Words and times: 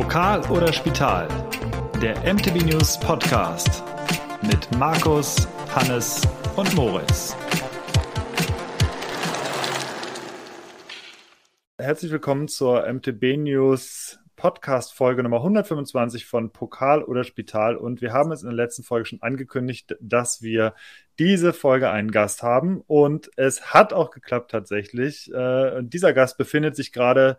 Pokal 0.00 0.40
oder 0.50 0.72
Spital, 0.72 1.28
der 2.00 2.16
MTB 2.20 2.64
News 2.64 2.98
Podcast 2.98 3.84
mit 4.40 4.78
Markus, 4.78 5.46
Hannes 5.74 6.26
und 6.56 6.74
Moritz. 6.74 7.36
Herzlich 11.78 12.10
willkommen 12.10 12.48
zur 12.48 12.90
MTB 12.90 13.36
News 13.36 14.18
Podcast 14.36 14.94
Folge 14.94 15.22
Nummer 15.22 15.36
125 15.36 16.24
von 16.24 16.50
Pokal 16.50 17.04
oder 17.04 17.22
Spital 17.22 17.76
und 17.76 18.00
wir 18.00 18.14
haben 18.14 18.32
es 18.32 18.40
in 18.40 18.48
der 18.48 18.56
letzten 18.56 18.82
Folge 18.82 19.04
schon 19.04 19.20
angekündigt, 19.20 19.98
dass 20.00 20.40
wir 20.40 20.74
diese 21.18 21.52
Folge 21.52 21.90
einen 21.90 22.10
Gast 22.10 22.42
haben 22.42 22.82
und 22.86 23.30
es 23.36 23.74
hat 23.74 23.92
auch 23.92 24.10
geklappt 24.10 24.50
tatsächlich. 24.50 25.30
Äh, 25.30 25.82
dieser 25.82 26.14
Gast 26.14 26.38
befindet 26.38 26.74
sich 26.74 26.90
gerade 26.90 27.36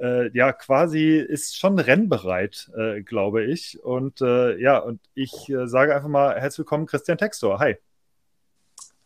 äh, 0.00 0.30
ja 0.36 0.52
quasi 0.52 1.16
ist 1.16 1.58
schon 1.58 1.78
rennbereit, 1.78 2.70
äh, 2.76 3.02
glaube 3.02 3.44
ich. 3.44 3.82
Und 3.82 4.20
äh, 4.20 4.58
ja, 4.58 4.78
und 4.78 5.00
ich 5.14 5.48
äh, 5.48 5.66
sage 5.66 5.94
einfach 5.94 6.08
mal 6.08 6.34
herzlich 6.40 6.58
willkommen, 6.58 6.86
Christian 6.86 7.18
Textor. 7.18 7.58
Hi. 7.58 7.76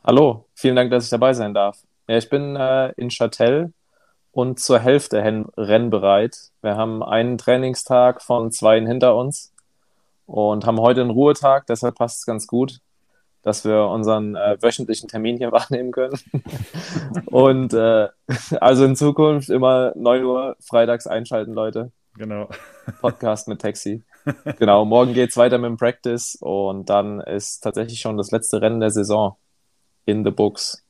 Hallo, 0.05 0.47
vielen 0.55 0.77
Dank, 0.77 0.91
dass 0.91 1.05
ich 1.05 1.11
dabei 1.11 1.33
sein 1.33 1.55
darf. 1.55 1.83
Ja, 2.07 2.19
ich 2.19 2.29
bin 2.29 2.57
äh, 2.57 2.93
in 2.97 3.11
Châtel 3.11 3.73
und 4.33 4.61
zur 4.61 4.79
Hälfte 4.79 5.23
rennbereit. 5.57 6.51
Wir 6.61 6.77
haben 6.77 7.03
einen 7.03 7.39
Trainingstag 7.39 8.23
von 8.23 8.53
zwei 8.53 8.81
hinter 8.81 9.17
uns 9.17 9.53
und 10.27 10.67
haben 10.67 10.81
heute 10.81 11.01
einen 11.01 11.11
Ruhetag, 11.11 11.67
deshalb 11.67 11.97
passt 11.97 12.21
es 12.21 12.27
ganz 12.27 12.47
gut 12.47 12.81
dass 13.45 13.65
wir 13.65 13.87
unseren 13.87 14.35
äh, 14.35 14.57
wöchentlichen 14.61 15.09
Termin 15.09 15.37
hier 15.37 15.53
wahrnehmen 15.53 15.93
können. 15.93 16.19
und 17.27 17.73
äh, 17.73 18.09
also 18.61 18.85
in 18.85 18.97
Zukunft 18.97 19.51
immer 19.51 19.93
9 19.95 20.25
Uhr 20.25 20.57
freitags 20.61 21.07
einschalten, 21.07 21.53
Leute. 21.53 21.93
Genau. 22.17 22.49
Podcast 23.01 23.49
mit 23.49 23.61
Taxi. 23.61 24.03
Genau, 24.59 24.85
morgen 24.85 25.13
geht 25.13 25.31
es 25.31 25.37
weiter 25.37 25.59
mit 25.59 25.69
dem 25.69 25.77
Practice 25.77 26.37
und 26.41 26.89
dann 26.89 27.21
ist 27.21 27.61
tatsächlich 27.61 28.01
schon 28.01 28.17
das 28.17 28.31
letzte 28.31 28.63
Rennen 28.63 28.81
der 28.81 28.91
Saison 28.91 29.37
in 30.07 30.25
the 30.25 30.31
books. 30.31 30.83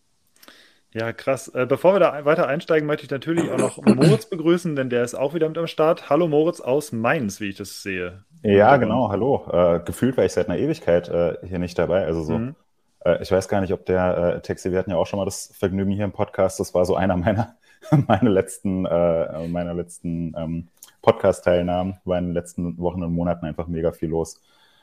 Ja, 0.92 1.12
krass. 1.12 1.48
Äh, 1.48 1.66
bevor 1.66 1.94
wir 1.94 2.00
da 2.00 2.24
weiter 2.24 2.46
einsteigen, 2.46 2.86
möchte 2.86 3.04
ich 3.04 3.10
natürlich 3.10 3.50
auch 3.50 3.58
noch 3.58 3.78
Moritz 3.84 4.26
begrüßen, 4.26 4.76
denn 4.76 4.90
der 4.90 5.02
ist 5.02 5.16
auch 5.16 5.34
wieder 5.34 5.48
mit 5.48 5.58
am 5.58 5.66
Start. 5.66 6.08
Hallo 6.08 6.28
Moritz 6.28 6.60
aus 6.60 6.92
Mainz, 6.92 7.40
wie 7.40 7.48
ich 7.48 7.56
das 7.56 7.82
sehe. 7.82 8.24
Ja, 8.44 8.76
genau, 8.76 9.08
hallo. 9.08 9.46
Äh, 9.50 9.80
gefühlt 9.80 10.18
war 10.18 10.24
ich 10.24 10.32
seit 10.34 10.50
einer 10.50 10.58
Ewigkeit 10.58 11.08
äh, 11.08 11.38
hier 11.46 11.58
nicht 11.58 11.78
dabei. 11.78 12.04
Also 12.04 12.22
so, 12.22 12.38
mhm. 12.38 12.54
äh, 13.02 13.22
ich 13.22 13.32
weiß 13.32 13.48
gar 13.48 13.62
nicht, 13.62 13.72
ob 13.72 13.86
der 13.86 14.18
äh, 14.18 14.42
Texi, 14.42 14.70
wir 14.70 14.78
hatten 14.78 14.90
ja 14.90 14.98
auch 14.98 15.06
schon 15.06 15.18
mal 15.18 15.24
das 15.24 15.50
Vergnügen 15.58 15.90
hier 15.90 16.04
im 16.04 16.12
Podcast, 16.12 16.60
das 16.60 16.74
war 16.74 16.84
so 16.84 16.94
einer 16.94 17.16
meiner, 17.16 17.56
meine 18.06 18.28
letzten, 18.28 18.84
äh, 18.84 19.48
meiner 19.48 19.72
letzten 19.72 20.34
ähm, 20.36 20.68
Podcast-Teilnahmen, 21.00 22.00
war 22.04 22.18
in 22.18 22.26
den 22.26 22.34
letzten 22.34 22.76
Wochen 22.76 23.02
und 23.02 23.14
Monaten 23.14 23.46
einfach 23.46 23.66
mega 23.66 23.92
viel 23.92 24.10
los, 24.10 24.38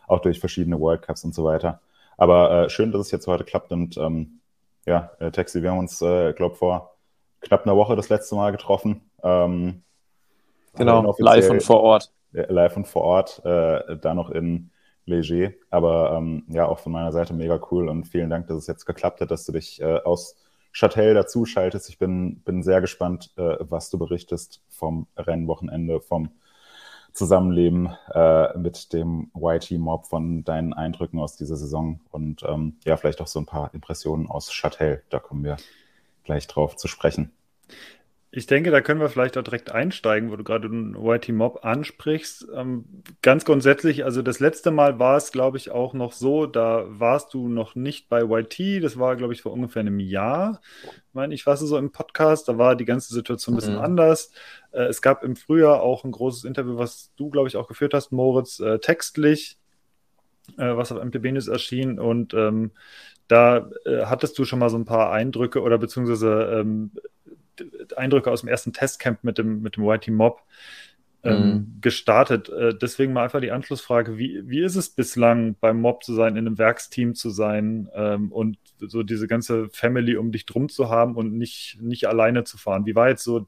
auch 0.07 0.21
durch 0.21 0.39
verschiedene 0.39 0.79
World 0.79 1.03
Cups 1.03 1.23
und 1.23 1.35
so 1.35 1.43
weiter. 1.43 1.81
Aber 2.17 2.65
äh, 2.65 2.69
schön, 2.71 2.91
dass 2.91 3.01
es 3.01 3.11
jetzt 3.11 3.27
heute 3.27 3.43
klappt 3.43 3.71
und 3.71 3.95
ähm, 3.95 4.39
ja, 4.87 5.11
äh, 5.19 5.29
Texi, 5.29 5.61
wir 5.61 5.69
haben 5.69 5.77
uns, 5.77 6.01
äh, 6.01 6.33
glaube 6.33 6.55
vor 6.55 6.95
knapp 7.41 7.67
einer 7.67 7.77
Woche 7.77 7.95
das 7.95 8.09
letzte 8.09 8.33
Mal 8.33 8.51
getroffen. 8.51 9.01
Ähm, 9.21 9.83
genau, 10.75 11.15
live 11.19 11.51
und 11.51 11.61
vor 11.61 11.81
Ort. 11.81 12.11
Äh, 12.33 12.51
live 12.51 12.77
und 12.77 12.87
vor 12.87 13.03
Ort, 13.03 13.41
äh, 13.45 13.97
da 13.97 14.13
noch 14.13 14.29
in 14.29 14.71
Leger. 15.05 15.51
Aber 15.69 16.13
ähm, 16.17 16.43
ja, 16.47 16.65
auch 16.65 16.79
von 16.79 16.91
meiner 16.91 17.11
Seite 17.11 17.33
mega 17.33 17.59
cool 17.71 17.89
und 17.89 18.05
vielen 18.05 18.29
Dank, 18.29 18.47
dass 18.47 18.57
es 18.57 18.67
jetzt 18.67 18.85
geklappt 18.85 19.21
hat, 19.21 19.31
dass 19.31 19.45
du 19.45 19.51
dich 19.51 19.81
äh, 19.81 19.99
aus 20.03 20.35
Châtel 20.73 21.13
dazuschaltest. 21.13 21.89
Ich 21.89 21.97
bin, 21.97 22.41
bin 22.41 22.63
sehr 22.63 22.81
gespannt, 22.81 23.31
äh, 23.37 23.57
was 23.59 23.89
du 23.89 23.97
berichtest 23.97 24.61
vom 24.69 25.07
Rennwochenende, 25.17 25.99
vom 25.99 26.29
Zusammenleben 27.13 27.89
äh, 28.13 28.57
mit 28.57 28.93
dem 28.93 29.31
YT-Mob, 29.35 30.05
von 30.05 30.45
deinen 30.45 30.73
Eindrücken 30.73 31.19
aus 31.19 31.35
dieser 31.35 31.57
Saison 31.57 31.99
und 32.09 32.43
ähm, 32.43 32.77
ja, 32.85 32.95
vielleicht 32.95 33.19
auch 33.19 33.27
so 33.27 33.39
ein 33.39 33.45
paar 33.45 33.73
Impressionen 33.73 34.29
aus 34.29 34.53
Châtel. 34.53 35.01
Da 35.09 35.19
kommen 35.19 35.43
wir 35.43 35.57
gleich 36.23 36.47
drauf 36.47 36.77
zu 36.77 36.87
sprechen. 36.87 37.33
Ich 38.33 38.45
denke, 38.45 38.71
da 38.71 38.79
können 38.79 39.01
wir 39.01 39.09
vielleicht 39.09 39.37
auch 39.37 39.43
direkt 39.43 39.73
einsteigen, 39.73 40.31
wo 40.31 40.37
du 40.37 40.45
gerade 40.45 40.69
den 40.69 40.95
YT 40.95 41.29
Mob 41.29 41.65
ansprichst. 41.65 42.47
Ähm, 42.55 42.85
ganz 43.21 43.43
grundsätzlich, 43.43 44.05
also 44.05 44.21
das 44.21 44.39
letzte 44.39 44.71
Mal 44.71 44.99
war 44.99 45.17
es, 45.17 45.33
glaube 45.33 45.57
ich, 45.57 45.69
auch 45.69 45.93
noch 45.93 46.13
so, 46.13 46.45
da 46.45 46.85
warst 46.87 47.33
du 47.33 47.49
noch 47.49 47.75
nicht 47.75 48.07
bei 48.07 48.21
YT, 48.23 48.81
das 48.81 48.97
war, 48.97 49.17
glaube 49.17 49.33
ich, 49.33 49.41
vor 49.41 49.51
ungefähr 49.51 49.81
einem 49.81 49.99
Jahr, 49.99 50.61
meine 51.11 51.33
ich, 51.33 51.43
du 51.43 51.55
so 51.57 51.77
im 51.77 51.91
Podcast, 51.91 52.47
da 52.47 52.57
war 52.57 52.77
die 52.77 52.85
ganze 52.85 53.13
Situation 53.13 53.53
ein 53.53 53.57
bisschen 53.57 53.75
mhm. 53.75 53.81
anders. 53.81 54.31
Äh, 54.71 54.83
es 54.83 55.01
gab 55.01 55.25
im 55.25 55.35
Frühjahr 55.35 55.81
auch 55.81 56.05
ein 56.05 56.11
großes 56.11 56.45
Interview, 56.45 56.77
was 56.77 57.11
du, 57.17 57.29
glaube 57.29 57.49
ich, 57.49 57.57
auch 57.57 57.67
geführt 57.67 57.93
hast, 57.93 58.13
Moritz, 58.13 58.61
äh, 58.61 58.79
textlich, 58.79 59.57
äh, 60.57 60.77
was 60.77 60.93
auf 60.93 61.03
MTB 61.03 61.33
News 61.33 61.49
erschien 61.49 61.99
und 61.99 62.33
ähm, 62.33 62.71
da 63.27 63.69
äh, 63.85 64.05
hattest 64.05 64.39
du 64.39 64.45
schon 64.45 64.59
mal 64.59 64.69
so 64.69 64.77
ein 64.77 64.85
paar 64.85 65.11
Eindrücke 65.11 65.61
oder 65.61 65.77
beziehungsweise 65.77 66.59
ähm, 66.61 66.91
Eindrücke 67.95 68.31
aus 68.31 68.41
dem 68.41 68.49
ersten 68.49 68.73
Testcamp 68.73 69.23
mit 69.23 69.37
dem, 69.37 69.61
mit 69.61 69.77
dem 69.77 69.83
YT 69.83 70.09
Mob 70.09 70.41
ähm, 71.23 71.43
mhm. 71.43 71.77
gestartet. 71.81 72.49
Äh, 72.49 72.75
deswegen 72.75 73.13
mal 73.13 73.23
einfach 73.23 73.41
die 73.41 73.51
Anschlussfrage, 73.51 74.17
wie, 74.17 74.41
wie 74.45 74.61
ist 74.61 74.75
es 74.75 74.89
bislang 74.89 75.55
beim 75.59 75.79
Mob 75.79 76.03
zu 76.03 76.13
sein, 76.13 76.35
in 76.35 76.47
einem 76.47 76.57
Werksteam 76.57 77.15
zu 77.15 77.29
sein 77.29 77.89
ähm, 77.93 78.31
und 78.31 78.57
so 78.79 79.03
diese 79.03 79.27
ganze 79.27 79.69
Family 79.69 80.17
um 80.17 80.31
dich 80.31 80.45
drum 80.45 80.69
zu 80.69 80.89
haben 80.89 81.15
und 81.15 81.37
nicht, 81.37 81.77
nicht 81.79 82.07
alleine 82.07 82.43
zu 82.43 82.57
fahren? 82.57 82.85
Wie 82.85 82.95
war 82.95 83.09
jetzt 83.09 83.23
so 83.23 83.47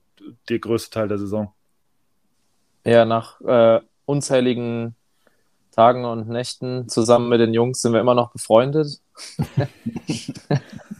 der 0.49 0.59
größte 0.59 0.91
Teil 0.91 1.07
der 1.07 1.17
Saison? 1.17 1.51
Ja, 2.85 3.05
nach 3.05 3.41
äh, 3.41 3.79
unzähligen 4.05 4.95
Tagen 5.71 6.05
und 6.05 6.29
Nächten 6.29 6.87
zusammen 6.87 7.29
mit 7.29 7.39
den 7.39 7.53
Jungs 7.53 7.81
sind 7.81 7.93
wir 7.93 7.99
immer 7.99 8.13
noch 8.13 8.31
befreundet. 8.31 9.01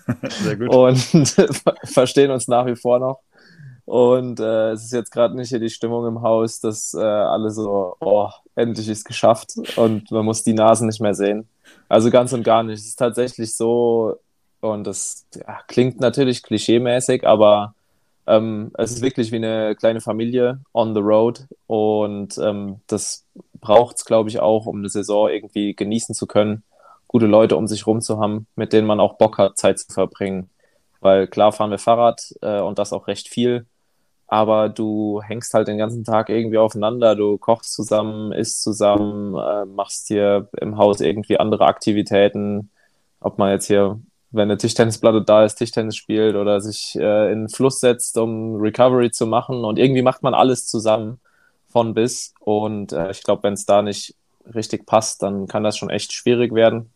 Sehr 0.29 0.57
gut. 0.57 0.69
Und 0.69 0.97
verstehen 1.85 2.31
uns 2.31 2.47
nach 2.47 2.65
wie 2.65 2.75
vor 2.75 2.99
noch. 2.99 3.19
Und 3.85 4.39
äh, 4.39 4.71
es 4.71 4.85
ist 4.85 4.93
jetzt 4.93 5.11
gerade 5.11 5.35
nicht 5.35 5.49
hier 5.49 5.59
die 5.59 5.69
Stimmung 5.69 6.07
im 6.07 6.21
Haus, 6.21 6.59
dass 6.59 6.93
äh, 6.93 7.01
alle 7.01 7.51
so, 7.51 7.95
oh, 7.99 8.29
endlich 8.55 8.87
ist 8.87 9.03
geschafft 9.03 9.55
und 9.75 10.09
man 10.09 10.23
muss 10.23 10.43
die 10.43 10.53
Nasen 10.53 10.87
nicht 10.87 11.01
mehr 11.01 11.13
sehen. 11.13 11.47
Also 11.89 12.09
ganz 12.09 12.31
und 12.31 12.43
gar 12.43 12.63
nicht. 12.63 12.79
Es 12.79 12.87
ist 12.87 12.99
tatsächlich 12.99 13.55
so, 13.55 14.19
und 14.61 14.85
das 14.85 15.25
ja, 15.35 15.59
klingt 15.67 15.99
natürlich 15.99 16.43
klischeemäßig, 16.43 17.27
aber 17.27 17.75
ähm, 18.25 18.71
es 18.77 18.91
ist 18.91 19.01
wirklich 19.01 19.33
wie 19.33 19.37
eine 19.37 19.75
kleine 19.75 19.99
Familie 19.99 20.61
on 20.73 20.93
the 20.95 21.01
road 21.01 21.45
und 21.67 22.37
ähm, 22.37 22.79
das 22.87 23.25
braucht 23.59 23.97
es, 23.97 24.05
glaube 24.05 24.29
ich, 24.29 24.39
auch, 24.39 24.65
um 24.65 24.77
eine 24.77 24.89
Saison 24.89 25.29
irgendwie 25.29 25.73
genießen 25.75 26.15
zu 26.15 26.25
können 26.25 26.63
gute 27.13 27.27
Leute 27.27 27.55
um 27.55 27.67
sich 27.67 27.85
rum 27.85 28.01
zu 28.01 28.19
haben, 28.19 28.47
mit 28.55 28.73
denen 28.73 28.87
man 28.87 28.99
auch 28.99 29.17
Bock 29.17 29.37
hat, 29.37 29.57
Zeit 29.57 29.79
zu 29.79 29.93
verbringen. 29.93 30.49
Weil 30.99 31.27
klar 31.27 31.51
fahren 31.51 31.69
wir 31.69 31.77
Fahrrad 31.77 32.33
äh, 32.41 32.59
und 32.59 32.79
das 32.79 32.91
auch 32.91 33.07
recht 33.07 33.29
viel, 33.29 33.67
aber 34.27 34.67
du 34.69 35.21
hängst 35.21 35.53
halt 35.53 35.67
den 35.67 35.77
ganzen 35.77 36.03
Tag 36.03 36.29
irgendwie 36.29 36.57
aufeinander, 36.57 37.15
du 37.15 37.37
kochst 37.37 37.73
zusammen, 37.73 38.31
isst 38.31 38.63
zusammen, 38.63 39.35
äh, 39.35 39.65
machst 39.65 40.07
hier 40.07 40.49
im 40.59 40.77
Haus 40.77 41.01
irgendwie 41.01 41.39
andere 41.39 41.65
Aktivitäten, 41.65 42.71
ob 43.19 43.37
man 43.37 43.51
jetzt 43.51 43.67
hier, 43.67 43.99
wenn 44.31 44.49
eine 44.49 44.57
Tischtennisplatte 44.57 45.21
da 45.21 45.45
ist, 45.45 45.55
Tischtennis 45.55 45.95
spielt 45.95 46.35
oder 46.35 46.61
sich 46.61 46.95
äh, 46.95 47.31
in 47.31 47.41
den 47.41 47.49
Fluss 47.49 47.79
setzt, 47.79 48.17
um 48.17 48.55
Recovery 48.55 49.11
zu 49.11 49.27
machen 49.27 49.65
und 49.65 49.77
irgendwie 49.77 50.01
macht 50.01 50.23
man 50.23 50.33
alles 50.33 50.65
zusammen 50.65 51.19
von 51.69 51.93
bis 51.93 52.33
und 52.39 52.91
äh, 52.91 53.11
ich 53.11 53.21
glaube, 53.23 53.43
wenn 53.43 53.53
es 53.53 53.67
da 53.67 53.83
nicht 53.83 54.15
richtig 54.55 54.87
passt, 54.87 55.21
dann 55.21 55.47
kann 55.47 55.63
das 55.63 55.77
schon 55.77 55.89
echt 55.89 56.11
schwierig 56.13 56.53
werden. 56.53 56.92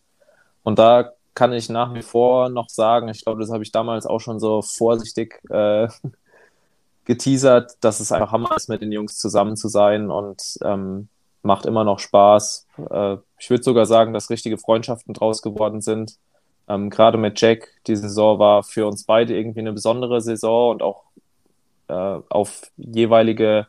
Und 0.68 0.78
da 0.78 1.12
kann 1.32 1.54
ich 1.54 1.70
nach 1.70 1.94
wie 1.94 2.02
vor 2.02 2.50
noch 2.50 2.68
sagen, 2.68 3.08
ich 3.08 3.24
glaube, 3.24 3.40
das 3.40 3.50
habe 3.50 3.62
ich 3.62 3.72
damals 3.72 4.04
auch 4.04 4.18
schon 4.18 4.38
so 4.38 4.60
vorsichtig 4.60 5.40
äh, 5.48 5.88
geteasert, 7.06 7.78
dass 7.80 8.00
es 8.00 8.12
einfach 8.12 8.32
Hammer 8.32 8.54
ist, 8.54 8.68
mit 8.68 8.82
den 8.82 8.92
Jungs 8.92 9.16
zusammen 9.16 9.56
zu 9.56 9.68
sein 9.68 10.10
und 10.10 10.58
ähm, 10.62 11.08
macht 11.40 11.64
immer 11.64 11.84
noch 11.84 12.00
Spaß. 12.00 12.66
Äh, 12.90 13.16
ich 13.38 13.48
würde 13.48 13.62
sogar 13.62 13.86
sagen, 13.86 14.12
dass 14.12 14.28
richtige 14.28 14.58
Freundschaften 14.58 15.14
draus 15.14 15.40
geworden 15.40 15.80
sind. 15.80 16.18
Ähm, 16.68 16.90
Gerade 16.90 17.16
mit 17.16 17.40
Jack, 17.40 17.70
die 17.86 17.96
Saison 17.96 18.38
war 18.38 18.62
für 18.62 18.86
uns 18.86 19.04
beide 19.04 19.34
irgendwie 19.34 19.60
eine 19.60 19.72
besondere 19.72 20.20
Saison 20.20 20.72
und 20.72 20.82
auch 20.82 21.04
äh, 21.88 22.20
auf 22.28 22.70
jeweilige 22.76 23.68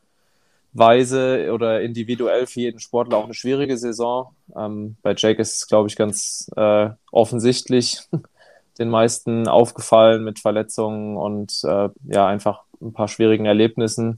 Weise 0.73 1.51
oder 1.51 1.81
individuell 1.81 2.45
für 2.45 2.61
jeden 2.61 2.79
Sportler 2.79 3.17
auch 3.17 3.25
eine 3.25 3.33
schwierige 3.33 3.77
Saison. 3.77 4.35
Ähm, 4.55 4.97
bei 5.01 5.13
Jake 5.17 5.41
ist 5.41 5.55
es, 5.55 5.67
glaube 5.67 5.89
ich, 5.89 5.95
ganz 5.95 6.49
äh, 6.55 6.89
offensichtlich 7.11 8.01
den 8.79 8.89
meisten 8.89 9.47
aufgefallen 9.47 10.23
mit 10.23 10.39
Verletzungen 10.39 11.17
und 11.17 11.61
äh, 11.63 11.89
ja, 12.05 12.27
einfach 12.27 12.63
ein 12.81 12.93
paar 12.93 13.07
schwierigen 13.07 13.45
Erlebnissen. 13.45 14.15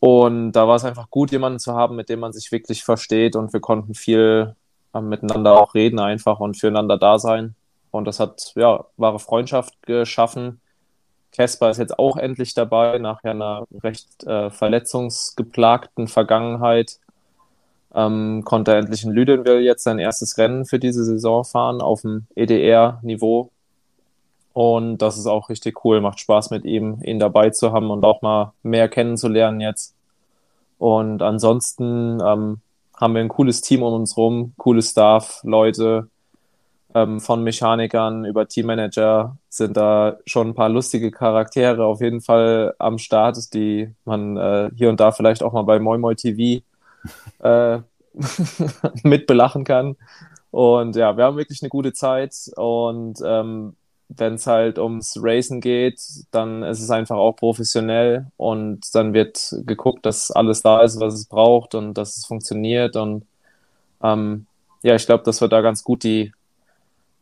Und 0.00 0.52
da 0.52 0.68
war 0.68 0.76
es 0.76 0.84
einfach 0.84 1.10
gut, 1.10 1.32
jemanden 1.32 1.58
zu 1.58 1.74
haben, 1.74 1.96
mit 1.96 2.08
dem 2.08 2.20
man 2.20 2.32
sich 2.32 2.50
wirklich 2.52 2.84
versteht 2.84 3.36
und 3.36 3.52
wir 3.52 3.60
konnten 3.60 3.94
viel 3.94 4.54
äh, 4.94 5.00
miteinander 5.00 5.60
auch 5.60 5.74
reden 5.74 5.98
einfach 6.00 6.40
und 6.40 6.56
füreinander 6.56 6.98
da 6.98 7.18
sein. 7.18 7.54
Und 7.90 8.06
das 8.06 8.20
hat 8.20 8.52
ja 8.56 8.84
wahre 8.96 9.18
Freundschaft 9.18 9.82
geschaffen 9.82 10.60
Casper 11.36 11.70
ist 11.70 11.78
jetzt 11.78 11.98
auch 11.98 12.16
endlich 12.16 12.54
dabei, 12.54 12.98
nach 12.98 13.22
einer 13.22 13.66
recht 13.82 14.24
äh, 14.24 14.50
verletzungsgeplagten 14.50 16.08
Vergangenheit. 16.08 16.98
Ähm, 17.94 18.42
konnte 18.44 18.72
er 18.72 18.78
endlich 18.78 19.04
in 19.04 19.10
Lüdenwil 19.10 19.60
jetzt 19.60 19.84
sein 19.84 19.98
erstes 19.98 20.38
Rennen 20.38 20.64
für 20.64 20.78
diese 20.78 21.04
Saison 21.04 21.44
fahren 21.44 21.80
auf 21.80 22.02
dem 22.02 22.26
EDR-Niveau. 22.34 23.50
Und 24.52 24.98
das 24.98 25.18
ist 25.18 25.26
auch 25.26 25.50
richtig 25.50 25.84
cool, 25.84 26.00
macht 26.00 26.20
Spaß 26.20 26.50
mit 26.50 26.64
ihm, 26.64 27.02
ihn 27.02 27.18
dabei 27.18 27.50
zu 27.50 27.72
haben 27.72 27.90
und 27.90 28.04
auch 28.04 28.22
mal 28.22 28.52
mehr 28.62 28.88
kennenzulernen 28.88 29.60
jetzt. 29.60 29.94
Und 30.78 31.22
ansonsten 31.22 32.20
ähm, 32.24 32.60
haben 32.96 33.14
wir 33.14 33.20
ein 33.20 33.28
cooles 33.28 33.60
Team 33.60 33.82
um 33.82 33.92
uns 33.92 34.16
rum, 34.16 34.54
cooles 34.56 34.90
Staff, 34.90 35.40
Leute, 35.42 36.08
ähm, 36.96 37.20
von 37.20 37.42
Mechanikern 37.42 38.24
über 38.24 38.48
Teammanager 38.48 39.36
sind 39.50 39.76
da 39.76 40.16
schon 40.24 40.48
ein 40.48 40.54
paar 40.54 40.70
lustige 40.70 41.10
Charaktere 41.10 41.84
auf 41.84 42.00
jeden 42.00 42.22
Fall 42.22 42.74
am 42.78 42.96
Start, 42.96 43.52
die 43.52 43.94
man 44.06 44.38
äh, 44.38 44.70
hier 44.74 44.88
und 44.88 44.98
da 44.98 45.12
vielleicht 45.12 45.42
auch 45.42 45.52
mal 45.52 45.64
bei 45.64 45.78
Moi 45.78 45.98
Moi 45.98 46.14
TV 46.14 46.64
äh, 47.40 47.80
mitbelachen 49.02 49.64
kann. 49.64 49.96
Und 50.50 50.96
ja, 50.96 51.18
wir 51.18 51.24
haben 51.24 51.36
wirklich 51.36 51.60
eine 51.60 51.68
gute 51.68 51.92
Zeit 51.92 52.34
und 52.56 53.18
ähm, 53.22 53.76
wenn 54.08 54.34
es 54.34 54.46
halt 54.46 54.78
ums 54.78 55.18
Racen 55.20 55.60
geht, 55.60 56.00
dann 56.30 56.62
ist 56.62 56.80
es 56.80 56.90
einfach 56.90 57.16
auch 57.16 57.32
professionell 57.32 58.28
und 58.38 58.94
dann 58.94 59.12
wird 59.12 59.54
geguckt, 59.66 60.06
dass 60.06 60.30
alles 60.30 60.62
da 60.62 60.80
ist, 60.80 60.98
was 60.98 61.12
es 61.12 61.26
braucht 61.26 61.74
und 61.74 61.92
dass 61.92 62.16
es 62.16 62.24
funktioniert. 62.24 62.96
Und 62.96 63.26
ähm, 64.02 64.46
ja, 64.82 64.94
ich 64.94 65.04
glaube, 65.04 65.24
dass 65.24 65.42
wir 65.42 65.48
da 65.48 65.60
ganz 65.60 65.84
gut 65.84 66.04
die 66.04 66.32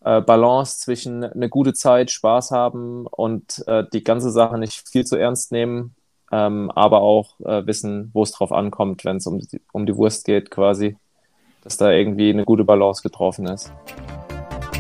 äh, 0.05 0.21
Balance 0.21 0.81
zwischen 0.81 1.25
eine 1.25 1.49
gute 1.49 1.73
Zeit, 1.73 2.11
Spaß 2.11 2.51
haben 2.51 3.07
und 3.07 3.65
äh, 3.67 3.85
die 3.93 4.05
ganze 4.05 4.31
Sache 4.31 4.59
nicht 4.59 4.89
viel 4.89 5.05
zu 5.05 5.17
ernst 5.17 5.51
nehmen, 5.51 5.95
ähm, 6.31 6.71
aber 6.71 7.01
auch 7.01 7.41
äh, 7.41 7.67
wissen, 7.67 8.11
wo 8.13 8.23
es 8.23 8.33
drauf 8.33 8.53
ankommt, 8.53 9.05
wenn 9.05 9.17
es 9.17 9.27
um 9.27 9.39
die, 9.41 9.61
um 9.73 9.87
die 9.87 9.97
Wurst 9.97 10.25
geht, 10.25 10.51
quasi, 10.51 10.97
dass 11.63 11.77
da 11.77 11.91
irgendwie 11.91 12.31
eine 12.31 12.45
gute 12.45 12.65
Balance 12.65 13.03
getroffen 13.03 13.47
ist. 13.47 13.73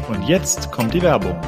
Und 0.09 0.23
jetzt 0.29 0.71
kommt 0.71 0.93
die 0.93 1.03
Werbung. 1.03 1.41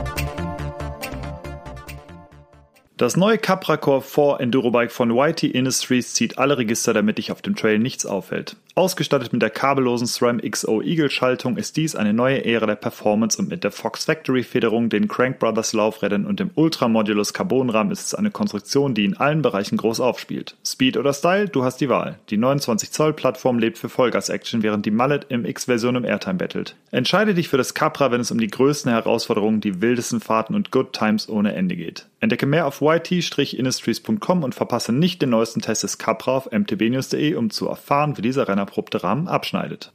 Das 2.96 3.14
neue 3.14 3.36
Capra 3.36 3.76
Core 3.76 4.00
4 4.00 4.40
Endurobike 4.40 4.88
von 4.88 5.10
YT 5.10 5.42
Industries 5.42 6.14
zieht 6.14 6.38
alle 6.38 6.56
Register, 6.56 6.94
damit 6.94 7.18
dich 7.18 7.30
auf 7.30 7.42
dem 7.42 7.54
Trail 7.54 7.78
nichts 7.78 8.06
auffällt. 8.06 8.56
Ausgestattet 8.78 9.32
mit 9.32 9.40
der 9.40 9.48
kabellosen 9.48 10.06
SRAM 10.06 10.38
XO 10.38 10.82
Eagle 10.82 11.08
Schaltung 11.08 11.56
ist 11.56 11.78
dies 11.78 11.96
eine 11.96 12.12
neue 12.12 12.44
Ära 12.44 12.66
der 12.66 12.74
Performance 12.74 13.38
und 13.40 13.48
mit 13.48 13.64
der 13.64 13.70
Fox 13.70 14.04
Factory 14.04 14.42
Federung, 14.42 14.90
den 14.90 15.08
Crank 15.08 15.38
Brothers 15.38 15.72
Laufrädern 15.72 16.26
und 16.26 16.40
dem 16.40 16.50
Ultra 16.56 16.86
Modulus 16.86 17.32
Carbonrahmen 17.32 17.90
ist 17.90 18.08
es 18.08 18.14
eine 18.14 18.30
Konstruktion, 18.30 18.92
die 18.92 19.06
in 19.06 19.16
allen 19.16 19.40
Bereichen 19.40 19.78
groß 19.78 20.00
aufspielt. 20.00 20.56
Speed 20.62 20.98
oder 20.98 21.14
Style, 21.14 21.48
du 21.48 21.64
hast 21.64 21.78
die 21.78 21.88
Wahl. 21.88 22.18
Die 22.28 22.36
29 22.36 22.90
Zoll 22.90 23.14
Plattform 23.14 23.58
lebt 23.58 23.78
für 23.78 23.88
Vollgas 23.88 24.28
Action, 24.28 24.62
während 24.62 24.84
die 24.84 24.90
Mallet 24.90 25.24
im 25.30 25.46
X-Version 25.46 25.96
im 25.96 26.04
Airtime 26.04 26.34
battelt. 26.34 26.76
Entscheide 26.90 27.32
dich 27.32 27.48
für 27.48 27.56
das 27.56 27.72
Capra, 27.72 28.10
wenn 28.10 28.20
es 28.20 28.30
um 28.30 28.38
die 28.38 28.46
größten 28.46 28.92
Herausforderungen, 28.92 29.62
die 29.62 29.80
wildesten 29.80 30.20
Fahrten 30.20 30.54
und 30.54 30.70
Good 30.70 30.92
Times 30.92 31.30
ohne 31.30 31.54
Ende 31.54 31.76
geht. 31.76 32.08
Entdecke 32.20 32.44
mehr 32.44 32.66
auf 32.66 32.82
yt-industries.com 32.82 34.42
und 34.42 34.54
verpasse 34.54 34.92
nicht 34.92 35.22
den 35.22 35.30
neuesten 35.30 35.62
Test 35.62 35.82
des 35.82 35.96
Capra 35.96 36.36
auf 36.36 36.50
mtbnews.de, 36.50 37.36
um 37.36 37.48
zu 37.48 37.68
erfahren, 37.68 38.18
wie 38.18 38.22
dieser 38.22 38.48
Renner 38.48 38.65
abrupte 38.66 39.04
Rahmen 39.04 39.28
abschneidet. 39.28 39.92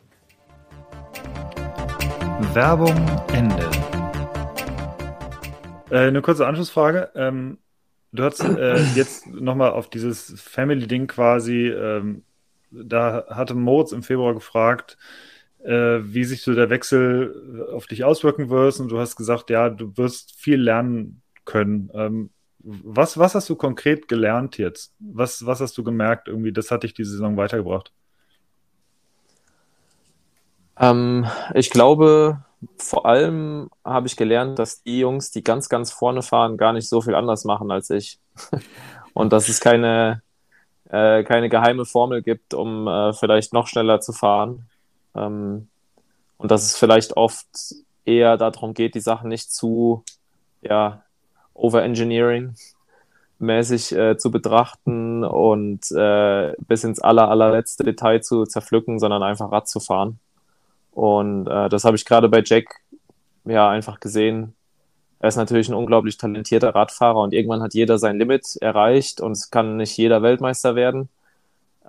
Werbung 2.53 2.95
Ende. 3.33 3.69
Äh, 5.89 6.07
eine 6.07 6.21
kurze 6.21 6.47
Anschlussfrage. 6.47 7.12
Ähm, 7.15 7.57
du 8.13 8.23
hast 8.23 8.41
äh, 8.41 8.77
jetzt 8.95 9.27
nochmal 9.27 9.71
auf 9.71 9.89
dieses 9.89 10.39
Family-Ding 10.41 11.07
quasi, 11.07 11.68
ähm, 11.68 12.23
da 12.71 13.25
hatte 13.27 13.56
Moritz 13.56 13.91
im 13.91 14.03
Februar 14.03 14.33
gefragt, 14.33 14.97
äh, 15.63 16.00
wie 16.01 16.23
sich 16.23 16.41
so 16.41 16.56
der 16.56 16.69
Wechsel 16.69 17.68
auf 17.73 17.88
dich 17.88 18.06
auswirken 18.06 18.50
wird. 18.50 18.79
Und 18.79 18.89
du 18.89 19.00
hast 19.00 19.18
gesagt, 19.18 19.50
ja, 19.50 19.69
du 19.69 19.97
wirst 19.97 20.33
viel 20.33 20.62
lernen 20.62 21.21
können. 21.44 21.91
Ähm, 21.94 22.29
was, 22.59 23.18
was 23.18 23.35
hast 23.35 23.50
du 23.50 23.56
konkret 23.57 24.07
gelernt 24.07 24.57
jetzt? 24.57 24.95
Was, 25.00 25.45
was 25.45 25.59
hast 25.59 25.77
du 25.77 25.83
gemerkt, 25.83 26.29
irgendwie, 26.29 26.53
das 26.53 26.71
hat 26.71 26.83
dich 26.83 26.94
die 26.94 27.03
Saison 27.03 27.35
weitergebracht? 27.35 27.91
Ähm, 30.81 31.28
ich 31.54 31.69
glaube, 31.69 32.44
vor 32.78 33.06
allem 33.06 33.69
habe 33.86 34.07
ich 34.07 34.18
gelernt, 34.18 34.60
dass 34.60 34.83
die 34.83 35.00
Jungs, 35.00 35.31
die 35.31 35.44
ganz, 35.44 35.69
ganz 35.69 35.92
vorne 35.92 36.24
fahren, 36.24 36.57
gar 36.57 36.74
nicht 36.74 36.89
so 36.89 37.01
viel 37.01 37.16
anders 37.16 37.45
machen 37.45 37.72
als 37.72 37.89
ich. 37.92 38.19
Und 39.13 39.31
dass 39.31 39.48
es 39.48 39.60
keine, 39.60 40.22
äh, 40.89 41.24
keine 41.24 41.50
geheime 41.50 41.86
Formel 41.86 42.24
gibt, 42.24 42.54
um 42.54 42.88
äh, 42.88 43.13
vielleicht 43.13 43.54
noch 43.54 43.68
schneller 43.68 44.01
zu 44.01 44.13
fahren. 44.13 44.68
Ähm, 45.16 45.68
und 46.38 46.50
dass 46.50 46.63
es 46.63 46.75
vielleicht 46.78 47.18
oft 47.18 47.45
eher 48.06 48.38
darum 48.38 48.74
geht, 48.74 48.95
die 48.95 49.01
Sachen 49.01 49.28
nicht 49.30 49.51
zu 49.54 50.04
ja, 50.62 51.04
overengineering 51.54 52.56
mäßig 53.38 53.92
äh, 53.92 54.18
zu 54.18 54.31
betrachten 54.31 55.24
und 55.24 55.92
äh, 55.92 56.54
bis 56.60 56.83
ins 56.83 57.00
aller, 57.00 57.30
allerletzte 57.30 57.83
Detail 57.83 58.22
zu 58.22 58.45
zerpflücken, 58.45 59.00
sondern 59.00 59.24
einfach 59.24 59.51
Rad 59.51 59.68
zu 59.68 59.80
fahren. 59.80 60.19
Und 60.92 61.48
äh, 61.48 61.70
das 61.70 61.84
habe 61.84 61.96
ich 61.96 62.06
gerade 62.06 62.30
bei 62.30 62.42
Jack 62.46 62.66
ja 63.46 63.70
einfach 63.70 64.00
gesehen. 64.00 64.54
Er 65.20 65.30
ist 65.30 65.36
natürlich 65.36 65.70
ein 65.70 65.76
unglaublich 65.76 66.18
talentierter 66.18 66.74
Radfahrer 66.74 67.22
und 67.22 67.34
irgendwann 67.34 67.62
hat 67.62 67.74
jeder 67.74 67.98
sein 67.98 68.18
Limit 68.18 68.58
erreicht 68.60 69.22
und 69.22 69.34
es 69.34 69.52
kann 69.52 69.78
nicht 69.78 69.96
jeder 69.98 70.22
Weltmeister 70.22 70.76
werden. 70.76 71.10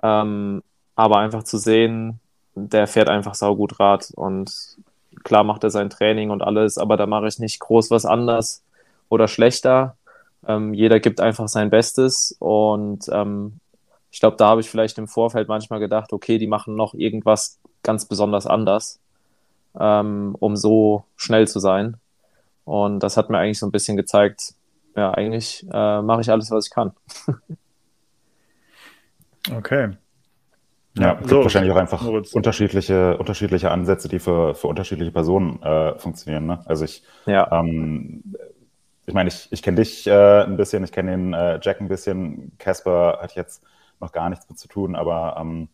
Ähm, 0.03 0.61
aber 0.95 1.17
einfach 1.17 1.43
zu 1.43 1.57
sehen, 1.57 2.19
der 2.55 2.87
fährt 2.87 3.09
einfach 3.09 3.33
saugut 3.33 3.79
Rad 3.79 4.11
und 4.15 4.77
klar 5.23 5.43
macht 5.43 5.63
er 5.63 5.71
sein 5.71 5.89
Training 5.89 6.29
und 6.29 6.43
alles, 6.43 6.77
aber 6.77 6.97
da 6.97 7.07
mache 7.07 7.27
ich 7.27 7.39
nicht 7.39 7.59
groß 7.59 7.89
was 7.89 8.05
anders 8.05 8.63
oder 9.09 9.27
schlechter. 9.27 9.97
Ähm, 10.47 10.73
jeder 10.73 10.99
gibt 10.99 11.19
einfach 11.19 11.47
sein 11.47 11.69
Bestes 11.69 12.35
und 12.39 13.05
ähm, 13.11 13.59
ich 14.11 14.19
glaube, 14.19 14.37
da 14.37 14.49
habe 14.49 14.61
ich 14.61 14.69
vielleicht 14.69 14.99
im 14.99 15.07
Vorfeld 15.07 15.47
manchmal 15.47 15.79
gedacht, 15.79 16.13
okay, 16.13 16.37
die 16.37 16.45
machen 16.45 16.75
noch 16.75 16.93
irgendwas 16.93 17.59
ganz 17.83 18.05
besonders 18.05 18.47
anders, 18.47 18.99
ähm, 19.79 20.35
um 20.39 20.55
so 20.55 21.05
schnell 21.15 21.47
zu 21.47 21.59
sein. 21.59 21.97
Und 22.65 23.01
das 23.01 23.17
hat 23.17 23.29
mir 23.29 23.37
eigentlich 23.37 23.59
so 23.59 23.67
ein 23.67 23.71
bisschen 23.71 23.97
gezeigt, 23.97 24.55
ja, 24.95 25.11
eigentlich 25.11 25.65
äh, 25.71 26.01
mache 26.01 26.21
ich 26.21 26.29
alles, 26.29 26.51
was 26.51 26.67
ich 26.67 26.71
kann. 26.71 26.93
okay. 29.55 29.97
Ja, 30.95 31.17
es 31.19 31.27
so, 31.27 31.35
gibt 31.35 31.45
wahrscheinlich 31.45 31.71
auch 31.71 31.77
einfach 31.77 32.05
unterschiedliche, 32.33 33.17
unterschiedliche 33.17 33.71
Ansätze, 33.71 34.07
die 34.07 34.19
für, 34.19 34.53
für 34.53 34.67
unterschiedliche 34.67 35.11
Personen 35.11 35.61
äh, 35.63 35.97
funktionieren. 35.97 36.45
Ne? 36.45 36.61
Also 36.65 36.85
ich, 36.85 37.03
ja. 37.25 37.51
ähm, 37.51 38.35
ich 39.07 39.13
meine, 39.13 39.29
ich, 39.29 39.47
ich 39.51 39.63
kenne 39.63 39.77
dich 39.77 40.05
äh, 40.05 40.43
ein 40.43 40.55
bisschen, 40.55 40.83
ich 40.83 40.91
kenne 40.91 41.11
den 41.11 41.33
äh, 41.33 41.59
Jack 41.61 41.81
ein 41.81 41.87
bisschen. 41.87 42.51
Casper 42.59 43.17
hat 43.21 43.35
jetzt 43.35 43.63
noch 43.99 44.11
gar 44.11 44.29
nichts 44.29 44.47
mit 44.47 44.59
zu 44.59 44.67
tun, 44.67 44.95
aber 44.95 45.35
ähm, 45.39 45.67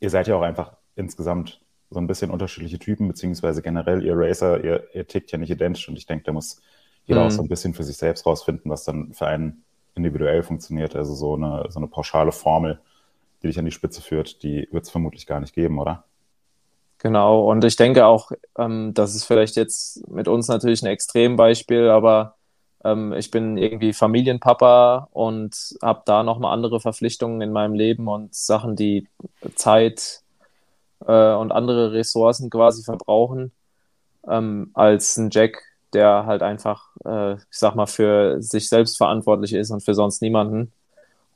ihr 0.00 0.10
seid 0.10 0.28
ja 0.28 0.36
auch 0.36 0.42
einfach 0.42 0.72
insgesamt 0.98 1.60
so 1.90 1.98
ein 2.00 2.06
bisschen 2.06 2.30
unterschiedliche 2.30 2.78
Typen, 2.78 3.08
beziehungsweise 3.08 3.62
generell 3.62 4.04
ihr 4.04 4.14
Racer, 4.14 4.62
ihr, 4.62 4.84
ihr 4.92 5.06
tickt 5.06 5.32
ja 5.32 5.38
nicht 5.38 5.50
identisch 5.50 5.88
und 5.88 5.96
ich 5.96 6.06
denke, 6.06 6.24
da 6.24 6.32
muss 6.32 6.60
jeder 7.06 7.20
mhm. 7.20 7.26
auch 7.26 7.30
so 7.30 7.42
ein 7.42 7.48
bisschen 7.48 7.72
für 7.72 7.84
sich 7.84 7.96
selbst 7.96 8.26
rausfinden, 8.26 8.70
was 8.70 8.84
dann 8.84 9.14
für 9.14 9.26
einen 9.26 9.64
individuell 9.94 10.42
funktioniert. 10.42 10.94
Also 10.94 11.14
so 11.14 11.34
eine, 11.34 11.64
so 11.70 11.78
eine 11.78 11.88
pauschale 11.88 12.32
Formel, 12.32 12.80
die 13.42 13.46
dich 13.46 13.58
an 13.58 13.64
die 13.64 13.70
Spitze 13.70 14.02
führt, 14.02 14.42
die 14.42 14.68
wird 14.70 14.84
es 14.84 14.90
vermutlich 14.90 15.26
gar 15.26 15.40
nicht 15.40 15.54
geben, 15.54 15.78
oder? 15.78 16.04
Genau, 16.98 17.48
und 17.48 17.64
ich 17.64 17.76
denke 17.76 18.06
auch, 18.06 18.32
ähm, 18.58 18.92
das 18.92 19.14
ist 19.14 19.24
vielleicht 19.24 19.56
jetzt 19.56 20.06
mit 20.08 20.26
uns 20.26 20.48
natürlich 20.48 20.82
ein 20.82 20.88
Extrembeispiel, 20.88 21.88
aber 21.88 22.34
ähm, 22.84 23.12
ich 23.12 23.30
bin 23.30 23.56
irgendwie 23.56 23.92
Familienpapa 23.92 25.08
und 25.12 25.76
habe 25.80 26.02
da 26.04 26.24
nochmal 26.24 26.52
andere 26.52 26.80
Verpflichtungen 26.80 27.40
in 27.40 27.52
meinem 27.52 27.74
Leben 27.74 28.08
und 28.08 28.34
Sachen, 28.34 28.74
die 28.74 29.06
Zeit 29.54 30.22
äh, 31.06 31.32
und 31.34 31.52
andere 31.52 31.92
Ressourcen 31.92 32.50
quasi 32.50 32.82
verbrauchen, 32.82 33.52
ähm, 34.28 34.70
als 34.74 35.16
ein 35.16 35.30
Jack, 35.30 35.62
der 35.92 36.26
halt 36.26 36.42
einfach, 36.42 36.90
äh, 37.04 37.34
ich 37.34 37.40
sag 37.50 37.74
mal, 37.74 37.86
für 37.86 38.42
sich 38.42 38.68
selbst 38.68 38.96
verantwortlich 38.96 39.52
ist 39.54 39.70
und 39.70 39.82
für 39.82 39.94
sonst 39.94 40.22
niemanden. 40.22 40.72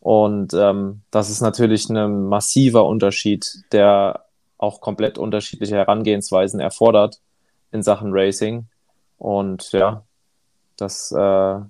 Und 0.01 0.53
ähm, 0.55 1.03
das 1.11 1.31
ist 1.31 1.41
natürlich 1.41 1.89
ein 1.89 2.27
massiver 2.27 2.85
Unterschied, 2.87 3.63
der 3.73 4.25
auch 4.59 4.81
komplett 4.81 5.19
unterschiedliche 5.19 5.77
Herangehensweisen 5.77 6.61
erfordert 6.61 7.21
in 7.71 7.83
Sachen 7.83 8.11
Racing. 8.13 8.67
Und 9.19 9.73
ja, 9.73 10.05
das 10.77 11.13
äh, 11.13 11.61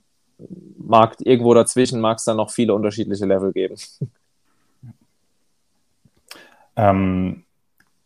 mag 0.79 1.17
irgendwo 1.21 1.55
dazwischen 1.55 2.01
mag 2.01 2.19
es 2.19 2.25
dann 2.25 2.39
noch 2.39 2.51
viele 2.51 2.75
unterschiedliche 2.75 3.27
Level 3.27 3.53
geben. 3.53 3.77
Ähm, 6.75 7.45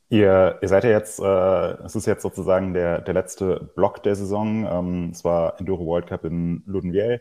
ihr, 0.08 0.58
ihr 0.62 0.68
seid 0.68 0.84
ja 0.84 0.90
jetzt, 0.90 1.20
äh, 1.20 1.84
es 1.84 1.96
ist 1.96 2.06
jetzt 2.06 2.22
sozusagen 2.22 2.74
der, 2.74 3.00
der 3.00 3.14
letzte 3.14 3.70
Block 3.76 4.02
der 4.02 4.14
Saison. 4.16 4.66
Ähm, 4.66 5.10
es 5.12 5.24
war 5.24 5.58
Enduro 5.60 5.84
World 5.86 6.06
Cup 6.06 6.24
in 6.24 6.62
Ludenviel. 6.66 7.20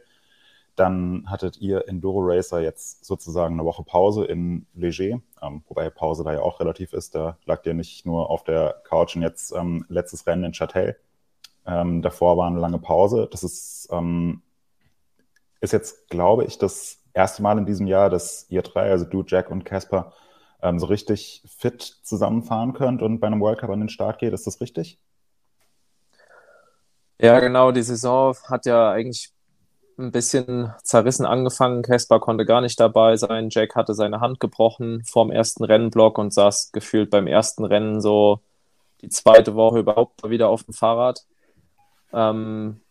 dann 0.75 1.23
hattet 1.27 1.57
ihr 1.61 1.87
Enduro 1.87 2.19
Racer 2.21 2.59
jetzt 2.61 3.05
sozusagen 3.05 3.55
eine 3.55 3.65
Woche 3.65 3.83
Pause 3.83 4.25
in 4.25 4.65
Leger, 4.73 5.21
ähm, 5.41 5.63
wobei 5.67 5.89
Pause 5.89 6.23
da 6.23 6.33
ja 6.33 6.41
auch 6.41 6.59
relativ 6.59 6.93
ist. 6.93 7.15
Da 7.15 7.37
lag 7.45 7.65
ihr 7.65 7.73
nicht 7.73 8.05
nur 8.05 8.29
auf 8.29 8.43
der 8.43 8.81
Couch 8.83 9.15
und 9.15 9.21
jetzt 9.21 9.53
ähm, 9.53 9.85
letztes 9.89 10.27
Rennen 10.27 10.45
in 10.45 10.53
Châtel. 10.53 10.97
Ähm, 11.65 12.01
davor 12.01 12.37
war 12.37 12.47
eine 12.47 12.59
lange 12.59 12.79
Pause. 12.79 13.27
Das 13.31 13.43
ist, 13.43 13.87
ähm, 13.91 14.41
ist 15.61 15.73
jetzt, 15.73 16.09
glaube 16.09 16.45
ich, 16.45 16.57
das 16.57 16.99
erste 17.13 17.41
Mal 17.41 17.57
in 17.57 17.65
diesem 17.65 17.87
Jahr, 17.87 18.09
dass 18.09 18.45
ihr 18.49 18.61
drei, 18.61 18.91
also 18.91 19.05
du, 19.05 19.23
Jack 19.25 19.49
und 19.49 19.63
Casper, 19.65 20.13
ähm, 20.65 20.79
so 20.79 20.87
richtig 20.87 21.43
fit 21.45 21.81
zusammenfahren 22.01 22.73
könnt 22.73 23.01
und 23.03 23.19
bei 23.19 23.27
einem 23.27 23.39
World 23.39 23.59
Cup 23.59 23.69
an 23.69 23.79
den 23.79 23.89
Start 23.89 24.17
geht. 24.19 24.33
Ist 24.33 24.47
das 24.47 24.59
richtig? 24.61 24.99
Ja, 27.19 27.39
genau. 27.39 27.71
Die 27.71 27.83
Saison 27.83 28.35
hat 28.47 28.65
ja 28.65 28.91
eigentlich 28.91 29.31
ein 29.97 30.11
bisschen 30.11 30.73
zerrissen 30.83 31.25
angefangen. 31.25 31.83
Caspar 31.83 32.19
konnte 32.19 32.45
gar 32.45 32.61
nicht 32.61 32.79
dabei 32.79 33.15
sein. 33.15 33.49
Jack 33.51 33.75
hatte 33.75 33.93
seine 33.93 34.19
Hand 34.19 34.39
gebrochen 34.39 35.03
vorm 35.05 35.31
ersten 35.31 35.63
Rennblock 35.63 36.17
und 36.17 36.33
saß 36.33 36.71
gefühlt 36.71 37.11
beim 37.11 37.27
ersten 37.27 37.63
Rennen 37.63 38.01
so 38.01 38.39
die 39.01 39.09
zweite 39.09 39.55
Woche 39.55 39.79
überhaupt 39.79 40.27
wieder 40.27 40.49
auf 40.49 40.63
dem 40.63 40.73
Fahrrad. 40.73 41.25
Ähm, 42.11 42.81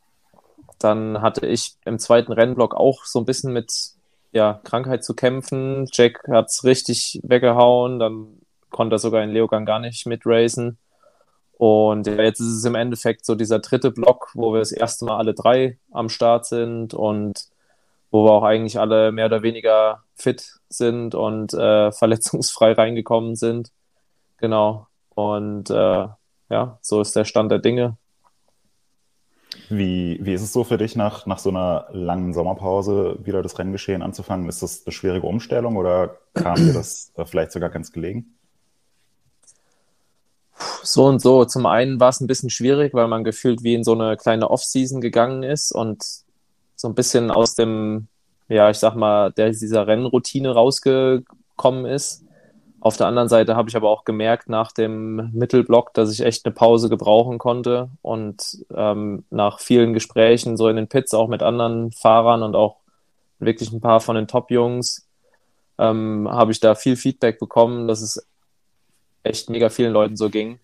dann 0.79 1.21
hatte 1.21 1.47
ich 1.47 1.77
im 1.85 1.99
zweiten 1.99 2.33
Rennblock 2.33 2.75
auch 2.75 3.05
so 3.05 3.19
ein 3.19 3.25
bisschen 3.25 3.53
mit 3.53 3.94
ja, 4.35 4.61
Krankheit 4.65 5.05
zu 5.05 5.15
kämpfen. 5.15 5.89
Jack 5.93 6.27
hat 6.29 6.49
es 6.49 6.65
richtig 6.65 7.21
weggehauen, 7.23 7.99
dann 7.99 8.41
konnte 8.71 8.97
er 8.97 8.99
sogar 8.99 9.23
in 9.23 9.31
Leogang 9.31 9.65
gar 9.65 9.79
nicht 9.79 10.07
mitracen. 10.07 10.79
Und 11.57 12.09
jetzt 12.09 12.41
ist 12.41 12.49
es 12.49 12.65
im 12.65 12.75
Endeffekt 12.75 13.25
so 13.25 13.37
dieser 13.37 13.61
dritte 13.61 13.93
Block, 13.93 14.31
wo 14.35 14.53
wir 14.53 14.59
das 14.59 14.73
erste 14.73 15.05
Mal 15.05 15.19
alle 15.19 15.35
drei 15.35 15.79
am 15.93 16.09
Start 16.09 16.47
sind 16.47 16.95
und 16.95 17.47
wo 18.11 18.25
wir 18.25 18.33
auch 18.33 18.43
eigentlich 18.43 18.79
alle 18.79 19.13
mehr 19.13 19.27
oder 19.27 19.43
weniger 19.43 20.03
fit 20.17 20.59
sind 20.69 21.15
und 21.15 21.55
äh, 21.55 21.93
verletzungsfrei 21.93 22.73
reingekommen 22.73 23.37
sind. 23.37 23.71
Genau. 24.39 24.89
Und 25.11 25.71
äh, 25.71 26.09
ja, 26.51 26.79
so 26.83 27.01
ist 27.01 27.15
der 27.15 27.25
Stand 27.25 27.53
der 27.53 27.61
Dinge. 27.61 27.97
Wie, 29.69 30.19
wie 30.23 30.35
ist 30.35 30.43
es 30.43 30.53
so 30.53 30.65
für 30.65 30.79
dich, 30.79 30.97
nach, 30.97 31.27
nach 31.27 31.39
so 31.39 31.51
einer 31.51 31.87
langen 31.93 32.33
Sommerpause 32.33 33.19
wieder 33.23 33.43
das 33.43 33.59
Renngeschehen 33.59 34.03
anzufangen? 34.03 34.49
Ist 34.49 34.63
das 34.63 34.87
eine 34.87 34.93
schwierige 34.93 35.27
Umstellung 35.27 35.77
oder 35.77 36.19
kam 36.35 36.57
dir 36.57 36.73
das 36.73 37.13
vielleicht 37.27 37.53
sogar 37.53 37.71
ganz 37.71 37.93
gelegen? 37.93 38.35
so 40.83 41.07
und 41.07 41.21
so. 41.21 41.45
Zum 41.45 41.67
einen 41.67 42.01
war 42.01 42.11
es 42.11 42.21
ein 42.21 42.27
bisschen 42.27 42.51
schwierig, 42.51 42.95
weil 42.95 43.09
man 43.09 43.25
gefühlt 43.25 43.63
wie 43.63 43.75
in 43.75 43.85
so 43.85 43.93
eine 43.93 44.17
kleine 44.17 44.51
Off-Season 44.51 45.01
gegangen 45.01 45.43
ist 45.43 45.73
und 45.73 46.03
so 46.77 46.89
ein 46.89 46.95
bisschen 46.95 47.31
aus 47.31 47.55
dem, 47.55 48.09
ja, 48.49 48.71
ich 48.71 48.79
sag 48.79 48.95
mal, 48.95 49.33
der, 49.33 49.51
dieser 49.51 49.87
Rennroutine 49.87 50.51
rausgekommen 50.51 51.87
ist. 51.87 52.25
Auf 52.85 52.99
der 52.99 53.07
anderen 53.07 53.31
Seite 53.31 53.57
habe 53.57 53.71
ich 53.71 53.77
aber 53.77 53.89
auch 53.89 54.05
gemerkt 54.05 54.51
nach 54.51 54.71
dem 54.71 55.31
Mittelblock, 55.33 55.95
dass 55.95 56.13
ich 56.13 56.21
echt 56.21 56.45
eine 56.45 56.53
Pause 56.53 56.91
gebrauchen 56.91 57.39
konnte 57.39 57.89
und 58.03 58.59
ähm, 58.77 59.25
nach 59.31 59.59
vielen 59.59 59.95
Gesprächen 59.95 60.59
so 60.59 60.69
in 60.69 60.77
den 60.77 60.87
Pits 60.87 61.15
auch 61.15 61.29
mit 61.29 61.43
anderen 61.43 61.93
Fahrern 61.93 62.43
und 62.43 62.55
auch 62.55 62.77
wirklich 63.39 63.73
ein 63.73 63.81
paar 63.81 64.01
von 64.01 64.17
den 64.17 64.29
Top-Jungs 64.29 65.09
ähm, 65.79 66.29
habe 66.31 66.53
ich 66.53 66.61
da 66.61 66.75
viel 66.75 66.97
Feedback 66.97 67.39
bekommen, 67.39 67.89
dass 67.89 68.03
es 68.03 68.29
echt 69.23 69.49
mega 69.49 69.71
vielen 69.71 69.95
Leuten 69.95 70.19
so 70.19 70.29
ging, 70.29 70.59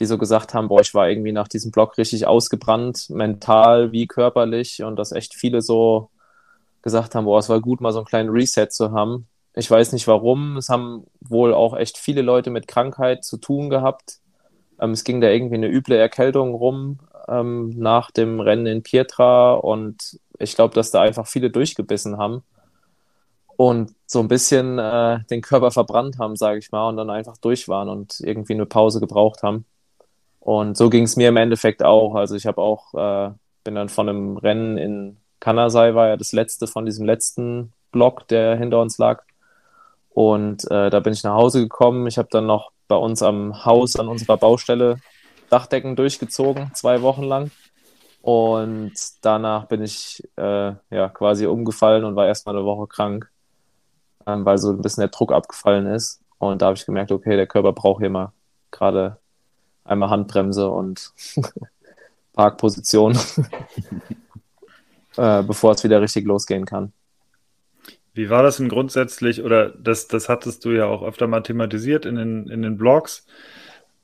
die 0.00 0.06
so 0.06 0.18
gesagt 0.18 0.54
haben, 0.54 0.66
boah, 0.66 0.80
ich 0.80 0.92
war 0.92 1.08
irgendwie 1.08 1.30
nach 1.30 1.46
diesem 1.46 1.70
Blog 1.70 1.98
richtig 1.98 2.26
ausgebrannt, 2.26 3.10
mental 3.10 3.92
wie 3.92 4.08
körperlich 4.08 4.82
und 4.82 4.96
dass 4.96 5.12
echt 5.12 5.36
viele 5.36 5.62
so 5.62 6.10
gesagt 6.82 7.14
haben, 7.14 7.26
boah, 7.26 7.38
es 7.38 7.48
war 7.48 7.60
gut, 7.60 7.80
mal 7.80 7.92
so 7.92 8.00
einen 8.00 8.06
kleinen 8.06 8.30
Reset 8.30 8.66
zu 8.70 8.90
haben. 8.90 9.28
Ich 9.54 9.70
weiß 9.70 9.92
nicht 9.92 10.06
warum. 10.06 10.56
Es 10.56 10.68
haben 10.68 11.04
wohl 11.20 11.52
auch 11.54 11.76
echt 11.76 11.98
viele 11.98 12.22
Leute 12.22 12.50
mit 12.50 12.68
Krankheit 12.68 13.24
zu 13.24 13.36
tun 13.36 13.70
gehabt. 13.70 14.20
Ähm, 14.80 14.92
es 14.92 15.04
ging 15.04 15.20
da 15.20 15.28
irgendwie 15.28 15.56
eine 15.56 15.68
üble 15.68 15.96
Erkältung 15.96 16.54
rum 16.54 17.00
ähm, 17.28 17.70
nach 17.76 18.10
dem 18.10 18.40
Rennen 18.40 18.66
in 18.66 18.82
Pietra 18.82 19.54
und 19.54 20.18
ich 20.38 20.54
glaube, 20.54 20.74
dass 20.74 20.90
da 20.90 21.02
einfach 21.02 21.26
viele 21.26 21.50
durchgebissen 21.50 22.16
haben 22.16 22.42
und 23.60 23.94
so 24.06 24.20
ein 24.20 24.28
bisschen 24.28 24.78
äh, 24.78 25.18
den 25.30 25.42
Körper 25.42 25.70
verbrannt 25.70 26.18
haben, 26.18 26.34
sage 26.34 26.58
ich 26.58 26.72
mal, 26.72 26.88
und 26.88 26.96
dann 26.96 27.10
einfach 27.10 27.36
durch 27.36 27.68
waren 27.68 27.90
und 27.90 28.18
irgendwie 28.20 28.54
eine 28.54 28.64
Pause 28.64 29.00
gebraucht 29.00 29.42
haben. 29.42 29.66
Und 30.40 30.78
so 30.78 30.88
ging 30.88 31.04
es 31.04 31.16
mir 31.16 31.28
im 31.28 31.36
Endeffekt 31.36 31.82
auch. 31.82 32.14
Also 32.14 32.36
ich 32.36 32.46
habe 32.46 32.62
auch, 32.62 32.94
äh, 32.94 33.32
bin 33.62 33.74
dann 33.74 33.90
von 33.90 34.08
einem 34.08 34.38
Rennen 34.38 34.78
in 34.78 35.18
Kanasai, 35.40 35.94
war 35.94 36.08
ja 36.08 36.16
das 36.16 36.32
letzte 36.32 36.66
von 36.66 36.86
diesem 36.86 37.04
letzten 37.04 37.74
Block, 37.92 38.26
der 38.28 38.56
hinter 38.56 38.80
uns 38.80 38.96
lag. 38.96 39.24
Und 40.10 40.70
äh, 40.70 40.90
da 40.90 41.00
bin 41.00 41.12
ich 41.12 41.22
nach 41.22 41.34
Hause 41.34 41.60
gekommen. 41.60 42.06
Ich 42.06 42.18
habe 42.18 42.28
dann 42.30 42.46
noch 42.46 42.72
bei 42.88 42.96
uns 42.96 43.22
am 43.22 43.64
Haus, 43.64 43.96
an 43.96 44.08
unserer 44.08 44.36
Baustelle, 44.36 44.96
Dachdecken 45.48 45.96
durchgezogen, 45.96 46.72
zwei 46.74 47.02
Wochen 47.02 47.22
lang. 47.22 47.50
Und 48.22 48.92
danach 49.22 49.66
bin 49.66 49.82
ich 49.82 50.22
äh, 50.36 50.72
ja 50.90 51.08
quasi 51.08 51.46
umgefallen 51.46 52.04
und 52.04 52.16
war 52.16 52.26
erstmal 52.26 52.56
eine 52.56 52.64
Woche 52.64 52.86
krank 52.86 53.30
ähm, 54.26 54.44
weil 54.44 54.58
so 54.58 54.70
ein 54.70 54.82
bisschen 54.82 55.02
der 55.02 55.08
Druck 55.08 55.32
abgefallen 55.32 55.86
ist. 55.86 56.20
Und 56.38 56.62
da 56.62 56.66
habe 56.66 56.76
ich 56.76 56.86
gemerkt, 56.86 57.12
okay, 57.12 57.36
der 57.36 57.46
Körper 57.46 57.72
braucht 57.72 58.00
hier 58.00 58.10
mal 58.10 58.32
gerade 58.70 59.18
einmal 59.84 60.10
Handbremse 60.10 60.68
und 60.68 61.12
Parkposition, 62.32 63.18
äh, 65.16 65.42
bevor 65.42 65.72
es 65.72 65.84
wieder 65.84 66.00
richtig 66.00 66.24
losgehen 66.26 66.64
kann. 66.64 66.92
Wie 68.12 68.28
war 68.28 68.42
das 68.42 68.56
denn 68.56 68.68
grundsätzlich, 68.68 69.42
oder 69.42 69.70
das, 69.70 70.08
das 70.08 70.28
hattest 70.28 70.64
du 70.64 70.70
ja 70.70 70.86
auch 70.86 71.02
öfter 71.02 71.26
mal 71.26 71.42
thematisiert 71.42 72.06
in 72.06 72.16
den, 72.16 72.48
in 72.48 72.62
den 72.62 72.76
Blogs, 72.76 73.26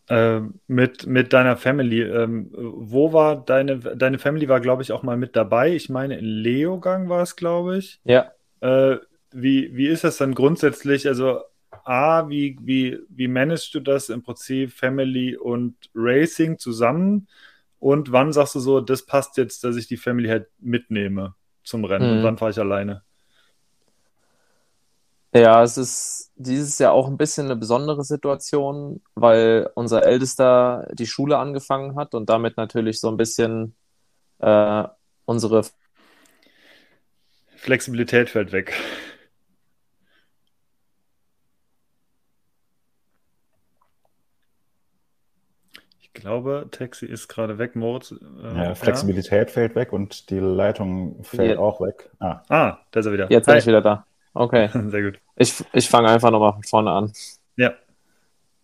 äh, 0.08 0.40
mit, 0.68 1.06
mit 1.06 1.32
deiner 1.32 1.56
Family. 1.56 2.02
Ähm, 2.02 2.50
wo 2.52 3.12
war 3.12 3.44
deine, 3.44 3.78
deine 3.78 4.18
Family 4.18 4.48
war, 4.48 4.60
glaube 4.60 4.82
ich, 4.82 4.92
auch 4.92 5.02
mal 5.02 5.16
mit 5.16 5.34
dabei. 5.34 5.74
Ich 5.74 5.88
meine, 5.88 6.18
in 6.18 6.24
Leogang 6.24 7.08
war 7.08 7.22
es, 7.22 7.36
glaube 7.36 7.78
ich. 7.78 8.00
Ja. 8.04 8.30
Äh, 8.60 8.98
wie, 9.32 9.76
wie 9.76 9.88
ist 9.88 10.04
das 10.04 10.18
dann 10.18 10.34
grundsätzlich? 10.34 11.08
Also, 11.08 11.40
A, 11.84 12.28
wie, 12.28 12.56
wie, 12.62 12.98
wie 13.08 13.28
managst 13.28 13.74
du 13.74 13.80
das 13.80 14.08
im 14.08 14.22
Prinzip 14.22 14.72
Family 14.72 15.36
und 15.36 15.74
Racing 15.94 16.58
zusammen? 16.58 17.28
Und 17.78 18.12
wann 18.12 18.32
sagst 18.32 18.54
du 18.54 18.60
so, 18.60 18.80
das 18.80 19.04
passt 19.04 19.36
jetzt, 19.36 19.62
dass 19.64 19.76
ich 19.76 19.86
die 19.86 19.96
Family 19.96 20.28
halt 20.28 20.46
mitnehme 20.58 21.34
zum 21.64 21.84
Rennen? 21.84 22.10
Mhm. 22.10 22.18
Und 22.18 22.24
wann 22.24 22.38
fahre 22.38 22.52
ich 22.52 22.58
alleine? 22.58 23.02
Ja, 25.36 25.62
es 25.62 25.76
ist 25.76 26.32
dieses 26.36 26.78
Jahr 26.78 26.92
auch 26.92 27.08
ein 27.08 27.16
bisschen 27.16 27.46
eine 27.46 27.56
besondere 27.56 28.04
Situation, 28.04 29.02
weil 29.14 29.70
unser 29.74 30.04
Ältester 30.04 30.88
die 30.94 31.06
Schule 31.06 31.38
angefangen 31.38 31.96
hat 31.96 32.14
und 32.14 32.30
damit 32.30 32.56
natürlich 32.56 33.00
so 33.00 33.08
ein 33.08 33.16
bisschen 33.16 33.74
äh, 34.38 34.84
unsere 35.26 35.64
Flexibilität 37.56 38.30
fällt 38.30 38.52
weg. 38.52 38.74
glaube, 46.26 46.66
Taxi 46.72 47.06
ist 47.06 47.28
gerade 47.28 47.58
weg, 47.58 47.76
Moritz. 47.76 48.12
Äh, 48.42 48.56
ja, 48.56 48.74
Flexibilität 48.74 49.48
ja. 49.48 49.52
fällt 49.52 49.76
weg 49.76 49.92
und 49.92 50.28
die 50.30 50.40
Leitung 50.40 51.22
fällt 51.22 51.52
ja. 51.52 51.58
auch 51.58 51.80
weg. 51.80 52.10
Ah. 52.18 52.42
ah, 52.48 52.78
da 52.90 53.00
ist 53.00 53.06
er 53.06 53.12
wieder. 53.12 53.30
Jetzt 53.30 53.46
Hi. 53.46 53.52
bin 53.52 53.58
ich 53.60 53.66
wieder 53.66 53.80
da. 53.80 54.04
Okay. 54.36 54.68
Sehr 54.90 55.02
gut. 55.02 55.18
Ich, 55.36 55.64
ich 55.72 55.88
fange 55.88 56.08
einfach 56.08 56.30
nochmal 56.30 56.52
von 56.52 56.62
vorne 56.62 56.90
an. 56.90 57.12
Ja. 57.56 57.72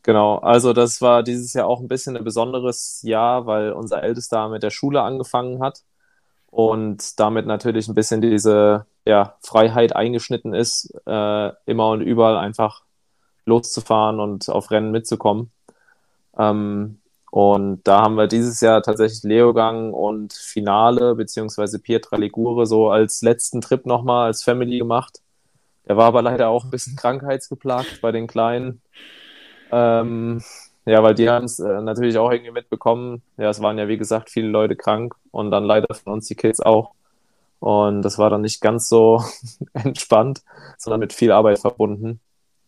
Genau, 0.03 0.39
also 0.39 0.73
das 0.73 1.01
war 1.01 1.23
dieses 1.23 1.55
Jahr 1.55 1.67
auch 1.67 1.81
ein 1.81 1.89
bisschen 1.89 2.17
ein 2.17 2.25
besonderes 2.25 3.01
Jahr, 3.03 3.47
weil 3.47 3.73
unser 3.73 4.03
Ältester 4.03 4.49
mit 4.49 4.63
der 4.63 4.71
Schule 4.71 5.01
angefangen 5.03 5.63
hat 5.63 5.85
und 6.51 7.19
damit 7.21 7.47
natürlich 7.47 7.89
ein 7.89 7.95
bisschen 7.95 8.21
diese 8.21 8.87
ja, 9.07 9.37
Freiheit 9.41 9.95
eingeschnitten 9.95 10.55
ist, 10.55 10.93
äh, 11.07 11.51
immer 11.67 11.91
und 11.91 12.03
überall 12.03 12.37
einfach 12.37 12.83
loszufahren 13.47 14.21
und 14.21 14.49
auf 14.49 14.71
Rennen 14.71 14.91
mitzukommen. 14.91 15.53
Ähm, 16.37 16.99
und 17.31 17.83
da 17.85 18.03
haben 18.03 18.17
wir 18.17 18.27
dieses 18.27 18.61
Jahr 18.61 18.83
tatsächlich 18.83 19.23
Leogang 19.23 19.93
und 19.95 20.35
Finale 20.35 21.15
beziehungsweise 21.15 21.79
Pietra 21.79 22.17
Ligure 22.17 22.67
so 22.67 22.91
als 22.91 23.23
letzten 23.23 23.61
Trip 23.63 23.87
nochmal 23.87 24.27
als 24.27 24.43
Family 24.43 24.79
gemacht. 24.79 25.23
Der 25.89 25.97
war 25.97 26.07
aber 26.07 26.23
leider 26.23 26.49
auch 26.49 26.65
ein 26.65 26.71
bisschen 26.71 26.97
krankheitsgeplagt 26.97 28.01
bei 28.01 28.13
den 28.13 28.27
Kleinen. 28.27 28.81
Ähm, 29.71 30.43
ja, 30.85 31.03
weil 31.03 31.15
die 31.15 31.29
haben 31.29 31.45
es 31.45 31.59
äh, 31.59 31.81
natürlich 31.81 32.19
auch 32.19 32.31
irgendwie 32.31 32.51
mitbekommen. 32.53 33.23
Ja, 33.37 33.51
es 33.51 33.63
waren 33.63 33.79
ja 33.79 33.89
wie 33.89 33.99
gesagt 33.99 34.31
viele 34.31 34.49
Leute 34.49 34.77
krank 34.77 35.15
und 35.31 35.51
dann 35.51 35.65
leider 35.65 35.95
von 35.95 36.13
uns 36.13 36.27
die 36.29 36.35
Kids 36.35 36.61
auch. 36.61 36.93
Und 37.61 38.03
das 38.03 38.19
war 38.19 38.31
dann 38.31 38.41
nicht 38.43 38.61
ganz 38.61 38.89
so 38.89 39.23
entspannt, 39.73 40.43
sondern 40.79 41.01
mit 41.01 41.13
viel 41.13 41.33
Arbeit 41.33 41.61
verbunden. 41.61 42.21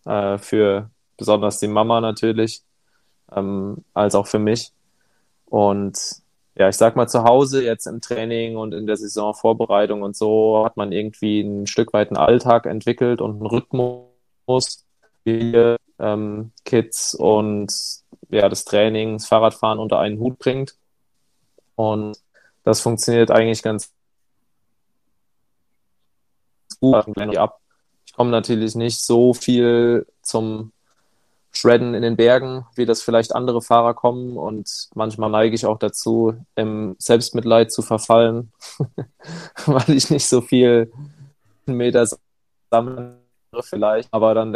Äh, 0.05 0.39
für 0.39 0.91
besonders 1.17 1.59
die 1.59 1.69
Mama 1.69 2.01
natürlich 2.01 2.63
ähm, 3.35 3.85
als 3.95 4.15
auch 4.15 4.27
für 4.27 4.39
mich. 4.39 4.73
Und 5.47 6.24
ja, 6.57 6.69
ich 6.69 6.77
sag 6.77 6.95
mal, 6.97 7.09
zu 7.09 7.25
Hause 7.25 7.65
jetzt 7.65 7.87
im 7.87 8.01
Training 8.01 8.57
und 8.57 8.75
in 8.75 8.87
der 8.87 8.97
Saisonvorbereitung 8.97 10.03
und 10.03 10.17
so 10.17 10.65
hat 10.65 10.77
man 10.77 10.93
irgendwie 10.93 11.41
ein 11.41 11.67
Stück 11.67 11.93
weit 11.93 12.09
einen 12.11 12.17
Alltag 12.17 12.67
entwickelt 12.67 13.21
und 13.21 13.33
einen 13.33 13.47
Rhythmus, 13.47 14.85
wie 15.25 15.77
ähm, 15.99 16.53
Kids 16.65 17.15
und 17.15 17.73
ja, 18.31 18.49
das 18.49 18.65
Training, 18.65 19.15
das 19.19 19.27
Fahrradfahren 19.27 19.79
unter 19.79 19.99
einen 19.99 20.19
Hut 20.19 20.39
bringt. 20.39 20.77
Und 21.77 22.19
das 22.63 22.81
funktioniert 22.81 23.31
eigentlich 23.31 23.63
ganz 23.63 23.93
gut. 26.81 27.07
Ich 28.07 28.13
komme 28.15 28.31
natürlich 28.31 28.75
nicht 28.75 29.01
so 29.01 29.35
viel 29.35 30.07
zum 30.23 30.73
Shredden 31.57 31.95
in 31.95 32.03
den 32.03 32.17
Bergen, 32.17 32.67
wie 32.75 32.85
das 32.85 33.03
vielleicht 33.03 33.35
andere 33.35 33.63
Fahrer 33.63 33.95
kommen. 33.95 34.37
Und 34.37 34.89
manchmal 34.95 35.31
neige 35.31 35.55
ich 35.55 35.67
auch 35.67 35.79
dazu, 35.79 36.35
im 36.57 36.97
Selbstmitleid 36.99 37.73
zu 37.73 37.83
verfallen, 37.83 38.53
weil 39.67 39.91
ich 39.91 40.11
nicht 40.11 40.27
so 40.27 40.41
viel 40.41 40.93
Meter 41.67 42.07
sammle 42.71 43.19
vielleicht. 43.61 44.09
Aber 44.13 44.35
dann 44.35 44.53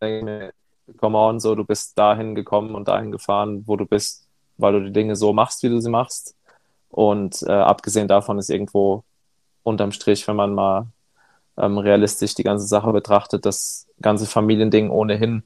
denke 0.00 0.18
ich 0.18 0.24
mir, 0.24 0.52
come 0.96 1.18
on, 1.18 1.40
so, 1.40 1.54
du 1.54 1.64
bist 1.64 1.98
dahin 1.98 2.34
gekommen 2.34 2.74
und 2.74 2.88
dahin 2.88 3.10
gefahren, 3.10 3.64
wo 3.66 3.76
du 3.76 3.86
bist, 3.86 4.26
weil 4.58 4.74
du 4.74 4.84
die 4.84 4.92
Dinge 4.92 5.16
so 5.16 5.32
machst, 5.32 5.62
wie 5.62 5.68
du 5.68 5.80
sie 5.80 5.90
machst. 5.90 6.36
Und 6.90 7.42
äh, 7.42 7.52
abgesehen 7.52 8.08
davon 8.08 8.38
ist 8.38 8.50
irgendwo 8.50 9.04
unterm 9.62 9.92
Strich, 9.92 10.26
wenn 10.28 10.36
man 10.36 10.54
mal 10.54 10.86
ähm, 11.56 11.78
realistisch 11.78 12.34
die 12.34 12.44
ganze 12.44 12.66
Sache 12.66 12.92
betrachtet, 12.92 13.44
das 13.44 13.86
ganze 14.00 14.26
Familiending 14.26 14.90
ohnehin 14.90 15.42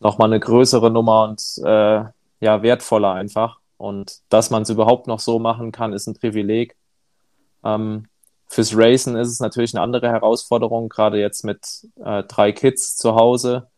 nochmal 0.00 0.28
eine 0.28 0.40
größere 0.40 0.90
Nummer 0.90 1.24
und 1.24 1.42
äh, 1.64 2.04
ja, 2.40 2.62
wertvoller 2.62 3.12
einfach. 3.12 3.60
Und 3.78 4.20
dass 4.28 4.50
man 4.50 4.62
es 4.62 4.70
überhaupt 4.70 5.06
noch 5.06 5.20
so 5.20 5.38
machen 5.38 5.72
kann, 5.72 5.92
ist 5.92 6.06
ein 6.06 6.14
Privileg. 6.14 6.76
Ähm, 7.64 8.08
fürs 8.48 8.76
Racen 8.76 9.16
ist 9.16 9.28
es 9.28 9.40
natürlich 9.40 9.74
eine 9.74 9.82
andere 9.82 10.08
Herausforderung, 10.08 10.88
gerade 10.88 11.18
jetzt 11.18 11.44
mit 11.44 11.88
äh, 12.02 12.22
drei 12.24 12.52
Kids 12.52 12.96
zu 12.96 13.14
Hause. 13.14 13.68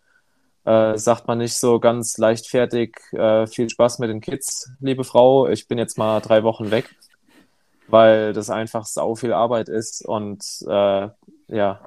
Äh, 0.64 0.98
sagt 0.98 1.26
man 1.26 1.38
nicht 1.38 1.54
so 1.54 1.80
ganz 1.80 2.18
leichtfertig, 2.18 2.94
äh, 3.12 3.46
viel 3.46 3.70
Spaß 3.70 4.00
mit 4.00 4.10
den 4.10 4.20
Kids, 4.20 4.70
liebe 4.80 5.02
Frau, 5.02 5.48
ich 5.48 5.66
bin 5.66 5.78
jetzt 5.78 5.96
mal 5.96 6.20
drei 6.20 6.42
Wochen 6.42 6.70
weg, 6.70 6.94
weil 7.86 8.34
das 8.34 8.50
einfach 8.50 8.84
sau 8.84 9.14
viel 9.14 9.32
Arbeit 9.32 9.70
ist 9.70 10.04
und 10.04 10.44
äh, 10.68 11.08
ja, 11.48 11.80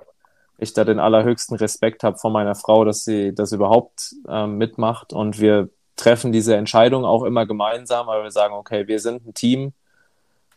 ich 0.62 0.74
da 0.74 0.86
den 0.86 1.00
allerhöchsten 1.00 1.58
Respekt 1.58 2.03
habe 2.03 2.18
von 2.18 2.32
meiner 2.32 2.56
Frau, 2.56 2.86
dass 2.86 3.03
sie 3.03 3.34
das 3.34 3.51
überhaupt 3.51 4.15
ähm, 4.30 4.58
mitmacht. 4.58 5.12
Und 5.12 5.39
wir 5.39 5.70
treffen 5.96 6.32
diese 6.32 6.56
Entscheidung 6.56 7.03
auch 7.03 7.24
immer 7.24 7.46
gemeinsam, 7.46 8.08
weil 8.08 8.24
wir 8.24 8.32
sagen, 8.32 8.53
okay, 8.53 8.88
wir 8.88 9.00
sind 9.00 9.25
ein 9.25 9.34
Team. 9.34 9.74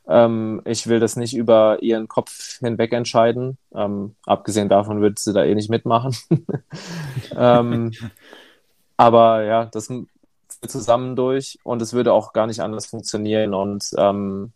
Ähm, 0.06 0.61
ich 0.66 0.87
will 0.87 1.00
das 1.00 1.16
nicht 1.16 1.34
über 1.34 1.82
ihren 1.82 2.06
Kopf 2.06 2.58
hinweg 2.58 2.92
entscheiden. 2.92 3.56
Ähm, 3.75 4.14
abgesehen 4.26 4.68
davon 4.68 5.00
würde 5.00 5.16
sie 5.18 5.32
da 5.32 5.42
eh 5.44 5.54
nicht 5.54 5.70
mitmachen. 5.70 6.14
Ähm, 7.37 7.92
aber 8.96 9.42
ja, 9.44 9.64
das 9.64 9.90
zusammen 10.66 11.16
durch 11.16 11.58
und 11.62 11.80
es 11.82 11.94
würde 11.94 12.12
auch 12.12 12.32
gar 12.32 12.46
nicht 12.46 12.61
anders 12.61 12.87
funktionieren. 12.87 13.54
Und 13.54 13.90
ähm, 13.96 14.52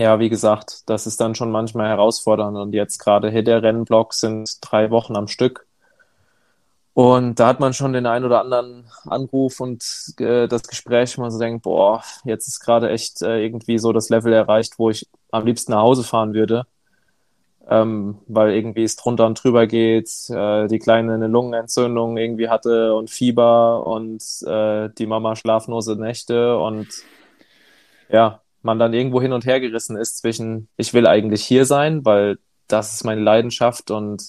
ja, 0.00 0.18
wie 0.18 0.30
gesagt, 0.30 0.88
das 0.88 1.06
ist 1.06 1.20
dann 1.20 1.34
schon 1.34 1.50
manchmal 1.50 1.88
herausfordernd. 1.88 2.56
Und 2.56 2.72
jetzt 2.72 2.98
gerade 2.98 3.30
hier 3.30 3.42
der 3.44 3.62
Rennblock 3.62 4.14
sind 4.14 4.56
drei 4.62 4.90
Wochen 4.90 5.14
am 5.14 5.28
Stück. 5.28 5.66
Und 6.94 7.38
da 7.38 7.46
hat 7.48 7.60
man 7.60 7.74
schon 7.74 7.92
den 7.92 8.06
einen 8.06 8.24
oder 8.24 8.40
anderen 8.40 8.86
Anruf 9.06 9.60
und 9.60 9.84
äh, 10.18 10.48
das 10.48 10.62
Gespräch, 10.62 11.16
wo 11.18 11.22
man 11.22 11.30
so 11.30 11.38
denkt, 11.38 11.62
boah, 11.62 12.02
jetzt 12.24 12.48
ist 12.48 12.60
gerade 12.60 12.88
echt 12.90 13.20
äh, 13.22 13.44
irgendwie 13.44 13.78
so 13.78 13.92
das 13.92 14.08
Level 14.08 14.32
erreicht, 14.32 14.78
wo 14.78 14.88
ich 14.90 15.06
am 15.30 15.44
liebsten 15.44 15.72
nach 15.72 15.82
Hause 15.82 16.02
fahren 16.02 16.32
würde. 16.32 16.66
Ähm, 17.68 18.18
weil 18.26 18.52
irgendwie 18.52 18.84
es 18.84 18.96
drunter 18.96 19.26
und 19.26 19.42
drüber 19.42 19.66
geht, 19.66 20.10
äh, 20.30 20.66
die 20.66 20.78
Kleine 20.78 21.12
eine 21.14 21.28
Lungenentzündung 21.28 22.16
irgendwie 22.16 22.48
hatte 22.48 22.94
und 22.94 23.10
Fieber 23.10 23.86
und 23.86 24.22
äh, 24.46 24.88
die 24.98 25.06
Mama 25.06 25.36
schlaflose 25.36 25.94
Nächte 25.96 26.58
und 26.58 26.88
ja, 28.08 28.40
man 28.62 28.78
dann 28.78 28.92
irgendwo 28.92 29.20
hin 29.20 29.32
und 29.32 29.46
her 29.46 29.60
gerissen 29.60 29.96
ist 29.96 30.18
zwischen, 30.18 30.68
ich 30.76 30.92
will 30.94 31.06
eigentlich 31.06 31.44
hier 31.44 31.64
sein, 31.64 32.04
weil 32.04 32.38
das 32.68 32.94
ist 32.94 33.04
meine 33.04 33.20
Leidenschaft 33.20 33.90
und 33.90 34.22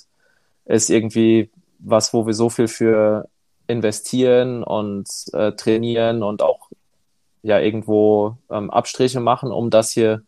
ist 0.65 0.89
irgendwie 0.89 1.49
was, 1.79 2.13
wo 2.13 2.25
wir 2.25 2.33
so 2.33 2.49
viel 2.49 2.67
für 2.67 3.27
investieren 3.67 4.63
und 4.63 5.07
äh, 5.33 5.53
trainieren 5.53 6.23
und 6.23 6.41
auch 6.41 6.69
ja 7.41 7.59
irgendwo 7.59 8.37
ähm, 8.49 8.69
Abstriche 8.69 9.19
machen, 9.19 9.51
um 9.51 9.69
das 9.69 9.91
hier 9.91 10.23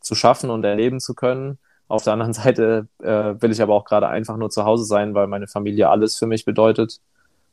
zu 0.00 0.14
schaffen 0.14 0.50
und 0.50 0.64
erleben 0.64 1.00
zu 1.00 1.14
können. 1.14 1.58
Auf 1.88 2.04
der 2.04 2.12
anderen 2.12 2.32
Seite 2.34 2.88
äh, 3.02 3.34
will 3.40 3.52
ich 3.52 3.62
aber 3.62 3.74
auch 3.74 3.84
gerade 3.84 4.08
einfach 4.08 4.36
nur 4.36 4.50
zu 4.50 4.64
Hause 4.64 4.84
sein, 4.84 5.14
weil 5.14 5.26
meine 5.26 5.46
Familie 5.46 5.88
alles 5.88 6.16
für 6.16 6.26
mich 6.26 6.44
bedeutet. 6.44 7.00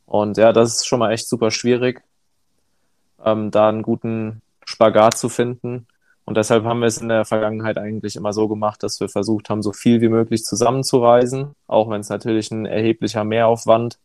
Und 0.05 0.37
ja, 0.37 0.53
das 0.53 0.75
ist 0.75 0.87
schon 0.87 0.99
mal 0.99 1.11
echt 1.11 1.27
super 1.29 1.51
schwierig, 1.51 2.01
ähm, 3.23 3.51
da 3.51 3.69
einen 3.69 3.83
guten 3.83 4.41
Spagat 4.69 5.17
zu 5.17 5.29
finden. 5.29 5.87
Und 6.25 6.37
deshalb 6.37 6.63
haben 6.63 6.81
wir 6.81 6.85
es 6.85 6.99
in 6.99 7.09
der 7.09 7.25
Vergangenheit 7.25 7.79
eigentlich 7.79 8.15
immer 8.15 8.33
so 8.33 8.47
gemacht, 8.47 8.83
dass 8.83 8.99
wir 8.99 9.09
versucht 9.09 9.49
haben, 9.49 9.63
so 9.63 9.73
viel 9.73 9.99
wie 9.99 10.09
möglich 10.09 10.43
zusammenzureisen, 10.43 11.55
auch 11.65 11.89
wenn 11.89 12.01
es 12.01 12.09
natürlich 12.09 12.51
ein 12.51 12.67
erheblicher 12.67 13.23
Mehraufwand 13.23 13.97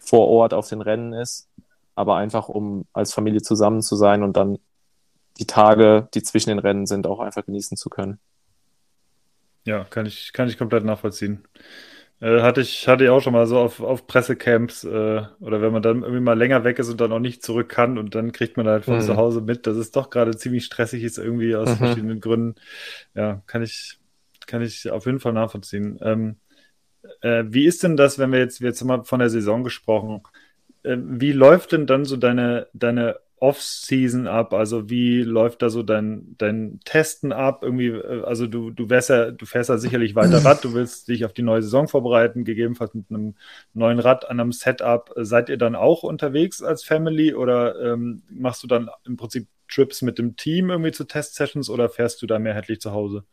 vor 0.00 0.28
Ort 0.28 0.52
auf 0.52 0.68
den 0.68 0.82
Rennen 0.82 1.14
ist, 1.14 1.48
aber 1.94 2.16
einfach 2.16 2.50
um 2.50 2.84
als 2.92 3.14
Familie 3.14 3.40
zusammen 3.40 3.80
zu 3.80 3.96
sein 3.96 4.22
und 4.22 4.36
dann 4.36 4.58
die 5.38 5.46
Tage, 5.46 6.06
die 6.12 6.22
zwischen 6.22 6.50
den 6.50 6.58
Rennen 6.58 6.84
sind, 6.84 7.06
auch 7.06 7.20
einfach 7.20 7.46
genießen 7.46 7.78
zu 7.78 7.88
können. 7.88 8.20
Ja, 9.64 9.84
kann 9.84 10.04
ich, 10.04 10.34
kann 10.34 10.48
ich 10.48 10.58
komplett 10.58 10.84
nachvollziehen. 10.84 11.44
Äh, 12.20 12.40
hatte 12.42 12.60
ich, 12.60 12.86
hatte 12.88 13.04
ich 13.04 13.10
auch 13.10 13.20
schon 13.20 13.32
mal 13.32 13.46
so 13.46 13.58
auf, 13.58 13.80
auf 13.80 14.06
Pressecamps 14.06 14.84
äh, 14.84 15.22
oder 15.40 15.60
wenn 15.60 15.72
man 15.72 15.82
dann 15.82 16.02
irgendwie 16.02 16.22
mal 16.22 16.38
länger 16.38 16.64
weg 16.64 16.78
ist 16.78 16.88
und 16.88 17.00
dann 17.00 17.12
auch 17.12 17.18
nicht 17.18 17.42
zurück 17.42 17.68
kann 17.68 17.98
und 17.98 18.14
dann 18.14 18.32
kriegt 18.32 18.56
man 18.56 18.66
halt 18.66 18.84
von 18.84 18.96
mhm. 18.96 19.00
zu 19.00 19.16
Hause 19.16 19.40
mit, 19.40 19.66
dass 19.66 19.76
es 19.76 19.90
doch 19.90 20.10
gerade 20.10 20.36
ziemlich 20.36 20.64
stressig 20.64 21.02
ist, 21.02 21.18
irgendwie 21.18 21.56
aus 21.56 21.70
mhm. 21.70 21.76
verschiedenen 21.76 22.20
Gründen. 22.20 22.54
Ja, 23.14 23.42
kann 23.46 23.62
ich, 23.62 23.98
kann 24.46 24.62
ich 24.62 24.90
auf 24.90 25.06
jeden 25.06 25.20
Fall 25.20 25.32
nachvollziehen. 25.32 25.98
Ähm, 26.02 26.36
äh, 27.20 27.44
wie 27.48 27.66
ist 27.66 27.82
denn 27.82 27.96
das, 27.96 28.18
wenn 28.18 28.32
wir 28.32 28.38
jetzt, 28.38 28.60
wir 28.60 28.68
jetzt 28.68 28.82
mal 28.84 29.04
von 29.04 29.18
der 29.18 29.30
Saison 29.30 29.64
gesprochen, 29.64 30.22
äh, 30.82 30.96
wie 30.98 31.32
läuft 31.32 31.72
denn 31.72 31.86
dann 31.86 32.04
so 32.04 32.16
deine, 32.16 32.68
deine 32.72 33.16
Off-Season 33.44 34.26
ab? 34.26 34.54
Also 34.54 34.88
wie 34.88 35.22
läuft 35.22 35.60
da 35.60 35.68
so 35.68 35.82
dein, 35.82 36.34
dein 36.38 36.80
Testen 36.86 37.30
ab? 37.30 37.62
Irgendwie, 37.62 37.88
äh, 37.88 38.22
also 38.24 38.46
du, 38.46 38.70
du 38.70 38.88
wärst 38.88 39.10
ja, 39.10 39.30
du 39.30 39.44
fährst 39.44 39.68
ja 39.68 39.76
sicherlich 39.76 40.14
weiter 40.14 40.38
Rad, 40.44 40.64
du 40.64 40.72
willst 40.72 41.08
dich 41.08 41.26
auf 41.26 41.34
die 41.34 41.42
neue 41.42 41.62
Saison 41.62 41.86
vorbereiten, 41.86 42.44
gegebenenfalls 42.44 42.94
mit 42.94 43.10
einem 43.10 43.34
neuen 43.74 43.98
Rad 43.98 44.30
an 44.30 44.40
einem 44.40 44.52
Setup. 44.52 45.12
Seid 45.16 45.50
ihr 45.50 45.58
dann 45.58 45.74
auch 45.76 46.04
unterwegs 46.04 46.62
als 46.62 46.84
Family 46.84 47.34
oder 47.34 47.78
ähm, 47.92 48.22
machst 48.30 48.62
du 48.62 48.66
dann 48.66 48.88
im 49.04 49.18
Prinzip 49.18 49.46
Trips 49.68 50.00
mit 50.00 50.18
dem 50.18 50.36
Team 50.36 50.70
irgendwie 50.70 50.92
zu 50.92 51.04
Test-Sessions 51.04 51.68
oder 51.68 51.90
fährst 51.90 52.22
du 52.22 52.26
da 52.26 52.38
mehrheitlich 52.38 52.80
zu 52.80 52.92
Hause? 52.92 53.24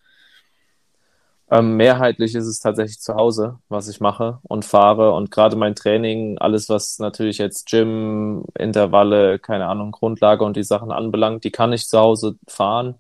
Ähm, 1.52 1.76
mehrheitlich 1.76 2.34
ist 2.34 2.48
es 2.48 2.62
tatsächlich 2.62 3.02
zu 3.02 3.16
Hause, 3.16 3.60
was 3.68 3.90
ich 3.90 4.00
mache 4.00 4.40
und 4.44 4.64
fahre. 4.64 5.12
Und 5.14 5.32
gerade 5.32 5.58
mein 5.58 5.76
Training, 5.76 6.38
alles, 6.38 6.70
was 6.70 6.98
natürlich 7.00 7.40
jetzt 7.40 7.68
Gym, 7.70 8.46
Intervalle, 8.58 9.38
keine 9.38 9.68
Ahnung, 9.68 9.92
Grundlage 9.92 10.46
und 10.46 10.56
die 10.56 10.64
Sachen 10.64 10.92
anbelangt, 10.94 11.44
die 11.44 11.52
kann 11.52 11.74
ich 11.74 11.88
zu 11.90 12.00
Hause 12.00 12.38
fahren. 12.48 12.96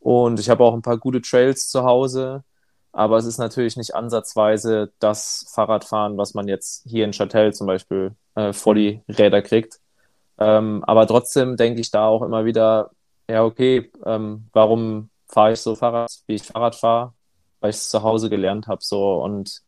Und 0.00 0.40
ich 0.40 0.50
habe 0.50 0.64
auch 0.64 0.74
ein 0.74 0.82
paar 0.82 0.98
gute 0.98 1.20
Trails 1.22 1.68
zu 1.68 1.84
Hause. 1.84 2.44
Aber 2.92 3.18
es 3.18 3.26
ist 3.26 3.38
natürlich 3.38 3.76
nicht 3.76 3.94
ansatzweise 3.94 4.92
das 5.00 5.46
Fahrradfahren, 5.52 6.16
was 6.18 6.34
man 6.34 6.48
jetzt 6.48 6.84
hier 6.88 7.04
in 7.04 7.12
Châtel 7.12 7.52
zum 7.54 7.66
Beispiel 7.66 8.14
äh, 8.36 8.52
vor 8.52 8.76
die 8.76 9.02
Räder 9.08 9.42
kriegt. 9.42 9.80
Ähm, 10.38 10.84
aber 10.86 11.06
trotzdem 11.06 11.56
denke 11.56 11.80
ich 11.80 11.90
da 11.90 12.06
auch 12.06 12.22
immer 12.22 12.44
wieder, 12.44 12.90
ja, 13.28 13.44
okay, 13.44 13.90
ähm, 14.06 14.48
warum 14.52 15.10
fahre 15.28 15.52
ich 15.54 15.60
so 15.60 15.74
Fahrrad, 15.76 16.10
wie 16.28 16.34
ich 16.36 16.44
Fahrrad 16.44 16.76
fahre? 16.76 17.14
Weil 17.64 17.70
ich 17.70 17.76
es 17.76 17.88
zu 17.88 18.02
Hause 18.02 18.28
gelernt 18.28 18.66
habe. 18.66 18.84
So 18.84 19.22
und 19.22 19.62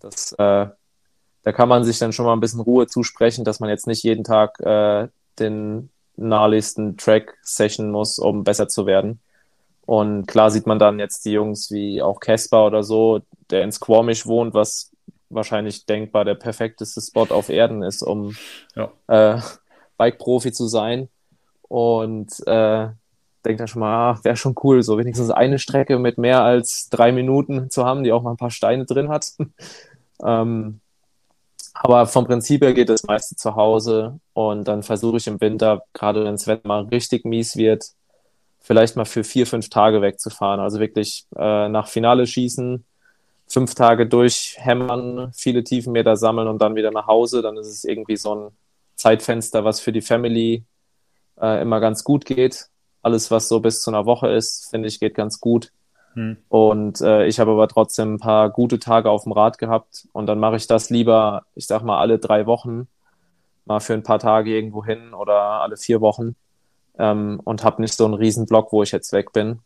das, 0.00 0.32
äh, 0.32 0.66
da 1.44 1.52
kann 1.52 1.68
man 1.68 1.84
sich 1.84 2.00
dann 2.00 2.12
schon 2.12 2.26
mal 2.26 2.32
ein 2.32 2.40
bisschen 2.40 2.58
Ruhe 2.58 2.88
zusprechen, 2.88 3.44
dass 3.44 3.60
man 3.60 3.70
jetzt 3.70 3.86
nicht 3.86 4.02
jeden 4.02 4.24
Tag 4.24 4.58
äh, 4.58 5.06
den 5.38 5.90
naheliegendsten 6.16 6.96
Track 6.96 7.38
session 7.40 7.92
muss, 7.92 8.18
um 8.18 8.42
besser 8.42 8.66
zu 8.66 8.86
werden. 8.86 9.20
Und 9.86 10.26
klar 10.26 10.50
sieht 10.50 10.66
man 10.66 10.80
dann 10.80 10.98
jetzt 10.98 11.24
die 11.24 11.30
Jungs 11.30 11.70
wie 11.70 12.02
auch 12.02 12.18
Casper 12.18 12.66
oder 12.66 12.82
so, 12.82 13.20
der 13.48 13.62
in 13.62 13.70
Squamish 13.70 14.26
wohnt, 14.26 14.52
was 14.52 14.90
wahrscheinlich 15.28 15.86
denkbar 15.86 16.24
der 16.24 16.34
perfekteste 16.34 17.00
Spot 17.00 17.26
auf 17.30 17.48
Erden 17.48 17.84
ist, 17.84 18.02
um 18.02 18.34
ja. 18.74 18.90
äh, 19.06 19.40
Bike-Profi 19.98 20.50
zu 20.50 20.66
sein. 20.66 21.08
Und 21.68 22.44
äh, 22.48 22.88
denkt 23.44 23.60
dann 23.60 23.68
schon 23.68 23.80
mal, 23.80 24.12
ah, 24.12 24.20
wäre 24.22 24.36
schon 24.36 24.54
cool, 24.62 24.82
so 24.82 24.98
wenigstens 24.98 25.30
eine 25.30 25.58
Strecke 25.58 25.98
mit 25.98 26.18
mehr 26.18 26.42
als 26.42 26.88
drei 26.88 27.12
Minuten 27.12 27.70
zu 27.70 27.84
haben, 27.84 28.04
die 28.04 28.12
auch 28.12 28.22
mal 28.22 28.32
ein 28.32 28.36
paar 28.36 28.50
Steine 28.50 28.84
drin 28.84 29.08
hat. 29.08 29.32
ähm, 30.22 30.80
aber 31.74 32.06
vom 32.06 32.24
Prinzip 32.24 32.62
her 32.62 32.72
geht 32.72 32.88
das 32.88 33.02
meiste 33.02 33.34
zu 33.36 33.56
Hause 33.56 34.20
und 34.32 34.68
dann 34.68 34.82
versuche 34.82 35.16
ich 35.16 35.26
im 35.26 35.40
Winter, 35.40 35.82
gerade 35.92 36.24
wenn 36.24 36.32
das 36.32 36.46
Wetter 36.46 36.68
mal 36.68 36.84
richtig 36.84 37.24
mies 37.24 37.56
wird, 37.56 37.84
vielleicht 38.60 38.96
mal 38.96 39.04
für 39.04 39.24
vier, 39.24 39.46
fünf 39.46 39.68
Tage 39.68 40.00
wegzufahren. 40.00 40.60
Also 40.60 40.80
wirklich 40.80 41.26
äh, 41.36 41.68
nach 41.68 41.88
Finale 41.88 42.26
schießen, 42.26 42.84
fünf 43.46 43.74
Tage 43.74 44.06
durchhämmern, 44.06 45.32
viele 45.34 45.64
Tiefenmeter 45.64 46.16
sammeln 46.16 46.48
und 46.48 46.62
dann 46.62 46.76
wieder 46.76 46.90
nach 46.90 47.06
Hause. 47.06 47.42
Dann 47.42 47.56
ist 47.56 47.66
es 47.66 47.84
irgendwie 47.84 48.16
so 48.16 48.34
ein 48.34 48.48
Zeitfenster, 48.96 49.64
was 49.64 49.80
für 49.80 49.92
die 49.92 50.00
Family 50.00 50.64
äh, 51.40 51.60
immer 51.60 51.80
ganz 51.80 52.04
gut 52.04 52.24
geht. 52.24 52.68
Alles, 53.04 53.30
was 53.30 53.48
so 53.48 53.60
bis 53.60 53.80
zu 53.80 53.90
einer 53.90 54.06
Woche 54.06 54.28
ist, 54.28 54.70
finde 54.70 54.88
ich, 54.88 54.98
geht 54.98 55.14
ganz 55.14 55.40
gut. 55.40 55.72
Hm. 56.14 56.36
Und 56.48 57.00
äh, 57.00 57.26
ich 57.26 57.38
habe 57.38 57.52
aber 57.52 57.68
trotzdem 57.68 58.14
ein 58.14 58.18
paar 58.18 58.50
gute 58.50 58.78
Tage 58.78 59.10
auf 59.10 59.24
dem 59.24 59.32
Rad 59.32 59.58
gehabt. 59.58 60.08
Und 60.12 60.26
dann 60.26 60.38
mache 60.38 60.56
ich 60.56 60.66
das 60.66 60.90
lieber, 60.90 61.42
ich 61.54 61.66
sag 61.66 61.82
mal, 61.82 61.98
alle 61.98 62.18
drei 62.18 62.46
Wochen 62.46 62.88
mal 63.66 63.80
für 63.80 63.94
ein 63.94 64.02
paar 64.02 64.18
Tage 64.18 64.54
irgendwo 64.54 64.84
hin 64.84 65.14
oder 65.14 65.62
alle 65.62 65.76
vier 65.76 66.00
Wochen 66.00 66.36
ähm, 66.98 67.40
und 67.44 67.64
habe 67.64 67.82
nicht 67.82 67.94
so 67.94 68.04
einen 68.04 68.14
riesen 68.14 68.46
Block, 68.46 68.72
wo 68.72 68.82
ich 68.82 68.92
jetzt 68.92 69.12
weg 69.12 69.32
bin. 69.32 69.60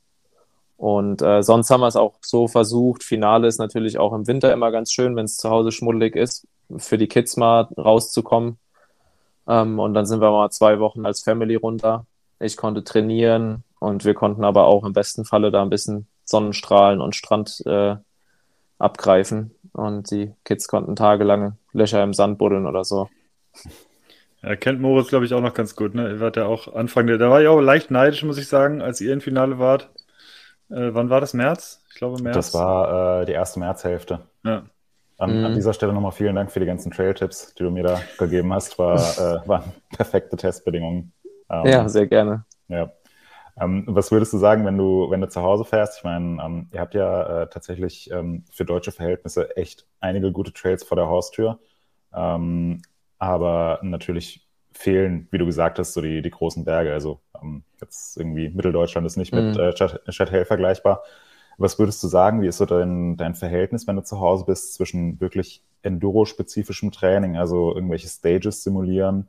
Und 0.77 1.22
äh, 1.22 1.42
sonst 1.42 1.70
haben 1.70 1.81
wir 1.81 1.88
es 1.88 1.96
auch 1.96 2.14
so 2.20 2.46
versucht. 2.46 3.03
Finale 3.03 3.48
ist 3.48 3.59
natürlich 3.59 3.98
auch 3.98 4.12
im 4.12 4.27
Winter 4.29 4.53
immer 4.53 4.70
ganz 4.70 4.92
schön, 4.92 5.16
wenn 5.16 5.24
es 5.24 5.37
zu 5.37 5.51
Hause 5.51 5.72
schmuddelig 5.72 6.14
ist, 6.14 6.46
für 6.77 6.98
die 6.98 7.09
Kids 7.09 7.37
mal 7.37 7.68
rauszukommen. 7.77 8.59
Ähm, 9.48 9.81
und 9.81 9.94
dann 9.94 10.07
sind 10.07 10.20
wir 10.20 10.31
mal 10.31 10.51
zwei 10.51 10.79
Wochen 10.79 11.05
als 11.05 11.22
Family 11.22 11.57
runter. 11.57 12.07
Ich 12.40 12.57
konnte 12.57 12.85
trainieren 12.85 13.64
und 13.79 14.05
wir 14.05 14.14
konnten 14.14 14.44
aber 14.44 14.66
auch 14.66 14.85
im 14.85 14.92
besten 14.92 15.24
Falle 15.24 15.51
da 15.51 15.62
ein 15.62 15.70
bisschen 15.70 16.07
Sonnenstrahlen 16.24 17.01
und 17.01 17.16
Strand 17.16 17.62
äh, 17.66 17.96
abgreifen. 18.79 19.55
Und 19.72 20.11
die 20.11 20.33
Kids 20.44 20.68
konnten 20.68 20.96
tagelange 20.96 21.57
Löcher 21.72 22.03
im 22.03 22.14
Sand 22.14 22.38
buddeln 22.38 22.66
oder 22.66 22.85
so. 22.85 23.09
Er 24.40 24.57
kennt 24.57 24.81
Moritz, 24.81 25.09
glaube 25.09 25.24
ich, 25.24 25.35
auch 25.35 25.40
noch 25.40 25.55
ganz 25.55 25.74
gut. 25.74 25.94
Ne? 25.94 26.09
Er 26.09 26.20
war 26.20 26.37
ja 26.37 26.46
auch 26.46 26.74
Anfang 26.74 27.07
der, 27.07 27.18
da 27.18 27.31
war 27.31 27.40
ich 27.40 27.48
auch 27.48 27.61
leicht 27.61 27.90
neidisch, 27.90 28.22
muss 28.22 28.38
ich 28.38 28.48
sagen, 28.48 28.81
als 28.83 29.01
ihr 29.01 29.12
im 29.12 29.20
Finale 29.20 29.59
wart. 29.59 29.90
Äh, 30.70 30.94
wann 30.94 31.11
war 31.11 31.20
das? 31.20 31.35
März? 31.35 31.83
Ich 31.90 31.96
glaube 31.96 32.22
März. 32.22 32.37
Das 32.37 32.55
war 32.55 33.22
äh, 33.22 33.27
die 33.27 33.33
erste 33.33 33.59
Märzhälfte. 33.59 34.20
Ja. 34.44 34.62
An, 35.18 35.37
mhm. 35.37 35.46
an, 35.46 35.55
dieser 35.57 35.72
Stelle 35.72 35.92
nochmal 35.92 36.12
vielen 36.12 36.37
Dank 36.37 36.53
für 36.53 36.61
die 36.61 36.66
ganzen 36.66 36.92
Trail-Tipps, 36.92 37.55
die 37.55 37.64
du 37.64 37.70
mir 37.70 37.83
da 37.83 38.01
gegeben 38.18 38.53
hast. 38.53 38.79
War, 38.79 38.96
äh, 39.44 39.48
waren 39.48 39.72
perfekte 39.96 40.37
Testbedingungen. 40.37 41.12
Ähm, 41.50 41.66
ja, 41.66 41.88
sehr 41.88 42.06
gerne. 42.06 42.44
Ja. 42.68 42.92
Ähm, 43.61 43.84
was 43.87 44.12
würdest 44.12 44.32
du 44.32 44.38
sagen, 44.38 44.64
wenn 44.64 44.78
du, 44.78 45.11
wenn 45.11 45.20
du 45.20 45.28
zu 45.28 45.42
Hause 45.42 45.64
fährst? 45.64 45.98
Ich 45.98 46.04
meine, 46.04 46.42
ähm, 46.42 46.68
ihr 46.72 46.80
habt 46.80 46.94
ja 46.94 47.42
äh, 47.42 47.48
tatsächlich 47.48 48.11
ähm, 48.11 48.44
für 48.52 48.64
deutsche 48.64 48.92
Verhältnisse 48.92 49.56
echt 49.56 49.87
einige 50.00 50.30
gute 50.32 50.52
Trails 50.52 50.84
vor 50.84 50.96
der 50.96 51.08
Haustür. 51.08 51.58
Ähm, 52.14 52.82
aber 53.18 53.80
natürlich 53.82 54.46
fehlen, 54.72 55.26
wie 55.32 55.38
du 55.38 55.46
gesagt 55.46 55.78
hast, 55.78 55.92
so 55.92 56.00
die, 56.00 56.22
die 56.22 56.30
großen 56.30 56.64
Berge. 56.64 56.92
Also 56.92 57.20
ähm, 57.42 57.64
jetzt 57.80 58.16
irgendwie 58.16 58.48
Mitteldeutschland 58.48 59.06
ist 59.06 59.16
nicht 59.16 59.32
mit 59.32 59.56
mhm. 59.56 59.61
äh, 59.61 59.72
Châtel 59.72 60.44
vergleichbar. 60.44 61.02
Was 61.56 61.78
würdest 61.80 62.00
du 62.04 62.06
sagen, 62.06 62.40
wie 62.40 62.46
ist 62.46 62.58
so 62.58 62.66
dein, 62.66 63.16
dein 63.16 63.34
Verhältnis, 63.34 63.88
wenn 63.88 63.96
du 63.96 64.04
zu 64.04 64.20
Hause 64.20 64.44
bist, 64.44 64.74
zwischen 64.74 65.20
wirklich 65.20 65.64
Enduro-spezifischem 65.82 66.92
Training, 66.92 67.37
also 67.37 67.74
irgendwelche 67.74 68.06
Stages 68.06 68.62
simulieren, 68.62 69.26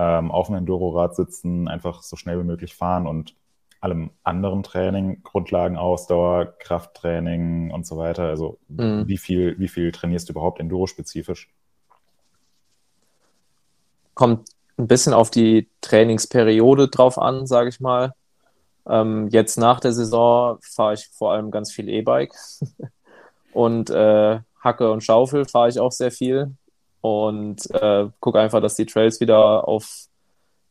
ähm, 0.00 0.30
auf 0.30 0.46
dem 0.46 0.56
Enduro-Rad 0.56 1.14
sitzen, 1.14 1.68
einfach 1.68 2.02
so 2.02 2.16
schnell 2.16 2.38
wie 2.38 2.44
möglich 2.44 2.74
fahren 2.74 3.06
und 3.06 3.34
allem 3.80 4.10
anderen 4.24 4.62
Training, 4.62 5.22
Grundlagen, 5.22 5.76
Ausdauer, 5.76 6.54
Krafttraining 6.58 7.70
und 7.70 7.86
so 7.86 7.96
weiter. 7.96 8.24
Also 8.24 8.58
mhm. 8.68 9.06
wie 9.06 9.18
viel, 9.18 9.58
wie 9.58 9.68
viel 9.68 9.92
trainierst 9.92 10.28
du 10.28 10.32
überhaupt 10.32 10.60
Enduro-spezifisch? 10.60 11.48
kommt 14.20 14.50
ein 14.76 14.86
bisschen 14.86 15.14
auf 15.14 15.30
die 15.30 15.66
Trainingsperiode 15.80 16.88
drauf 16.88 17.16
an, 17.16 17.46
sage 17.46 17.70
ich 17.70 17.80
mal. 17.80 18.12
Ähm, 18.86 19.28
jetzt 19.28 19.56
nach 19.56 19.80
der 19.80 19.94
Saison 19.94 20.58
fahre 20.60 20.92
ich 20.92 21.08
vor 21.08 21.32
allem 21.32 21.50
ganz 21.50 21.72
viel 21.72 21.88
E-Bike 21.88 22.34
und 23.54 23.88
äh, 23.88 24.40
Hacke 24.62 24.92
und 24.92 25.02
Schaufel 25.02 25.46
fahre 25.46 25.70
ich 25.70 25.80
auch 25.80 25.92
sehr 25.92 26.10
viel 26.10 26.52
und 27.00 27.70
äh, 27.70 28.08
gucke 28.20 28.40
einfach, 28.40 28.60
dass 28.60 28.76
die 28.76 28.86
Trails 28.86 29.20
wieder 29.20 29.66
auf 29.66 30.06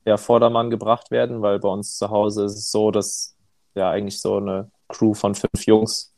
ja, 0.05 0.17
Vordermann 0.17 0.69
gebracht 0.69 1.11
werden, 1.11 1.41
weil 1.41 1.59
bei 1.59 1.69
uns 1.69 1.97
zu 1.97 2.09
Hause 2.09 2.45
ist 2.45 2.55
es 2.55 2.71
so, 2.71 2.91
dass 2.91 3.35
ja 3.75 3.89
eigentlich 3.89 4.21
so 4.21 4.37
eine 4.37 4.69
Crew 4.87 5.13
von 5.13 5.35
fünf 5.35 5.65
Jungs 5.65 6.13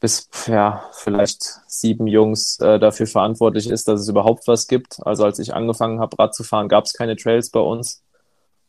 bis 0.00 0.28
ja, 0.46 0.84
vielleicht 0.92 1.42
sieben 1.66 2.06
Jungs 2.06 2.60
äh, 2.60 2.78
dafür 2.78 3.06
verantwortlich 3.06 3.68
ist, 3.68 3.88
dass 3.88 4.00
es 4.00 4.08
überhaupt 4.08 4.46
was 4.46 4.68
gibt. 4.68 5.04
Also 5.04 5.24
als 5.24 5.38
ich 5.40 5.54
angefangen 5.54 6.00
habe, 6.00 6.16
Rad 6.18 6.34
zu 6.34 6.44
fahren, 6.44 6.68
gab 6.68 6.84
es 6.84 6.92
keine 6.92 7.16
Trails 7.16 7.50
bei 7.50 7.60
uns. 7.60 8.02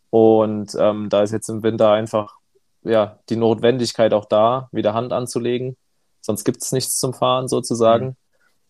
Und 0.10 0.76
ähm, 0.80 1.10
da 1.10 1.22
ist 1.22 1.32
jetzt 1.32 1.50
im 1.50 1.62
Winter 1.62 1.92
einfach 1.92 2.38
ja, 2.84 3.20
die 3.30 3.36
Notwendigkeit 3.36 4.14
auch 4.14 4.26
da, 4.26 4.70
wieder 4.72 4.94
Hand 4.94 5.14
anzulegen. 5.14 5.78
Sonst 6.22 6.46
gibt 6.46 6.64
es 6.64 6.72
nichts 6.72 6.98
zum 6.98 7.14
Fahren 7.14 7.48
sozusagen. 7.48 8.06
Mhm. 8.08 8.16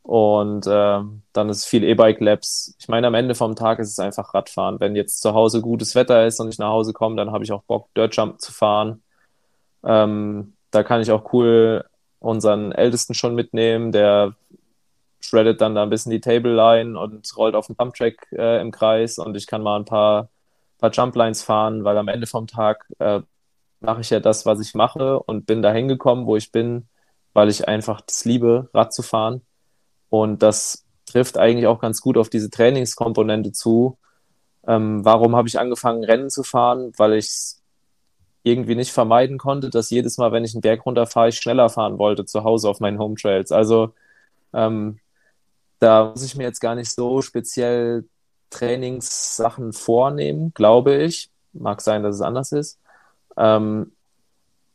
Und 0.04 0.66
äh, 0.68 1.00
dann 1.34 1.50
ist 1.50 1.66
viel 1.66 1.84
E-Bike-Labs. 1.84 2.76
Ich 2.80 2.88
meine, 2.88 3.08
am 3.08 3.14
Ende 3.14 3.36
vom 3.36 3.56
Tag 3.56 3.80
ist 3.80 3.92
es 3.92 4.00
einfach 4.00 4.34
Radfahren. 4.34 4.80
Wenn 4.80 4.96
jetzt 4.96 5.22
zu 5.22 5.34
Hause 5.34 5.62
gutes 5.62 5.94
Wetter 5.96 6.26
ist 6.26 6.40
und 6.40 6.50
ich 6.50 6.58
nach 6.58 6.70
Hause 6.70 6.94
komme, 6.94 7.16
dann 7.16 7.32
habe 7.32 7.44
ich 7.44 7.52
auch 7.52 7.64
Bock, 7.64 7.94
Dirtjump 7.96 8.42
zu 8.42 8.52
fahren. 8.52 9.04
Ähm, 9.84 10.54
da 10.72 10.84
kann 10.84 11.02
ich 11.02 11.12
auch 11.12 11.34
cool 11.34 11.86
unseren 12.20 12.72
Ältesten 12.72 13.14
schon 13.14 13.36
mitnehmen, 13.36 13.92
der 13.92 14.36
shreddet 15.22 15.62
dann 15.62 15.76
da 15.76 15.84
ein 15.84 15.90
bisschen 15.90 16.12
die 16.12 16.22
Table 16.22 16.54
Line 16.54 17.00
und 17.00 17.36
rollt 17.38 17.56
auf 17.56 17.68
dem 17.68 17.76
Pumptrack 17.76 18.28
äh, 18.32 18.62
im 18.62 18.72
Kreis 18.72 19.18
und 19.20 19.36
ich 19.38 19.48
kann 19.48 19.62
mal 19.64 19.78
ein 19.78 19.86
paar, 19.86 20.30
paar 20.80 20.92
Jumplines 20.92 21.44
fahren, 21.44 21.84
weil 21.84 21.98
am 21.98 22.08
Ende 22.08 22.28
vom 22.28 22.48
Tag 22.48 22.86
äh, 23.00 23.22
mache 23.82 24.02
ich 24.02 24.10
ja 24.10 24.20
das, 24.20 24.46
was 24.46 24.60
ich 24.60 24.76
mache 24.76 25.20
und 25.20 25.46
bin 25.46 25.62
da 25.62 25.72
hingekommen, 25.72 26.26
wo 26.26 26.36
ich 26.36 26.52
bin, 26.52 26.88
weil 27.34 27.50
ich 27.50 27.68
einfach 27.68 28.02
das 28.02 28.26
liebe, 28.26 28.70
Rad 28.74 28.94
zu 28.94 29.04
fahren. 29.04 29.42
Und 30.10 30.42
das 30.44 30.86
trifft 31.06 31.38
eigentlich 31.38 31.68
auch 31.68 31.80
ganz 31.80 32.02
gut 32.02 32.18
auf 32.18 32.30
diese 32.30 32.50
Trainingskomponente 32.50 33.52
zu. 33.52 33.98
Ähm, 34.68 35.04
warum 35.06 35.36
habe 35.36 35.48
ich 35.48 35.60
angefangen, 35.60 36.04
Rennen 36.04 36.30
zu 36.30 36.44
fahren? 36.44 36.92
Weil 36.98 37.14
ich 37.14 37.26
es 37.28 37.62
irgendwie 38.44 38.76
nicht 38.76 38.92
vermeiden 38.92 39.38
konnte, 39.38 39.70
dass 39.70 39.90
jedes 39.90 40.18
Mal, 40.18 40.32
wenn 40.32 40.46
ich 40.46 40.54
einen 40.54 40.62
Berg 40.62 40.86
runterfahre, 40.86 41.30
ich 41.30 41.38
schneller 41.38 41.70
fahren 41.70 41.98
wollte 41.98 42.26
zu 42.26 42.44
Hause 42.44 42.70
auf 42.70 42.80
meinen 42.80 43.00
Home 43.00 43.16
Trails. 43.16 43.52
Also 43.52 43.94
ähm, 44.54 45.00
da 45.80 46.06
muss 46.10 46.24
ich 46.24 46.36
mir 46.36 46.44
jetzt 46.44 46.60
gar 46.60 46.76
nicht 46.76 46.92
so 46.92 47.22
speziell 47.22 48.06
Trainingssachen 48.50 49.74
vornehmen, 49.74 50.54
glaube 50.54 50.96
ich. 50.96 51.30
Mag 51.54 51.82
sein, 51.82 52.04
dass 52.04 52.16
es 52.16 52.22
anders 52.22 52.52
ist. 52.52 52.80
Ähm, 53.38 53.92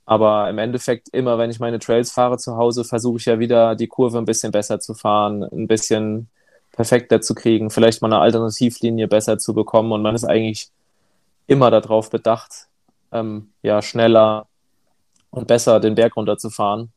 aber 0.07 0.51
im 0.51 0.59
Endeffekt, 0.59 1.09
immer 1.11 1.39
wenn 1.39 1.51
ich 1.51 1.61
meine 1.61 1.79
Trails 1.79 2.13
fahre 2.13 2.39
zu 2.39 2.57
Hause, 2.57 2.85
versuche 2.85 3.19
ich 3.19 3.25
ja 3.25 3.39
wieder 3.39 3.75
die 3.75 3.87
Kurve 3.87 4.19
ein 4.19 4.27
bisschen 4.27 4.53
besser 4.53 4.81
zu 4.81 4.95
fahren, 4.95 5.43
ein 5.45 5.67
bisschen 5.67 6.29
perfekter 6.73 7.21
zu 7.21 7.35
kriegen, 7.35 7.71
vielleicht 7.71 8.03
mal 8.03 8.13
eine 8.13 8.21
Alternativlinie 8.21 9.09
besser 9.09 9.39
zu 9.39 9.55
bekommen. 9.55 9.93
Und 9.93 10.03
man 10.03 10.15
ist 10.15 10.25
eigentlich 10.25 10.71
immer 11.47 11.71
darauf 11.71 12.11
bedacht, 12.11 12.69
ähm, 13.13 13.51
ja, 13.63 13.81
schneller 13.81 14.47
und 15.31 15.47
besser 15.47 15.81
den 15.81 15.95
Berg 15.95 16.17
runterzufahren. 16.17 16.93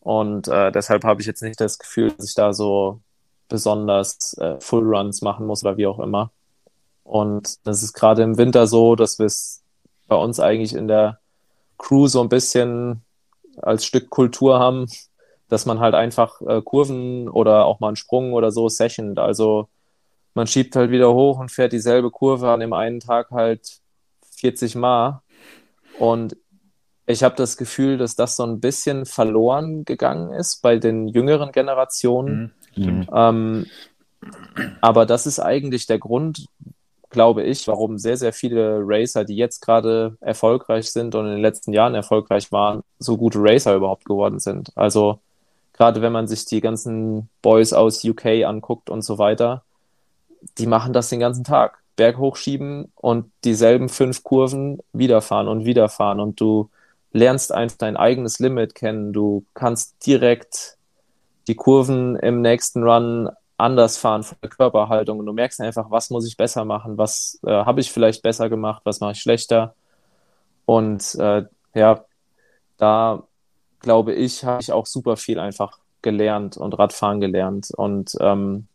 Und 0.00 0.48
äh, 0.48 0.72
deshalb 0.72 1.04
habe 1.04 1.20
ich 1.20 1.26
jetzt 1.26 1.42
nicht 1.42 1.60
das 1.60 1.78
Gefühl, 1.78 2.12
dass 2.12 2.28
ich 2.28 2.34
da 2.34 2.52
so 2.52 3.00
besonders 3.48 4.36
äh, 4.38 4.60
Full 4.60 4.84
Runs 4.84 5.22
machen 5.22 5.46
muss 5.46 5.64
oder 5.64 5.76
wie 5.76 5.86
auch 5.86 5.98
immer. 5.98 6.30
Und 7.04 7.66
das 7.66 7.82
ist 7.82 7.92
gerade 7.94 8.22
im 8.22 8.36
Winter 8.36 8.66
so, 8.66 8.96
dass 8.96 9.18
wir 9.18 9.26
es 9.26 9.62
bei 10.06 10.16
uns 10.16 10.40
eigentlich 10.40 10.74
in 10.74 10.88
der 10.88 11.18
Crew 11.78 12.06
so 12.06 12.20
ein 12.20 12.28
bisschen 12.28 13.02
als 13.56 13.84
Stück 13.84 14.10
Kultur 14.10 14.58
haben, 14.58 14.86
dass 15.48 15.66
man 15.66 15.80
halt 15.80 15.94
einfach 15.94 16.40
äh, 16.42 16.60
Kurven 16.62 17.28
oder 17.28 17.64
auch 17.64 17.80
mal 17.80 17.88
einen 17.88 17.96
Sprung 17.96 18.32
oder 18.32 18.50
so 18.50 18.68
sessioned. 18.68 19.18
Also 19.18 19.68
man 20.34 20.46
schiebt 20.46 20.76
halt 20.76 20.90
wieder 20.90 21.12
hoch 21.14 21.38
und 21.38 21.50
fährt 21.50 21.72
dieselbe 21.72 22.10
Kurve 22.10 22.50
an 22.50 22.60
dem 22.60 22.72
einen 22.72 23.00
Tag 23.00 23.30
halt 23.30 23.80
40 24.36 24.76
Mal 24.76 25.22
und 25.98 26.36
ich 27.06 27.22
habe 27.22 27.34
das 27.36 27.56
Gefühl, 27.56 27.96
dass 27.96 28.16
das 28.16 28.36
so 28.36 28.44
ein 28.44 28.60
bisschen 28.60 29.06
verloren 29.06 29.86
gegangen 29.86 30.30
ist 30.30 30.60
bei 30.60 30.76
den 30.76 31.08
jüngeren 31.08 31.52
Generationen. 31.52 32.52
Mhm, 32.76 33.06
ähm, 33.12 33.66
aber 34.82 35.06
das 35.06 35.26
ist 35.26 35.38
eigentlich 35.38 35.86
der 35.86 35.98
Grund, 35.98 36.46
glaube 37.18 37.42
ich, 37.42 37.66
warum 37.66 37.98
sehr, 37.98 38.16
sehr 38.16 38.32
viele 38.32 38.78
Racer, 38.84 39.24
die 39.24 39.34
jetzt 39.34 39.58
gerade 39.60 40.16
erfolgreich 40.20 40.92
sind 40.92 41.16
und 41.16 41.26
in 41.26 41.32
den 41.32 41.42
letzten 41.42 41.72
Jahren 41.72 41.96
erfolgreich 41.96 42.52
waren, 42.52 42.84
so 43.00 43.16
gute 43.16 43.40
Racer 43.42 43.74
überhaupt 43.74 44.04
geworden 44.04 44.38
sind. 44.38 44.70
Also 44.76 45.18
gerade 45.72 46.00
wenn 46.00 46.12
man 46.12 46.28
sich 46.28 46.44
die 46.44 46.60
ganzen 46.60 47.28
Boys 47.42 47.72
aus 47.72 48.04
UK 48.04 48.44
anguckt 48.46 48.88
und 48.88 49.02
so 49.02 49.18
weiter, 49.18 49.64
die 50.58 50.68
machen 50.68 50.92
das 50.92 51.08
den 51.08 51.18
ganzen 51.18 51.42
Tag. 51.42 51.80
Berg 51.96 52.18
hochschieben 52.18 52.92
und 52.94 53.32
dieselben 53.42 53.88
fünf 53.88 54.22
Kurven 54.22 54.78
wiederfahren 54.92 55.48
und 55.48 55.64
wiederfahren 55.64 56.20
und 56.20 56.40
du 56.40 56.70
lernst 57.10 57.50
einfach 57.50 57.78
dein 57.78 57.96
eigenes 57.96 58.38
Limit 58.38 58.76
kennen. 58.76 59.12
Du 59.12 59.44
kannst 59.54 60.06
direkt 60.06 60.76
die 61.48 61.56
Kurven 61.56 62.14
im 62.14 62.42
nächsten 62.42 62.84
Run 62.84 63.28
anders 63.58 63.98
fahren 63.98 64.22
von 64.22 64.38
der 64.42 64.50
Körperhaltung 64.50 65.18
und 65.18 65.26
du 65.26 65.32
merkst 65.32 65.60
einfach, 65.60 65.90
was 65.90 66.10
muss 66.10 66.26
ich 66.26 66.36
besser 66.36 66.64
machen, 66.64 66.96
was 66.96 67.38
äh, 67.44 67.50
habe 67.50 67.80
ich 67.80 67.92
vielleicht 67.92 68.22
besser 68.22 68.48
gemacht, 68.48 68.82
was 68.84 69.00
mache 69.00 69.12
ich 69.12 69.20
schlechter. 69.20 69.74
Und 70.64 71.14
äh, 71.16 71.44
ja, 71.74 72.04
da 72.76 73.24
glaube 73.80 74.14
ich, 74.14 74.44
habe 74.44 74.62
ich 74.62 74.72
auch 74.72 74.86
super 74.86 75.16
viel 75.16 75.38
einfach 75.38 75.78
gelernt 76.02 76.56
und 76.56 76.78
Radfahren 76.78 77.20
gelernt. 77.20 77.70
Und 77.76 78.16
ähm, 78.20 78.68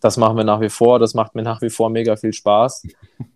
das 0.00 0.16
machen 0.16 0.36
wir 0.36 0.44
nach 0.44 0.60
wie 0.60 0.68
vor. 0.70 0.98
Das 0.98 1.14
macht 1.14 1.34
mir 1.34 1.42
nach 1.42 1.60
wie 1.62 1.70
vor 1.70 1.90
mega 1.90 2.16
viel 2.16 2.32
Spaß. 2.32 2.86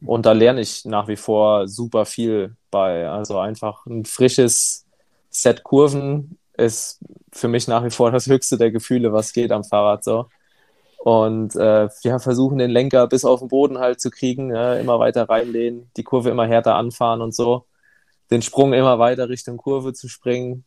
Und 0.07 0.27
da 0.27 0.33
lerne 0.33 0.61
ich 0.61 0.85
nach 0.85 1.09
wie 1.09 1.17
vor 1.17 1.69
super 1.69 2.05
viel 2.05 2.57
bei. 2.71 3.09
Also 3.09 3.39
einfach 3.39 3.87
ein 3.87 4.05
frisches 4.05 4.87
Set 5.31 5.65
Kurven 5.65 6.39
ist 6.57 7.01
für 7.33 7.49
mich 7.49 7.67
nach 7.67 7.85
wie 7.85 7.91
vor 7.91 8.13
das 8.13 8.27
höchste 8.27 8.57
der 8.57 8.71
Gefühle, 8.71 9.13
was 9.13 9.33
geht 9.33 9.51
am 9.51 9.65
Fahrrad 9.65 10.05
so. 10.05 10.27
Und 11.05 11.55
äh, 11.55 11.91
ja, 12.01 12.19
versuchen 12.19 12.57
den 12.57 12.71
Lenker 12.71 13.07
bis 13.09 13.27
auf 13.27 13.41
den 13.41 13.49
Boden 13.49 13.77
halt 13.79 14.01
zu 14.01 14.09
kriegen, 14.09 14.49
ja, 14.55 14.73
immer 14.77 14.99
weiter 14.99 15.29
reinlehnen, 15.29 15.91
die 15.99 16.03
Kurve 16.03 16.31
immer 16.31 16.47
härter 16.47 16.77
anfahren 16.77 17.21
und 17.21 17.35
so. 17.35 17.67
Den 18.31 18.41
Sprung 18.41 18.73
immer 18.73 18.99
weiter 18.99 19.29
Richtung 19.29 19.59
Kurve 19.59 19.93
zu 19.93 20.09
springen. 20.09 20.65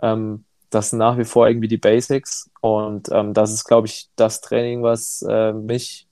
Ähm, 0.00 0.44
das 0.70 0.90
sind 0.90 1.00
nach 1.00 1.18
wie 1.18 1.24
vor 1.24 1.48
irgendwie 1.48 1.66
die 1.66 1.76
Basics. 1.76 2.52
Und 2.60 3.08
ähm, 3.10 3.34
das 3.34 3.52
ist, 3.52 3.64
glaube 3.64 3.88
ich, 3.88 4.10
das 4.14 4.40
Training, 4.40 4.84
was 4.84 5.22
äh, 5.28 5.52
mich 5.52 6.06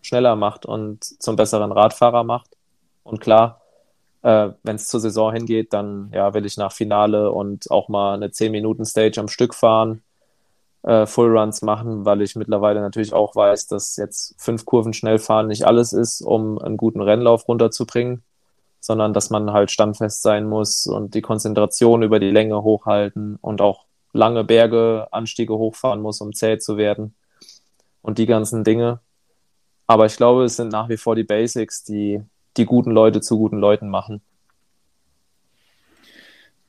schneller 0.00 0.34
macht 0.34 0.64
und 0.64 1.04
zum 1.04 1.36
besseren 1.36 1.72
Radfahrer 1.72 2.24
macht. 2.24 2.56
Und 3.02 3.20
klar, 3.20 3.60
äh, 4.22 4.48
wenn 4.62 4.76
es 4.76 4.88
zur 4.88 5.00
Saison 5.00 5.30
hingeht, 5.30 5.74
dann 5.74 6.10
ja, 6.14 6.32
will 6.32 6.46
ich 6.46 6.56
nach 6.56 6.72
Finale 6.72 7.30
und 7.32 7.70
auch 7.70 7.90
mal 7.90 8.14
eine 8.14 8.28
10-Minuten-Stage 8.28 9.20
am 9.20 9.28
Stück 9.28 9.54
fahren, 9.54 10.00
äh, 10.86 11.06
Full-Runs 11.06 11.62
machen, 11.62 12.04
weil 12.06 12.22
ich 12.22 12.34
mittlerweile 12.34 12.80
natürlich 12.80 13.12
auch 13.12 13.36
weiß, 13.36 13.66
dass 13.66 13.96
jetzt 13.96 14.34
fünf 14.38 14.64
Kurven 14.64 14.94
schnell 14.94 15.18
fahren 15.18 15.48
nicht 15.48 15.66
alles 15.66 15.92
ist, 15.92 16.22
um 16.22 16.58
einen 16.58 16.78
guten 16.78 17.02
Rennlauf 17.02 17.46
runterzubringen 17.46 18.22
sondern 18.86 19.12
dass 19.12 19.30
man 19.30 19.52
halt 19.52 19.70
standfest 19.70 20.22
sein 20.22 20.48
muss 20.48 20.86
und 20.86 21.14
die 21.14 21.20
Konzentration 21.20 22.02
über 22.02 22.20
die 22.20 22.30
Länge 22.30 22.62
hochhalten 22.62 23.36
und 23.40 23.60
auch 23.60 23.84
lange 24.12 24.44
Berge, 24.44 25.08
Anstiege 25.10 25.54
hochfahren 25.54 26.00
muss, 26.00 26.20
um 26.20 26.32
zäh 26.32 26.58
zu 26.58 26.76
werden 26.76 27.14
und 28.00 28.18
die 28.18 28.26
ganzen 28.26 28.62
Dinge. 28.62 29.00
Aber 29.88 30.06
ich 30.06 30.16
glaube, 30.16 30.44
es 30.44 30.56
sind 30.56 30.70
nach 30.70 30.88
wie 30.88 30.96
vor 30.96 31.16
die 31.16 31.24
Basics, 31.24 31.82
die 31.82 32.22
die 32.56 32.64
guten 32.64 32.92
Leute 32.92 33.20
zu 33.20 33.36
guten 33.36 33.58
Leuten 33.58 33.88
machen. 33.88 34.22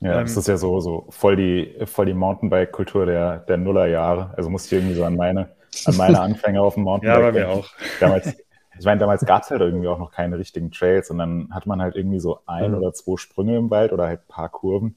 Ja, 0.00 0.18
ähm, 0.18 0.24
das 0.24 0.36
ist 0.36 0.48
ja 0.48 0.56
so, 0.56 0.80
so 0.80 1.06
voll 1.10 1.36
die, 1.36 1.74
voll 1.86 2.06
die 2.06 2.14
Mountainbike-Kultur 2.14 3.06
der, 3.06 3.38
der 3.38 3.56
Nullerjahre. 3.56 4.32
Also 4.36 4.50
muss 4.50 4.66
ich 4.66 4.72
irgendwie 4.72 4.94
so 4.94 5.04
an 5.04 5.16
meine, 5.16 5.50
an 5.84 5.96
meine 5.96 6.20
Anfänge 6.20 6.60
auf 6.60 6.74
dem 6.74 6.82
Mountainbike. 6.84 7.20
ja, 7.24 7.30
bei 7.30 7.38
mir 7.38 7.48
auch. 7.48 7.68
Damals, 8.00 8.36
ich 8.78 8.84
meine, 8.84 9.00
damals 9.00 9.26
gab 9.26 9.42
es 9.42 9.50
halt 9.50 9.60
irgendwie 9.60 9.88
auch 9.88 9.98
noch 9.98 10.12
keine 10.12 10.38
richtigen 10.38 10.70
Trails 10.70 11.10
und 11.10 11.18
dann 11.18 11.48
hat 11.50 11.66
man 11.66 11.82
halt 11.82 11.96
irgendwie 11.96 12.20
so 12.20 12.40
ein 12.46 12.70
mhm. 12.70 12.78
oder 12.78 12.92
zwei 12.92 13.16
Sprünge 13.16 13.56
im 13.56 13.70
Wald 13.70 13.92
oder 13.92 14.06
halt 14.06 14.20
ein 14.20 14.28
paar 14.28 14.48
Kurven 14.50 14.96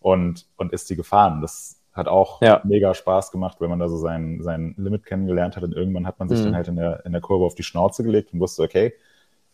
und, 0.00 0.46
und 0.56 0.72
ist 0.72 0.88
die 0.88 0.96
gefahren. 0.96 1.42
Das 1.42 1.82
hat 1.92 2.08
auch 2.08 2.40
ja. 2.40 2.62
mega 2.64 2.94
Spaß 2.94 3.30
gemacht, 3.30 3.60
wenn 3.60 3.68
man 3.68 3.80
da 3.80 3.88
so 3.88 3.98
sein, 3.98 4.40
sein 4.40 4.74
Limit 4.78 5.04
kennengelernt 5.04 5.56
hat 5.56 5.64
und 5.64 5.74
irgendwann 5.74 6.06
hat 6.06 6.18
man 6.18 6.30
sich 6.30 6.38
mhm. 6.40 6.44
dann 6.44 6.56
halt 6.56 6.68
in 6.68 6.76
der, 6.76 7.04
in 7.04 7.12
der 7.12 7.20
Kurve 7.20 7.44
auf 7.44 7.54
die 7.54 7.64
Schnauze 7.64 8.02
gelegt 8.02 8.32
und 8.32 8.40
wusste, 8.40 8.62
okay, 8.62 8.94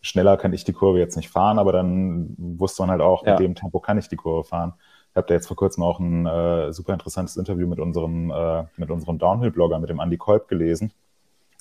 schneller 0.05 0.37
kann 0.37 0.53
ich 0.53 0.63
die 0.63 0.73
Kurve 0.73 0.99
jetzt 0.99 1.15
nicht 1.15 1.29
fahren, 1.29 1.59
aber 1.59 1.71
dann 1.71 2.35
wusste 2.37 2.83
man 2.83 2.91
halt 2.91 3.01
auch, 3.01 3.25
ja. 3.25 3.31
mit 3.31 3.39
dem 3.39 3.55
Tempo 3.55 3.79
kann 3.79 3.97
ich 3.97 4.07
die 4.07 4.15
Kurve 4.15 4.47
fahren. 4.47 4.73
Ich 5.11 5.15
habe 5.15 5.27
da 5.27 5.33
jetzt 5.33 5.47
vor 5.47 5.57
kurzem 5.57 5.83
auch 5.83 5.99
ein 5.99 6.25
äh, 6.25 6.73
super 6.73 6.93
interessantes 6.93 7.37
Interview 7.37 7.67
mit 7.67 7.79
unserem, 7.79 8.31
äh, 8.31 8.63
mit 8.77 8.91
unserem 8.91 9.17
Downhill-Blogger, 9.17 9.79
mit 9.79 9.89
dem 9.89 9.99
Andy 9.99 10.17
Kolb 10.17 10.47
gelesen 10.47 10.91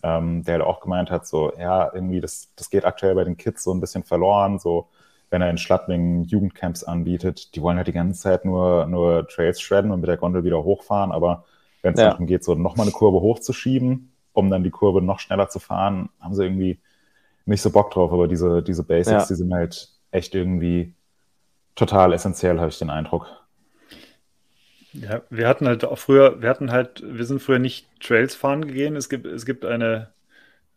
ähm, 0.04 0.44
der 0.44 0.56
halt 0.56 0.64
auch 0.64 0.80
gemeint 0.80 1.10
hat, 1.10 1.26
so, 1.26 1.50
ja, 1.58 1.90
irgendwie, 1.94 2.20
das, 2.20 2.52
das 2.56 2.68
geht 2.68 2.84
aktuell 2.84 3.14
bei 3.14 3.24
den 3.24 3.38
Kids 3.38 3.64
so 3.64 3.72
ein 3.72 3.80
bisschen 3.80 4.04
verloren, 4.04 4.58
so, 4.58 4.88
wenn 5.30 5.40
er 5.40 5.48
in 5.48 5.56
Schlattwingen 5.56 6.24
Jugendcamps 6.24 6.84
anbietet, 6.84 7.54
die 7.54 7.62
wollen 7.62 7.78
halt 7.78 7.86
die 7.86 7.92
ganze 7.92 8.20
Zeit 8.20 8.44
nur, 8.44 8.84
nur 8.84 9.26
Trails 9.28 9.62
shredden 9.62 9.90
und 9.90 10.00
mit 10.00 10.08
der 10.08 10.18
Gondel 10.18 10.44
wieder 10.44 10.62
hochfahren, 10.62 11.10
aber 11.10 11.44
wenn 11.80 11.94
es 11.94 12.00
ja. 12.00 12.10
darum 12.10 12.26
geht, 12.26 12.44
so 12.44 12.54
nochmal 12.54 12.84
eine 12.84 12.92
Kurve 12.92 13.20
hochzuschieben, 13.20 14.12
um 14.34 14.50
dann 14.50 14.62
die 14.62 14.70
Kurve 14.70 15.00
noch 15.00 15.20
schneller 15.20 15.48
zu 15.48 15.58
fahren, 15.58 16.10
haben 16.20 16.34
sie 16.34 16.44
irgendwie 16.44 16.80
nicht 17.46 17.62
so 17.62 17.70
Bock 17.70 17.90
drauf, 17.90 18.12
aber 18.12 18.28
diese, 18.28 18.62
diese 18.62 18.82
Basics, 18.82 19.10
ja. 19.10 19.26
die 19.26 19.34
sind 19.34 19.52
halt 19.52 19.88
echt 20.10 20.34
irgendwie 20.34 20.94
total 21.74 22.12
essentiell, 22.12 22.58
habe 22.58 22.68
ich 22.68 22.78
den 22.78 22.90
Eindruck. 22.90 23.26
Ja, 24.92 25.22
wir 25.28 25.48
hatten 25.48 25.66
halt 25.66 25.84
auch 25.84 25.98
früher, 25.98 26.40
wir 26.40 26.48
hatten 26.48 26.70
halt, 26.70 27.02
wir 27.04 27.24
sind 27.24 27.42
früher 27.42 27.58
nicht 27.58 27.88
Trails 28.00 28.36
fahren 28.36 28.66
gegangen. 28.66 28.94
Es 28.94 29.08
gibt, 29.08 29.26
es 29.26 29.44
gibt 29.44 29.64
eine, 29.64 30.12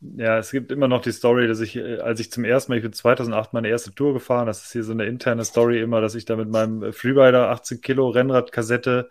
ja, 0.01 0.39
es 0.39 0.49
gibt 0.51 0.71
immer 0.71 0.87
noch 0.87 1.01
die 1.01 1.11
Story, 1.11 1.47
dass 1.47 1.59
ich, 1.59 1.75
äh, 1.75 1.99
als 1.99 2.19
ich 2.19 2.31
zum 2.31 2.43
ersten 2.43 2.71
Mal, 2.71 2.77
ich 2.77 2.83
bin 2.83 2.93
2008 2.93 3.53
meine 3.53 3.67
erste 3.67 3.93
Tour 3.93 4.13
gefahren, 4.13 4.47
das 4.47 4.63
ist 4.63 4.71
hier 4.71 4.83
so 4.83 4.91
eine 4.91 5.05
interne 5.05 5.45
Story 5.45 5.79
immer, 5.81 6.01
dass 6.01 6.15
ich 6.15 6.25
da 6.25 6.35
mit 6.35 6.49
meinem 6.49 6.93
Freerider 6.93 7.49
18 7.49 7.81
Kilo 7.81 8.09
Rennradkassette 8.09 9.09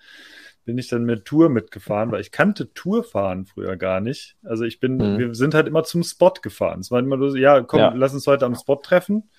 bin 0.66 0.76
ich 0.76 0.88
dann 0.88 1.04
mit 1.04 1.24
Tour 1.24 1.48
mitgefahren, 1.48 2.12
weil 2.12 2.20
ich 2.20 2.32
kannte 2.32 2.74
Tourfahren 2.74 3.46
früher 3.46 3.76
gar 3.76 4.00
nicht. 4.00 4.36
Also 4.42 4.64
ich 4.64 4.80
bin, 4.80 4.98
mhm. 4.98 5.18
wir 5.18 5.34
sind 5.34 5.54
halt 5.54 5.66
immer 5.66 5.84
zum 5.84 6.02
Spot 6.02 6.34
gefahren. 6.42 6.80
Es 6.80 6.90
war 6.90 6.98
immer 6.98 7.18
so, 7.18 7.34
ja, 7.36 7.62
komm, 7.62 7.80
ja. 7.80 7.94
lass 7.94 8.12
uns 8.12 8.26
heute 8.26 8.44
am 8.44 8.54
Spot 8.54 8.76
treffen. 8.76 9.30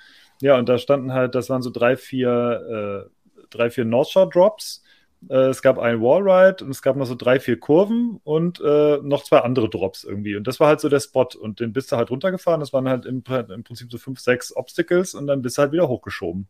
Ja, 0.42 0.58
und 0.58 0.68
da 0.68 0.80
standen 0.80 1.14
halt, 1.14 1.36
das 1.36 1.50
waren 1.50 1.62
so 1.62 1.70
drei, 1.70 1.98
vier, 1.98 3.06
äh, 3.38 3.40
drei, 3.52 3.70
vier 3.70 3.86
North 3.86 4.10
Shore 4.10 4.30
Drops 4.30 4.84
äh, 5.30 5.50
es 5.50 5.62
gab 5.62 5.80
einen 5.80 6.02
Wallride 6.02 6.64
und 6.64 6.72
es 6.72 6.82
gab 6.82 6.96
noch 6.96 7.06
so 7.06 7.16
drei, 7.16 7.40
vier 7.40 7.60
Kurven 7.60 8.20
und 8.24 8.62
äh, 8.62 8.98
noch 9.02 9.24
zwei 9.24 9.40
andere 9.40 9.70
Drops 9.70 10.04
irgendwie. 10.04 10.36
Und 10.36 10.48
das 10.48 10.60
war 10.60 10.68
halt 10.68 10.80
so 10.80 10.90
der 10.90 11.00
Spot. 11.00 11.28
Und 11.40 11.60
den 11.60 11.74
bist 11.74 11.92
du 11.92 11.98
halt 11.98 12.12
runtergefahren. 12.12 12.60
Das 12.60 12.74
waren 12.74 12.88
halt 12.88 13.06
im, 13.06 13.24
im 13.28 13.64
Prinzip 13.64 13.92
so 13.92 13.98
fünf, 13.98 14.20
sechs 14.20 14.56
Obstacles 14.56 15.14
und 15.16 15.28
dann 15.28 15.42
bist 15.42 15.58
du 15.58 15.64
halt 15.64 15.72
wieder 15.72 15.88
hochgeschoben. 15.88 16.48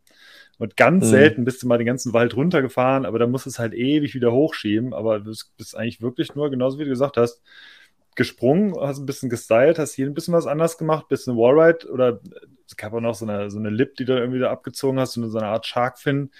Und 0.58 0.76
ganz 0.76 1.06
mhm. 1.06 1.10
selten 1.10 1.44
bist 1.44 1.62
du 1.62 1.68
mal 1.68 1.78
den 1.78 1.86
ganzen 1.86 2.12
Wald 2.12 2.36
runtergefahren, 2.36 3.06
aber 3.06 3.18
da 3.18 3.26
musst 3.26 3.46
du 3.46 3.50
es 3.50 3.58
halt 3.58 3.74
ewig 3.74 4.14
wieder 4.14 4.32
hochschieben. 4.32 4.92
Aber 4.92 5.20
du 5.20 5.32
bist 5.56 5.76
eigentlich 5.76 6.02
wirklich 6.02 6.34
nur, 6.34 6.50
genauso 6.50 6.78
wie 6.78 6.84
du 6.84 6.90
gesagt 6.90 7.16
hast, 7.16 7.42
gesprungen, 8.16 8.74
hast 8.80 8.98
ein 8.98 9.06
bisschen 9.06 9.30
gestylt, 9.30 9.78
hast 9.78 9.94
hier 9.94 10.06
ein 10.06 10.14
bisschen 10.14 10.34
was 10.34 10.48
anders 10.48 10.76
gemacht, 10.76 11.08
bisschen 11.08 11.36
Wallride 11.36 11.88
oder 11.88 12.20
es 12.66 12.76
gab 12.76 12.92
auch 12.92 13.00
noch 13.00 13.14
so 13.14 13.24
eine, 13.24 13.48
so 13.48 13.58
eine 13.60 13.70
Lip, 13.70 13.94
die 13.94 14.04
du 14.04 14.18
irgendwie 14.18 14.40
da 14.40 14.50
abgezogen 14.50 14.98
hast, 14.98 15.12
so 15.12 15.20
eine, 15.20 15.30
so 15.30 15.38
eine 15.38 15.46
Art 15.46 15.66
Sharkfin 15.66 16.32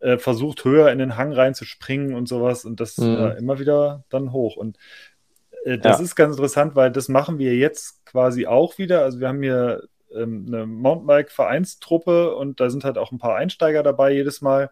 äh, 0.00 0.18
versucht, 0.18 0.64
höher 0.64 0.92
in 0.92 1.00
den 1.00 1.16
Hang 1.16 1.32
reinzuspringen 1.32 2.14
und 2.14 2.28
sowas 2.28 2.64
und 2.64 2.78
das 2.78 2.96
mhm. 2.98 3.16
äh, 3.16 3.38
immer 3.38 3.58
wieder 3.58 4.04
dann 4.08 4.30
hoch. 4.30 4.56
Und 4.56 4.78
äh, 5.64 5.78
das 5.78 5.98
ja. 5.98 6.04
ist 6.04 6.14
ganz 6.14 6.36
interessant, 6.36 6.76
weil 6.76 6.92
das 6.92 7.08
machen 7.08 7.40
wir 7.40 7.56
jetzt 7.56 8.06
quasi 8.06 8.46
auch 8.46 8.78
wieder. 8.78 9.02
Also 9.02 9.18
wir 9.18 9.26
haben 9.26 9.42
hier 9.42 9.82
ähm, 10.14 10.44
eine 10.48 10.66
Mountainbike-Vereinstruppe 10.66 12.34
und 12.34 12.60
da 12.60 12.70
sind 12.70 12.84
halt 12.84 12.98
auch 12.98 13.12
ein 13.12 13.18
paar 13.18 13.36
Einsteiger 13.36 13.82
dabei 13.82 14.12
jedes 14.12 14.40
Mal. 14.40 14.70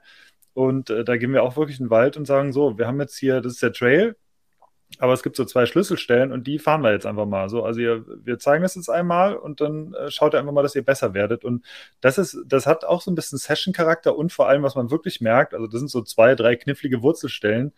Und 0.54 0.90
äh, 0.90 1.04
da 1.04 1.16
gehen 1.16 1.32
wir 1.32 1.42
auch 1.42 1.56
wirklich 1.56 1.80
in 1.80 1.86
den 1.86 1.90
Wald 1.90 2.16
und 2.16 2.26
sagen: 2.26 2.52
So, 2.52 2.78
wir 2.78 2.86
haben 2.86 3.00
jetzt 3.00 3.18
hier, 3.18 3.40
das 3.40 3.54
ist 3.54 3.62
der 3.62 3.72
Trail, 3.72 4.16
aber 4.98 5.12
es 5.12 5.22
gibt 5.22 5.36
so 5.36 5.44
zwei 5.44 5.66
Schlüsselstellen 5.66 6.32
und 6.32 6.46
die 6.46 6.58
fahren 6.58 6.82
wir 6.82 6.92
jetzt 6.92 7.06
einfach 7.06 7.26
mal 7.26 7.48
so. 7.48 7.64
Also 7.64 7.80
ihr, 7.80 8.04
wir 8.24 8.38
zeigen 8.38 8.62
das 8.62 8.76
jetzt 8.76 8.88
einmal 8.88 9.36
und 9.36 9.60
dann 9.60 9.94
äh, 9.94 10.10
schaut 10.10 10.34
ihr 10.34 10.38
einfach 10.38 10.52
mal, 10.52 10.62
dass 10.62 10.76
ihr 10.76 10.84
besser 10.84 11.14
werdet. 11.14 11.44
Und 11.44 11.64
das 12.00 12.18
ist, 12.18 12.38
das 12.46 12.66
hat 12.66 12.84
auch 12.84 13.00
so 13.02 13.10
ein 13.10 13.14
bisschen 13.16 13.38
Session-Charakter 13.38 14.16
und 14.16 14.32
vor 14.32 14.48
allem, 14.48 14.62
was 14.62 14.76
man 14.76 14.90
wirklich 14.90 15.20
merkt, 15.20 15.54
also 15.54 15.66
das 15.66 15.80
sind 15.80 15.90
so 15.90 16.02
zwei, 16.02 16.34
drei 16.34 16.56
knifflige 16.56 17.02
Wurzelstellen. 17.02 17.72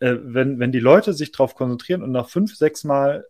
Äh, 0.00 0.16
wenn, 0.22 0.58
wenn 0.60 0.72
die 0.72 0.80
Leute 0.80 1.12
sich 1.12 1.32
darauf 1.32 1.54
konzentrieren 1.54 2.02
und 2.02 2.12
nach 2.12 2.28
fünf, 2.28 2.54
sechs 2.56 2.84
Mal 2.84 3.26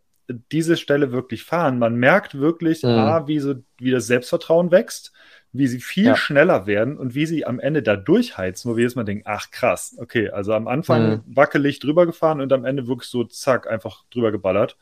diese 0.52 0.76
Stelle 0.76 1.12
wirklich 1.12 1.44
fahren, 1.44 1.78
man 1.78 1.96
merkt 1.96 2.38
wirklich, 2.38 2.82
mhm. 2.82 2.90
ah, 2.90 3.26
wie, 3.26 3.40
so, 3.40 3.54
wie 3.78 3.90
das 3.90 4.06
Selbstvertrauen 4.06 4.70
wächst 4.70 5.12
wie 5.54 5.68
sie 5.68 5.80
viel 5.80 6.06
ja. 6.06 6.16
schneller 6.16 6.66
werden 6.66 6.98
und 6.98 7.14
wie 7.14 7.26
sie 7.26 7.46
am 7.46 7.60
Ende 7.60 7.80
da 7.80 7.94
durchheizen, 7.94 8.70
wo 8.70 8.76
wir 8.76 8.82
jetzt 8.82 8.96
mal 8.96 9.04
denken, 9.04 9.22
ach 9.24 9.52
krass, 9.52 9.96
okay, 10.00 10.28
also 10.28 10.52
am 10.52 10.66
Anfang 10.66 11.08
mhm. 11.08 11.22
wackelig 11.26 11.78
drüber 11.78 12.06
gefahren 12.06 12.40
und 12.40 12.52
am 12.52 12.64
Ende 12.64 12.88
wirklich 12.88 13.08
so 13.08 13.22
zack, 13.22 13.70
einfach 13.70 14.02
drüber 14.10 14.32
geballert. 14.32 14.76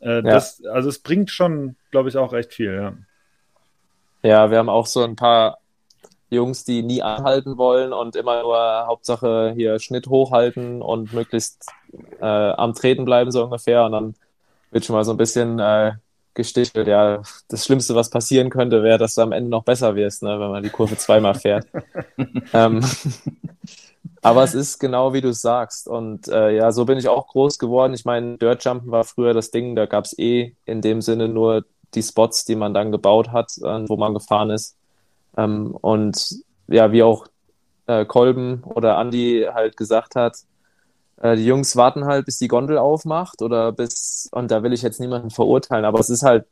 Äh, 0.00 0.14
ja. 0.14 0.20
das, 0.22 0.64
also 0.64 0.88
es 0.88 1.00
bringt 1.00 1.30
schon, 1.30 1.76
glaube 1.90 2.08
ich, 2.08 2.16
auch 2.16 2.32
recht 2.32 2.54
viel, 2.54 2.74
ja. 2.74 2.94
Ja, 4.22 4.50
wir 4.50 4.56
haben 4.56 4.70
auch 4.70 4.86
so 4.86 5.04
ein 5.04 5.16
paar 5.16 5.58
Jungs, 6.30 6.64
die 6.64 6.82
nie 6.82 7.02
anhalten 7.02 7.58
wollen 7.58 7.92
und 7.92 8.16
immer 8.16 8.42
nur 8.42 8.86
Hauptsache 8.86 9.52
hier 9.54 9.78
Schnitt 9.80 10.06
hochhalten 10.06 10.80
und 10.80 11.12
möglichst 11.12 11.68
äh, 12.20 12.24
am 12.24 12.72
Treten 12.72 13.04
bleiben, 13.04 13.30
so 13.30 13.44
ungefähr. 13.44 13.84
Und 13.84 13.92
dann 13.92 14.14
wird 14.70 14.84
schon 14.84 14.94
mal 14.94 15.04
so 15.04 15.12
ein 15.12 15.16
bisschen 15.16 15.58
äh, 15.58 15.92
gestichelt. 16.34 16.86
Ja, 16.86 17.22
das 17.48 17.64
Schlimmste, 17.64 17.94
was 17.94 18.10
passieren 18.10 18.50
könnte, 18.50 18.82
wäre, 18.82 18.98
dass 18.98 19.14
du 19.14 19.22
am 19.22 19.32
Ende 19.32 19.50
noch 19.50 19.64
besser 19.64 19.94
wirst, 19.94 20.22
ne, 20.22 20.38
wenn 20.40 20.50
man 20.50 20.62
die 20.62 20.70
Kurve 20.70 20.96
zweimal 20.96 21.34
fährt. 21.34 21.66
ähm, 22.52 22.84
aber 24.22 24.44
es 24.44 24.54
ist 24.54 24.78
genau 24.78 25.12
wie 25.12 25.20
du 25.20 25.30
es 25.30 25.42
sagst. 25.42 25.88
Und 25.88 26.28
äh, 26.28 26.56
ja, 26.56 26.72
so 26.72 26.84
bin 26.84 26.98
ich 26.98 27.08
auch 27.08 27.28
groß 27.28 27.58
geworden. 27.58 27.94
Ich 27.94 28.04
meine, 28.04 28.38
Dirtjumpen 28.38 28.90
war 28.90 29.04
früher 29.04 29.34
das 29.34 29.50
Ding, 29.50 29.74
da 29.74 29.86
gab 29.86 30.04
es 30.04 30.18
eh 30.18 30.54
in 30.66 30.80
dem 30.80 31.00
Sinne 31.00 31.28
nur 31.28 31.64
die 31.94 32.02
Spots, 32.02 32.44
die 32.44 32.54
man 32.54 32.74
dann 32.74 32.92
gebaut 32.92 33.32
hat, 33.32 33.52
äh, 33.58 33.88
wo 33.88 33.96
man 33.96 34.14
gefahren 34.14 34.50
ist. 34.50 34.76
Ähm, 35.36 35.76
und 35.80 36.36
ja, 36.68 36.92
wie 36.92 37.02
auch 37.02 37.26
äh, 37.86 38.04
Kolben 38.04 38.62
oder 38.64 38.98
Andy 38.98 39.46
halt 39.52 39.76
gesagt 39.76 40.14
hat, 40.14 40.36
die 41.22 41.46
Jungs 41.46 41.76
warten 41.76 42.06
halt, 42.06 42.26
bis 42.26 42.38
die 42.38 42.48
Gondel 42.48 42.78
aufmacht 42.78 43.42
oder 43.42 43.72
bis, 43.72 44.28
und 44.32 44.50
da 44.50 44.62
will 44.62 44.72
ich 44.72 44.82
jetzt 44.82 45.00
niemanden 45.00 45.30
verurteilen, 45.30 45.84
aber 45.84 46.00
es 46.00 46.10
ist 46.10 46.22
halt 46.22 46.46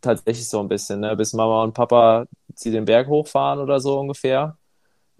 tatsächlich 0.00 0.48
so 0.48 0.60
ein 0.60 0.68
bisschen, 0.68 1.00
ne? 1.00 1.16
bis 1.16 1.32
Mama 1.32 1.62
und 1.62 1.74
Papa 1.74 2.26
sie 2.54 2.70
den 2.70 2.84
Berg 2.84 3.08
hochfahren 3.08 3.60
oder 3.60 3.80
so 3.80 3.98
ungefähr. 3.98 4.56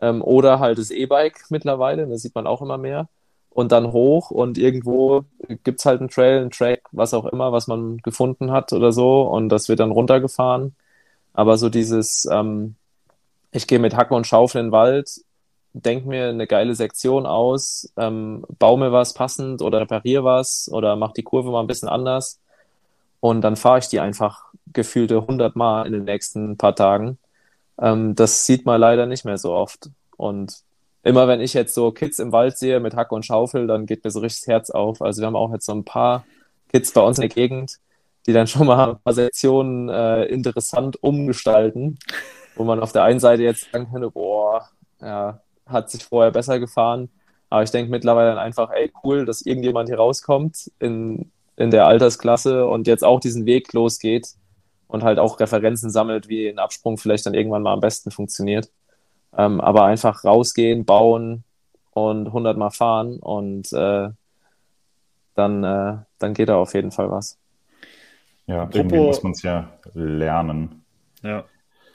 Ähm, 0.01 0.23
oder 0.23 0.61
halt 0.61 0.79
das 0.79 0.91
E-Bike 0.91 1.47
mittlerweile, 1.51 2.07
das 2.07 2.23
sieht 2.23 2.35
man 2.35 2.47
auch 2.47 2.63
immer 2.63 2.79
mehr. 2.79 3.09
Und 3.51 3.73
dann 3.73 3.93
hoch 3.93 4.31
und 4.31 4.59
irgendwo 4.59 5.25
gibt 5.65 5.81
es 5.81 5.87
halt 5.87 6.01
einen 6.01 6.09
Trail, 6.09 6.41
einen 6.41 6.51
Track, 6.51 6.83
was 6.93 7.15
auch 7.15 7.27
immer, 7.27 7.53
was 7.53 7.67
man 7.67 7.99
gefunden 7.99 8.53
hat 8.53 8.73
oder 8.73 8.93
so. 8.93 9.23
Und 9.23 9.49
das 9.51 9.69
wird 9.69 9.81
dann 9.81 9.91
runtergefahren. 9.91 10.77
Aber 11.35 11.59
so 11.59 11.69
dieses, 11.69 12.27
ähm, 12.31 12.77
ich 13.53 13.67
gehe 13.67 13.79
mit 13.81 13.97
Hacke 13.97 14.15
und 14.15 14.27
Schaufel 14.27 14.61
in 14.61 14.67
den 14.69 14.73
Wald, 14.73 15.11
denke 15.73 16.09
mir 16.09 16.29
eine 16.29 16.47
geile 16.47 16.75
Sektion 16.75 17.27
aus, 17.27 17.93
ähm, 17.97 18.45
baue 18.59 18.79
mir 18.79 18.93
was 18.93 19.15
passend 19.15 19.63
oder 19.63 19.81
repariere 19.81 20.25
was 20.25 20.69
oder 20.73 20.97
mache 20.97 21.15
die 21.17 21.23
Kurve 21.23 21.51
mal 21.51 21.61
ein 21.61 21.67
bisschen 21.67 21.89
anders. 21.89 22.41
Und 23.21 23.43
dann 23.43 23.57
fahre 23.57 23.79
ich 23.79 23.89
die 23.89 24.01
einfach 24.01 24.53
gefühlte 24.73 25.19
100 25.19 25.57
Mal 25.57 25.87
in 25.87 25.93
den 25.93 26.05
nächsten 26.05 26.57
paar 26.57 26.75
Tagen. 26.75 27.19
Ähm, 27.81 28.15
das 28.15 28.47
sieht 28.47 28.67
man 28.67 28.81
leider 28.81 29.07
nicht 29.07 29.25
mehr 29.25 29.39
so 29.39 29.53
oft. 29.53 29.91
Und 30.17 30.63
immer 31.03 31.29
wenn 31.29 31.41
ich 31.41 31.55
jetzt 31.55 31.75
so 31.75 31.93
Kids 31.93 32.19
im 32.19 32.33
Wald 32.33 32.59
sehe 32.59 32.81
mit 32.81 32.95
Hacke 32.97 33.15
und 33.15 33.27
Schaufel, 33.27 33.67
dann 33.67 33.87
geht 33.87 34.05
mir 34.05 34.11
so 34.11 34.21
richtig 34.21 34.43
das 34.43 34.49
Herz 34.49 34.71
auf. 34.71 35.03
Also 35.03 35.21
wir 35.23 35.27
haben 35.27 35.37
auch 35.37 35.53
jetzt 35.53 35.67
so 35.67 35.73
ein 35.73 35.85
paar 35.85 36.25
Kids 36.73 36.93
bei 36.93 37.01
uns 37.03 37.19
in 37.19 37.23
der 37.23 37.31
Gegend, 37.31 37.79
die 38.27 38.33
dann 38.33 38.47
schon 38.47 38.67
mal 38.67 38.91
ein 38.91 38.99
paar 39.03 39.15
Sektionen 39.15 39.89
äh, 39.89 40.25
interessant 40.25 41.03
umgestalten, 41.03 41.99
wo 42.57 42.65
man 42.65 42.81
auf 42.81 42.93
der 42.93 43.05
einen 43.05 43.21
Seite 43.21 43.43
jetzt 43.43 43.71
sagen 43.73 43.89
könnte, 43.91 44.11
boah, 44.11 44.69
ja, 45.01 45.41
hat 45.71 45.91
sich 45.91 46.05
vorher 46.05 46.31
besser 46.31 46.59
gefahren. 46.59 47.11
Aber 47.49 47.63
ich 47.63 47.71
denke 47.71 47.91
mittlerweile 47.91 48.31
dann 48.31 48.39
einfach, 48.39 48.71
ey, 48.71 48.93
cool, 49.03 49.25
dass 49.25 49.43
irgendjemand 49.43 49.89
hier 49.89 49.99
rauskommt 49.99 50.71
in, 50.79 51.31
in 51.57 51.71
der 51.71 51.87
Altersklasse 51.87 52.67
und 52.67 52.87
jetzt 52.87 53.05
auch 53.05 53.21
diesen 53.21 53.45
Weg 53.45 53.73
losgeht 53.73 54.29
und 54.87 55.03
halt 55.03 55.19
auch 55.19 55.41
Referenzen 55.41 55.91
sammelt, 55.91 56.29
wie 56.29 56.49
ein 56.49 56.59
Absprung 56.59 56.97
vielleicht 56.97 57.27
dann 57.27 57.35
irgendwann 57.35 57.63
mal 57.63 57.73
am 57.73 57.81
besten 57.81 58.11
funktioniert. 58.11 58.71
Ähm, 59.37 59.61
aber 59.61 59.85
einfach 59.85 60.25
rausgehen, 60.25 60.85
bauen 60.85 61.45
und 61.93 62.27
100 62.27 62.57
Mal 62.57 62.71
fahren 62.71 63.19
und 63.19 63.73
äh, 63.73 64.11
dann, 65.35 65.65
äh, 65.65 65.99
dann 66.19 66.35
geht 66.35 66.49
da 66.49 66.57
auf 66.57 66.75
jeden 66.75 66.91
Fall 66.91 67.11
was. 67.11 67.39
Ja, 68.47 68.63
apropos, 68.63 68.77
irgendwie 68.77 68.99
muss 68.99 69.23
man 69.23 69.33
es 69.33 69.43
ja 69.43 69.71
lernen. 69.95 70.85
Ja. 71.23 71.45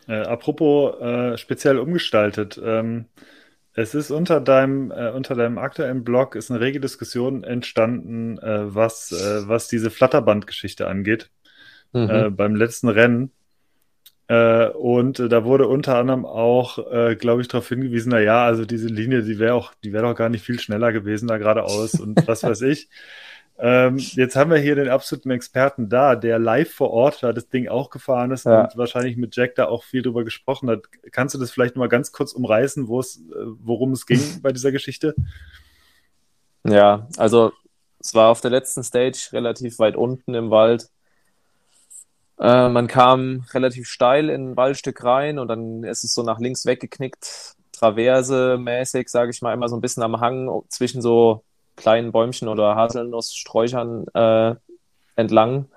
Äh, 0.08 0.22
apropos 0.22 1.00
äh, 1.02 1.38
speziell 1.38 1.80
umgestaltet. 1.80 2.60
Ähm, 2.64 3.06
es 3.76 3.94
ist 3.94 4.10
unter 4.10 4.40
deinem, 4.40 4.92
äh, 4.92 5.12
unter 5.12 5.36
deinem 5.36 5.58
aktuellen 5.58 6.04
Blog 6.04 6.36
ist 6.36 6.50
eine 6.50 6.62
rege 6.62 6.80
Diskussion 6.80 7.44
entstanden, 7.44 8.40
äh, 8.40 8.74
was, 8.74 9.12
äh, 9.12 9.48
was 9.48 9.68
diese 9.68 9.92
Flatterband-Geschichte 9.92 10.88
angeht. 10.88 11.30
Mhm. 11.92 12.10
Äh, 12.10 12.30
beim 12.30 12.56
letzten 12.56 12.90
Rennen. 12.90 13.32
Äh, 14.28 14.70
und 14.70 15.20
äh, 15.20 15.30
da 15.30 15.44
wurde 15.44 15.68
unter 15.68 15.98
anderem 15.98 16.26
auch, 16.26 16.80
glaube 17.20 17.42
ich, 17.42 17.48
darauf 17.48 17.68
hingewiesen, 17.70 18.12
na 18.12 18.20
ja, 18.20 18.46
also 18.46 18.66
diese 18.66 18.88
Linie, 18.88 19.24
die 19.24 19.40
wäre 19.40 19.54
auch, 19.54 19.74
die 19.84 19.94
wäre 19.94 20.04
doch 20.04 20.16
gar 20.16 20.30
nicht 20.30 20.44
viel 20.44 20.60
schneller 20.60 20.92
gewesen 20.92 21.28
da 21.28 21.38
geradeaus 21.38 22.00
und 22.00 22.28
was 22.28 22.44
weiß 22.44 22.62
ich. 22.64 22.90
Ähm, 23.58 23.98
jetzt 23.98 24.36
haben 24.36 24.52
wir 24.52 24.58
hier 24.58 24.76
den 24.76 24.90
absoluten 24.90 25.32
Experten 25.32 25.88
da, 25.88 26.16
der 26.16 26.40
live 26.40 26.74
vor 26.74 26.92
Ort 26.92 27.24
da 27.24 27.32
das 27.32 27.48
Ding 27.48 27.70
auch 27.70 27.90
gefahren 27.90 28.32
ist 28.32 28.46
ja. 28.46 28.64
und 28.64 28.78
wahrscheinlich 28.78 29.16
mit 29.16 29.36
Jack 29.36 29.56
da 29.56 29.68
auch 29.68 29.84
viel 29.84 30.02
drüber 30.02 30.26
gesprochen 30.26 30.70
hat. 30.70 30.82
Kannst 31.12 31.36
du 31.36 31.40
das 31.40 31.52
vielleicht 31.52 31.78
mal 31.78 31.88
ganz 31.88 32.12
kurz 32.12 32.34
umreißen, 32.34 32.84
äh, 32.84 32.88
worum 32.88 33.94
es 33.94 34.06
ging 34.06 34.20
bei 34.42 34.52
dieser 34.52 34.74
Geschichte? 34.74 35.16
Ja, 36.66 37.08
also 37.16 37.54
es 38.00 38.14
war 38.14 38.30
auf 38.30 38.42
der 38.42 38.52
letzten 38.52 38.84
Stage 38.84 39.30
relativ 39.32 39.80
weit 39.80 39.96
unten 39.96 40.34
im 40.34 40.50
Wald. 40.50 40.90
Äh, 42.38 42.68
man 42.68 42.88
kam 42.88 43.46
relativ 43.54 43.88
steil 43.88 44.30
in 44.30 44.52
ein 44.52 44.58
Waldstück 44.58 45.02
rein 45.02 45.40
und 45.40 45.48
dann 45.48 45.84
ist 45.84 46.04
es 46.04 46.14
so 46.14 46.24
nach 46.24 46.40
links 46.40 46.66
weggeknickt, 46.66 47.56
Traverse 47.72 48.58
mäßig, 48.58 49.08
sage 49.08 49.32
ich 49.32 49.42
mal, 49.42 49.54
immer 49.54 49.70
so 49.70 49.78
ein 49.78 49.82
bisschen 49.82 50.04
am 50.04 50.20
Hang 50.20 50.64
zwischen 50.68 51.02
so 51.02 51.45
kleinen 51.76 52.12
Bäumchen 52.12 52.48
oder 52.48 52.76
Haselnusssträuchern 52.76 54.08
äh, 54.14 54.56
entlang. 55.16 55.68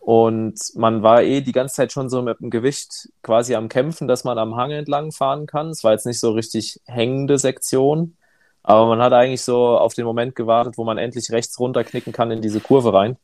Und 0.00 0.60
man 0.76 1.02
war 1.02 1.22
eh 1.22 1.40
die 1.40 1.52
ganze 1.52 1.74
Zeit 1.74 1.92
schon 1.92 2.08
so 2.08 2.22
mit 2.22 2.38
dem 2.40 2.50
Gewicht 2.50 3.08
quasi 3.22 3.56
am 3.56 3.68
Kämpfen, 3.68 4.06
dass 4.06 4.22
man 4.22 4.38
am 4.38 4.54
Hang 4.54 4.70
entlang 4.70 5.10
fahren 5.10 5.46
kann. 5.46 5.70
Es 5.70 5.82
war 5.82 5.92
jetzt 5.92 6.06
nicht 6.06 6.20
so 6.20 6.30
richtig 6.30 6.80
hängende 6.84 7.38
Sektion, 7.38 8.16
aber 8.62 8.86
man 8.86 9.02
hat 9.02 9.12
eigentlich 9.12 9.42
so 9.42 9.76
auf 9.76 9.94
den 9.94 10.04
Moment 10.04 10.36
gewartet, 10.36 10.78
wo 10.78 10.84
man 10.84 10.98
endlich 10.98 11.30
rechts 11.32 11.58
runterknicken 11.58 12.12
kann 12.12 12.30
in 12.30 12.40
diese 12.40 12.60
Kurve 12.60 12.92
rein. 12.92 13.16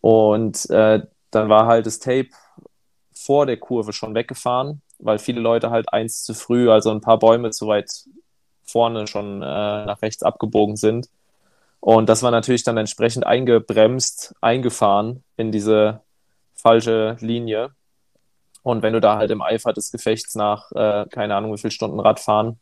Und 0.00 0.70
äh, 0.70 1.02
dann 1.32 1.48
war 1.48 1.66
halt 1.66 1.86
das 1.86 1.98
Tape 1.98 2.28
vor 3.12 3.46
der 3.46 3.56
Kurve 3.56 3.92
schon 3.92 4.14
weggefahren, 4.14 4.82
weil 4.98 5.18
viele 5.18 5.40
Leute 5.40 5.70
halt 5.70 5.92
eins 5.92 6.22
zu 6.22 6.34
früh, 6.34 6.70
also 6.70 6.90
ein 6.90 7.00
paar 7.00 7.18
Bäume 7.18 7.50
zu 7.50 7.66
weit 7.66 7.90
vorne 8.64 9.06
schon 9.06 9.42
äh, 9.42 9.84
nach 9.84 10.02
rechts 10.02 10.22
abgebogen 10.22 10.76
sind. 10.76 11.08
Und 11.84 12.08
das 12.08 12.22
war 12.22 12.30
natürlich 12.30 12.62
dann 12.62 12.78
entsprechend 12.78 13.26
eingebremst, 13.26 14.34
eingefahren 14.40 15.22
in 15.36 15.52
diese 15.52 16.00
falsche 16.54 17.18
Linie. 17.20 17.72
Und 18.62 18.82
wenn 18.82 18.94
du 18.94 19.02
da 19.02 19.18
halt 19.18 19.30
im 19.30 19.42
Eifer 19.42 19.74
des 19.74 19.92
Gefechts 19.92 20.34
nach, 20.34 20.72
äh, 20.72 21.04
keine 21.10 21.36
Ahnung, 21.36 21.52
wie 21.52 21.58
viele 21.58 21.72
Stunden 21.72 22.00
Radfahren 22.00 22.58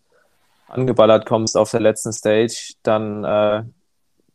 angeballert 0.67 1.25
kommst 1.25 1.57
auf 1.57 1.71
der 1.71 1.79
letzten 1.79 2.13
Stage, 2.13 2.75
dann 2.83 3.23
äh, 3.23 3.63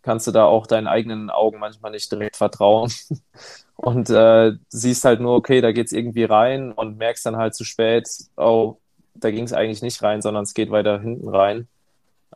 kannst 0.03 0.25
du 0.25 0.31
da 0.31 0.45
auch 0.45 0.65
deinen 0.67 0.87
eigenen 0.87 1.31
Augen 1.31 1.59
manchmal 1.59 1.91
nicht 1.91 2.09
direkt 2.09 2.37
vertrauen. 2.37 2.89
Und 3.75 4.09
äh, 4.09 4.53
siehst 4.69 5.03
halt 5.03 5.19
nur, 5.19 5.35
okay, 5.35 5.59
da 5.59 5.73
geht's 5.73 5.91
irgendwie 5.91 6.23
rein 6.23 6.71
und 6.71 6.97
merkst 6.97 7.25
dann 7.25 7.35
halt 7.35 7.53
zu 7.55 7.63
spät, 7.63 8.07
oh, 8.37 8.77
da 9.13 9.31
ging 9.31 9.43
es 9.43 9.53
eigentlich 9.53 9.83
nicht 9.83 10.01
rein, 10.01 10.21
sondern 10.21 10.45
es 10.45 10.55
geht 10.55 10.71
weiter 10.71 10.99
hinten 10.99 11.27
rein. 11.27 11.67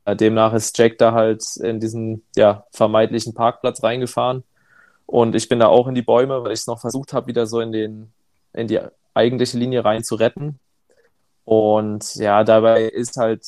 Äh, 0.06 0.16
demnach 0.16 0.54
ist 0.54 0.78
Jack 0.78 0.98
da 0.98 1.14
halt 1.14 1.44
in 1.58 1.80
diesen 1.80 2.24
ja, 2.36 2.66
vermeintlichen 2.72 3.34
Parkplatz 3.34 3.84
reingefahren. 3.84 4.44
Und 5.06 5.36
ich 5.36 5.50
bin 5.50 5.60
da 5.60 5.68
auch 5.68 5.88
in 5.88 5.96
die 5.96 6.02
Bäume, 6.02 6.44
weil 6.44 6.54
ich 6.54 6.62
es 6.62 6.68
noch 6.68 6.80
versucht 6.80 7.14
habe, 7.14 7.28
wieder 7.28 7.46
so 7.46 7.60
in, 7.60 7.72
den, 7.72 8.14
in 8.54 8.68
die 8.68 8.80
eigentliche 9.14 9.58
Linie 9.58 9.84
rein 9.84 10.04
zu 10.04 10.16
retten. 10.16 10.60
Und 11.44 12.16
ja, 12.16 12.44
dabei 12.44 12.84
ist 12.84 13.18
halt 13.18 13.46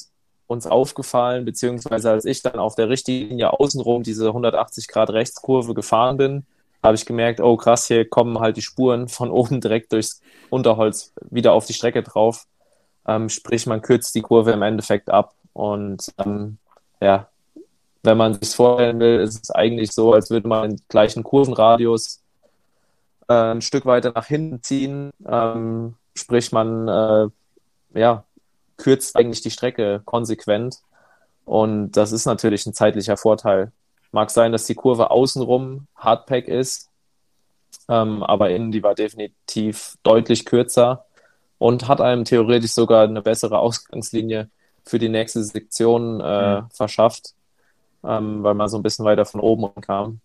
uns 0.48 0.68
aufgefallen, 0.68 1.46
beziehungsweise 1.46 2.12
als 2.12 2.26
ich 2.26 2.42
dann 2.42 2.60
auf 2.60 2.76
der 2.76 2.90
richtigen 2.90 3.30
Linie 3.30 3.60
außenrum 3.60 4.04
diese 4.04 4.28
180 4.28 4.88
Grad 4.88 5.10
Rechtskurve 5.10 5.74
gefahren 5.74 6.18
bin, 6.18 6.46
habe 6.84 6.96
ich 6.96 7.06
gemerkt, 7.06 7.40
oh 7.40 7.56
krass, 7.56 7.88
hier 7.88 8.08
kommen 8.08 8.40
halt 8.40 8.58
die 8.58 8.62
Spuren 8.62 9.08
von 9.08 9.32
oben 9.32 9.62
direkt 9.62 9.94
durchs 9.94 10.22
Unterholz 10.50 11.14
wieder 11.30 11.54
auf 11.54 11.66
die 11.66 11.74
Strecke 11.74 12.04
drauf. 12.04 12.46
Ähm, 13.08 13.30
sprich, 13.30 13.66
man 13.66 13.82
kürzt 13.82 14.16
die 14.16 14.22
Kurve 14.22 14.52
im 14.52 14.62
Endeffekt 14.62 15.10
ab. 15.10 15.34
Und 15.54 16.12
ähm, 16.18 16.58
ja, 17.00 17.30
wenn 18.04 18.18
man 18.18 18.34
sich 18.34 18.56
vorstellen 18.56 19.00
will, 19.00 19.20
ist 19.20 19.44
es 19.44 19.52
eigentlich 19.52 19.92
so, 19.92 20.14
als 20.14 20.30
würde 20.30 20.48
man 20.48 20.72
den 20.72 20.82
gleichen 20.90 21.24
Kurvenradius 21.24 22.22
äh, 23.30 23.34
ein 23.34 23.62
Stück 23.62 23.86
weiter 23.86 24.12
nach 24.14 24.26
hinten 24.26 24.62
ziehen. 24.62 25.12
Ähm, 25.26 25.96
sprich, 26.16 26.52
man 26.52 26.88
äh, 26.88 27.28
ja, 28.00 28.26
kürzt 28.78 29.16
eigentlich 29.16 29.42
die 29.42 29.52
Strecke 29.52 30.02
konsequent. 30.06 30.80
Und 31.46 31.92
das 31.92 32.12
ist 32.12 32.26
natürlich 32.26 32.66
ein 32.66 32.74
zeitlicher 32.74 33.18
Vorteil. 33.18 33.72
Mag 34.12 34.30
sein, 34.30 34.52
dass 34.52 34.66
die 34.66 34.76
Kurve 34.76 35.12
außenrum 35.12 35.88
Hardpack 35.96 36.48
ist, 36.48 36.90
ähm, 37.90 38.24
aber 38.24 38.52
innen 38.52 38.72
die 38.72 38.84
war 38.84 38.96
definitiv 38.96 39.98
deutlich 40.04 40.46
kürzer 40.46 41.06
und 41.58 41.88
hat 41.88 42.02
einem 42.02 42.24
theoretisch 42.24 42.72
sogar 42.72 43.04
eine 43.04 43.22
bessere 43.22 43.60
Ausgangslinie 43.60 44.50
für 44.86 45.00
die 45.00 45.10
nächste 45.10 45.44
Sektion 45.44 46.20
äh, 46.22 46.62
mhm. 46.62 46.70
verschafft, 46.72 47.34
ähm, 48.04 48.44
weil 48.44 48.54
man 48.54 48.68
so 48.68 48.78
ein 48.78 48.84
bisschen 48.84 49.06
weiter 49.06 49.26
von 49.26 49.40
oben 49.42 49.70
kam. 49.82 50.20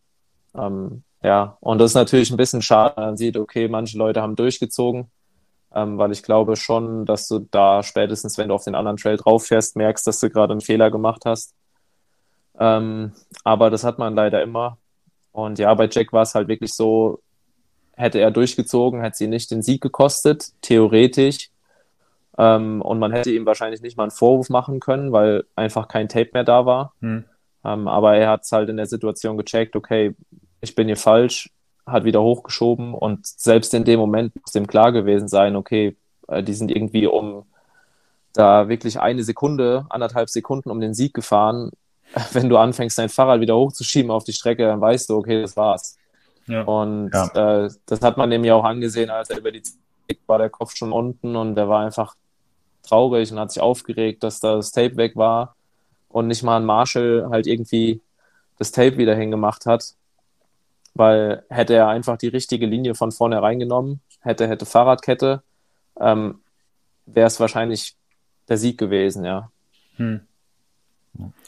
Ähm, 0.57 1.03
ja, 1.23 1.57
und 1.61 1.79
das 1.79 1.93
ist 1.93 1.97
natürlich 1.97 2.31
ein 2.31 2.37
bisschen 2.37 2.63
schade. 2.63 3.01
Man 3.01 3.17
sieht, 3.17 3.37
okay, 3.37 3.69
manche 3.69 3.99
Leute 3.99 4.23
haben 4.23 4.37
durchgezogen, 4.37 5.11
ähm, 5.75 5.99
weil 5.99 6.13
ich 6.13 6.23
glaube 6.23 6.57
schon, 6.57 7.07
dass 7.07 7.29
du 7.29 7.41
da 7.51 7.83
spätestens, 7.83 8.39
wenn 8.39 8.49
du 8.49 8.55
auf 8.55 8.65
den 8.65 8.75
anderen 8.75 8.97
Trail 8.97 9.17
drauf 9.17 9.47
fährst, 9.47 9.77
merkst, 9.77 10.07
dass 10.07 10.21
du 10.21 10.31
gerade 10.31 10.53
einen 10.53 10.61
Fehler 10.61 10.91
gemacht 10.91 11.25
hast. 11.25 11.55
Ähm, 12.59 13.13
aber 13.45 13.71
das 13.71 13.85
hat 13.85 13.99
man 13.99 14.15
leider 14.15 14.43
immer. 14.43 14.79
Und 15.33 15.59
ja, 15.59 15.73
bei 15.75 15.89
Jack 15.91 16.13
war 16.13 16.23
es 16.23 16.35
halt 16.35 16.49
wirklich 16.49 16.75
so, 16.75 17.21
hätte 17.97 18.19
er 18.21 18.31
durchgezogen, 18.31 19.03
hätte 19.03 19.19
sie 19.19 19.29
nicht 19.29 19.51
den 19.51 19.63
Sieg 19.63 19.81
gekostet, 19.81 20.53
theoretisch. 20.63 21.51
Ähm, 22.39 22.81
und 22.83 23.01
man 23.01 23.13
hätte 23.13 23.33
ihm 23.33 23.45
wahrscheinlich 23.47 23.83
nicht 23.83 23.97
mal 23.97 24.05
einen 24.05 24.13
Vorwurf 24.13 24.49
machen 24.49 24.79
können, 24.79 25.13
weil 25.13 25.45
einfach 25.57 25.89
kein 25.89 26.09
Tape 26.09 26.31
mehr 26.33 26.45
da 26.45 26.65
war. 26.65 26.95
Hm. 27.01 27.25
Ähm, 27.65 27.89
aber 27.89 28.17
er 28.17 28.31
hat 28.31 28.45
es 28.45 28.53
halt 28.53 28.69
in 28.69 28.77
der 28.77 28.87
Situation 28.87 29.37
gecheckt, 29.37 29.75
okay, 29.75 30.15
ich 30.61 30.75
bin 30.77 30.87
hier 30.87 30.97
falsch, 30.97 31.51
hat 31.85 32.05
wieder 32.05 32.23
hochgeschoben 32.23 32.95
und 32.95 33.27
selbst 33.27 33.75
in 33.75 33.85
dem 33.85 33.99
Moment 33.99 34.35
muss 34.41 34.53
dem 34.53 34.69
klar 34.69 34.93
gewesen 34.93 35.27
sein, 35.27 35.57
okay, 35.57 35.97
äh, 36.29 36.43
die 36.43 36.55
sind 36.55 36.71
irgendwie 36.71 37.07
um 37.07 37.45
da 38.35 38.69
wirklich 38.69 39.01
eine 39.01 39.25
Sekunde, 39.25 39.87
anderthalb 39.91 40.29
Sekunden 40.29 40.71
um 40.71 40.81
den 40.81 40.95
Sieg 40.95 41.15
gefahren. 41.15 41.73
Wenn 42.33 42.49
du 42.49 42.57
anfängst, 42.57 42.99
dein 42.99 43.09
Fahrrad 43.09 43.41
wieder 43.41 43.57
hochzuschieben 43.57 44.13
auf 44.13 44.23
die 44.23 44.33
Strecke, 44.33 44.65
dann 44.65 44.81
weißt 44.81 45.11
du, 45.11 45.17
okay, 45.17 45.43
das 45.43 45.57
war's. 45.57 45.97
Ja. 46.47 46.63
Und 46.63 47.11
ja. 47.13 47.65
Äh, 47.65 47.71
das 47.87 48.01
hat 48.01 48.17
man 48.17 48.31
dem 48.31 48.45
ja 48.45 48.55
auch 48.55 48.65
angesehen, 48.65 49.11
als 49.11 49.29
er 49.31 49.39
über 49.39 49.51
die 49.51 49.63
Zeit 49.63 49.77
war 50.27 50.39
der 50.39 50.51
Kopf 50.51 50.77
schon 50.77 50.93
unten 50.93 51.37
und 51.37 51.57
der 51.57 51.69
war 51.69 51.85
einfach 51.85 52.15
traurig 52.89 53.31
und 53.33 53.39
hat 53.39 53.53
sich 53.53 53.63
aufgeregt, 53.63 54.23
dass 54.23 54.41
da 54.41 54.57
das 54.57 54.73
Tape 54.73 54.97
weg 54.97 55.17
war 55.17 55.55
und 56.09 56.27
nicht 56.27 56.43
mal 56.43 56.57
ein 56.57 56.65
Marshall 56.65 57.29
halt 57.31 57.47
irgendwie 57.47 58.01
das 58.59 58.73
Tape 58.73 58.99
wieder 58.99 59.15
hingemacht 59.15 59.67
hat. 59.67 59.95
Weil 60.95 61.45
hätte 61.49 61.75
er 61.75 61.89
einfach 61.89 62.17
die 62.17 62.29
richtige 62.29 62.67
Linie 62.67 62.95
von 62.95 63.13
vorne 63.13 63.41
reingenommen, 63.41 64.01
hätte, 64.21 64.49
hätte 64.49 64.67
Fahrradkette, 64.67 65.43
ähm, 66.01 66.41
wäre 67.07 67.27
es 67.27 67.39
wahrscheinlich 67.39 67.95
der 68.49 68.57
Sieg 68.57 68.79
gewesen, 68.79 69.25
ja. 69.25 69.51
Hm. 69.97 70.21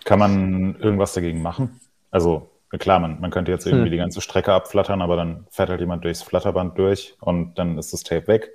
Kann 0.05 0.18
man 0.18 0.76
irgendwas 0.80 1.14
dagegen 1.14 1.43
machen? 1.43 1.80
Also 2.11 2.49
klar, 2.78 3.01
man, 3.01 3.20
man 3.20 3.30
könnte 3.30 3.51
jetzt 3.51 3.66
irgendwie 3.66 3.86
hm. 3.86 3.93
die 3.93 3.97
ganze 3.99 4.20
Strecke 4.20 4.53
abflattern, 4.53 5.03
aber 5.03 5.16
dann 5.16 5.47
fährt 5.51 5.70
halt 5.70 5.80
jemand 5.80 6.05
durchs 6.05 6.22
Flatterband 6.22 6.78
durch 6.78 7.16
und 7.20 7.55
dann 7.55 7.78
ist 7.78 7.93
das 7.93 8.03
Tape 8.03 8.28
weg. 8.28 8.51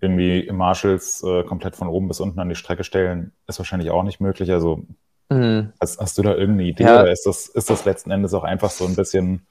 Irgendwie 0.00 0.50
Marshalls 0.52 1.22
äh, 1.22 1.42
komplett 1.44 1.76
von 1.76 1.88
oben 1.88 2.08
bis 2.08 2.20
unten 2.20 2.38
an 2.38 2.48
die 2.48 2.54
Strecke 2.54 2.84
stellen, 2.84 3.32
ist 3.46 3.58
wahrscheinlich 3.58 3.90
auch 3.90 4.02
nicht 4.02 4.20
möglich. 4.20 4.50
Also 4.52 4.84
hm. 5.30 5.72
hast, 5.80 6.00
hast, 6.00 6.18
du 6.18 6.22
da 6.22 6.34
irgendeine 6.34 6.68
Idee 6.68 6.84
ja. 6.84 7.02
oder 7.02 7.10
ist 7.10 7.26
das, 7.26 7.48
ist 7.48 7.70
das 7.70 7.84
letzten 7.84 8.10
Endes 8.10 8.34
auch 8.34 8.44
einfach 8.44 8.70
so 8.70 8.84
ein 8.84 8.94
bisschen 8.94 9.46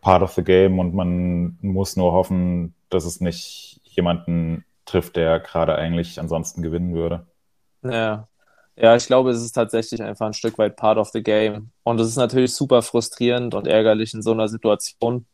part 0.00 0.22
of 0.22 0.32
the 0.32 0.44
game 0.44 0.78
und 0.78 0.94
man 0.94 1.58
muss 1.62 1.96
nur 1.96 2.12
hoffen, 2.12 2.74
dass 2.90 3.04
es 3.04 3.20
nicht 3.20 3.80
jemanden 3.84 4.64
trifft, 4.84 5.16
der 5.16 5.40
gerade 5.40 5.76
eigentlich 5.76 6.20
ansonsten 6.20 6.62
gewinnen 6.62 6.94
würde? 6.94 7.26
Ja, 7.82 8.28
ja, 8.78 8.94
ich 8.94 9.06
glaube, 9.06 9.30
es 9.30 9.42
ist 9.42 9.52
tatsächlich 9.52 10.02
einfach 10.02 10.26
ein 10.26 10.34
Stück 10.34 10.58
weit 10.58 10.76
part 10.76 10.98
of 10.98 11.08
the 11.08 11.22
game. 11.22 11.70
Und 11.82 11.98
es 11.98 12.08
ist 12.08 12.16
natürlich 12.16 12.54
super 12.54 12.82
frustrierend 12.82 13.54
und 13.54 13.66
ärgerlich 13.66 14.12
in 14.12 14.22
so 14.22 14.32
einer 14.32 14.48
Situation. 14.48 15.24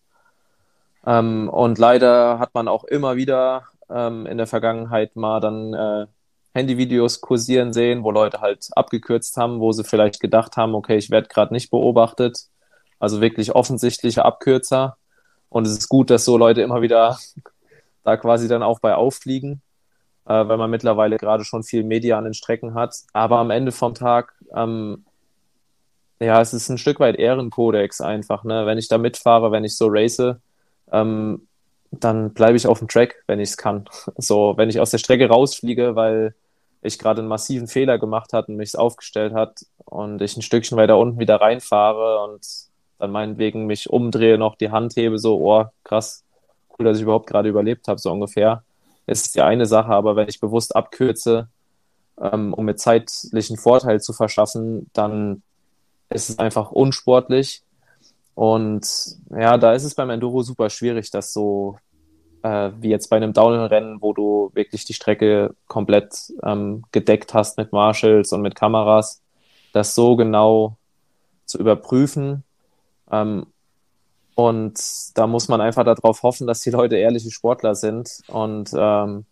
Ähm, 1.05 1.49
und 1.49 1.79
leider 1.79 2.39
hat 2.39 2.55
man 2.55 2.69
auch 2.69 2.85
immer 2.85 3.17
wieder 3.17 3.65
ähm, 3.95 4.27
in 4.27 4.39
der 4.39 4.47
Vergangenheit 4.47 5.17
mal 5.17 5.41
dann 5.41 5.75
äh, 5.75 6.07
Handyvideos 6.55 7.21
kursieren 7.21 7.73
sehen, 7.73 8.05
wo 8.05 8.11
Leute 8.11 8.41
halt 8.41 8.69
abgekürzt 8.73 9.37
haben, 9.37 9.61
wo 9.61 9.73
sie 9.73 9.85
vielleicht 9.85 10.21
gedacht 10.21 10.57
haben, 10.57 10.75
okay, 10.75 10.97
ich 10.97 11.11
werde 11.11 11.29
gerade 11.29 11.53
nicht 11.53 11.71
beobachtet. 11.71 12.47
Also 12.99 13.21
wirklich 13.21 13.55
offensichtliche 13.55 14.25
Abkürzer. 14.25 14.97
Und 15.49 15.67
es 15.67 15.73
ist 15.73 15.89
gut, 15.89 16.11
dass 16.11 16.25
so 16.25 16.37
Leute 16.37 16.63
immer 16.63 16.83
wieder 16.83 17.19
da 18.05 18.17
quasi 18.17 18.49
dann 18.49 18.63
auch 18.63 18.81
bei 18.81 18.95
auffliegen 18.95 19.63
äh, 20.27 20.49
weil 20.49 20.57
man 20.57 20.71
mittlerweile 20.71 21.17
gerade 21.17 21.45
schon 21.45 21.63
viel 21.63 21.85
Media 21.85 22.19
an 22.19 22.25
den 22.25 22.35
Strecken 22.35 22.75
hat. 22.75 22.97
Aber 23.13 23.39
am 23.39 23.51
Ende 23.51 23.73
vom 23.73 23.95
Tag, 23.95 24.35
ähm, 24.55 25.05
ja, 26.21 26.41
es 26.41 26.55
ist 26.55 26.69
ein 26.69 26.79
Stück 26.79 27.01
weit 27.01 27.17
Ehrenkodex 27.17 28.01
einfach. 28.01 28.45
Ne? 28.45 28.67
Wenn 28.67 28.79
ich 28.79 28.89
da 28.89 28.99
mitfahre, 28.99 29.51
wenn 29.51 29.65
ich 29.65 29.77
so 29.77 29.89
race, 29.91 30.23
ähm, 30.93 31.49
dann 31.93 32.33
bleibe 32.35 32.57
ich 32.57 32.67
auf 32.67 32.79
dem 32.79 32.89
Track, 32.89 33.23
wenn 33.27 33.41
ich 33.41 33.51
es 33.51 33.57
kann. 33.57 33.89
So, 34.17 34.55
wenn 34.57 34.69
ich 34.69 34.81
aus 34.81 34.91
der 34.91 34.99
Strecke 34.99 35.29
rausfliege, 35.29 35.95
weil 35.95 36.35
ich 36.83 36.99
gerade 36.99 37.21
einen 37.21 37.29
massiven 37.29 37.69
Fehler 37.69 37.99
gemacht 37.99 38.33
hat 38.33 38.49
und 38.49 38.57
mich 38.57 38.77
aufgestellt 38.77 39.35
hat 39.35 39.65
und 39.85 40.21
ich 40.21 40.37
ein 40.37 40.43
Stückchen 40.43 40.77
weiter 40.77 40.99
unten 40.99 41.21
wieder 41.21 41.41
reinfahre 41.41 42.25
und 42.25 42.45
dann 42.99 43.13
meinetwegen 43.13 43.67
mich 43.67 43.91
umdrehe, 43.91 44.39
noch 44.39 44.57
die 44.57 44.71
Hand 44.71 44.97
hebe, 44.97 45.19
so, 45.19 45.39
oh, 45.41 45.67
krass, 45.85 46.25
cool, 46.79 46.87
dass 46.87 46.97
ich 46.97 47.05
überhaupt 47.05 47.29
gerade 47.29 47.49
überlebt 47.49 47.87
habe, 47.89 48.01
so 48.01 48.11
ungefähr 48.11 48.65
ist 49.07 49.35
die 49.35 49.43
eine 49.43 49.67
Sache, 49.67 49.93
aber 49.93 50.17
wenn 50.17 50.29
ich 50.29 50.41
bewusst 50.41 50.77
abkürze, 50.77 51.49
ähm, 52.21 52.55
um 52.55 52.65
mir 52.65 52.77
zeitlichen 52.77 53.57
Vorteil 53.57 54.01
zu 54.01 54.13
verschaffen, 54.13 54.91
dann 54.93 55.43
ist 56.11 56.31
es 56.31 56.39
einfach 56.39 56.71
unsportlich. 56.71 57.63
Und 58.35 58.87
ja, 59.31 59.59
da 59.59 59.73
ist 59.75 59.85
es 59.85 59.95
beim 59.95 60.11
Enduro 60.11 60.43
super 60.43 60.71
schwierig, 60.71 61.11
das 61.11 61.33
so 61.33 61.77
äh, 62.43 62.71
wie 62.81 62.91
jetzt 62.91 63.09
bei 63.09 63.17
einem 63.17 63.33
Downhill-Rennen, 63.33 64.01
wo 64.01 64.13
du 64.13 64.51
wirklich 64.55 64.85
die 64.85 64.95
Strecke 64.95 65.55
komplett 65.67 66.33
ähm, 66.43 66.85
gedeckt 66.93 67.35
hast 67.35 67.59
mit 67.59 67.73
Marshalls 67.73 68.33
und 68.33 68.43
mit 68.43 68.55
Kameras, 68.55 69.23
das 69.73 69.95
so 69.95 70.17
genau 70.17 70.77
zu 71.45 71.59
überprüfen. 71.59 72.45
Ähm, 73.11 73.47
und 74.35 74.81
da 75.15 75.27
muss 75.27 75.49
man 75.49 75.61
einfach 75.61 75.85
darauf 75.85 76.23
hoffen, 76.23 76.47
dass 76.47 76.61
die 76.61 76.71
Leute 76.71 76.97
ehrliche 76.97 77.31
Sportler 77.31 77.75
sind. 77.75 78.23
Und 78.29 78.71
ähm, 78.75 79.27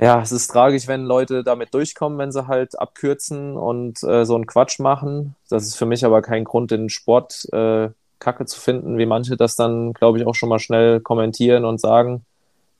ja, 0.00 0.22
es 0.22 0.32
ist 0.32 0.48
tragisch, 0.48 0.88
wenn 0.88 1.04
Leute 1.04 1.44
damit 1.44 1.74
durchkommen, 1.74 2.18
wenn 2.18 2.32
sie 2.32 2.46
halt 2.46 2.78
abkürzen 2.78 3.56
und 3.56 4.02
äh, 4.02 4.24
so 4.24 4.34
einen 4.34 4.46
Quatsch 4.46 4.78
machen. 4.78 5.36
Das 5.50 5.64
ist 5.64 5.76
für 5.76 5.84
mich 5.84 6.04
aber 6.06 6.22
kein 6.22 6.44
Grund, 6.44 6.70
den 6.70 6.88
Sport 6.88 7.46
äh, 7.52 7.90
kacke 8.18 8.46
zu 8.46 8.58
finden, 8.58 8.96
wie 8.98 9.06
manche 9.06 9.36
das 9.36 9.56
dann, 9.56 9.92
glaube 9.92 10.18
ich, 10.18 10.26
auch 10.26 10.34
schon 10.34 10.48
mal 10.48 10.58
schnell 10.58 11.00
kommentieren 11.00 11.66
und 11.66 11.80
sagen, 11.80 12.24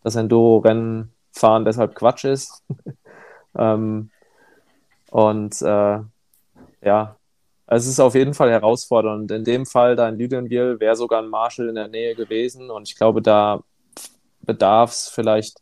dass 0.03 0.17
Enduro-Rennen 0.17 1.13
fahren 1.33 1.67
deshalb 1.67 1.95
Quatsch 1.95 2.25
ist. 2.25 2.63
ähm, 3.59 4.11
und 5.11 5.61
äh, 5.61 5.99
ja, 6.83 7.17
es 7.67 7.87
ist 7.87 8.01
auf 8.01 8.15
jeden 8.15 8.35
Fall 8.35 8.51
herausfordernd. 8.51 9.31
In 9.31 9.45
dem 9.45 9.67
Fall, 9.67 9.95
da 9.95 10.09
in 10.09 10.19
Lüdenwil, 10.19 10.81
wäre 10.81 10.97
sogar 10.97 11.23
ein 11.23 11.29
Marshall 11.29 11.69
in 11.69 11.75
der 11.75 11.89
Nähe 11.89 12.15
gewesen. 12.15 12.71
Und 12.71 12.89
ich 12.89 12.97
glaube, 12.97 13.21
da 13.21 13.63
bedarf 14.41 14.93
es 14.93 15.09
vielleicht 15.09 15.59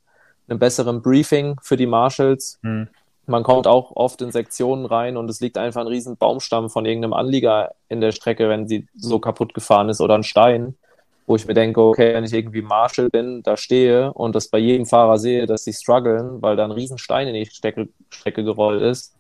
einem 0.49 0.59
besseren 0.59 1.03
Briefing 1.03 1.57
für 1.63 1.77
die 1.77 1.87
Marshalls. 1.87 2.59
Hm. 2.63 2.89
Man 3.27 3.43
kommt 3.43 3.67
auch 3.67 3.95
oft 3.95 4.23
in 4.23 4.33
Sektionen 4.33 4.87
rein 4.87 5.17
und 5.19 5.29
es 5.29 5.41
liegt 5.41 5.59
einfach 5.59 5.83
ein 5.83 5.87
riesen 5.87 6.17
Baumstamm 6.17 6.71
von 6.71 6.87
irgendeinem 6.87 7.13
Anlieger 7.13 7.73
in 7.89 8.01
der 8.01 8.13
Strecke, 8.13 8.49
wenn 8.49 8.67
sie 8.67 8.87
so 8.97 9.19
kaputt 9.19 9.53
gefahren 9.53 9.91
ist 9.91 10.01
oder 10.01 10.15
ein 10.15 10.23
Stein, 10.23 10.77
wo 11.27 11.37
ich 11.37 11.47
mir 11.47 11.53
denke, 11.53 11.83
okay, 11.83 12.15
wenn 12.15 12.25
ich 12.25 12.33
irgendwie 12.33 12.63
Marshall 12.63 13.11
bin, 13.11 13.43
da 13.43 13.59
stehe 13.59 14.15
und 14.15 14.35
das 14.35 14.49
bei 14.49 14.59
jedem 14.59 14.87
Fahrer 14.87 15.19
sehe, 15.19 15.45
dass 15.45 15.65
sie 15.65 15.75
strugglen, 15.75 16.41
weil 16.41 16.57
da 16.57 16.65
ein 16.65 16.71
riesen 16.71 16.97
Stein 16.97 17.29
in 17.29 17.35
die 17.35 17.45
Strecke, 17.45 17.89
Strecke 18.09 18.45
gerollt 18.45 18.81
ist, 18.81 19.15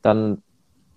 dann 0.00 0.42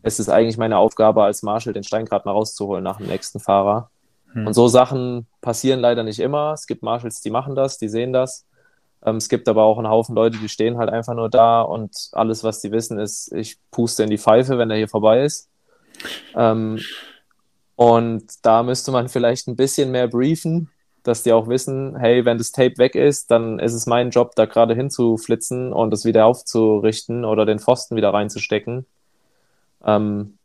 es 0.03 0.19
ist 0.19 0.29
eigentlich 0.29 0.57
meine 0.57 0.77
Aufgabe 0.77 1.23
als 1.23 1.43
Marshall, 1.43 1.73
den 1.73 1.83
Stein 1.83 2.05
gerade 2.05 2.25
mal 2.25 2.31
rauszuholen 2.31 2.83
nach 2.83 2.97
dem 2.97 3.07
nächsten 3.07 3.41
Fahrer. 3.41 3.89
Hm. 4.31 4.47
Und 4.47 4.53
so 4.53 4.69
Sachen 4.69 5.27
passieren 5.41 5.81
leider 5.81 6.03
nicht 6.03 6.19
immer. 6.19 6.53
Es 6.53 6.65
gibt 6.65 6.81
Marshalls, 6.81 7.21
die 7.21 7.29
machen 7.29 7.55
das, 7.55 7.77
die 7.77 7.89
sehen 7.89 8.13
das. 8.13 8.45
Ähm, 9.05 9.17
es 9.17 9.29
gibt 9.29 9.47
aber 9.47 9.63
auch 9.63 9.77
einen 9.77 9.89
Haufen 9.89 10.15
Leute, 10.15 10.37
die 10.37 10.49
stehen 10.49 10.77
halt 10.77 10.89
einfach 10.89 11.13
nur 11.13 11.29
da 11.29 11.61
und 11.61 12.09
alles, 12.13 12.43
was 12.43 12.61
die 12.61 12.71
wissen, 12.71 12.99
ist, 12.99 13.31
ich 13.33 13.57
puste 13.71 14.03
in 14.03 14.09
die 14.09 14.17
Pfeife, 14.17 14.57
wenn 14.57 14.69
er 14.69 14.77
hier 14.77 14.89
vorbei 14.89 15.23
ist. 15.23 15.49
Ähm, 16.35 16.79
und 17.75 18.23
da 18.41 18.63
müsste 18.63 18.91
man 18.91 19.07
vielleicht 19.07 19.47
ein 19.47 19.55
bisschen 19.55 19.91
mehr 19.91 20.07
briefen, 20.07 20.71
dass 21.03 21.23
die 21.23 21.31
auch 21.31 21.47
wissen, 21.47 21.95
hey, 21.97 22.25
wenn 22.25 22.37
das 22.37 22.51
Tape 22.51 22.77
weg 22.77 22.95
ist, 22.95 23.31
dann 23.31 23.59
ist 23.59 23.73
es 23.73 23.85
mein 23.85 24.09
Job, 24.09 24.35
da 24.35 24.45
gerade 24.45 24.75
hinzuflitzen 24.75 25.71
und 25.71 25.93
es 25.93 26.03
wieder 26.03 26.25
aufzurichten 26.25 27.23
oder 27.23 27.45
den 27.45 27.59
Pfosten 27.59 27.95
wieder 27.95 28.13
reinzustecken. 28.13 28.85
Ähm, 29.85 30.37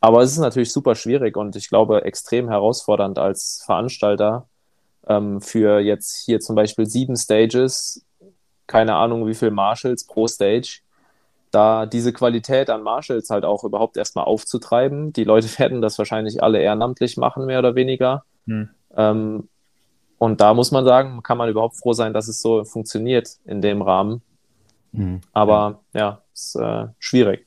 aber 0.00 0.20
es 0.22 0.32
ist 0.32 0.38
natürlich 0.38 0.72
super 0.72 0.94
schwierig 0.94 1.36
und 1.36 1.56
ich 1.56 1.68
glaube 1.68 2.04
extrem 2.04 2.48
herausfordernd 2.48 3.18
als 3.18 3.62
Veranstalter 3.66 4.46
ähm, 5.06 5.40
für 5.40 5.80
jetzt 5.80 6.24
hier 6.24 6.40
zum 6.40 6.56
Beispiel 6.56 6.86
sieben 6.86 7.16
Stages, 7.16 8.04
keine 8.66 8.94
Ahnung 8.96 9.26
wie 9.26 9.34
viel 9.34 9.50
Marshalls 9.50 10.04
pro 10.06 10.26
Stage, 10.26 10.80
da 11.50 11.86
diese 11.86 12.12
Qualität 12.12 12.70
an 12.70 12.82
Marshalls 12.82 13.30
halt 13.30 13.44
auch 13.44 13.64
überhaupt 13.64 13.96
erstmal 13.96 14.24
aufzutreiben. 14.24 15.12
Die 15.12 15.24
Leute 15.24 15.46
werden 15.58 15.80
das 15.80 15.98
wahrscheinlich 15.98 16.42
alle 16.42 16.60
ehrenamtlich 16.60 17.16
machen, 17.16 17.46
mehr 17.46 17.60
oder 17.60 17.74
weniger. 17.74 18.24
Hm. 18.46 18.68
Ähm, 18.96 19.48
und 20.18 20.40
da 20.40 20.54
muss 20.54 20.70
man 20.70 20.84
sagen, 20.84 21.22
kann 21.22 21.38
man 21.38 21.48
überhaupt 21.48 21.76
froh 21.76 21.92
sein, 21.92 22.14
dass 22.14 22.28
es 22.28 22.40
so 22.40 22.64
funktioniert 22.64 23.36
in 23.44 23.60
dem 23.60 23.82
Rahmen. 23.82 24.22
Hm. 24.92 25.20
Aber 25.32 25.80
ja, 25.92 26.00
ja 26.00 26.22
ist 26.32 26.56
äh, 26.56 26.86
schwierig. 26.98 27.46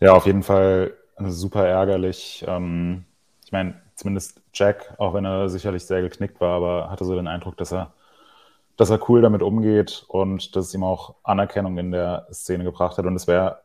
Ja, 0.00 0.12
auf 0.14 0.26
jeden 0.26 0.42
Fall 0.42 0.94
super 1.18 1.66
ärgerlich. 1.66 2.44
Ähm, 2.48 3.04
ich 3.44 3.52
meine, 3.52 3.74
zumindest 3.94 4.42
Jack, 4.52 4.94
auch 4.98 5.14
wenn 5.14 5.24
er 5.24 5.48
sicherlich 5.48 5.84
sehr 5.84 6.02
geknickt 6.02 6.40
war, 6.40 6.56
aber 6.56 6.90
hatte 6.90 7.04
so 7.04 7.14
den 7.14 7.28
Eindruck, 7.28 7.56
dass 7.56 7.72
er, 7.72 7.92
dass 8.76 8.90
er 8.90 9.08
cool 9.08 9.22
damit 9.22 9.42
umgeht 9.42 10.04
und 10.08 10.54
dass 10.56 10.66
es 10.66 10.74
ihm 10.74 10.84
auch 10.84 11.14
Anerkennung 11.22 11.78
in 11.78 11.92
der 11.92 12.26
Szene 12.32 12.64
gebracht 12.64 12.98
hat. 12.98 13.06
Und 13.06 13.14
es 13.14 13.26
wäre 13.26 13.60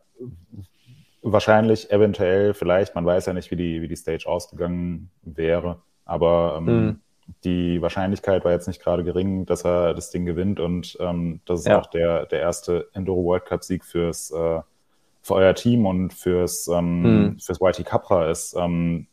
wahrscheinlich, 1.21 1.91
eventuell, 1.91 2.53
vielleicht, 2.53 2.95
man 2.95 3.05
weiß 3.05 3.25
ja 3.25 3.33
nicht, 3.33 3.51
wie 3.51 3.55
die, 3.55 3.81
wie 3.81 3.87
die 3.87 3.95
Stage 3.95 4.27
ausgegangen 4.27 5.09
wäre, 5.21 5.81
aber 6.05 6.55
ähm, 6.57 6.65
mhm. 6.65 6.99
die 7.43 7.81
Wahrscheinlichkeit 7.81 8.45
war 8.45 8.51
jetzt 8.51 8.67
nicht 8.67 8.81
gerade 8.81 9.03
gering, 9.03 9.45
dass 9.45 9.65
er 9.65 9.93
das 9.93 10.11
Ding 10.11 10.25
gewinnt 10.25 10.59
und 10.59 10.97
ähm, 10.99 11.41
das 11.45 11.61
ist 11.61 11.67
ja. 11.67 11.79
auch 11.79 11.87
der, 11.87 12.25
der 12.27 12.39
erste 12.39 12.87
Enduro 12.93 13.23
World 13.25 13.45
Cup 13.45 13.63
Sieg 13.63 13.83
fürs 13.83 14.31
äh, 14.31 14.61
für 15.21 15.35
euer 15.35 15.53
Team 15.53 15.85
und 15.85 16.13
fürs, 16.13 16.67
ähm, 16.67 17.03
hm. 17.03 17.39
fürs 17.39 17.59
YT 17.61 17.85
Capra 17.85 18.29
ist. 18.29 18.55
Ähm, 18.57 19.07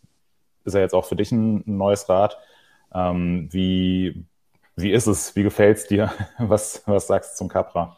ist 0.67 0.75
ja 0.75 0.81
jetzt 0.81 0.95
auch 0.95 1.05
für 1.05 1.17
dich 1.17 1.33
ein, 1.33 1.63
neues 1.67 2.09
Rad. 2.09 2.37
Ähm, 2.95 3.49
wie, 3.53 4.25
wie 4.77 4.93
ist 4.93 5.07
es? 5.07 5.35
Wie 5.37 5.43
gefällt 5.43 5.79
es 5.79 5.87
dir? 5.87 6.13
Was, 6.39 6.83
was 6.87 7.07
sagst 7.07 7.35
du 7.35 7.37
zum 7.39 7.49
Capra? 7.49 7.97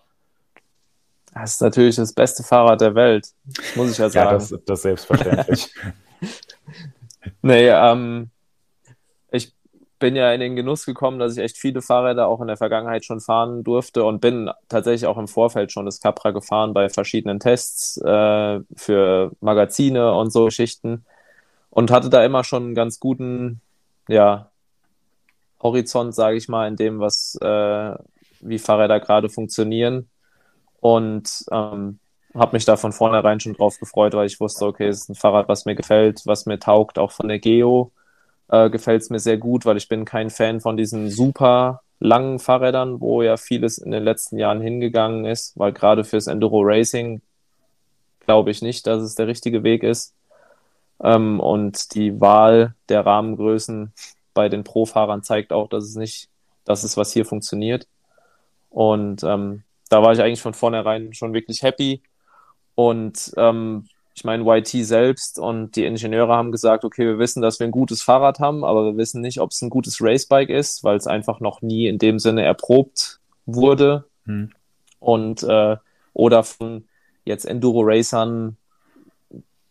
Das 1.35 1.55
ist 1.55 1.61
natürlich 1.61 1.97
das 1.97 2.12
beste 2.12 2.43
Fahrrad 2.43 2.81
der 2.81 2.95
Welt, 2.95 3.29
muss 3.77 3.93
ich 3.93 3.99
ja 3.99 4.09
sagen. 4.09 4.27
Ja, 4.27 4.33
das, 4.33 4.49
das 4.49 4.79
ist 4.79 4.83
selbstverständlich. 4.83 5.73
nee, 7.43 7.69
ähm, 7.69 8.31
ich 9.31 9.53
bin 9.99 10.16
ja 10.16 10.33
in 10.33 10.41
den 10.41 10.57
Genuss 10.57 10.87
gekommen, 10.87 11.19
dass 11.19 11.37
ich 11.37 11.43
echt 11.43 11.59
viele 11.59 11.83
Fahrräder 11.83 12.29
auch 12.29 12.41
in 12.41 12.47
der 12.47 12.57
Vergangenheit 12.57 13.05
schon 13.05 13.21
fahren 13.21 13.62
durfte 13.62 14.05
und 14.05 14.21
bin 14.21 14.51
tatsächlich 14.69 15.07
auch 15.07 15.19
im 15.19 15.29
Vorfeld 15.29 15.71
schon 15.71 15.85
das 15.85 16.01
Capra 16.01 16.31
gefahren 16.31 16.73
bei 16.73 16.89
verschiedenen 16.89 17.41
Tests 17.41 17.99
äh, 17.99 18.61
für 18.75 19.33
Magazine 19.41 20.14
und 20.14 20.33
so 20.33 20.47
Geschichten 20.47 21.05
und 21.71 21.91
hatte 21.91 22.11
da 22.11 22.25
immer 22.25 22.45
schon 22.45 22.64
einen 22.64 22.75
ganz 22.75 23.01
guten, 23.01 23.61
ja, 24.09 24.51
Horizont, 25.61 26.14
sage 26.14 26.37
ich 26.37 26.49
mal, 26.49 26.69
in 26.69 26.77
dem, 26.77 27.01
was 27.01 27.37
äh, 27.41 27.95
wie 28.41 28.59
Fahrräder 28.59 29.01
gerade 29.01 29.29
funktionieren 29.29 30.09
und 30.81 31.45
ähm, 31.51 31.99
habe 32.35 32.57
mich 32.57 32.64
da 32.64 32.77
von 32.77 32.93
vornherein 32.93 33.41
schon 33.41 33.55
drauf 33.55 33.79
gefreut, 33.81 34.14
weil 34.14 34.27
ich 34.27 34.41
wusste, 34.41 34.66
okay, 34.66 34.87
es 34.87 35.03
ist 35.03 35.09
ein 35.11 35.14
Fahrrad, 35.14 35.49
was 35.49 35.64
mir 35.64 35.75
gefällt, 35.75 36.23
was 36.27 36.47
mir 36.47 36.59
taugt, 36.59 36.99
auch 36.99 37.11
von 37.11 37.29
der 37.29 37.39
Geo 37.39 37.93
äh, 38.49 38.71
gefällt 38.71 39.03
es 39.03 39.11
mir 39.11 39.19
sehr 39.19 39.39
gut, 39.39 39.66
weil 39.66 39.77
ich 39.77 39.89
bin 39.89 40.05
kein 40.05 40.31
Fan 40.31 40.61
von 40.61 40.77
diesen 40.77 41.11
super 41.11 41.83
langen 42.01 42.39
Fahrrädern, 42.39 43.01
wo 43.01 43.23
ja 43.23 43.37
vieles 43.37 43.79
in 43.79 43.91
den 43.91 44.05
letzten 44.05 44.39
Jahren 44.39 44.61
hingegangen 44.61 45.25
ist, 45.25 45.59
weil 45.59 45.73
gerade 45.73 46.05
fürs 46.05 46.29
Enduro 46.29 46.62
Racing 46.62 47.21
glaube 48.21 48.51
ich 48.51 48.62
nicht, 48.62 48.87
dass 48.87 49.03
es 49.03 49.14
der 49.14 49.27
richtige 49.27 49.62
Weg 49.64 49.83
ist. 49.83 50.14
Ähm, 51.03 51.40
und 51.40 51.94
die 51.94 52.20
Wahl 52.20 52.74
der 52.88 53.07
Rahmengrößen 53.07 53.92
bei 54.34 54.49
den 54.49 54.64
Pro-Fahrern 54.64 55.22
zeigt 55.22 55.53
auch, 55.53 55.68
dass 55.68 55.84
es 55.84 55.96
nicht 55.96 56.28
das 56.64 56.84
ist, 56.84 56.96
was 56.96 57.12
hier 57.12 57.24
funktioniert. 57.24 57.86
Und 58.70 59.22
ähm, 59.24 59.62
da 59.88 60.03
war 60.03 60.12
ich 60.12 60.20
eigentlich 60.20 60.42
von 60.42 60.55
vornherein 60.55 61.14
schon 61.14 61.32
wirklich 61.32 61.62
happy. 61.62 62.03
Und 62.74 63.32
ähm, 63.36 63.86
ich 64.14 64.24
meine, 64.24 64.44
YT 64.44 64.68
selbst 64.84 65.38
und 65.38 65.76
die 65.76 65.84
Ingenieure 65.84 66.34
haben 66.34 66.53
gesagt, 66.53 66.84
okay, 66.84 67.07
wir 67.07 67.18
wissen, 67.18 67.40
dass 67.40 67.61
wir 67.61 67.66
ein 67.66 67.72
gutes 67.72 68.03
Fahrrad 68.03 68.40
haben, 68.40 68.64
aber 68.64 68.84
wir 68.84 68.96
wissen 68.96 69.20
nicht, 69.20 69.40
ob 69.40 69.53
es 69.53 69.62
ein 69.62 69.70
gutes 69.70 69.99
Racebike 70.01 70.53
ist, 70.53 70.82
weil 70.82 70.96
es 70.96 71.07
einfach 71.07 71.40
noch 71.40 71.62
nie 71.62 71.86
in 71.86 71.99
dem 71.99 72.18
Sinne 72.18 72.42
erprobt 72.42 73.20
wurde. 73.46 74.05
Hm. 74.24 74.51
Und 74.99 75.42
äh, 75.44 75.76
oder 76.14 76.42
von 76.42 76.84
jetzt 77.24 77.44
Enduro-Racern 77.44 78.57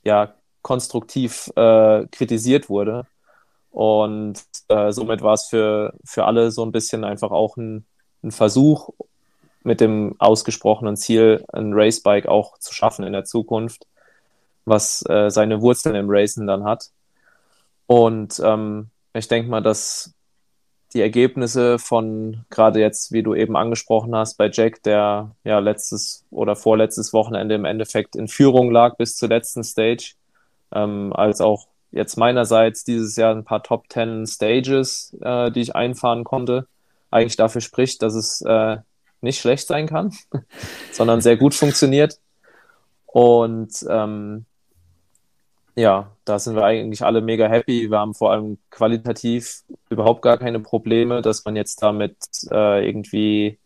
ja 0.05 0.33
konstruktiv 0.67 1.49
äh, 1.55 2.05
kritisiert 2.11 2.69
wurde. 2.69 3.07
Und 3.71 4.43
äh, 4.67 4.91
somit 4.91 5.21
war 5.21 5.33
es 5.33 5.45
für, 5.45 5.93
für 6.03 6.25
alle 6.25 6.51
so 6.51 6.65
ein 6.65 6.71
bisschen 6.71 7.03
einfach 7.03 7.31
auch 7.31 7.55
ein, 7.57 7.85
ein 8.21 8.31
Versuch, 8.31 8.89
mit 9.63 9.79
dem 9.81 10.15
ausgesprochenen 10.19 10.97
Ziel, 10.97 11.45
ein 11.53 11.73
Racebike 11.73 12.29
auch 12.29 12.57
zu 12.59 12.73
schaffen 12.73 13.05
in 13.05 13.13
der 13.13 13.25
Zukunft 13.25 13.85
was 14.67 15.03
äh, 15.07 15.29
seine 15.29 15.61
Wurzeln 15.61 15.95
im 15.95 16.09
Racen 16.09 16.45
dann 16.45 16.63
hat. 16.63 16.91
Und 17.87 18.39
ähm, 18.43 18.89
ich 19.13 19.27
denke 19.27 19.49
mal, 19.49 19.61
dass 19.61 20.13
die 20.93 21.01
Ergebnisse 21.01 21.79
von 21.79 22.45
gerade 22.49 22.79
jetzt, 22.79 23.11
wie 23.11 23.23
du 23.23 23.33
eben 23.33 23.55
angesprochen 23.55 24.15
hast, 24.15 24.37
bei 24.37 24.49
Jack, 24.51 24.83
der 24.83 25.35
ja 25.43 25.59
letztes 25.59 26.25
oder 26.31 26.55
vorletztes 26.55 27.13
Wochenende 27.13 27.55
im 27.55 27.65
Endeffekt 27.65 28.15
in 28.15 28.27
Führung 28.27 28.71
lag 28.71 28.97
bis 28.97 29.15
zur 29.15 29.29
letzten 29.29 29.63
Stage, 29.63 30.13
ähm, 30.73 31.13
als 31.13 31.41
auch 31.41 31.67
jetzt 31.91 32.17
meinerseits 32.17 32.83
dieses 32.83 33.15
Jahr 33.15 33.33
ein 33.33 33.45
paar 33.45 33.63
Top 33.63 33.89
Ten 33.89 34.25
Stages, 34.25 35.15
äh, 35.21 35.51
die 35.51 35.61
ich 35.61 35.75
einfahren 35.75 36.23
konnte, 36.23 36.67
eigentlich 37.11 37.37
dafür 37.37 37.61
spricht, 37.61 38.01
dass 38.01 38.13
es 38.15 38.41
äh, 38.41 38.77
nicht 39.21 39.39
schlecht 39.39 39.67
sein 39.67 39.87
kann, 39.87 40.13
sondern 40.91 41.21
sehr 41.21 41.37
gut 41.37 41.53
funktioniert. 41.53 42.19
Und 43.05 43.85
ähm, 43.89 44.45
ja, 45.75 46.11
da 46.25 46.39
sind 46.39 46.55
wir 46.55 46.65
eigentlich 46.65 47.03
alle 47.03 47.21
mega 47.21 47.47
happy. 47.47 47.89
Wir 47.89 47.99
haben 47.99 48.13
vor 48.13 48.31
allem 48.31 48.57
qualitativ 48.71 49.63
überhaupt 49.89 50.21
gar 50.21 50.37
keine 50.37 50.59
Probleme, 50.59 51.21
dass 51.21 51.45
man 51.45 51.55
jetzt 51.55 51.81
damit 51.81 52.17
äh, 52.51 52.85
irgendwie 52.85 53.59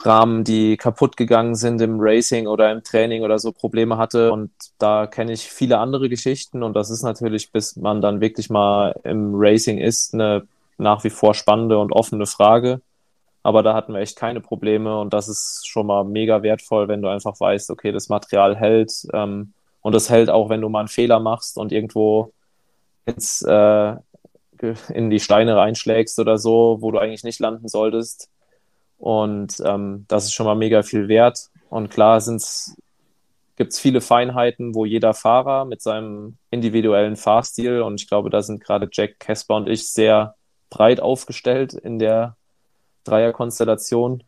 Rahmen, 0.00 0.44
die 0.44 0.76
kaputt 0.76 1.16
gegangen 1.16 1.54
sind 1.56 1.80
im 1.80 1.98
Racing 1.98 2.46
oder 2.46 2.70
im 2.70 2.84
Training 2.84 3.24
oder 3.24 3.38
so 3.38 3.52
Probleme 3.52 3.96
hatte. 3.98 4.32
Und 4.32 4.50
da 4.78 5.06
kenne 5.06 5.32
ich 5.32 5.48
viele 5.48 5.78
andere 5.78 6.08
Geschichten. 6.08 6.62
Und 6.62 6.74
das 6.74 6.90
ist 6.90 7.02
natürlich, 7.02 7.50
bis 7.50 7.76
man 7.76 8.00
dann 8.00 8.20
wirklich 8.20 8.48
mal 8.48 8.94
im 9.04 9.32
Racing 9.34 9.78
ist, 9.78 10.14
eine 10.14 10.46
nach 10.78 11.02
wie 11.02 11.10
vor 11.10 11.34
spannende 11.34 11.78
und 11.78 11.92
offene 11.92 12.26
Frage. 12.26 12.80
Aber 13.42 13.62
da 13.62 13.74
hatten 13.74 13.92
wir 13.92 14.00
echt 14.00 14.16
keine 14.16 14.40
Probleme. 14.40 15.00
Und 15.00 15.12
das 15.12 15.28
ist 15.28 15.66
schon 15.66 15.86
mal 15.86 16.04
mega 16.04 16.42
wertvoll, 16.42 16.86
wenn 16.88 17.02
du 17.02 17.08
einfach 17.08 17.38
weißt, 17.40 17.70
okay, 17.70 17.90
das 17.90 18.08
Material 18.08 18.56
hält. 18.56 19.06
Ähm, 19.12 19.52
und 19.80 19.94
das 19.94 20.10
hält 20.10 20.30
auch, 20.30 20.48
wenn 20.48 20.60
du 20.60 20.68
mal 20.68 20.80
einen 20.80 20.88
Fehler 20.88 21.18
machst 21.18 21.56
und 21.58 21.72
irgendwo 21.72 22.32
jetzt 23.06 23.42
äh, 23.46 23.96
in 24.92 25.10
die 25.10 25.20
Steine 25.20 25.56
reinschlägst 25.56 26.18
oder 26.18 26.38
so, 26.38 26.78
wo 26.80 26.90
du 26.90 26.98
eigentlich 26.98 27.24
nicht 27.24 27.40
landen 27.40 27.68
solltest. 27.68 28.28
Und 28.98 29.62
ähm, 29.64 30.04
das 30.08 30.24
ist 30.24 30.34
schon 30.34 30.46
mal 30.46 30.56
mega 30.56 30.82
viel 30.82 31.08
wert. 31.08 31.48
Und 31.70 31.90
klar 31.90 32.20
gibt 33.56 33.72
es 33.72 33.78
viele 33.78 34.00
Feinheiten, 34.00 34.74
wo 34.74 34.84
jeder 34.84 35.14
Fahrer 35.14 35.64
mit 35.64 35.82
seinem 35.82 36.36
individuellen 36.50 37.16
Fahrstil, 37.16 37.82
und 37.82 38.00
ich 38.00 38.08
glaube, 38.08 38.30
da 38.30 38.42
sind 38.42 38.62
gerade 38.62 38.88
Jack, 38.92 39.18
Kesper 39.18 39.56
und 39.56 39.68
ich 39.68 39.88
sehr 39.88 40.34
breit 40.70 41.00
aufgestellt 41.00 41.72
in 41.72 41.98
der 41.98 42.36
Dreierkonstellation, 43.04 44.24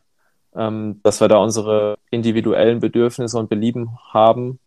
ähm, 0.55 0.99
dass 1.03 1.21
wir 1.21 1.27
da 1.27 1.37
unsere 1.37 1.97
individuellen 2.09 2.79
Bedürfnisse 2.79 3.37
und 3.37 3.49
Belieben 3.49 3.97
haben 4.09 4.59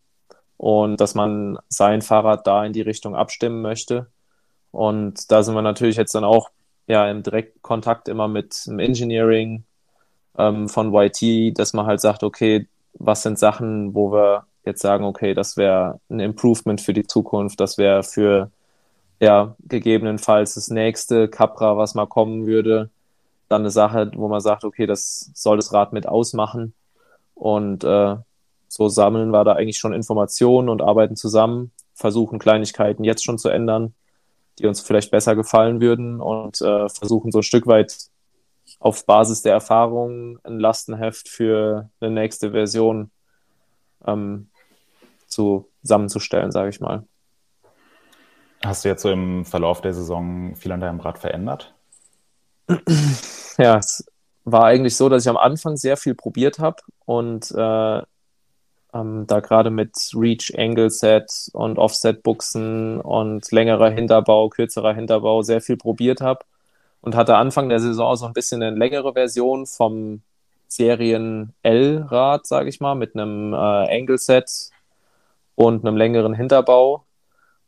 und 0.56 1.00
dass 1.00 1.14
man 1.14 1.58
sein 1.68 2.00
Fahrrad 2.00 2.46
da 2.46 2.64
in 2.64 2.72
die 2.72 2.80
Richtung 2.80 3.16
abstimmen 3.16 3.60
möchte. 3.60 4.06
Und 4.70 5.30
da 5.30 5.42
sind 5.42 5.54
wir 5.54 5.62
natürlich 5.62 5.96
jetzt 5.96 6.14
dann 6.14 6.24
auch 6.24 6.50
ja 6.86 7.10
im 7.10 7.22
direkten 7.22 7.60
Kontakt 7.62 8.08
immer 8.08 8.28
mit 8.28 8.66
dem 8.66 8.78
Engineering 8.78 9.64
ähm, 10.38 10.68
von 10.68 10.94
YT, 10.94 11.58
dass 11.58 11.72
man 11.72 11.86
halt 11.86 12.00
sagt, 12.00 12.22
okay, 12.22 12.66
was 12.94 13.22
sind 13.22 13.38
Sachen, 13.38 13.94
wo 13.94 14.12
wir 14.12 14.46
jetzt 14.64 14.82
sagen, 14.82 15.04
okay, 15.04 15.34
das 15.34 15.56
wäre 15.56 16.00
ein 16.08 16.20
Improvement 16.20 16.80
für 16.80 16.92
die 16.92 17.06
Zukunft, 17.06 17.60
das 17.60 17.78
wäre 17.78 18.02
für 18.02 18.50
ja 19.20 19.56
gegebenenfalls 19.60 20.54
das 20.54 20.68
nächste 20.68 21.28
Capra, 21.28 21.76
was 21.76 21.94
mal 21.94 22.06
kommen 22.06 22.46
würde, 22.46 22.90
dann 23.48 23.62
eine 23.62 23.70
Sache, 23.70 24.10
wo 24.14 24.28
man 24.28 24.40
sagt, 24.40 24.64
okay, 24.64 24.86
das 24.86 25.30
soll 25.34 25.56
das 25.56 25.72
Rad 25.72 25.92
mit 25.92 26.06
ausmachen. 26.06 26.74
Und 27.34 27.84
äh, 27.84 28.16
so 28.68 28.88
sammeln 28.88 29.30
wir 29.30 29.44
da 29.44 29.52
eigentlich 29.52 29.78
schon 29.78 29.92
Informationen 29.92 30.68
und 30.68 30.82
arbeiten 30.82 31.16
zusammen, 31.16 31.70
versuchen 31.94 32.38
Kleinigkeiten 32.38 33.04
jetzt 33.04 33.24
schon 33.24 33.38
zu 33.38 33.48
ändern, 33.48 33.94
die 34.58 34.66
uns 34.66 34.80
vielleicht 34.80 35.10
besser 35.10 35.36
gefallen 35.36 35.80
würden 35.80 36.20
und 36.20 36.60
äh, 36.60 36.88
versuchen 36.88 37.32
so 37.32 37.38
ein 37.38 37.44
Stück 37.44 37.66
weit 37.66 37.96
auf 38.78 39.06
Basis 39.06 39.42
der 39.42 39.52
Erfahrungen 39.52 40.38
ein 40.44 40.58
Lastenheft 40.58 41.28
für 41.28 41.90
eine 42.00 42.10
nächste 42.10 42.50
Version 42.50 43.10
ähm, 44.06 44.48
zusammenzustellen, 45.26 46.52
sage 46.52 46.70
ich 46.70 46.80
mal. 46.80 47.04
Hast 48.64 48.84
du 48.84 48.88
jetzt 48.88 49.02
so 49.02 49.10
im 49.10 49.44
Verlauf 49.44 49.80
der 49.80 49.92
Saison 49.92 50.54
viel 50.56 50.72
an 50.72 50.80
deinem 50.80 51.00
Rad 51.00 51.18
verändert? 51.18 51.74
Ja, 53.56 53.78
es 53.78 54.04
war 54.44 54.64
eigentlich 54.64 54.96
so, 54.96 55.08
dass 55.08 55.22
ich 55.22 55.28
am 55.28 55.36
Anfang 55.36 55.76
sehr 55.76 55.96
viel 55.96 56.16
probiert 56.16 56.58
habe 56.58 56.82
und 57.04 57.52
äh, 57.52 57.98
ähm, 58.92 59.26
da 59.28 59.40
gerade 59.40 59.70
mit 59.70 59.96
Reach, 60.14 60.52
Angle 60.56 60.90
Set 60.90 61.50
und 61.52 61.78
Offset 61.78 62.24
Buchsen 62.24 63.00
und 63.00 63.50
längerer 63.52 63.90
Hinterbau, 63.90 64.48
kürzerer 64.48 64.92
Hinterbau 64.92 65.42
sehr 65.42 65.60
viel 65.60 65.76
probiert 65.76 66.20
habe 66.20 66.44
und 67.04 67.14
hatte 67.14 67.36
Anfang 67.36 67.68
der 67.68 67.80
Saison 67.80 68.16
so 68.16 68.24
ein 68.24 68.32
bisschen 68.32 68.62
eine 68.62 68.74
längere 68.74 69.12
Version 69.12 69.66
vom 69.66 70.22
Serien 70.68 71.52
L-Rad, 71.62 72.46
sage 72.46 72.70
ich 72.70 72.80
mal, 72.80 72.94
mit 72.94 73.14
einem 73.14 73.52
äh, 73.52 73.56
Angle 73.56 74.16
Set 74.16 74.70
und 75.54 75.86
einem 75.86 75.98
längeren 75.98 76.32
Hinterbau 76.32 77.04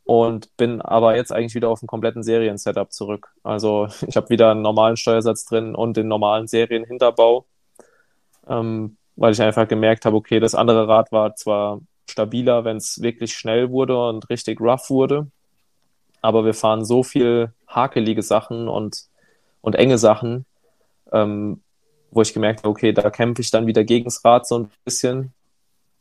und 0.05 0.57
bin 0.57 0.80
aber 0.80 1.16
jetzt 1.16 1.32
eigentlich 1.32 1.55
wieder 1.55 1.68
auf 1.68 1.80
dem 1.80 1.87
kompletten 1.87 2.22
Serien-Setup 2.22 2.91
zurück. 2.91 3.28
Also 3.43 3.89
ich 4.07 4.16
habe 4.16 4.30
wieder 4.30 4.53
einen 4.53 4.62
normalen 4.62 4.97
Steuersatz 4.97 5.45
drin 5.45 5.74
und 5.74 5.99
den 5.99 6.09
normalen 6.09 6.47
Serien-Hinterbau. 6.47 7.45
Ähm, 8.49 8.97
weil 9.16 9.32
ich 9.34 9.43
einfach 9.43 9.68
gemerkt 9.68 10.07
habe, 10.07 10.16
okay, 10.16 10.41
das 10.41 10.55
andere 10.55 10.89
Rad 10.89 11.12
war 11.12 11.34
zwar 11.37 11.80
stabiler, 12.09 12.64
wenn 12.64 12.78
es 12.78 13.03
wirklich 13.03 13.34
schnell 13.34 13.70
wurde 13.70 14.03
und 14.09 14.30
richtig 14.30 14.62
rough 14.62 14.89
wurde, 14.89 15.30
aber 16.22 16.47
wir 16.47 16.55
fahren 16.55 16.87
so 16.87 17.03
viel 17.03 17.53
hakelige 17.68 18.22
Sachen 18.22 18.68
und, 18.68 19.09
und 19.67 19.75
enge 19.75 19.99
Sachen, 19.99 20.47
ähm, 21.11 21.61
wo 22.12 22.23
ich 22.23 22.33
gemerkt 22.33 22.61
habe, 22.61 22.69
okay, 22.69 22.93
da 22.93 23.11
kämpfe 23.11 23.43
ich 23.43 23.51
dann 23.51 23.67
wieder 23.67 23.83
gegen 23.83 24.05
das 24.05 24.25
Rad 24.25 24.47
so 24.47 24.61
ein 24.61 24.71
bisschen. 24.85 25.33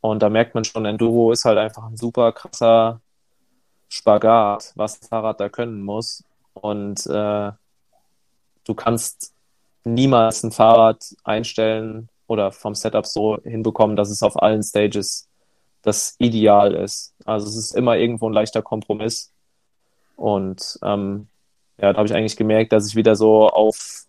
Und 0.02 0.22
da 0.22 0.30
merkt 0.30 0.54
man 0.54 0.64
schon, 0.64 0.86
Enduro 0.86 1.32
ist 1.32 1.46
halt 1.46 1.58
einfach 1.58 1.84
ein 1.84 1.98
super 1.98 2.32
krasser 2.32 3.02
Spagat, 3.90 4.72
was 4.76 5.00
das 5.00 5.10
Fahrrad 5.10 5.40
da 5.40 5.50
können 5.50 5.82
muss. 5.82 6.24
Und 6.54 7.08
äh, 7.08 7.52
du 8.66 8.74
kannst 8.76 9.34
niemals 9.84 10.44
ein 10.44 10.52
Fahrrad 10.52 11.04
einstellen, 11.24 12.10
oder 12.28 12.52
vom 12.52 12.76
Setup 12.76 13.06
so 13.08 13.40
hinbekommen, 13.44 13.96
dass 13.96 14.12
es 14.12 14.22
auf 14.22 14.42
allen 14.42 14.62
Stages 14.62 15.28
das 15.82 16.16
Ideal 16.20 16.76
ist. 16.76 17.16
Also 17.26 17.48
es 17.48 17.56
ist 17.56 17.76
immer 17.76 17.98
irgendwo 17.98 18.30
ein 18.30 18.34
leichter 18.34 18.62
Kompromiss. 18.62 19.32
Und 20.16 20.80
ähm, 20.84 21.30
ja, 21.78 21.92
da 21.92 21.98
habe 21.98 22.08
ich 22.08 22.14
eigentlich 22.14 22.38
gemerkt, 22.38 22.72
dass 22.72 22.88
ich 22.88 22.96
wieder 22.96 23.16
so 23.16 23.50
auf 23.50 24.06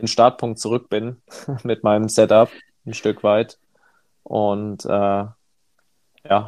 den 0.00 0.08
Startpunkt 0.08 0.58
zurück 0.58 0.88
bin 0.88 1.22
mit 1.62 1.84
meinem 1.84 2.08
Setup 2.08 2.50
ein 2.86 2.94
Stück 2.94 3.22
weit. 3.22 3.58
Und 4.22 4.84
äh, 4.84 4.88
ja, 4.88 5.34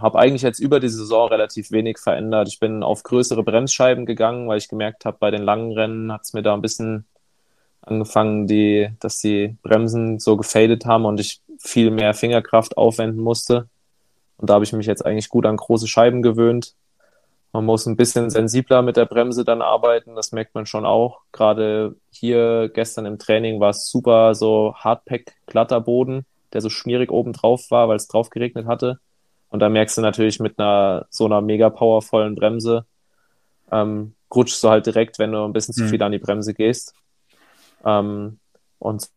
habe 0.02 0.18
eigentlich 0.18 0.42
jetzt 0.42 0.58
über 0.58 0.80
die 0.80 0.88
Saison 0.88 1.28
relativ 1.28 1.70
wenig 1.70 1.98
verändert. 1.98 2.48
Ich 2.48 2.60
bin 2.60 2.82
auf 2.82 3.02
größere 3.02 3.42
Bremsscheiben 3.42 4.06
gegangen, 4.06 4.48
weil 4.48 4.58
ich 4.58 4.68
gemerkt 4.68 5.04
habe, 5.04 5.16
bei 5.18 5.30
den 5.30 5.42
langen 5.42 5.72
Rennen 5.72 6.12
hat 6.12 6.22
es 6.22 6.32
mir 6.34 6.42
da 6.42 6.54
ein 6.54 6.62
bisschen 6.62 7.06
angefangen, 7.80 8.46
die, 8.46 8.90
dass 9.00 9.18
die 9.18 9.56
Bremsen 9.62 10.18
so 10.18 10.36
gefadet 10.36 10.84
haben 10.86 11.04
und 11.04 11.18
ich 11.18 11.40
viel 11.58 11.90
mehr 11.90 12.14
Fingerkraft 12.14 12.76
aufwenden 12.76 13.22
musste. 13.22 13.68
Und 14.36 14.50
da 14.50 14.54
habe 14.54 14.64
ich 14.64 14.72
mich 14.72 14.86
jetzt 14.86 15.04
eigentlich 15.04 15.28
gut 15.28 15.46
an 15.46 15.56
große 15.56 15.88
Scheiben 15.88 16.22
gewöhnt. 16.22 16.74
Man 17.52 17.66
muss 17.66 17.84
ein 17.86 17.96
bisschen 17.96 18.30
sensibler 18.30 18.80
mit 18.80 18.96
der 18.96 19.04
Bremse 19.04 19.44
dann 19.44 19.60
arbeiten, 19.60 20.14
das 20.14 20.32
merkt 20.32 20.54
man 20.54 20.64
schon 20.64 20.86
auch. 20.86 21.20
Gerade 21.32 21.96
hier 22.10 22.70
gestern 22.72 23.04
im 23.04 23.18
Training 23.18 23.60
war 23.60 23.70
es 23.70 23.90
super 23.90 24.34
so 24.34 24.74
Hardpack 24.76 25.34
glatter 25.46 25.80
Boden, 25.82 26.24
der 26.54 26.62
so 26.62 26.70
schmierig 26.70 27.10
oben 27.10 27.34
drauf 27.34 27.70
war, 27.70 27.88
weil 27.88 27.96
es 27.96 28.08
drauf 28.08 28.30
geregnet 28.30 28.66
hatte. 28.66 29.00
Und 29.50 29.60
da 29.60 29.68
merkst 29.68 29.98
du 29.98 30.00
natürlich 30.00 30.40
mit 30.40 30.58
einer 30.58 31.06
so 31.10 31.26
einer 31.26 31.42
mega 31.42 31.68
powervollen 31.68 32.34
Bremse, 32.36 32.86
ähm, 33.70 34.14
rutschst 34.34 34.64
du 34.64 34.70
halt 34.70 34.86
direkt, 34.86 35.18
wenn 35.18 35.32
du 35.32 35.44
ein 35.44 35.52
bisschen 35.52 35.74
zu 35.74 35.84
mhm. 35.84 35.88
viel 35.88 36.02
an 36.02 36.12
die 36.12 36.18
Bremse 36.18 36.54
gehst. 36.54 36.94
Ähm, 37.84 38.38
und 38.78 39.10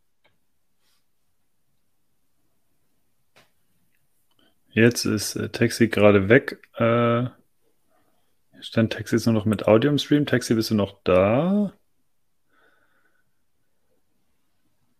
Jetzt 4.72 5.06
ist 5.06 5.38
äh, 5.38 5.48
Taxi 5.48 5.88
gerade 5.88 6.28
weg. 6.28 6.60
Äh, 6.76 7.28
stand 8.66 8.94
Taxi 8.94 9.16
ist 9.16 9.26
nur 9.26 9.34
noch 9.34 9.46
mit 9.46 9.68
Audio 9.68 9.92
im 9.92 9.98
Stream. 9.98 10.26
Taxi, 10.26 10.56
bist 10.56 10.72
du 10.72 10.76
noch 10.76 11.00
da? 11.04 11.72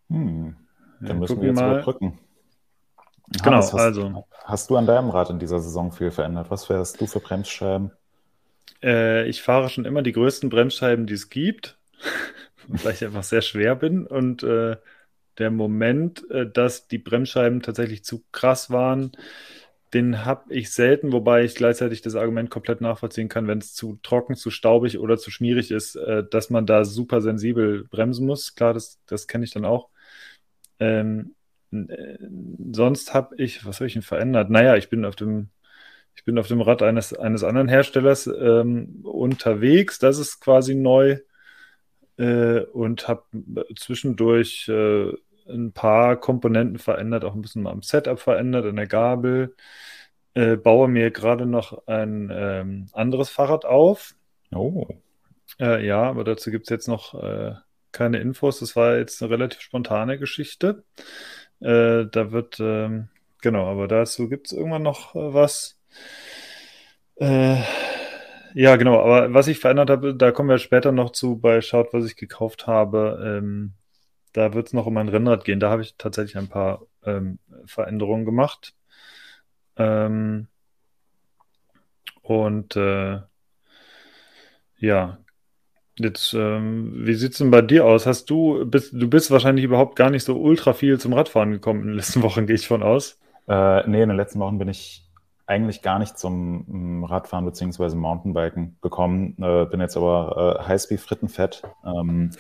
Hm. 0.10 0.56
Dann 1.00 1.08
ja, 1.08 1.14
müssen 1.16 1.42
wir 1.42 1.48
jetzt 1.50 1.60
mal. 1.60 1.74
überbrücken. 1.74 2.20
Genau, 3.44 3.58
hast, 3.58 3.74
also. 3.74 4.28
Hast 4.44 4.70
du 4.70 4.78
an 4.78 4.86
deinem 4.86 5.10
Rad 5.10 5.32
in 5.32 5.40
dieser 5.40 5.60
Saison 5.60 5.92
viel 5.92 6.12
verändert? 6.12 6.52
Was 6.52 6.70
wärst 6.70 7.02
du 7.02 7.08
für 7.08 7.20
Bremsscheiben? 7.20 7.92
Äh, 8.84 9.28
ich 9.28 9.42
fahre 9.42 9.70
schon 9.70 9.86
immer 9.86 10.04
die 10.04 10.12
größten 10.12 10.50
Bremsscheiben, 10.50 11.08
die 11.08 11.16
es 11.16 11.30
gibt, 11.30 11.80
weil 12.68 12.94
ich 12.94 13.04
einfach 13.04 13.24
sehr 13.24 13.42
schwer 13.42 13.76
bin. 13.76 14.06
Und 14.06 14.44
äh, 14.44 14.78
der 15.40 15.52
Moment, 15.52 16.30
äh, 16.30 16.50
dass 16.50 16.88
die 16.88 17.00
Bremsscheiben 17.00 17.62
tatsächlich 17.62 18.04
zu 18.04 18.24
krass 18.32 18.70
waren, 18.70 19.12
den 19.96 20.26
habe 20.26 20.54
ich 20.54 20.72
selten, 20.74 21.14
wobei 21.14 21.46
ich 21.46 21.56
gleichzeitig 21.56 22.02
das 22.02 22.16
Argument 22.16 22.50
komplett 22.50 22.82
nachvollziehen 22.82 23.30
kann, 23.30 23.48
wenn 23.48 23.60
es 23.60 23.74
zu 23.74 23.98
trocken, 24.04 24.36
zu 24.36 24.52
staubig 24.52 25.00
oder 25.00 25.18
zu 25.18 25.32
schmierig 25.32 25.72
ist, 25.72 25.96
äh, 25.96 26.24
dass 26.30 26.50
man 26.50 26.66
da 26.66 26.84
super 26.84 27.22
sensibel 27.22 27.86
bremsen 27.86 28.28
muss. 28.28 28.56
Klar, 28.56 28.74
das, 28.74 29.00
das 29.06 29.28
kenne 29.28 29.46
ich 29.46 29.52
dann 29.52 29.64
auch. 29.64 29.90
Ähm, 30.80 31.36
äh, 31.72 32.18
sonst 32.74 33.14
habe 33.14 33.36
ich, 33.38 33.66
was 33.66 33.78
habe 33.78 33.88
ich 33.88 33.94
denn 33.94 34.02
verändert? 34.02 34.50
Naja, 34.50 34.76
ich 34.76 34.90
bin 34.90 35.06
auf 35.06 35.16
dem, 35.16 35.50
ich 36.14 36.26
bin 36.26 36.38
auf 36.38 36.50
dem 36.50 36.62
Rad 36.62 36.82
eines, 36.84 37.14
eines 37.14 37.46
anderen 37.46 37.70
Herstellers 37.70 38.28
ähm, 38.28 39.00
unterwegs. 39.04 39.98
Das 40.00 40.20
ist 40.20 40.42
quasi 40.42 40.76
neu. 40.76 41.20
Äh, 42.18 42.62
und 42.62 43.08
habe 43.08 43.24
zwischendurch 43.78 44.70
äh, 44.70 45.12
ein 45.48 45.72
paar 45.72 46.18
Komponenten 46.18 46.80
verändert, 46.80 47.24
auch 47.26 47.36
ein 47.36 47.42
bisschen 47.42 47.64
mal 47.64 47.72
am 47.72 47.82
Setup 47.82 48.20
verändert, 48.20 48.66
an 48.66 48.76
der 48.76 48.88
Gabel. 48.88 49.56
Äh, 50.34 50.58
baue 50.58 50.88
mir 50.88 51.12
gerade 51.12 51.46
noch 51.46 51.88
ein 51.88 52.30
ähm, 52.34 52.88
anderes 52.94 53.30
Fahrrad 53.30 53.66
auf. 53.66 54.16
Oh. 54.54 54.88
Äh, 55.60 55.86
ja, 55.86 56.04
aber 56.04 56.24
dazu 56.24 56.52
gibt 56.52 56.66
es 56.66 56.70
jetzt 56.70 56.88
noch 56.88 57.14
äh, 57.22 57.54
keine 57.92 58.20
Infos. 58.20 58.60
Das 58.60 58.76
war 58.76 58.98
jetzt 58.98 59.22
eine 59.22 59.32
relativ 59.32 59.62
spontane 59.62 60.18
Geschichte. 60.20 60.84
Äh, 61.62 62.06
da 62.12 62.32
wird, 62.32 62.60
ähm, 62.60 63.10
genau, 63.42 63.66
aber 63.68 63.88
dazu 63.88 64.28
gibt 64.28 64.48
es 64.48 64.54
irgendwann 64.54 64.84
noch 64.84 65.16
äh, 65.16 65.34
was. 65.34 65.80
Äh, 67.16 67.62
ja, 68.54 68.76
genau, 68.76 69.00
aber 69.02 69.34
was 69.34 69.48
ich 69.48 69.60
verändert 69.60 69.90
habe, 69.90 70.16
da 70.16 70.32
kommen 70.32 70.50
wir 70.50 70.58
später 70.58 70.92
noch 70.92 71.12
zu 71.12 71.38
bei 71.38 71.62
Schaut, 71.62 71.94
was 71.94 72.06
ich 72.06 72.16
gekauft 72.18 72.68
habe. 72.68 73.40
Ähm, 73.40 73.74
da 74.36 74.54
wird 74.54 74.68
es 74.68 74.74
noch 74.74 74.86
um 74.86 74.98
ein 74.98 75.10
Rennrad 75.10 75.46
gehen. 75.46 75.60
Da 75.60 75.70
habe 75.70 75.82
ich 75.82 75.96
tatsächlich 75.98 76.38
ein 76.38 76.50
paar 76.50 76.82
ähm, 77.06 77.40
Veränderungen 77.66 78.26
gemacht. 78.26 78.76
Ähm, 79.78 80.48
und 82.22 82.76
äh, 82.76 83.22
ja, 84.80 85.18
Jetzt, 85.98 86.34
ähm, 86.34 86.92
wie 87.06 87.14
sieht's 87.14 87.38
denn 87.38 87.52
bei 87.52 87.62
dir 87.62 87.86
aus? 87.86 88.06
Hast 88.06 88.30
du, 88.30 88.66
bist, 88.66 88.92
du 88.94 89.10
bist 89.10 89.32
wahrscheinlich 89.32 89.64
überhaupt 89.64 89.96
gar 89.96 90.10
nicht 90.10 90.26
so 90.26 90.36
ultra 90.36 90.74
viel 90.74 91.00
zum 91.00 91.14
Radfahren 91.14 91.52
gekommen 91.52 91.84
in 91.84 91.88
den 91.88 91.96
letzten 91.96 92.22
Wochen, 92.22 92.46
gehe 92.48 92.56
ich 92.56 92.68
von 92.68 92.84
aus. 92.84 93.18
Äh, 93.48 93.88
nee, 93.88 94.02
in 94.02 94.10
den 94.10 94.18
letzten 94.18 94.40
Wochen 94.40 94.58
bin 94.58 94.68
ich 94.68 95.04
eigentlich 95.48 95.82
gar 95.82 96.00
nicht 96.00 96.18
zum 96.18 96.66
mm, 97.00 97.04
Radfahren 97.06 97.46
bzw. 97.46 97.96
Mountainbiken 97.96 98.78
gekommen, 98.82 99.38
äh, 99.40 99.66
bin 99.66 99.80
jetzt 99.80 99.96
aber 99.96 100.60
äh, 100.60 100.68
Highspeed 100.68 101.00
frittenfett. 101.00 101.64
Ähm, 101.86 102.32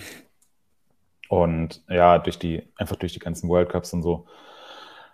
und 1.29 1.83
ja, 1.89 2.19
durch 2.19 2.39
die, 2.39 2.63
einfach 2.75 2.95
durch 2.95 3.13
die 3.13 3.19
ganzen 3.19 3.49
World 3.49 3.69
Cups 3.69 3.93
und 3.93 4.03
so. 4.03 4.25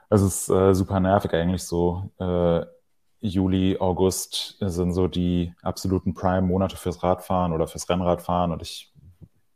Es 0.09 0.21
ist 0.21 0.49
äh, 0.49 0.73
super 0.73 0.99
nervig 0.99 1.33
eigentlich 1.33 1.63
so. 1.63 2.09
Äh, 2.19 2.65
Juli, 3.21 3.77
August 3.79 4.57
sind 4.59 4.93
so 4.93 5.07
die 5.07 5.53
absoluten 5.61 6.13
Prime-Monate 6.13 6.75
fürs 6.75 7.03
Radfahren 7.03 7.53
oder 7.53 7.67
fürs 7.67 7.87
Rennradfahren 7.87 8.51
und 8.51 8.61
ich 8.61 8.91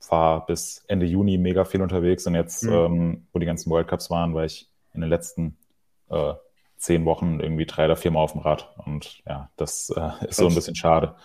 war 0.10 0.46
bis 0.46 0.86
Ende 0.88 1.08
Juni 1.08 1.40
mega 1.40 1.66
viel 1.66 1.82
unterwegs 1.82 2.28
und 2.28 2.36
jetzt, 2.36 2.64
mhm. 2.64 2.72
ähm, 2.72 3.28
wo 3.34 3.40
die 3.40 3.48
ganzen 3.48 3.72
World 3.72 3.88
Cups 3.88 4.12
waren, 4.12 4.36
war 4.36 4.46
ich 4.46 4.70
in 4.94 5.02
den 5.02 5.10
letzten 5.10 5.58
äh, 6.10 6.34
zehn 6.78 7.06
Wochen 7.06 7.40
irgendwie 7.40 7.66
drei 7.66 7.86
oder 7.86 7.96
vier 7.96 8.12
Mal 8.12 8.20
auf 8.20 8.34
dem 8.34 8.42
Rad 8.42 8.72
und 8.86 9.24
ja, 9.26 9.50
das 9.58 9.90
äh, 9.90 10.28
ist 10.28 10.38
so 10.38 10.48
ein 10.48 10.56
bisschen 10.56 10.76
schade. 10.76 11.16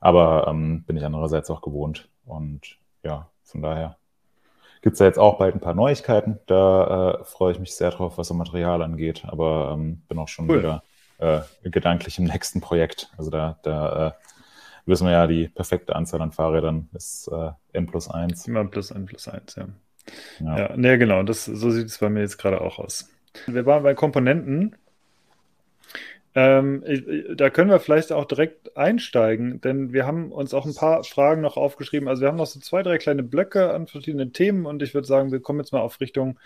Aber 0.00 0.46
ähm, 0.48 0.84
bin 0.84 0.96
ich 0.96 1.04
andererseits 1.04 1.50
auch 1.50 1.62
gewohnt 1.62 2.08
und 2.24 2.78
ja, 3.02 3.28
von 3.42 3.60
daher 3.60 3.96
gibt 4.82 4.94
es 4.94 4.98
da 4.98 5.06
jetzt 5.06 5.18
auch 5.18 5.38
bald 5.38 5.54
ein 5.54 5.60
paar 5.60 5.74
Neuigkeiten. 5.74 6.38
Da 6.46 7.20
äh, 7.20 7.24
freue 7.24 7.52
ich 7.52 7.58
mich 7.58 7.74
sehr 7.74 7.90
drauf, 7.90 8.18
was 8.18 8.28
so 8.28 8.34
Material 8.34 8.82
angeht, 8.82 9.22
aber 9.26 9.72
ähm, 9.74 10.02
bin 10.08 10.18
auch 10.18 10.28
schon 10.28 10.50
cool. 10.50 10.58
wieder 10.58 10.82
äh, 11.18 11.40
gedanklich 11.62 12.18
im 12.18 12.24
nächsten 12.24 12.60
Projekt. 12.60 13.10
Also 13.16 13.30
da, 13.30 13.58
da 13.62 14.08
äh, 14.08 14.12
wissen 14.84 15.06
wir 15.06 15.12
ja, 15.12 15.26
die 15.26 15.48
perfekte 15.48 15.96
Anzahl 15.96 16.20
an 16.20 16.32
Fahrrädern 16.32 16.88
ist 16.92 17.28
äh, 17.28 17.50
N 17.72 17.86
plus 17.86 18.10
1. 18.10 18.46
Immer 18.48 18.64
plus 18.64 18.90
N 18.90 19.06
plus 19.06 19.28
1, 19.28 19.54
ja. 19.54 19.68
Ja, 20.40 20.58
ja 20.58 20.76
nee, 20.76 20.98
genau, 20.98 21.22
das, 21.22 21.44
so 21.44 21.70
sieht 21.70 21.86
es 21.86 21.98
bei 21.98 22.10
mir 22.10 22.20
jetzt 22.20 22.38
gerade 22.38 22.60
auch 22.60 22.80
aus. 22.80 23.08
Wir 23.46 23.64
waren 23.64 23.84
bei 23.84 23.94
Komponenten. 23.94 24.76
Ähm, 26.34 26.82
da 27.36 27.50
können 27.50 27.70
wir 27.70 27.78
vielleicht 27.78 28.10
auch 28.10 28.24
direkt 28.24 28.76
einsteigen, 28.76 29.60
denn 29.60 29.92
wir 29.92 30.06
haben 30.06 30.32
uns 30.32 30.54
auch 30.54 30.64
ein 30.64 30.74
paar 30.74 31.04
Fragen 31.04 31.42
noch 31.42 31.58
aufgeschrieben. 31.58 32.08
Also 32.08 32.22
wir 32.22 32.28
haben 32.28 32.38
noch 32.38 32.46
so 32.46 32.58
zwei, 32.60 32.82
drei 32.82 32.96
kleine 32.96 33.22
Blöcke 33.22 33.72
an 33.72 33.86
verschiedenen 33.86 34.32
Themen 34.32 34.64
und 34.64 34.82
ich 34.82 34.94
würde 34.94 35.06
sagen, 35.06 35.30
wir 35.30 35.40
kommen 35.40 35.60
jetzt 35.60 35.72
mal 35.72 35.80
auf 35.80 36.00
Richtung 36.00 36.38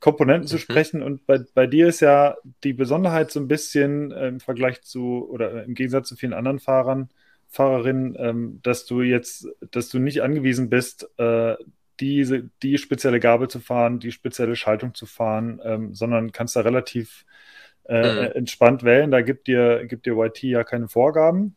Komponenten 0.00 0.48
zu 0.48 0.56
mhm. 0.56 0.60
sprechen. 0.60 1.02
Und 1.02 1.26
bei, 1.26 1.40
bei 1.54 1.66
dir 1.66 1.88
ist 1.88 2.00
ja 2.00 2.36
die 2.64 2.72
Besonderheit 2.72 3.30
so 3.30 3.40
ein 3.40 3.48
bisschen 3.48 4.10
äh, 4.12 4.28
im 4.28 4.40
Vergleich 4.40 4.80
zu 4.82 5.28
oder 5.30 5.64
im 5.64 5.74
Gegensatz 5.74 6.08
zu 6.08 6.16
vielen 6.16 6.32
anderen 6.32 6.58
Fahrern, 6.58 7.10
Fahrerinnen, 7.48 8.16
ähm, 8.18 8.60
dass 8.62 8.86
du 8.86 9.02
jetzt, 9.02 9.48
dass 9.70 9.90
du 9.90 9.98
nicht 9.98 10.22
angewiesen 10.22 10.70
bist, 10.70 11.10
äh, 11.18 11.56
diese, 12.00 12.48
die 12.62 12.78
spezielle 12.78 13.20
Gabel 13.20 13.48
zu 13.48 13.60
fahren, 13.60 14.00
die 14.00 14.12
spezielle 14.12 14.56
Schaltung 14.56 14.94
zu 14.94 15.04
fahren, 15.04 15.60
ähm, 15.62 15.94
sondern 15.94 16.32
kannst 16.32 16.56
da 16.56 16.60
relativ 16.60 17.26
äh, 17.26 17.49
mhm. 17.98 18.32
entspannt 18.34 18.84
wählen. 18.84 19.10
Da 19.10 19.22
gibt 19.22 19.46
dir, 19.46 19.84
gibt 19.86 20.06
dir 20.06 20.16
YT 20.16 20.42
ja 20.44 20.64
keine 20.64 20.88
Vorgaben. 20.88 21.56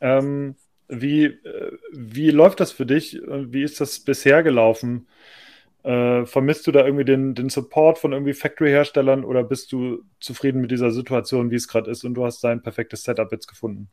Ähm, 0.00 0.56
wie, 0.88 1.24
äh, 1.24 1.78
wie 1.92 2.30
läuft 2.30 2.60
das 2.60 2.72
für 2.72 2.86
dich? 2.86 3.20
Wie 3.26 3.62
ist 3.62 3.80
das 3.80 4.00
bisher 4.00 4.42
gelaufen? 4.42 5.06
Äh, 5.84 6.26
vermisst 6.26 6.66
du 6.66 6.72
da 6.72 6.84
irgendwie 6.84 7.04
den, 7.04 7.34
den 7.34 7.48
Support 7.48 7.98
von 7.98 8.12
irgendwie 8.12 8.34
Factory-Herstellern 8.34 9.24
oder 9.24 9.42
bist 9.42 9.72
du 9.72 10.04
zufrieden 10.20 10.60
mit 10.60 10.70
dieser 10.70 10.92
Situation, 10.92 11.50
wie 11.50 11.56
es 11.56 11.66
gerade 11.66 11.90
ist 11.90 12.04
und 12.04 12.14
du 12.14 12.24
hast 12.24 12.42
dein 12.44 12.62
perfektes 12.62 13.02
Setup 13.02 13.32
jetzt 13.32 13.48
gefunden? 13.48 13.90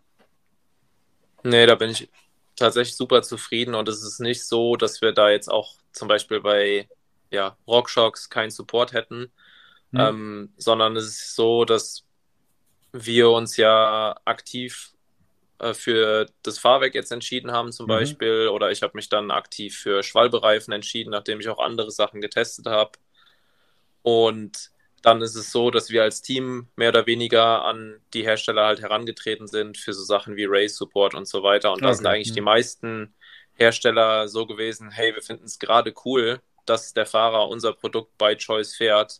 Nee, 1.43 1.65
da 1.65 1.75
bin 1.75 1.89
ich 1.89 2.09
tatsächlich 2.55 2.95
super 2.95 3.21
zufrieden 3.21 3.73
und 3.73 3.87
es 3.87 4.03
ist 4.03 4.19
nicht 4.19 4.45
so, 4.45 4.75
dass 4.75 5.01
wir 5.01 5.13
da 5.13 5.29
jetzt 5.29 5.49
auch 5.49 5.75
zum 5.91 6.07
Beispiel 6.07 6.41
bei 6.41 6.87
ja, 7.31 7.57
Rockshocks 7.67 8.29
keinen 8.29 8.51
Support 8.51 8.93
hätten, 8.93 9.31
hm. 9.91 9.99
ähm, 9.99 10.53
sondern 10.57 10.95
es 10.95 11.05
ist 11.05 11.35
so, 11.35 11.65
dass 11.65 12.05
wir 12.91 13.29
uns 13.29 13.57
ja 13.57 14.15
aktiv 14.25 14.93
äh, 15.59 15.73
für 15.73 16.27
das 16.43 16.57
Fahrwerk 16.57 16.95
jetzt 16.95 17.11
entschieden 17.11 17.51
haben 17.51 17.71
zum 17.71 17.85
mhm. 17.85 17.89
Beispiel 17.89 18.47
oder 18.47 18.71
ich 18.71 18.81
habe 18.81 18.93
mich 18.95 19.09
dann 19.09 19.31
aktiv 19.31 19.77
für 19.77 20.03
Schwalbereifen 20.03 20.73
entschieden, 20.73 21.11
nachdem 21.11 21.39
ich 21.39 21.49
auch 21.49 21.59
andere 21.59 21.91
Sachen 21.91 22.21
getestet 22.21 22.65
habe. 22.65 22.91
Und 24.01 24.71
dann 25.01 25.21
ist 25.21 25.35
es 25.35 25.51
so, 25.51 25.71
dass 25.71 25.89
wir 25.91 26.03
als 26.03 26.21
Team 26.21 26.67
mehr 26.75 26.89
oder 26.89 27.05
weniger 27.05 27.63
an 27.63 28.01
die 28.13 28.23
Hersteller 28.23 28.65
halt 28.65 28.81
herangetreten 28.81 29.47
sind 29.47 29.77
für 29.77 29.93
so 29.93 30.03
Sachen 30.03 30.35
wie 30.35 30.45
Race 30.47 30.75
Support 30.75 31.15
und 31.15 31.27
so 31.27 31.43
weiter. 31.43 31.69
Und 31.69 31.79
okay. 31.79 31.87
da 31.87 31.93
sind 31.93 32.05
eigentlich 32.05 32.31
mhm. 32.31 32.35
die 32.35 32.41
meisten 32.41 33.13
Hersteller 33.53 34.27
so 34.27 34.45
gewesen, 34.45 34.89
hey, 34.91 35.13
wir 35.13 35.21
finden 35.21 35.45
es 35.45 35.59
gerade 35.59 35.93
cool, 36.05 36.41
dass 36.65 36.93
der 36.93 37.05
Fahrer 37.05 37.47
unser 37.47 37.73
Produkt 37.73 38.17
bei 38.17 38.35
Choice 38.35 38.75
fährt 38.75 39.19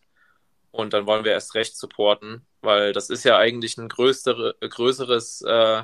und 0.72 0.94
dann 0.94 1.06
wollen 1.06 1.26
wir 1.26 1.32
erst 1.32 1.56
recht 1.56 1.78
supporten, 1.78 2.46
weil 2.62 2.94
das 2.94 3.10
ist 3.10 3.24
ja 3.24 3.38
eigentlich 3.38 3.78
ein 3.78 3.90
größere, 3.90 4.56
größeres 4.62 5.42
äh, 5.42 5.84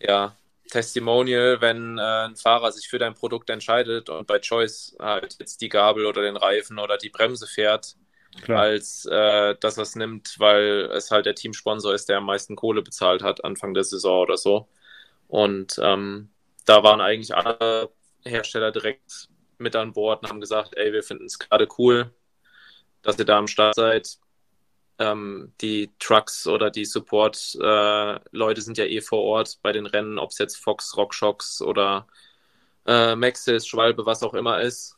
ja, 0.00 0.36
Testimonial, 0.70 1.60
wenn 1.60 1.98
äh, 1.98 2.26
ein 2.26 2.36
Fahrer 2.36 2.72
sich 2.72 2.88
für 2.88 2.98
dein 2.98 3.14
Produkt 3.14 3.50
entscheidet 3.50 4.10
und 4.10 4.26
bei 4.26 4.38
Choice 4.38 4.96
halt 5.00 5.36
jetzt 5.40 5.60
die 5.60 5.68
Gabel 5.68 6.06
oder 6.06 6.22
den 6.22 6.36
Reifen 6.36 6.78
oder 6.78 6.98
die 6.98 7.10
Bremse 7.10 7.46
fährt, 7.46 7.96
Klar. 8.42 8.60
als 8.60 9.06
äh, 9.06 9.56
dass 9.58 9.78
er 9.78 9.82
es 9.82 9.96
nimmt, 9.96 10.36
weil 10.38 10.90
es 10.92 11.10
halt 11.10 11.26
der 11.26 11.34
Teamsponsor 11.34 11.94
ist, 11.94 12.08
der 12.08 12.18
am 12.18 12.26
meisten 12.26 12.56
Kohle 12.56 12.82
bezahlt 12.82 13.22
hat 13.22 13.44
Anfang 13.44 13.74
der 13.74 13.84
Saison 13.84 14.20
oder 14.22 14.36
so. 14.36 14.68
Und 15.28 15.78
ähm, 15.82 16.30
da 16.66 16.82
waren 16.82 17.00
eigentlich 17.00 17.34
alle 17.34 17.90
Hersteller 18.24 18.70
direkt 18.72 19.28
mit 19.58 19.74
an 19.74 19.92
Bord 19.92 20.22
und 20.22 20.28
haben 20.28 20.40
gesagt, 20.40 20.76
ey, 20.76 20.92
wir 20.92 21.02
finden 21.02 21.26
es 21.26 21.38
gerade 21.38 21.66
cool, 21.78 22.12
dass 23.02 23.18
ihr 23.18 23.24
da 23.24 23.38
am 23.38 23.46
Start 23.46 23.74
seid. 23.74 24.18
Ähm, 24.98 25.52
die 25.60 25.90
Trucks 25.98 26.46
oder 26.46 26.70
die 26.70 26.84
Support-Leute 26.84 28.60
äh, 28.60 28.62
sind 28.62 28.78
ja 28.78 28.84
eh 28.84 29.00
vor 29.00 29.22
Ort 29.22 29.58
bei 29.62 29.72
den 29.72 29.86
Rennen, 29.86 30.18
ob 30.18 30.30
es 30.30 30.38
jetzt 30.38 30.56
Fox, 30.56 30.96
RockShox 30.96 31.62
oder 31.62 32.08
äh, 32.86 33.14
Maxis, 33.14 33.66
Schwalbe, 33.66 34.06
was 34.06 34.22
auch 34.22 34.34
immer 34.34 34.60
ist. 34.60 34.96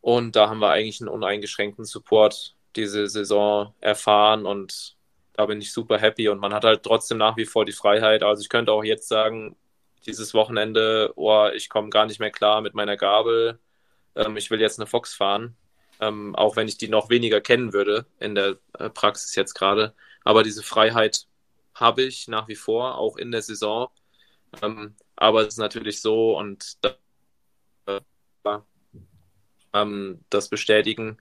Und 0.00 0.36
da 0.36 0.48
haben 0.48 0.60
wir 0.60 0.70
eigentlich 0.70 1.00
einen 1.00 1.08
uneingeschränkten 1.08 1.84
Support 1.84 2.56
diese 2.76 3.06
Saison 3.08 3.74
erfahren 3.80 4.46
und 4.46 4.96
da 5.34 5.46
bin 5.46 5.60
ich 5.60 5.72
super 5.72 5.98
happy 5.98 6.28
und 6.28 6.38
man 6.38 6.54
hat 6.54 6.64
halt 6.64 6.82
trotzdem 6.82 7.18
nach 7.18 7.36
wie 7.36 7.46
vor 7.46 7.64
die 7.64 7.72
Freiheit. 7.72 8.22
Also 8.22 8.42
ich 8.42 8.48
könnte 8.48 8.72
auch 8.72 8.84
jetzt 8.84 9.08
sagen, 9.08 9.56
dieses 10.06 10.34
Wochenende, 10.34 11.12
oh, 11.16 11.48
ich 11.54 11.68
komme 11.68 11.90
gar 11.90 12.06
nicht 12.06 12.20
mehr 12.20 12.30
klar 12.30 12.60
mit 12.60 12.74
meiner 12.74 12.96
Gabel, 12.96 13.58
ähm, 14.14 14.36
ich 14.36 14.50
will 14.50 14.60
jetzt 14.60 14.78
eine 14.78 14.86
Fox 14.86 15.14
fahren 15.14 15.56
ähm, 16.00 16.34
auch 16.34 16.56
wenn 16.56 16.68
ich 16.68 16.78
die 16.78 16.88
noch 16.88 17.10
weniger 17.10 17.40
kennen 17.40 17.72
würde 17.72 18.06
in 18.20 18.34
der 18.34 18.58
äh, 18.78 18.90
Praxis 18.90 19.34
jetzt 19.34 19.54
gerade. 19.54 19.94
Aber 20.24 20.42
diese 20.42 20.62
Freiheit 20.62 21.26
habe 21.74 22.02
ich 22.02 22.28
nach 22.28 22.48
wie 22.48 22.56
vor, 22.56 22.98
auch 22.98 23.16
in 23.16 23.30
der 23.30 23.42
Saison. 23.42 23.88
Ähm, 24.62 24.94
aber 25.16 25.42
es 25.42 25.48
ist 25.48 25.58
natürlich 25.58 26.00
so 26.00 26.38
und 26.38 26.78
äh, 26.82 28.00
ähm, 29.74 30.24
das 30.30 30.48
bestätigen, 30.48 31.18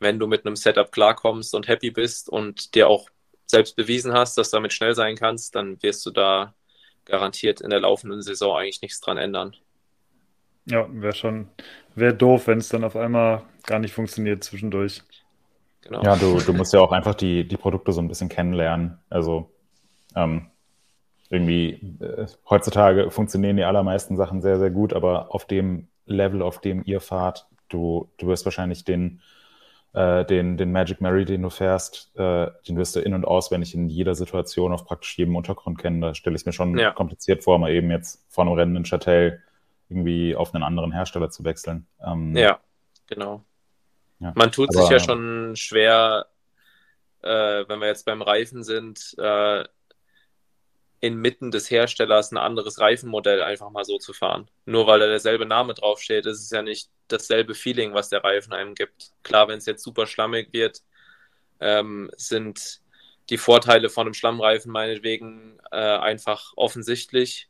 wenn 0.00 0.18
du 0.18 0.26
mit 0.26 0.46
einem 0.46 0.56
Setup 0.56 0.90
klarkommst 0.92 1.54
und 1.54 1.68
happy 1.68 1.90
bist 1.90 2.28
und 2.28 2.74
dir 2.74 2.88
auch 2.88 3.08
selbst 3.46 3.76
bewiesen 3.76 4.12
hast, 4.12 4.36
dass 4.36 4.50
du 4.50 4.56
damit 4.56 4.72
schnell 4.72 4.94
sein 4.94 5.16
kannst, 5.16 5.54
dann 5.54 5.82
wirst 5.82 6.04
du 6.06 6.10
da 6.10 6.54
garantiert 7.04 7.60
in 7.60 7.70
der 7.70 7.80
laufenden 7.80 8.22
Saison 8.22 8.56
eigentlich 8.56 8.82
nichts 8.82 9.00
dran 9.00 9.18
ändern. 9.18 9.56
Ja, 10.66 10.86
wäre 10.90 11.14
schon, 11.14 11.48
wäre 11.94 12.14
doof, 12.14 12.46
wenn 12.46 12.58
es 12.58 12.68
dann 12.68 12.84
auf 12.84 12.96
einmal 12.96 13.42
gar 13.66 13.78
nicht 13.78 13.92
funktioniert 13.92 14.44
zwischendurch. 14.44 15.02
Genau. 15.82 16.02
Ja, 16.02 16.16
du, 16.16 16.38
du 16.40 16.52
musst 16.54 16.72
ja 16.72 16.80
auch 16.80 16.92
einfach 16.92 17.14
die, 17.14 17.46
die 17.46 17.56
Produkte 17.56 17.92
so 17.92 18.00
ein 18.00 18.08
bisschen 18.08 18.30
kennenlernen. 18.30 18.98
Also 19.10 19.50
ähm, 20.16 20.46
irgendwie 21.28 21.98
äh, 22.00 22.26
heutzutage 22.48 23.10
funktionieren 23.10 23.56
die 23.56 23.64
allermeisten 23.64 24.16
Sachen 24.16 24.40
sehr, 24.40 24.58
sehr 24.58 24.70
gut, 24.70 24.94
aber 24.94 25.34
auf 25.34 25.46
dem 25.46 25.88
Level, 26.06 26.42
auf 26.42 26.60
dem 26.60 26.82
ihr 26.84 27.00
fahrt, 27.00 27.46
du, 27.68 28.10
du 28.18 28.26
wirst 28.28 28.44
wahrscheinlich 28.46 28.84
den, 28.84 29.20
äh, 29.92 30.24
den, 30.24 30.56
den 30.56 30.72
Magic 30.72 31.00
Mary, 31.00 31.24
den 31.24 31.42
du 31.42 31.50
fährst, 31.50 32.12
äh, 32.16 32.46
den 32.66 32.76
wirst 32.76 32.96
du 32.96 33.00
in- 33.00 33.14
und 33.14 33.26
auswendig 33.26 33.74
in 33.74 33.88
jeder 33.88 34.14
Situation 34.14 34.72
auf 34.72 34.86
praktisch 34.86 35.18
jedem 35.18 35.36
Untergrund 35.36 35.78
kennen. 35.78 36.00
Da 36.00 36.14
stelle 36.14 36.36
ich 36.36 36.42
es 36.42 36.46
mir 36.46 36.52
schon 36.52 36.78
ja. 36.78 36.92
kompliziert 36.92 37.44
vor, 37.44 37.58
mal 37.58 37.70
eben 37.70 37.90
jetzt 37.90 38.24
vor 38.28 38.44
einem 38.44 38.54
Rennen 38.54 38.76
in 38.76 38.84
Châtel 38.84 39.40
irgendwie 39.94 40.34
auf 40.34 40.54
einen 40.54 40.64
anderen 40.64 40.92
Hersteller 40.92 41.30
zu 41.30 41.44
wechseln. 41.44 41.86
Ähm, 42.04 42.36
ja, 42.36 42.60
genau. 43.06 43.44
Ja, 44.18 44.32
Man 44.34 44.52
tut 44.52 44.70
aber, 44.70 44.82
sich 44.82 44.90
ja 44.90 44.98
schon 44.98 45.54
schwer, 45.56 46.26
äh, 47.22 47.64
wenn 47.68 47.80
wir 47.80 47.86
jetzt 47.86 48.04
beim 48.04 48.22
Reifen 48.22 48.62
sind, 48.62 49.14
äh, 49.18 49.64
inmitten 51.00 51.50
des 51.50 51.70
Herstellers 51.70 52.32
ein 52.32 52.38
anderes 52.38 52.80
Reifenmodell 52.80 53.42
einfach 53.42 53.70
mal 53.70 53.84
so 53.84 53.98
zu 53.98 54.12
fahren. 54.12 54.48
Nur 54.64 54.86
weil 54.86 55.00
da 55.00 55.06
derselbe 55.06 55.44
Name 55.44 55.74
draufsteht, 55.74 56.24
ist 56.24 56.40
es 56.40 56.50
ja 56.50 56.62
nicht 56.62 56.88
dasselbe 57.08 57.54
Feeling, 57.54 57.92
was 57.92 58.08
der 58.08 58.24
Reifen 58.24 58.54
einem 58.54 58.74
gibt. 58.74 59.10
Klar, 59.22 59.48
wenn 59.48 59.58
es 59.58 59.66
jetzt 59.66 59.82
super 59.82 60.06
schlammig 60.06 60.52
wird, 60.52 60.82
ähm, 61.60 62.10
sind 62.16 62.80
die 63.28 63.38
Vorteile 63.38 63.90
von 63.90 64.06
einem 64.06 64.14
Schlammreifen 64.14 64.72
meinetwegen 64.72 65.58
äh, 65.70 65.76
einfach 65.76 66.52
offensichtlich 66.56 67.48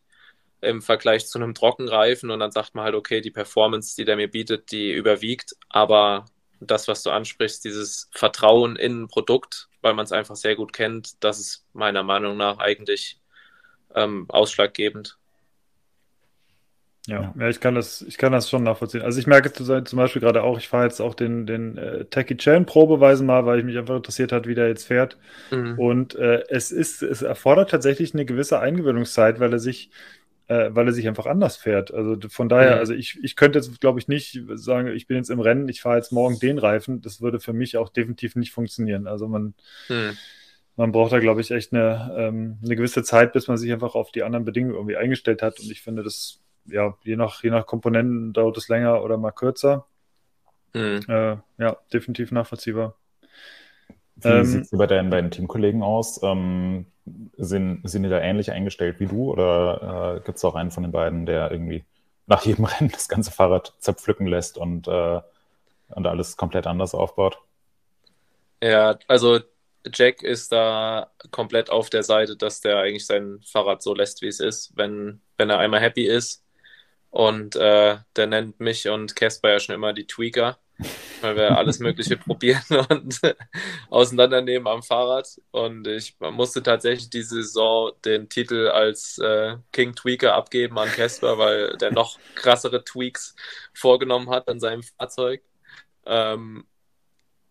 im 0.64 0.82
Vergleich 0.82 1.26
zu 1.26 1.38
einem 1.38 1.54
Trockenreifen 1.54 2.30
und 2.30 2.40
dann 2.40 2.50
sagt 2.50 2.74
man 2.74 2.84
halt, 2.84 2.94
okay, 2.94 3.20
die 3.20 3.30
Performance, 3.30 3.94
die 3.96 4.04
der 4.04 4.16
mir 4.16 4.30
bietet, 4.30 4.70
die 4.72 4.92
überwiegt, 4.92 5.54
aber 5.68 6.26
das, 6.60 6.88
was 6.88 7.02
du 7.02 7.10
ansprichst, 7.10 7.64
dieses 7.64 8.08
Vertrauen 8.12 8.76
in 8.76 9.02
ein 9.02 9.08
Produkt, 9.08 9.68
weil 9.82 9.94
man 9.94 10.04
es 10.04 10.12
einfach 10.12 10.36
sehr 10.36 10.56
gut 10.56 10.72
kennt, 10.72 11.22
das 11.22 11.38
ist 11.38 11.64
meiner 11.72 12.02
Meinung 12.02 12.36
nach 12.36 12.58
eigentlich 12.58 13.20
ähm, 13.94 14.26
ausschlaggebend. 14.28 15.18
Ja, 17.06 17.34
ja, 17.38 17.48
ich 17.50 17.60
kann 17.60 17.74
das, 17.74 18.00
ich 18.00 18.16
kann 18.16 18.32
das 18.32 18.48
schon 18.48 18.62
nachvollziehen. 18.62 19.02
Also 19.02 19.18
ich 19.20 19.26
merke 19.26 19.52
zum 19.52 19.96
Beispiel 19.98 20.22
gerade 20.22 20.42
auch, 20.42 20.56
ich 20.56 20.68
fahre 20.68 20.84
jetzt 20.84 21.00
auch 21.00 21.14
den, 21.14 21.46
den 21.46 21.76
äh, 21.76 22.06
Techie 22.06 22.38
Chain 22.38 22.64
Probeweisen 22.64 23.26
mal, 23.26 23.44
weil 23.44 23.58
ich 23.58 23.64
mich 23.64 23.76
einfach 23.76 23.96
interessiert 23.96 24.32
hat, 24.32 24.46
wie 24.46 24.54
der 24.54 24.68
jetzt 24.68 24.86
fährt. 24.86 25.18
Mhm. 25.50 25.78
Und 25.78 26.14
äh, 26.14 26.44
es 26.48 26.72
ist, 26.72 27.02
es 27.02 27.20
erfordert 27.20 27.70
tatsächlich 27.70 28.14
eine 28.14 28.24
gewisse 28.24 28.58
Eingewöhnungszeit, 28.58 29.38
weil 29.38 29.52
er 29.52 29.58
sich 29.58 29.90
äh, 30.46 30.70
weil 30.70 30.86
er 30.86 30.92
sich 30.92 31.08
einfach 31.08 31.26
anders 31.26 31.56
fährt. 31.56 31.92
Also 31.92 32.16
von 32.28 32.48
daher, 32.48 32.74
mhm. 32.74 32.78
also 32.80 32.94
ich, 32.94 33.18
ich 33.22 33.36
könnte 33.36 33.58
jetzt, 33.58 33.80
glaube 33.80 33.98
ich, 33.98 34.08
nicht 34.08 34.40
sagen, 34.54 34.88
ich 34.88 35.06
bin 35.06 35.16
jetzt 35.16 35.30
im 35.30 35.40
Rennen, 35.40 35.68
ich 35.68 35.80
fahre 35.80 35.96
jetzt 35.96 36.12
morgen 36.12 36.38
den 36.38 36.58
Reifen. 36.58 37.00
Das 37.00 37.20
würde 37.20 37.40
für 37.40 37.52
mich 37.52 37.76
auch 37.76 37.88
definitiv 37.88 38.36
nicht 38.36 38.52
funktionieren. 38.52 39.06
Also 39.06 39.26
man, 39.26 39.54
mhm. 39.88 40.16
man 40.76 40.92
braucht 40.92 41.12
da, 41.12 41.18
glaube 41.18 41.40
ich, 41.40 41.50
echt 41.50 41.72
eine, 41.72 42.14
ähm, 42.16 42.58
eine 42.62 42.76
gewisse 42.76 43.02
Zeit, 43.02 43.32
bis 43.32 43.48
man 43.48 43.56
sich 43.56 43.72
einfach 43.72 43.94
auf 43.94 44.12
die 44.12 44.22
anderen 44.22 44.44
Bedingungen 44.44 44.74
irgendwie 44.74 44.96
eingestellt 44.96 45.40
hat. 45.40 45.58
Und 45.60 45.70
ich 45.70 45.80
finde, 45.80 46.02
das, 46.02 46.40
ja, 46.66 46.96
je 47.04 47.16
nach, 47.16 47.42
je 47.42 47.50
nach 47.50 47.66
Komponenten 47.66 48.32
dauert 48.32 48.58
es 48.58 48.68
länger 48.68 49.02
oder 49.02 49.16
mal 49.16 49.32
kürzer. 49.32 49.86
Mhm. 50.74 51.00
Äh, 51.08 51.36
ja, 51.58 51.76
definitiv 51.92 52.32
nachvollziehbar. 52.32 52.96
Wie 54.16 54.28
ähm, 54.28 54.44
sieht 54.44 54.62
es 54.62 54.70
bei 54.70 54.86
deinen 54.86 55.10
beiden 55.10 55.30
Teamkollegen 55.30 55.82
aus? 55.82 56.20
Ähm, 56.22 56.86
sind, 57.36 57.80
sind 57.84 58.02
die 58.02 58.08
da 58.08 58.20
ähnlich 58.20 58.50
eingestellt 58.50 58.98
wie 58.98 59.06
du 59.06 59.30
oder 59.30 60.16
äh, 60.16 60.20
gibt 60.24 60.38
es 60.38 60.44
auch 60.44 60.54
einen 60.54 60.70
von 60.70 60.82
den 60.82 60.92
beiden, 60.92 61.26
der 61.26 61.50
irgendwie 61.50 61.84
nach 62.26 62.44
jedem 62.44 62.64
Rennen 62.64 62.90
das 62.90 63.08
ganze 63.08 63.30
Fahrrad 63.30 63.74
zerpflücken 63.78 64.26
lässt 64.26 64.56
und, 64.56 64.88
äh, 64.88 65.20
und 65.88 66.06
alles 66.06 66.36
komplett 66.36 66.66
anders 66.66 66.94
aufbaut? 66.94 67.38
Ja, 68.62 68.98
also 69.08 69.40
Jack 69.92 70.22
ist 70.22 70.50
da 70.52 71.10
komplett 71.30 71.68
auf 71.68 71.90
der 71.90 72.02
Seite, 72.02 72.36
dass 72.36 72.60
der 72.62 72.78
eigentlich 72.78 73.06
sein 73.06 73.40
Fahrrad 73.44 73.82
so 73.82 73.94
lässt, 73.94 74.22
wie 74.22 74.28
es 74.28 74.40
ist, 74.40 74.72
wenn, 74.76 75.20
wenn 75.36 75.50
er 75.50 75.58
einmal 75.58 75.80
happy 75.80 76.06
ist. 76.06 76.42
Und 77.10 77.54
äh, 77.56 77.98
der 78.16 78.26
nennt 78.26 78.58
mich 78.58 78.88
und 78.88 79.14
Casper 79.14 79.50
ja 79.50 79.60
schon 79.60 79.74
immer 79.74 79.92
die 79.92 80.06
Tweaker 80.06 80.58
weil 81.20 81.36
wir 81.36 81.56
alles 81.56 81.78
Mögliche 81.78 82.16
probieren 82.18 82.62
und 82.88 83.20
auseinandernehmen 83.90 84.66
am 84.68 84.82
Fahrrad. 84.82 85.40
Und 85.50 85.86
ich 85.86 86.16
musste 86.18 86.62
tatsächlich 86.62 87.10
diese 87.10 87.42
Saison 87.42 87.92
den 88.04 88.28
Titel 88.28 88.68
als 88.68 89.18
äh, 89.18 89.56
King 89.72 89.94
Tweaker 89.94 90.34
abgeben 90.34 90.78
an 90.78 90.88
Casper, 90.88 91.38
weil 91.38 91.76
der 91.76 91.92
noch 91.92 92.18
krassere 92.34 92.84
Tweaks 92.84 93.34
vorgenommen 93.72 94.30
hat 94.30 94.48
an 94.48 94.60
seinem 94.60 94.82
Fahrzeug. 94.82 95.42
Ähm, 96.06 96.66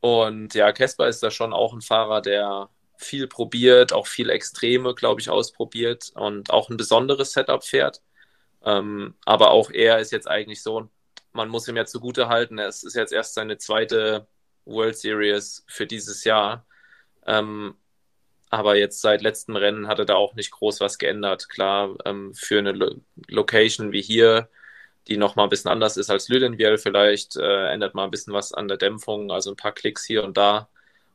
und 0.02 0.54
ja, 0.54 0.72
Casper 0.74 1.08
ist 1.08 1.24
da 1.24 1.32
schon 1.32 1.54
auch 1.54 1.74
ein 1.74 1.82
Fahrer, 1.82 2.22
der 2.22 2.70
viel 2.98 3.28
probiert, 3.28 3.94
auch 3.94 4.08
viel 4.08 4.30
Extreme, 4.30 4.94
glaube 4.96 5.22
ich, 5.22 5.30
ausprobiert 5.30 6.12
und 6.16 6.52
auch 6.52 6.70
ein 6.70 6.78
besonderes 6.78 7.32
Setup 7.34 7.64
fährt. 7.64 8.02
Ähm, 8.66 9.16
aber 9.26 9.52
auch 9.52 9.72
er 9.72 10.00
ist 10.00 10.12
jetzt 10.12 10.28
eigentlich 10.28 10.64
so 10.64 10.82
ein 10.82 10.90
man 11.34 11.50
muss 11.50 11.68
ihm 11.68 11.78
ja 11.78 11.86
zugute 11.86 12.30
halten, 12.30 12.60
es 12.60 12.84
ist 12.84 12.96
jetzt 12.96 13.14
erst 13.14 13.34
seine 13.36 13.58
zweite 13.58 14.28
World 14.66 14.98
Series 14.98 15.66
für 15.68 15.88
dieses 15.88 16.24
Jahr. 16.24 16.66
Ähm, 17.26 17.76
aber 18.50 18.76
jetzt 18.78 19.02
seit 19.02 19.22
letztem 19.24 19.56
Rennen 19.56 19.88
hat 19.88 20.00
er 20.00 20.06
da 20.06 20.16
auch 20.16 20.36
nicht 20.36 20.52
groß 20.52 20.80
was 20.80 21.00
geändert. 21.00 21.50
Klar, 21.50 21.96
ähm, 22.06 22.34
für 22.36 22.60
eine 22.60 22.72
Lo 22.74 22.96
Location 23.28 23.92
wie 23.92 24.02
hier, 24.02 24.50
die 25.08 25.18
nochmal 25.18 25.48
ein 25.48 25.50
bisschen 25.50 25.72
anders 25.72 25.98
ist 25.98 26.10
als 26.12 26.30
Lüdenviel, 26.30 26.78
vielleicht 26.78 27.36
äh, 27.38 27.68
ändert 27.74 27.96
man 27.96 28.06
ein 28.06 28.12
bisschen 28.12 28.34
was 28.34 28.54
an 28.54 28.68
der 28.68 28.78
Dämpfung, 28.78 29.32
also 29.32 29.52
ein 29.52 29.58
paar 29.58 29.74
Klicks 29.74 30.06
hier 30.06 30.24
und 30.24 30.38
da 30.38 30.70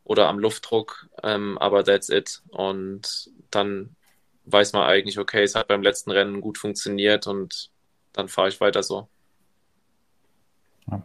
oder 0.05 0.29
am 0.29 0.39
Luftdruck, 0.41 1.09
ähm, 1.23 1.59
aber 1.59 1.85
that's 1.85 2.09
it. 2.09 2.43
Und 2.49 3.31
dann 3.51 3.97
weiß 4.47 4.73
man 4.73 4.85
eigentlich, 4.89 5.19
okay, 5.19 5.43
es 5.45 5.55
hat 5.55 5.69
beim 5.69 5.83
letzten 5.83 6.11
Rennen 6.11 6.41
gut 6.41 6.59
funktioniert 6.59 7.27
und 7.27 7.71
dann 8.15 8.29
fahre 8.29 8.49
ich 8.49 8.61
weiter 8.61 8.83
so. 8.83 9.09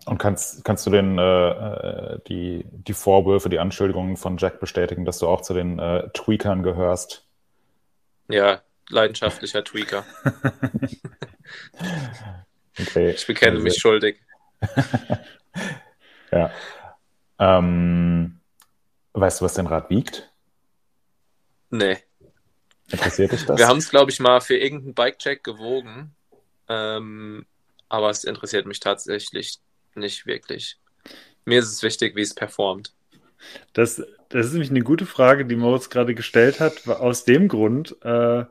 Und 0.05 0.17
kannst, 0.17 0.63
kannst 0.63 0.85
du 0.85 0.91
den, 0.91 1.17
äh, 1.17 1.49
äh, 1.49 2.19
die, 2.27 2.65
die 2.71 2.93
Vorwürfe, 2.93 3.49
die 3.49 3.59
Anschuldigungen 3.59 4.15
von 4.15 4.37
Jack 4.37 4.59
bestätigen, 4.59 5.03
dass 5.03 5.19
du 5.19 5.27
auch 5.27 5.41
zu 5.41 5.53
den 5.53 5.77
äh, 5.79 6.09
Tweakern 6.13 6.63
gehörst? 6.63 7.25
Ja, 8.29 8.61
leidenschaftlicher 8.89 9.63
Tweaker. 9.63 10.05
Okay. 12.79 13.11
Ich 13.11 13.27
bekenne 13.27 13.53
also, 13.53 13.63
mich 13.63 13.77
schuldig. 13.77 14.19
ja. 16.31 16.51
Ähm, 17.39 18.39
weißt 19.13 19.41
du, 19.41 19.45
was 19.45 19.53
dein 19.53 19.67
Rad 19.67 19.89
wiegt? 19.89 20.31
Nee. 21.69 21.97
Interessiert 22.91 23.31
dich 23.31 23.45
das? 23.45 23.57
Wir 23.57 23.67
haben 23.67 23.77
es, 23.77 23.89
glaube 23.89 24.11
ich, 24.11 24.19
mal 24.19 24.41
für 24.41 24.57
irgendeinen 24.57 24.93
Bike-Check 24.93 25.43
gewogen. 25.43 26.15
Ähm, 26.67 27.45
aber 27.89 28.09
es 28.09 28.23
interessiert 28.23 28.65
mich 28.65 28.79
tatsächlich 28.79 29.59
nicht 29.95 30.25
wirklich. 30.25 30.77
Mir 31.45 31.59
ist 31.59 31.71
es 31.71 31.83
wichtig, 31.83 32.15
wie 32.15 32.21
es 32.21 32.33
performt. 32.33 32.93
Das, 33.73 34.01
das 34.29 34.45
ist 34.45 34.53
nämlich 34.53 34.69
eine 34.69 34.81
gute 34.81 35.05
Frage, 35.05 35.45
die 35.45 35.55
Moritz 35.55 35.89
gerade 35.89 36.15
gestellt 36.15 36.59
hat, 36.59 36.87
aus 36.87 37.25
dem 37.25 37.47
Grund, 37.47 37.95
äh, 38.03 38.45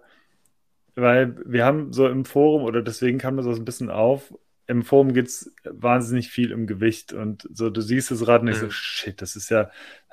weil 0.94 1.36
wir 1.46 1.64
haben 1.64 1.92
so 1.92 2.06
im 2.08 2.24
Forum, 2.24 2.64
oder 2.64 2.82
deswegen 2.82 3.18
kam 3.18 3.36
das 3.36 3.46
so 3.46 3.52
ein 3.52 3.64
bisschen 3.64 3.90
auf, 3.90 4.34
im 4.66 4.82
Forum 4.82 5.12
geht 5.12 5.26
es 5.26 5.54
wahnsinnig 5.64 6.30
viel 6.30 6.54
um 6.54 6.66
Gewicht 6.66 7.12
und 7.12 7.48
so, 7.52 7.70
du 7.70 7.80
siehst 7.80 8.10
das 8.10 8.26
Rad 8.26 8.42
nicht 8.44 8.56
mhm. 8.56 8.66
so, 8.66 8.70
shit, 8.70 9.20
das 9.20 9.36
ist 9.36 9.50
ja 9.50 9.70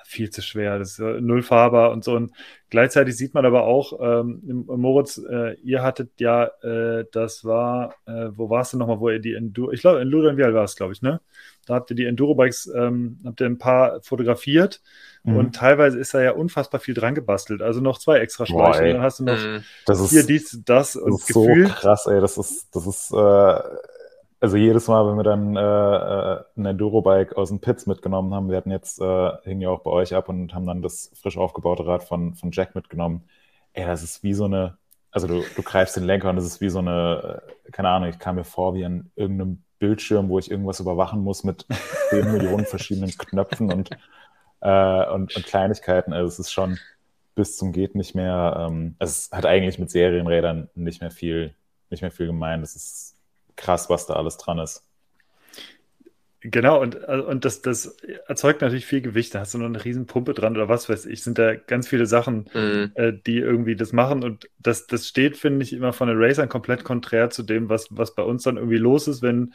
viel 0.10 0.32
zu 0.32 0.42
schwer, 0.42 0.80
das 0.80 0.92
ist 0.92 0.98
ja 0.98 1.22
null 1.22 1.44
fahrbar 1.44 1.92
und 1.92 2.04
so. 2.04 2.16
Und 2.16 2.32
gleichzeitig 2.72 3.16
sieht 3.16 3.36
man 3.36 3.46
aber 3.46 3.66
auch, 3.66 3.94
ähm, 4.02 4.66
Moritz, 4.66 5.20
äh, 5.20 5.54
ihr 5.62 5.84
hattet 5.84 6.20
ja, 6.20 6.46
äh, 6.64 7.06
das 7.12 7.46
war, 7.46 7.94
äh, 8.08 8.30
wo 8.32 8.50
war 8.50 8.62
es 8.62 8.72
denn 8.72 8.80
nochmal, 8.80 9.00
wo 9.00 9.10
ihr 9.10 9.20
die 9.20 9.36
Enduro, 9.36 9.72
ich 9.72 9.82
glaube, 9.82 10.02
in 10.02 10.08
Ludenvial 10.08 10.54
war 10.56 10.64
es, 10.64 10.76
glaube 10.76 10.94
ich, 10.94 11.04
ne? 11.04 11.22
Da 11.68 11.76
habt 11.76 11.92
ihr 11.92 11.96
die 11.96 12.06
Enduro-Bikes, 12.06 12.72
ähm, 12.76 13.20
habt 13.24 13.40
ihr 13.40 13.46
ein 13.46 13.60
paar 13.60 14.02
fotografiert 14.02 14.82
mhm. 15.24 15.38
und 15.38 15.56
teilweise 15.56 16.00
ist 16.00 16.16
da 16.16 16.22
ja 16.22 16.32
unfassbar 16.32 16.80
viel 16.80 16.96
dran 16.96 17.14
gebastelt. 17.14 17.62
Also 17.62 17.80
noch 17.80 18.00
zwei 18.00 18.18
extra 18.18 18.48
Schläuche. 18.48 18.92
Dann 18.92 19.04
hast 19.04 19.20
du 19.20 19.26
noch 19.26 19.38
mhm. 19.38 19.64
das 19.86 20.10
hier 20.10 20.24
dies, 20.24 20.60
das 20.66 20.96
und 20.96 21.12
das 21.12 21.22
ist 21.22 21.28
gefühlt. 21.28 21.68
so 21.68 21.74
krass, 21.76 22.08
ey. 22.08 22.20
Das 22.20 22.40
ist, 22.40 22.76
das 22.76 22.88
ist, 22.88 23.12
äh, 23.14 23.60
also 24.42 24.58
jedes 24.58 24.88
Mal, 24.88 25.06
wenn 25.08 25.18
wir 25.18 25.24
dann 25.24 25.56
äh, 25.56 25.60
äh, 25.60 26.44
ein 26.58 26.66
Enduro-Bike 26.66 27.36
aus 27.38 27.50
den 27.50 27.60
Pits 27.60 27.86
mitgenommen 27.88 28.34
haben, 28.34 28.50
wir 28.50 28.58
hatten 28.58 28.72
jetzt, 28.72 29.02
äh, 29.02 29.32
hingen 29.44 29.62
ja 29.62 29.70
auch 29.70 29.82
bei 29.82 29.92
euch 29.92 30.16
ab 30.16 30.30
und 30.30 30.54
haben 30.54 30.66
dann 30.66 30.82
das 30.82 31.12
frisch 31.22 31.38
aufgebaute 31.38 31.86
Rad 31.86 32.04
von, 32.04 32.36
von 32.36 32.52
Jack 32.52 32.76
mitgenommen. 32.76 33.24
Ey, 33.74 33.86
das 33.86 34.04
ist 34.04 34.24
wie 34.24 34.34
so 34.34 34.46
eine, 34.46 34.78
also 35.12 35.28
du, 35.28 35.44
du 35.56 35.64
greifst 35.64 35.96
den 35.98 36.06
Lenker 36.06 36.30
und 36.30 36.38
das 36.38 36.46
ist 36.46 36.62
wie 36.62 36.70
so 36.70 36.80
eine, 36.80 37.42
äh, 37.68 37.72
keine 37.72 37.90
Ahnung, 37.90 38.10
ich 38.10 38.20
kam 38.20 38.36
mir 38.36 38.46
vor 38.46 38.76
wie 38.76 38.86
an 38.86 39.12
irgendeinem 39.16 39.64
Bildschirm, 39.80 40.30
wo 40.30 40.40
ich 40.40 40.52
irgendwas 40.52 40.80
überwachen 40.80 41.22
muss 41.22 41.44
mit 41.44 41.66
10 42.10 42.32
Millionen 42.32 42.66
verschiedenen 42.66 43.12
Knöpfen 43.12 43.72
und, 43.74 43.92
äh, 44.62 45.06
und, 45.10 45.36
und, 45.36 45.46
Kleinigkeiten. 45.46 46.14
Also 46.14 46.28
es 46.28 46.40
ist 46.40 46.52
schon 46.52 46.78
bis 47.36 47.58
zum 47.58 47.74
geht 47.74 47.96
nicht 47.96 48.16
mehr. 48.16 48.68
Ähm, 48.70 48.96
es 49.00 49.32
hat 49.32 49.46
eigentlich 49.46 49.80
mit 49.80 49.90
Serienrädern 49.92 50.70
nicht 50.76 51.02
mehr 51.02 51.12
viel, 51.12 51.56
nicht 51.90 52.02
mehr 52.02 52.12
viel 52.12 52.28
gemein. 52.28 52.62
Das 52.62 52.76
ist 52.76 53.19
krass, 53.60 53.90
was 53.90 54.08
da 54.08 54.16
alles 54.16 54.38
dran 54.38 54.58
ist. 54.60 54.86
Genau, 56.42 56.82
und, 56.82 57.04
also, 57.04 57.28
und 57.28 57.44
das, 57.44 57.62
das 57.62 57.98
erzeugt 58.28 58.62
natürlich 58.62 58.86
viel 58.86 59.02
Gewicht. 59.02 59.36
Da 59.36 59.42
hast 59.42 59.54
du 59.54 59.58
noch 59.58 59.66
eine 59.66 59.84
riesen 59.84 60.06
Pumpe 60.06 60.34
dran 60.34 60.56
oder 60.56 60.70
was 60.70 60.88
weiß 60.88 61.06
ich. 61.06 61.22
Sind 61.22 61.38
da 61.38 61.56
ganz 61.56 61.90
viele 61.90 62.06
Sachen, 62.06 62.50
mhm. 62.54 62.92
äh, 62.96 63.12
die 63.12 63.40
irgendwie 63.40 63.76
das 63.76 63.92
machen. 63.92 64.24
Und 64.24 64.50
das, 64.58 64.88
das 64.88 65.06
steht, 65.06 65.36
finde 65.36 65.64
ich, 65.64 65.74
immer 65.74 65.92
von 65.92 66.08
den 66.08 66.18
Racern 66.18 66.48
komplett 66.48 66.86
konträr 66.86 67.30
zu 67.30 67.44
dem, 67.44 67.68
was, 67.68 67.88
was 67.92 68.16
bei 68.16 68.24
uns 68.24 68.44
dann 68.44 68.56
irgendwie 68.56 68.78
los 68.78 69.10
ist, 69.10 69.22
wenn 69.22 69.54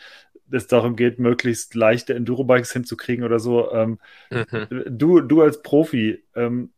es 0.50 0.66
darum 0.66 0.94
geht, 0.94 1.18
möglichst 1.18 1.74
leichte 1.74 2.12
Enduro-Bikes 2.12 2.72
hinzukriegen 2.72 3.24
oder 3.24 3.38
so. 3.38 3.72
Ähm, 3.72 3.98
mhm. 4.30 4.84
du, 4.86 5.22
du 5.22 5.40
als 5.40 5.62
Profi, 5.62 6.22
ähm, 6.34 6.70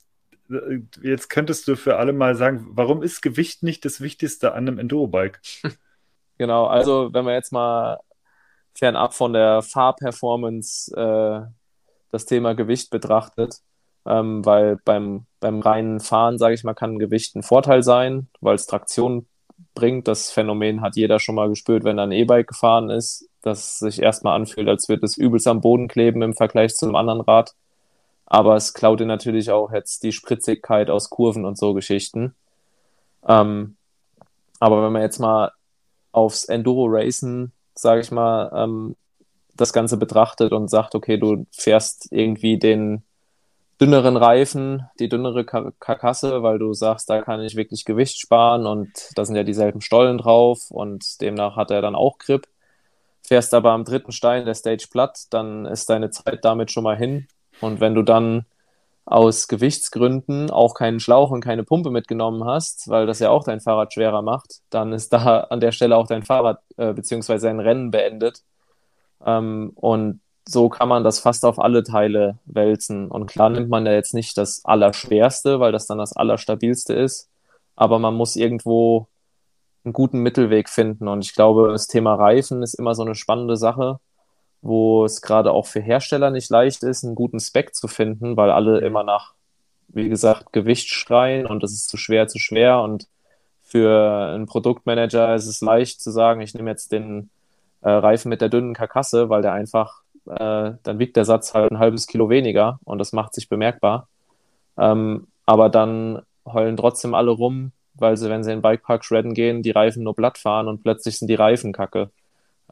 jetzt 1.02 1.30
könntest 1.30 1.66
du 1.66 1.74
für 1.74 1.96
alle 1.96 2.12
mal 2.12 2.36
sagen, 2.36 2.64
warum 2.70 3.02
ist 3.02 3.22
Gewicht 3.22 3.64
nicht 3.64 3.84
das 3.84 4.00
Wichtigste 4.00 4.52
an 4.52 4.68
einem 4.68 4.78
Enduro-Bike? 4.78 5.40
Genau, 6.38 6.66
also 6.66 7.12
wenn 7.12 7.24
wir 7.24 7.32
jetzt 7.34 7.52
mal 7.52 7.98
fernab 8.74 9.14
von 9.14 9.32
der 9.32 9.62
Fahrperformance 9.62 10.92
äh, 10.94 11.40
das 12.10 12.26
Thema 12.26 12.54
Gewicht 12.54 12.90
betrachtet, 12.90 13.60
ähm, 14.06 14.44
weil 14.44 14.78
beim, 14.84 15.26
beim 15.40 15.60
reinen 15.60 16.00
Fahren, 16.00 16.38
sage 16.38 16.54
ich 16.54 16.64
mal, 16.64 16.74
kann 16.74 16.98
Gewicht 16.98 17.34
ein 17.36 17.42
Vorteil 17.42 17.82
sein, 17.82 18.28
weil 18.40 18.54
es 18.54 18.66
Traktion 18.66 19.26
bringt. 19.74 20.08
Das 20.08 20.30
Phänomen 20.30 20.82
hat 20.82 20.96
jeder 20.96 21.18
schon 21.18 21.34
mal 21.34 21.48
gespürt, 21.48 21.84
wenn 21.84 21.98
er 21.98 22.04
ein 22.04 22.12
E-Bike 22.12 22.48
gefahren 22.48 22.90
ist, 22.90 23.28
dass 23.42 23.58
es 23.58 23.78
sich 23.78 24.02
erstmal 24.02 24.36
anfühlt, 24.36 24.68
als 24.68 24.88
würde 24.88 25.06
es 25.06 25.16
übelst 25.16 25.46
am 25.46 25.60
Boden 25.60 25.88
kleben 25.88 26.22
im 26.22 26.34
Vergleich 26.34 26.74
zu 26.76 26.86
einem 26.86 26.96
anderen 26.96 27.20
Rad. 27.22 27.54
Aber 28.26 28.56
es 28.56 28.74
klaut 28.74 29.00
dir 29.00 29.06
natürlich 29.06 29.50
auch 29.50 29.72
jetzt 29.72 30.02
die 30.02 30.12
Spritzigkeit 30.12 30.90
aus 30.90 31.10
Kurven 31.10 31.44
und 31.44 31.56
so 31.56 31.74
Geschichten. 31.74 32.34
Ähm, 33.26 33.76
aber 34.58 34.84
wenn 34.84 34.92
man 34.92 35.02
jetzt 35.02 35.18
mal 35.18 35.52
aufs 36.16 36.46
Enduro-Racen 36.46 37.52
sage 37.78 38.00
ich 38.00 38.10
mal, 38.10 38.50
ähm, 38.54 38.96
das 39.54 39.72
Ganze 39.72 39.96
betrachtet 39.96 40.52
und 40.52 40.68
sagt, 40.68 40.94
okay, 40.94 41.18
du 41.18 41.46
fährst 41.52 42.08
irgendwie 42.10 42.58
den 42.58 43.04
dünneren 43.80 44.16
Reifen, 44.16 44.86
die 44.98 45.08
dünnere 45.08 45.44
Karkasse, 45.44 46.42
weil 46.42 46.58
du 46.58 46.72
sagst, 46.72 47.10
da 47.10 47.20
kann 47.20 47.42
ich 47.42 47.56
wirklich 47.56 47.84
Gewicht 47.84 48.18
sparen 48.18 48.66
und 48.66 48.90
da 49.14 49.24
sind 49.24 49.36
ja 49.36 49.42
dieselben 49.42 49.82
Stollen 49.82 50.18
drauf 50.18 50.70
und 50.70 51.20
demnach 51.20 51.56
hat 51.56 51.70
er 51.70 51.82
dann 51.82 51.94
auch 51.94 52.18
Grip. 52.18 52.46
Fährst 53.22 53.52
aber 53.52 53.72
am 53.72 53.84
dritten 53.84 54.12
Stein 54.12 54.46
der 54.46 54.54
Stage 54.54 54.86
platt, 54.90 55.24
dann 55.30 55.66
ist 55.66 55.90
deine 55.90 56.10
Zeit 56.10 56.44
damit 56.44 56.70
schon 56.70 56.84
mal 56.84 56.96
hin. 56.96 57.26
Und 57.60 57.80
wenn 57.80 57.94
du 57.94 58.02
dann 58.02 58.46
aus 59.06 59.46
Gewichtsgründen 59.46 60.50
auch 60.50 60.74
keinen 60.74 60.98
Schlauch 60.98 61.30
und 61.30 61.40
keine 61.40 61.62
Pumpe 61.62 61.90
mitgenommen 61.90 62.44
hast, 62.44 62.88
weil 62.88 63.06
das 63.06 63.20
ja 63.20 63.30
auch 63.30 63.44
dein 63.44 63.60
Fahrrad 63.60 63.94
schwerer 63.94 64.20
macht, 64.20 64.60
dann 64.68 64.92
ist 64.92 65.12
da 65.12 65.40
an 65.50 65.60
der 65.60 65.72
Stelle 65.72 65.96
auch 65.96 66.08
dein 66.08 66.24
Fahrrad 66.24 66.60
äh, 66.76 66.92
bzw. 66.92 67.38
dein 67.38 67.60
Rennen 67.60 67.90
beendet. 67.92 68.42
Ähm, 69.24 69.72
und 69.76 70.20
so 70.48 70.68
kann 70.68 70.88
man 70.88 71.04
das 71.04 71.20
fast 71.20 71.44
auf 71.44 71.58
alle 71.60 71.84
Teile 71.84 72.38
wälzen. 72.46 73.08
Und 73.08 73.26
klar 73.26 73.48
nimmt 73.50 73.68
man 73.68 73.86
ja 73.86 73.92
jetzt 73.92 74.14
nicht 74.14 74.36
das 74.36 74.64
Allerschwerste, 74.64 75.60
weil 75.60 75.72
das 75.72 75.86
dann 75.86 75.98
das 75.98 76.14
Allerstabilste 76.14 76.94
ist, 76.94 77.28
aber 77.76 77.98
man 77.98 78.14
muss 78.14 78.36
irgendwo 78.36 79.08
einen 79.84 79.92
guten 79.92 80.20
Mittelweg 80.20 80.68
finden. 80.68 81.06
Und 81.08 81.24
ich 81.24 81.34
glaube, 81.34 81.68
das 81.68 81.86
Thema 81.86 82.14
Reifen 82.14 82.62
ist 82.62 82.74
immer 82.74 82.94
so 82.94 83.02
eine 83.02 83.14
spannende 83.14 83.56
Sache 83.56 84.00
wo 84.62 85.04
es 85.04 85.22
gerade 85.22 85.52
auch 85.52 85.66
für 85.66 85.80
Hersteller 85.80 86.30
nicht 86.30 86.50
leicht 86.50 86.82
ist, 86.82 87.04
einen 87.04 87.14
guten 87.14 87.40
Spec 87.40 87.74
zu 87.74 87.88
finden, 87.88 88.36
weil 88.36 88.50
alle 88.50 88.80
immer 88.80 89.04
nach, 89.04 89.34
wie 89.88 90.08
gesagt, 90.08 90.52
Gewicht 90.52 90.88
schreien 90.88 91.46
und 91.46 91.62
das 91.62 91.72
ist 91.72 91.88
zu 91.88 91.96
schwer, 91.96 92.28
zu 92.28 92.38
schwer. 92.38 92.80
Und 92.80 93.08
für 93.62 94.32
einen 94.34 94.46
Produktmanager 94.46 95.34
ist 95.34 95.46
es 95.46 95.60
leicht 95.60 96.00
zu 96.00 96.10
sagen, 96.10 96.40
ich 96.40 96.54
nehme 96.54 96.70
jetzt 96.70 96.92
den 96.92 97.30
äh, 97.82 97.90
Reifen 97.90 98.28
mit 98.28 98.40
der 98.40 98.48
dünnen 98.48 98.74
Karkasse, 98.74 99.28
weil 99.28 99.42
der 99.42 99.52
einfach, 99.52 100.02
äh, 100.26 100.72
dann 100.82 100.98
wiegt 100.98 101.16
der 101.16 101.24
Satz 101.24 101.54
halt 101.54 101.70
ein 101.70 101.78
halbes 101.78 102.06
Kilo 102.06 102.28
weniger 102.30 102.80
und 102.84 102.98
das 102.98 103.12
macht 103.12 103.34
sich 103.34 103.48
bemerkbar. 103.48 104.08
Ähm, 104.78 105.28
aber 105.46 105.68
dann 105.68 106.22
heulen 106.44 106.76
trotzdem 106.76 107.14
alle 107.14 107.30
rum, 107.30 107.72
weil 107.94 108.16
sie, 108.16 108.28
wenn 108.28 108.44
sie 108.44 108.52
in 108.52 108.58
den 108.58 108.62
Bikepark 108.62 109.04
shredden 109.04 109.34
gehen, 109.34 109.62
die 109.62 109.70
Reifen 109.70 110.02
nur 110.02 110.14
platt 110.14 110.38
fahren 110.38 110.68
und 110.68 110.82
plötzlich 110.82 111.18
sind 111.18 111.28
die 111.28 111.34
Reifen 111.34 111.72
kacke. 111.72 112.10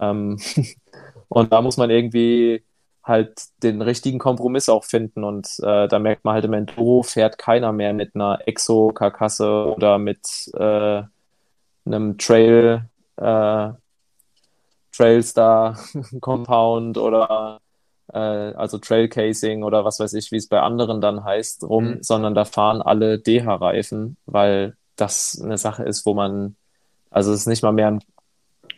Ähm, 0.00 0.38
Und 1.34 1.52
da 1.52 1.62
muss 1.62 1.76
man 1.76 1.90
irgendwie 1.90 2.64
halt 3.02 3.42
den 3.62 3.82
richtigen 3.82 4.18
Kompromiss 4.18 4.68
auch 4.68 4.84
finden. 4.84 5.24
Und 5.24 5.48
äh, 5.62 5.88
da 5.88 5.98
merkt 5.98 6.24
man 6.24 6.34
halt 6.34 6.44
im 6.44 6.52
Enduro 6.54 7.02
fährt 7.02 7.38
keiner 7.38 7.72
mehr 7.72 7.92
mit 7.92 8.14
einer 8.14 8.38
Exo-Karkasse 8.46 9.74
oder 9.74 9.98
mit 9.98 10.50
äh, 10.54 11.02
einem 11.84 12.18
Trail, 12.18 12.88
äh, 13.16 13.68
Trailstar 14.92 15.78
Compound 16.20 16.98
oder 16.98 17.60
äh, 18.12 18.18
also 18.18 18.78
Trail 18.78 19.08
Casing 19.08 19.64
oder 19.64 19.84
was 19.84 20.00
weiß 20.00 20.14
ich, 20.14 20.30
wie 20.32 20.36
es 20.36 20.48
bei 20.48 20.60
anderen 20.60 21.00
dann 21.00 21.24
heißt, 21.24 21.64
rum, 21.64 21.84
mhm. 21.84 22.02
sondern 22.02 22.34
da 22.34 22.44
fahren 22.44 22.80
alle 22.80 23.18
DH-Reifen, 23.18 24.16
weil 24.26 24.76
das 24.96 25.40
eine 25.42 25.58
Sache 25.58 25.82
ist, 25.82 26.06
wo 26.06 26.14
man, 26.14 26.56
also 27.10 27.32
es 27.32 27.40
ist 27.40 27.46
nicht 27.48 27.62
mal 27.62 27.72
mehr 27.72 27.88
ein, 27.88 28.00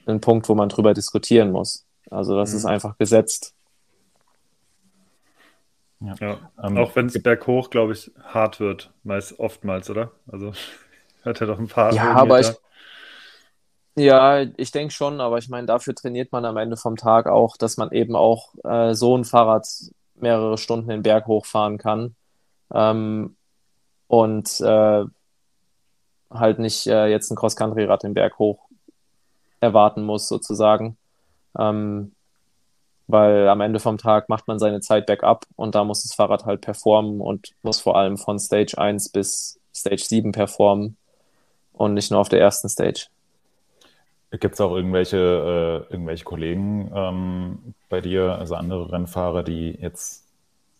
ein 0.07 0.21
Punkt, 0.21 0.49
wo 0.49 0.55
man 0.55 0.69
drüber 0.69 0.95
diskutieren 0.95 1.53
muss. 1.53 1.86
Also 2.11 2.37
das 2.37 2.51
mhm. 2.51 2.57
ist 2.57 2.65
einfach 2.65 2.99
gesetzt. 2.99 3.55
Ja. 6.01 6.15
ja. 6.21 6.51
Ähm, 6.63 6.77
auch 6.77 6.95
wenn 6.95 7.07
es 7.07 7.23
berghoch, 7.23 7.71
glaube 7.71 7.93
ich, 7.93 8.11
hart 8.23 8.61
wird, 8.61 8.93
meist 9.03 9.39
oftmals, 9.39 9.89
oder? 9.91 10.13
Also 10.31 10.53
hat 11.25 11.41
er 11.41 11.47
doch 11.47 11.59
ein 11.59 11.69
paar. 11.69 11.93
Ja, 11.93 12.13
aber 12.13 12.41
ich, 12.41 12.53
ja, 13.97 14.43
ich 14.57 14.71
denke 14.73 14.93
schon, 14.93 15.21
aber 15.21 15.39
ich 15.39 15.49
meine, 15.49 15.67
dafür 15.67 15.95
trainiert 15.95 16.33
man 16.33 16.45
am 16.45 16.59
Ende 16.59 16.77
vom 16.77 16.97
Tag 16.97 17.27
auch, 17.27 17.57
dass 17.57 17.79
man 17.79 17.91
eben 17.93 18.15
auch 18.15 18.55
äh, 18.65 18.95
so 18.95 19.17
ein 19.17 19.25
Fahrrad 19.25 19.67
mehrere 20.17 20.59
Stunden 20.59 20.89
den 20.89 21.03
Berg 21.03 21.27
hochfahren 21.27 21.79
kann. 21.79 22.15
Ähm, 22.73 23.37
und 24.09 24.61
äh, 24.61 25.05
halt 26.31 26.59
nicht 26.59 26.87
äh, 26.87 27.07
jetzt 27.07 27.31
ein 27.31 27.37
Cross-Country-Rad 27.37 28.03
den 28.03 28.15
Berg 28.15 28.39
hoch 28.39 28.69
erwarten 29.61 30.03
muss, 30.05 30.29
sozusagen. 30.29 30.97
Ähm, 31.59 32.13
weil 33.09 33.49
am 33.49 33.61
Ende 33.61 33.79
vom 33.79 33.99
Tag 33.99 34.29
macht 34.29 34.49
man 34.49 34.59
seine 34.59 34.81
Zeit 34.81 35.07
bergab 35.07 35.47
und 35.55 35.75
da 35.75 35.85
muss 35.85 36.03
das 36.03 36.15
Fahrrad 36.15 36.45
halt 36.45 36.61
performen 36.61 37.21
und 37.21 37.53
muss 37.63 37.81
vor 37.81 37.97
allem 37.97 38.17
von 38.17 38.39
Stage 38.39 38.77
1 38.77 39.11
bis 39.11 39.61
Stage 39.73 40.03
7 40.03 40.33
performen 40.33 40.97
und 41.73 41.95
nicht 41.95 42.11
nur 42.11 42.21
auf 42.21 42.29
der 42.29 42.41
ersten 42.41 42.69
Stage. 42.69 43.07
Gibt 44.33 44.55
es 44.55 44.61
auch 44.61 44.75
irgendwelche, 44.75 45.87
äh, 45.89 45.93
irgendwelche 45.93 46.25
Kollegen 46.25 46.91
ähm, 46.95 47.75
bei 47.89 48.01
dir, 48.01 48.37
also 48.39 48.57
andere 48.57 48.91
Rennfahrer, 48.93 49.45
die 49.45 49.79
jetzt 49.81 50.25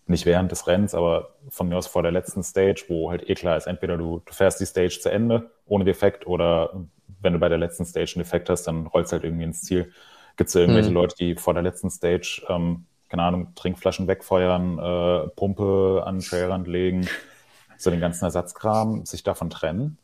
nicht 0.09 0.27
während 0.27 0.51
des 0.53 0.67
Rennens, 0.67 0.95
aber 0.95 1.31
von 1.49 1.69
mir 1.69 1.77
aus 1.77 1.87
vor 1.87 2.03
der 2.03 2.13
letzten 2.13 2.43
Stage, 2.43 2.85
wo 2.89 3.11
halt 3.11 3.29
eh 3.29 3.35
klar 3.35 3.57
ist, 3.57 3.67
entweder 3.67 3.97
du, 3.97 4.21
du 4.25 4.33
fährst 4.33 4.61
die 4.61 4.67
Stage 4.67 4.99
zu 5.01 5.11
Ende 5.11 5.51
ohne 5.67 5.85
Defekt 5.85 6.27
oder 6.27 6.71
wenn 7.21 7.33
du 7.33 7.39
bei 7.39 7.49
der 7.49 7.59
letzten 7.59 7.85
Stage 7.85 8.13
einen 8.17 8.25
Defekt 8.25 8.51
hast, 8.51 8.65
dann 8.65 8.87
rollst 8.87 9.13
du 9.13 9.15
halt 9.15 9.25
irgendwie 9.25 9.45
ins 9.45 9.63
Ziel. 9.63 9.93
Gibt 10.37 10.49
es 10.49 10.55
irgendwelche 10.55 10.91
mhm. 10.91 10.95
Leute, 10.95 11.17
die 11.17 11.35
vor 11.35 11.55
der 11.55 11.63
letzten 11.63 11.91
Stage, 11.91 12.43
ähm, 12.49 12.85
keine 13.09 13.23
Ahnung, 13.23 13.55
Trinkflaschen 13.55 14.07
wegfeuern, 14.09 14.79
äh, 14.79 15.29
Pumpe 15.31 16.03
an 16.05 16.17
den 16.17 16.25
Trailrand 16.25 16.67
legen, 16.67 17.09
so 17.79 17.91
den 17.91 18.01
ganzen 18.01 18.25
Ersatzkram, 18.25 19.07
sich 19.07 19.23
davon 19.23 19.51
trennen? 19.51 19.99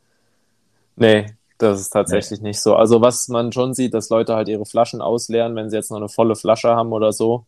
Nee, 0.97 1.27
das 1.59 1.81
ist 1.81 1.91
tatsächlich 1.91 2.41
nee. 2.41 2.49
nicht 2.49 2.61
so. 2.61 2.75
Also 2.75 3.01
was 3.01 3.29
man 3.29 3.53
schon 3.53 3.75
sieht, 3.75 3.95
dass 3.95 4.09
Leute 4.11 4.35
halt 4.35 4.49
ihre 4.49 4.67
Flaschen 4.67 5.01
ausleeren, 5.01 5.55
wenn 5.55 5.71
sie 5.71 5.77
jetzt 5.77 5.91
noch 5.91 5.99
eine 5.99 6.09
volle 6.09 6.37
Flasche 6.37 6.71
haben 6.71 6.93
oder 6.93 7.13
so. 7.13 7.47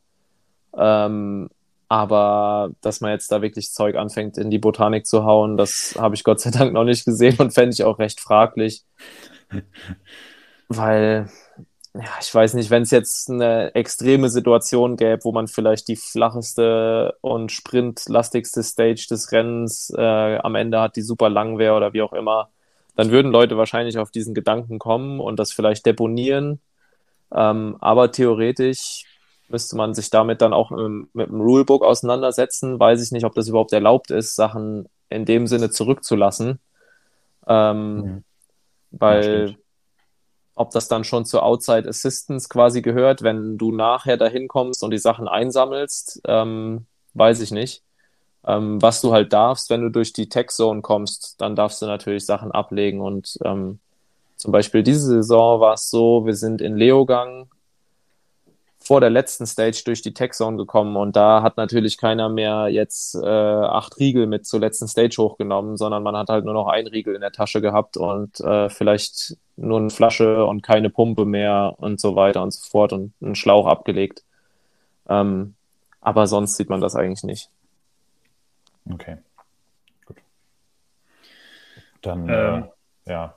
Ähm, 0.76 1.48
aber 1.88 2.70
dass 2.80 3.00
man 3.00 3.10
jetzt 3.10 3.30
da 3.30 3.42
wirklich 3.42 3.72
Zeug 3.72 3.96
anfängt, 3.96 4.38
in 4.38 4.50
die 4.50 4.58
Botanik 4.58 5.06
zu 5.06 5.24
hauen, 5.24 5.56
das 5.56 5.96
habe 5.98 6.14
ich 6.14 6.24
Gott 6.24 6.40
sei 6.40 6.50
Dank 6.50 6.72
noch 6.72 6.84
nicht 6.84 7.04
gesehen 7.04 7.36
und 7.38 7.52
fände 7.52 7.74
ich 7.74 7.84
auch 7.84 7.98
recht 7.98 8.20
fraglich. 8.20 8.84
Weil, 10.68 11.28
ja, 11.94 12.10
ich 12.20 12.34
weiß 12.34 12.54
nicht, 12.54 12.70
wenn 12.70 12.82
es 12.82 12.90
jetzt 12.90 13.30
eine 13.30 13.72
extreme 13.74 14.28
Situation 14.28 14.96
gäbe, 14.96 15.22
wo 15.22 15.30
man 15.30 15.46
vielleicht 15.46 15.86
die 15.86 15.96
flacheste 15.96 17.16
und 17.20 17.52
sprintlastigste 17.52 18.64
Stage 18.64 19.06
des 19.08 19.30
Rennens 19.30 19.92
äh, 19.96 20.36
am 20.38 20.56
Ende 20.56 20.80
hat, 20.80 20.96
die 20.96 21.02
super 21.02 21.28
lang 21.30 21.56
wäre 21.58 21.76
oder 21.76 21.92
wie 21.92 22.02
auch 22.02 22.12
immer, 22.12 22.50
dann 22.96 23.12
würden 23.12 23.30
Leute 23.30 23.56
wahrscheinlich 23.56 23.98
auf 23.98 24.10
diesen 24.10 24.34
Gedanken 24.34 24.80
kommen 24.80 25.20
und 25.20 25.38
das 25.38 25.52
vielleicht 25.52 25.86
deponieren. 25.86 26.60
Ähm, 27.32 27.76
aber 27.80 28.10
theoretisch 28.10 29.04
müsste 29.48 29.76
man 29.76 29.94
sich 29.94 30.10
damit 30.10 30.40
dann 30.40 30.52
auch 30.52 30.72
ähm, 30.72 31.08
mit 31.12 31.28
dem 31.28 31.40
Rulebook 31.40 31.84
auseinandersetzen. 31.84 32.80
Weiß 32.80 33.02
ich 33.04 33.12
nicht, 33.12 33.24
ob 33.24 33.34
das 33.34 33.46
überhaupt 33.46 33.72
erlaubt 33.72 34.10
ist, 34.10 34.34
Sachen 34.34 34.88
in 35.10 35.24
dem 35.24 35.46
Sinne 35.46 35.70
zurückzulassen. 35.70 36.58
Ähm, 37.46 37.96
mhm. 37.96 38.24
Weil 38.90 39.48
ja, 39.50 39.56
ob 40.54 40.70
das 40.70 40.88
dann 40.88 41.04
schon 41.04 41.24
zur 41.24 41.42
Outside 41.42 41.88
Assistance 41.88 42.48
quasi 42.48 42.82
gehört, 42.82 43.22
wenn 43.22 43.58
du 43.58 43.72
nachher 43.72 44.16
dahin 44.16 44.48
kommst 44.48 44.82
und 44.82 44.90
die 44.90 44.98
Sachen 44.98 45.28
einsammelst, 45.28 46.22
ähm, 46.26 46.86
weiß 47.14 47.40
ich 47.40 47.50
nicht. 47.50 47.82
Ähm, 48.46 48.80
was 48.80 49.00
du 49.00 49.12
halt 49.12 49.32
darfst, 49.32 49.70
wenn 49.70 49.82
du 49.82 49.90
durch 49.90 50.12
die 50.12 50.28
Tech 50.28 50.48
Zone 50.50 50.82
kommst, 50.82 51.40
dann 51.40 51.56
darfst 51.56 51.80
du 51.82 51.86
natürlich 51.86 52.26
Sachen 52.26 52.52
ablegen 52.52 53.00
und 53.00 53.38
ähm, 53.44 53.78
zum 54.36 54.52
Beispiel 54.52 54.82
diese 54.82 55.06
Saison 55.06 55.60
war 55.60 55.74
es 55.74 55.90
so, 55.90 56.26
wir 56.26 56.34
sind 56.34 56.60
in 56.60 56.76
Leogang 56.76 57.48
vor 58.84 59.00
der 59.00 59.08
letzten 59.08 59.46
Stage 59.46 59.82
durch 59.86 60.02
die 60.02 60.12
Tech 60.12 60.32
Zone 60.32 60.58
gekommen 60.58 60.96
und 60.96 61.16
da 61.16 61.42
hat 61.42 61.56
natürlich 61.56 61.96
keiner 61.96 62.28
mehr 62.28 62.68
jetzt 62.68 63.14
äh, 63.14 63.26
acht 63.26 63.98
Riegel 63.98 64.26
mit 64.26 64.46
zur 64.46 64.60
letzten 64.60 64.88
Stage 64.88 65.16
hochgenommen, 65.18 65.78
sondern 65.78 66.02
man 66.02 66.14
hat 66.16 66.28
halt 66.28 66.44
nur 66.44 66.52
noch 66.52 66.68
ein 66.68 66.86
Riegel 66.86 67.14
in 67.14 67.22
der 67.22 67.32
Tasche 67.32 67.62
gehabt 67.62 67.96
und 67.96 68.40
äh, 68.40 68.68
vielleicht 68.68 69.38
nur 69.56 69.78
eine 69.78 69.88
Flasche 69.88 70.44
und 70.44 70.62
keine 70.62 70.90
Pumpe 70.90 71.24
mehr 71.24 71.74
und 71.78 71.98
so 71.98 72.14
weiter 72.14 72.42
und 72.42 72.52
so 72.52 72.68
fort 72.68 72.92
und 72.92 73.14
einen 73.22 73.34
Schlauch 73.34 73.66
abgelegt. 73.66 74.22
Ähm, 75.08 75.54
aber 76.02 76.26
sonst 76.26 76.56
sieht 76.56 76.68
man 76.68 76.82
das 76.82 76.94
eigentlich 76.94 77.24
nicht. 77.24 77.48
Okay, 78.92 79.16
gut. 80.04 80.18
Dann, 82.02 82.28
ähm, 82.28 82.68
äh, 83.06 83.10
ja, 83.10 83.34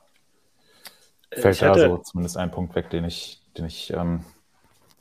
fällt 1.32 1.62
da 1.62 1.74
so 1.74 1.98
zumindest 2.00 2.36
ein 2.36 2.52
Punkt 2.52 2.76
weg, 2.76 2.90
den 2.90 3.06
ich, 3.06 3.40
den 3.58 3.66
ich 3.66 3.94
ähm, 3.94 4.26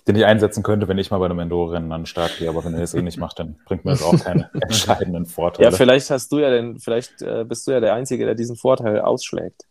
den 0.06 0.16
ich 0.16 0.24
einsetzen 0.24 0.62
könnte, 0.62 0.86
wenn 0.88 0.98
ich 0.98 1.10
mal 1.10 1.18
bei 1.18 1.26
einem 1.26 1.40
Enduro-Rennen 1.40 1.90
an 1.90 2.02
den 2.02 2.06
Start 2.06 2.38
gehe. 2.38 2.48
Aber 2.48 2.64
wenn 2.64 2.74
er 2.74 2.80
das 2.80 2.94
eh 2.94 3.02
nicht 3.02 3.18
macht, 3.18 3.38
dann 3.38 3.56
bringt 3.64 3.84
mir 3.84 3.92
das 3.92 4.02
auch 4.02 4.18
keine 4.18 4.50
entscheidenden 4.60 5.26
Vorteile. 5.26 5.70
Ja, 5.70 5.76
vielleicht 5.76 6.10
hast 6.10 6.30
du 6.30 6.38
ja 6.38 6.50
den, 6.50 6.78
vielleicht 6.78 7.22
äh, 7.22 7.44
bist 7.44 7.66
du 7.66 7.72
ja 7.72 7.80
der 7.80 7.94
Einzige, 7.94 8.24
der 8.24 8.34
diesen 8.34 8.56
Vorteil 8.56 9.00
ausschlägt 9.00 9.64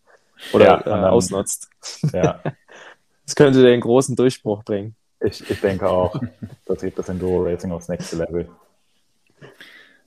oder 0.51 0.65
ja, 0.86 1.05
äh, 1.05 1.09
ausnutzt. 1.09 1.69
Ja. 2.11 2.41
das 3.25 3.36
könnte 3.36 3.63
den 3.63 3.79
großen 3.79 4.15
Durchbruch 4.15 4.63
bringen. 4.63 4.95
Ich, 5.21 5.49
ich 5.49 5.61
denke 5.61 5.89
auch. 5.89 6.19
Das 6.65 6.83
hebt 6.83 6.99
das 6.99 7.07
Enduro-Racing 7.07 7.71
aufs 7.71 7.88
nächste 7.88 8.17
Level. 8.17 8.49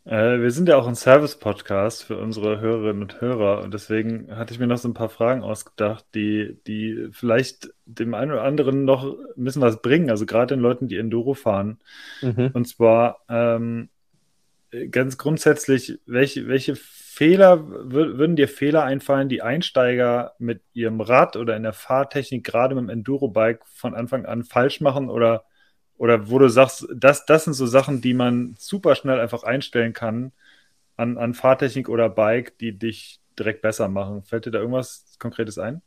Äh, 0.09 0.41
wir 0.41 0.51
sind 0.51 0.71
ja 0.71 0.77
auch 0.77 0.89
ein 0.89 0.95
Service-Podcast 0.95 2.03
für 2.03 2.17
unsere 2.17 2.61
Hörerinnen 2.61 3.03
und 3.03 3.21
Hörer 3.21 3.63
und 3.63 3.75
deswegen 3.75 4.35
hatte 4.35 4.55
ich 4.55 4.59
mir 4.59 4.67
noch 4.67 4.79
so 4.79 4.89
ein 4.89 4.95
paar 4.95 5.11
Fragen 5.11 5.43
ausgedacht, 5.43 6.07
die, 6.15 6.57
die 6.67 7.09
vielleicht 7.13 7.75
dem 7.85 8.15
einen 8.15 8.33
oder 8.33 8.43
anderen 8.43 8.87
noch 8.87 9.05
ein 9.05 9.45
bisschen 9.45 9.61
was 9.61 9.83
bringen, 9.83 10.09
also 10.09 10.25
gerade 10.25 10.57
den 10.57 10.63
Leuten, 10.63 10.89
die 10.89 10.97
Enduro 10.97 11.35
fahren. 11.35 11.79
Mhm. 12.23 12.51
Und 12.55 12.67
zwar 12.67 13.21
ähm, 13.29 13.91
ganz 14.91 15.19
grundsätzlich, 15.19 15.99
welche, 16.07 16.49
welche 16.49 16.75
Fehler, 16.75 17.69
würden 17.69 18.37
dir 18.37 18.49
Fehler 18.49 18.85
einfallen, 18.85 19.29
die 19.29 19.43
Einsteiger 19.43 20.33
mit 20.39 20.63
ihrem 20.73 21.03
Rad 21.03 21.37
oder 21.37 21.55
in 21.55 21.65
der 21.65 21.75
Fahrtechnik, 21.75 22.45
gerade 22.45 22.75
mit 22.75 22.85
dem 22.85 22.91
Enduro-Bike 22.91 23.61
von 23.67 23.95
Anfang 23.95 24.25
an 24.25 24.45
falsch 24.45 24.81
machen 24.81 25.11
oder 25.11 25.45
oder 25.99 26.31
wo 26.31 26.39
du 26.39 26.49
sagst, 26.49 26.87
das, 26.95 27.27
das 27.27 27.45
sind 27.45 27.55
so 27.55 27.67
Sachen, 27.67 28.01
die 28.01 28.15
man 28.15 28.55
super 28.59 28.95
schnell 28.95 29.21
einfach 29.21 29.43
einstellen 29.43 29.93
kann 29.93 30.33
an, 30.97 31.19
an 31.19 31.35
Fahrtechnik 31.35 31.89
oder 31.89 32.09
Bike, 32.09 32.57
die 32.59 32.79
dich 32.79 33.21
direkt 33.39 33.63
besser 33.63 33.89
machen. 33.89 34.23
Fällt 34.23 34.47
dir 34.47 34.51
da 34.51 34.59
irgendwas 34.59 35.17
Konkretes 35.19 35.59
ein? 35.59 35.83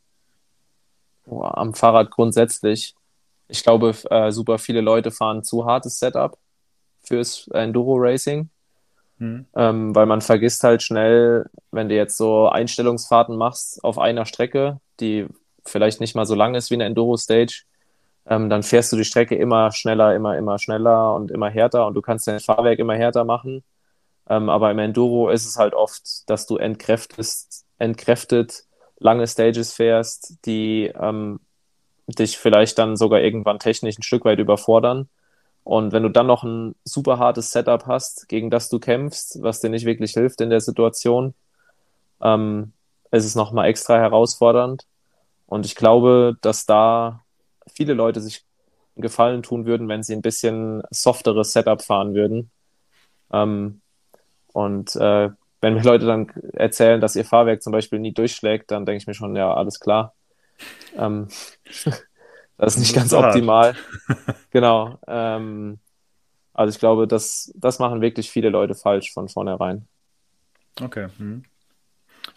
Boah, 1.25 1.57
am 1.57 1.73
Fahrrad 1.73 2.11
grundsätzlich. 2.11 2.95
Ich 3.47 3.63
glaube, 3.63 3.95
äh, 4.09 4.31
super 4.31 4.57
viele 4.57 4.81
Leute 4.81 5.11
fahren 5.11 5.43
zu 5.43 5.65
hartes 5.65 5.99
Setup 5.99 6.37
fürs 7.03 7.47
Enduro 7.49 7.95
Racing. 7.97 8.49
Hm. 9.17 9.45
Ähm, 9.55 9.95
weil 9.95 10.05
man 10.05 10.21
vergisst 10.21 10.63
halt 10.63 10.81
schnell, 10.81 11.45
wenn 11.71 11.89
du 11.89 11.95
jetzt 11.95 12.17
so 12.17 12.49
Einstellungsfahrten 12.49 13.35
machst 13.37 13.83
auf 13.83 13.99
einer 13.99 14.25
Strecke, 14.25 14.79
die 14.99 15.27
vielleicht 15.65 15.99
nicht 15.99 16.15
mal 16.15 16.25
so 16.25 16.35
lang 16.35 16.55
ist 16.55 16.71
wie 16.71 16.75
eine 16.75 16.85
Enduro 16.85 17.17
Stage, 17.17 17.63
ähm, 18.25 18.49
dann 18.49 18.63
fährst 18.63 18.91
du 18.91 18.97
die 18.97 19.05
Strecke 19.05 19.35
immer 19.35 19.71
schneller, 19.71 20.15
immer, 20.15 20.37
immer 20.37 20.59
schneller 20.59 21.15
und 21.15 21.31
immer 21.31 21.49
härter 21.49 21.87
und 21.87 21.95
du 21.95 22.01
kannst 22.01 22.27
dein 22.27 22.39
Fahrwerk 22.39 22.79
immer 22.79 22.95
härter 22.95 23.25
machen. 23.25 23.63
Ähm, 24.29 24.49
aber 24.49 24.71
im 24.71 24.79
Enduro 24.79 25.29
ist 25.29 25.45
es 25.45 25.57
halt 25.57 25.73
oft, 25.73 26.29
dass 26.29 26.47
du 26.47 26.57
entkräftest, 26.57 27.65
entkräftet 27.79 28.65
lange 28.99 29.27
Stages 29.27 29.73
fährst, 29.73 30.37
die 30.45 30.91
ähm, 30.99 31.39
dich 32.07 32.37
vielleicht 32.37 32.77
dann 32.77 32.95
sogar 32.97 33.21
irgendwann 33.21 33.59
technisch 33.59 33.97
ein 33.97 34.03
Stück 34.03 34.25
weit 34.25 34.39
überfordern. 34.39 35.09
Und 35.63 35.91
wenn 35.91 36.03
du 36.03 36.09
dann 36.09 36.27
noch 36.27 36.43
ein 36.43 36.75
super 36.83 37.19
hartes 37.19 37.51
Setup 37.51 37.85
hast, 37.87 38.27
gegen 38.29 38.49
das 38.49 38.69
du 38.69 38.79
kämpfst, 38.79 39.41
was 39.41 39.59
dir 39.59 39.69
nicht 39.69 39.85
wirklich 39.85 40.13
hilft 40.13 40.41
in 40.41 40.49
der 40.49 40.61
Situation, 40.61 41.33
ähm, 42.21 42.73
ist 43.11 43.25
es 43.25 43.35
nochmal 43.35 43.67
extra 43.69 43.97
herausfordernd. 43.97 44.85
Und 45.47 45.65
ich 45.65 45.75
glaube, 45.75 46.37
dass 46.41 46.65
da 46.65 47.20
viele 47.75 47.93
Leute 47.93 48.21
sich 48.21 48.45
Gefallen 48.97 49.41
tun 49.41 49.65
würden, 49.65 49.87
wenn 49.87 50.03
sie 50.03 50.13
ein 50.13 50.21
bisschen 50.21 50.83
softeres 50.89 51.53
Setup 51.53 51.81
fahren 51.81 52.13
würden. 52.13 52.51
Ähm, 53.31 53.81
und 54.53 54.95
äh, 54.97 55.29
wenn 55.61 55.73
mir 55.75 55.83
Leute 55.83 56.05
dann 56.05 56.27
erzählen, 56.53 56.99
dass 56.99 57.15
ihr 57.15 57.23
Fahrwerk 57.23 57.61
zum 57.61 57.71
Beispiel 57.71 57.99
nie 57.99 58.13
durchschlägt, 58.13 58.71
dann 58.71 58.85
denke 58.85 58.97
ich 58.97 59.07
mir 59.07 59.13
schon, 59.13 59.35
ja, 59.35 59.53
alles 59.53 59.79
klar. 59.79 60.13
Ähm, 60.97 61.27
das 62.57 62.75
ist 62.75 62.79
nicht 62.79 62.93
ganz 62.95 63.13
optimal. 63.13 63.75
genau. 64.49 64.99
Ähm, 65.07 65.79
also 66.53 66.75
ich 66.75 66.79
glaube, 66.79 67.07
das, 67.07 67.51
das 67.55 67.79
machen 67.79 68.01
wirklich 68.01 68.29
viele 68.29 68.49
Leute 68.49 68.75
falsch 68.75 69.13
von 69.13 69.29
vornherein. 69.29 69.87
Okay. 70.81 71.07
Hm. 71.17 71.43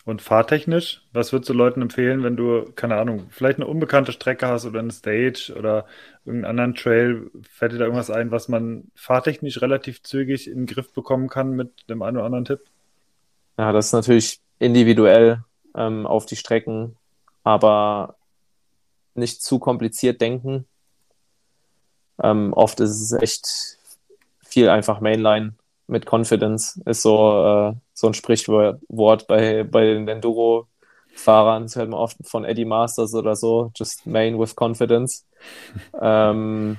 Und 0.04 0.20
fahrtechnisch, 0.20 1.02
was 1.14 1.32
würdest 1.32 1.48
du 1.48 1.54
Leuten 1.54 1.80
empfehlen, 1.80 2.22
wenn 2.22 2.36
du, 2.36 2.70
keine 2.76 2.96
Ahnung, 2.96 3.26
vielleicht 3.30 3.58
eine 3.58 3.66
unbekannte 3.66 4.12
Strecke 4.12 4.46
hast 4.46 4.66
oder 4.66 4.80
eine 4.80 4.92
Stage 4.92 5.54
oder 5.56 5.86
irgendeinen 6.26 6.50
anderen 6.50 6.74
Trail? 6.74 7.30
Fällt 7.50 7.72
dir 7.72 7.78
da 7.78 7.84
irgendwas 7.84 8.10
ein, 8.10 8.30
was 8.30 8.48
man 8.48 8.90
fahrtechnisch 8.94 9.62
relativ 9.62 10.02
zügig 10.02 10.46
in 10.46 10.58
den 10.58 10.66
Griff 10.66 10.92
bekommen 10.92 11.28
kann 11.30 11.52
mit 11.52 11.88
dem 11.88 12.02
einen 12.02 12.18
oder 12.18 12.26
anderen 12.26 12.44
Tipp? 12.44 12.60
Ja, 13.56 13.72
das 13.72 13.86
ist 13.86 13.92
natürlich 13.94 14.40
individuell 14.58 15.42
ähm, 15.74 16.06
auf 16.06 16.26
die 16.26 16.36
Strecken, 16.36 16.96
aber 17.42 18.16
nicht 19.14 19.42
zu 19.42 19.58
kompliziert 19.58 20.20
denken. 20.20 20.66
Ähm, 22.22 22.52
oft 22.52 22.78
ist 22.80 23.00
es 23.00 23.12
echt 23.12 23.78
viel 24.42 24.68
einfach 24.68 25.00
Mainline 25.00 25.54
mit 25.86 26.06
Confidence 26.10 26.80
ist 26.86 27.02
so, 27.02 27.72
äh, 27.72 27.74
so 27.94 28.08
ein 28.08 28.14
Sprichwort 28.14 29.26
bei, 29.26 29.62
bei 29.62 29.84
den 29.84 30.06
Enduro-Fahrern. 30.08 31.62
Das 31.62 31.76
hört 31.76 31.88
man 31.88 32.00
oft 32.00 32.16
von 32.24 32.44
Eddie 32.44 32.64
Masters 32.64 33.14
oder 33.14 33.36
so. 33.36 33.70
Just 33.76 34.06
main 34.06 34.38
with 34.38 34.56
confidence. 34.56 35.24
ähm, 36.00 36.78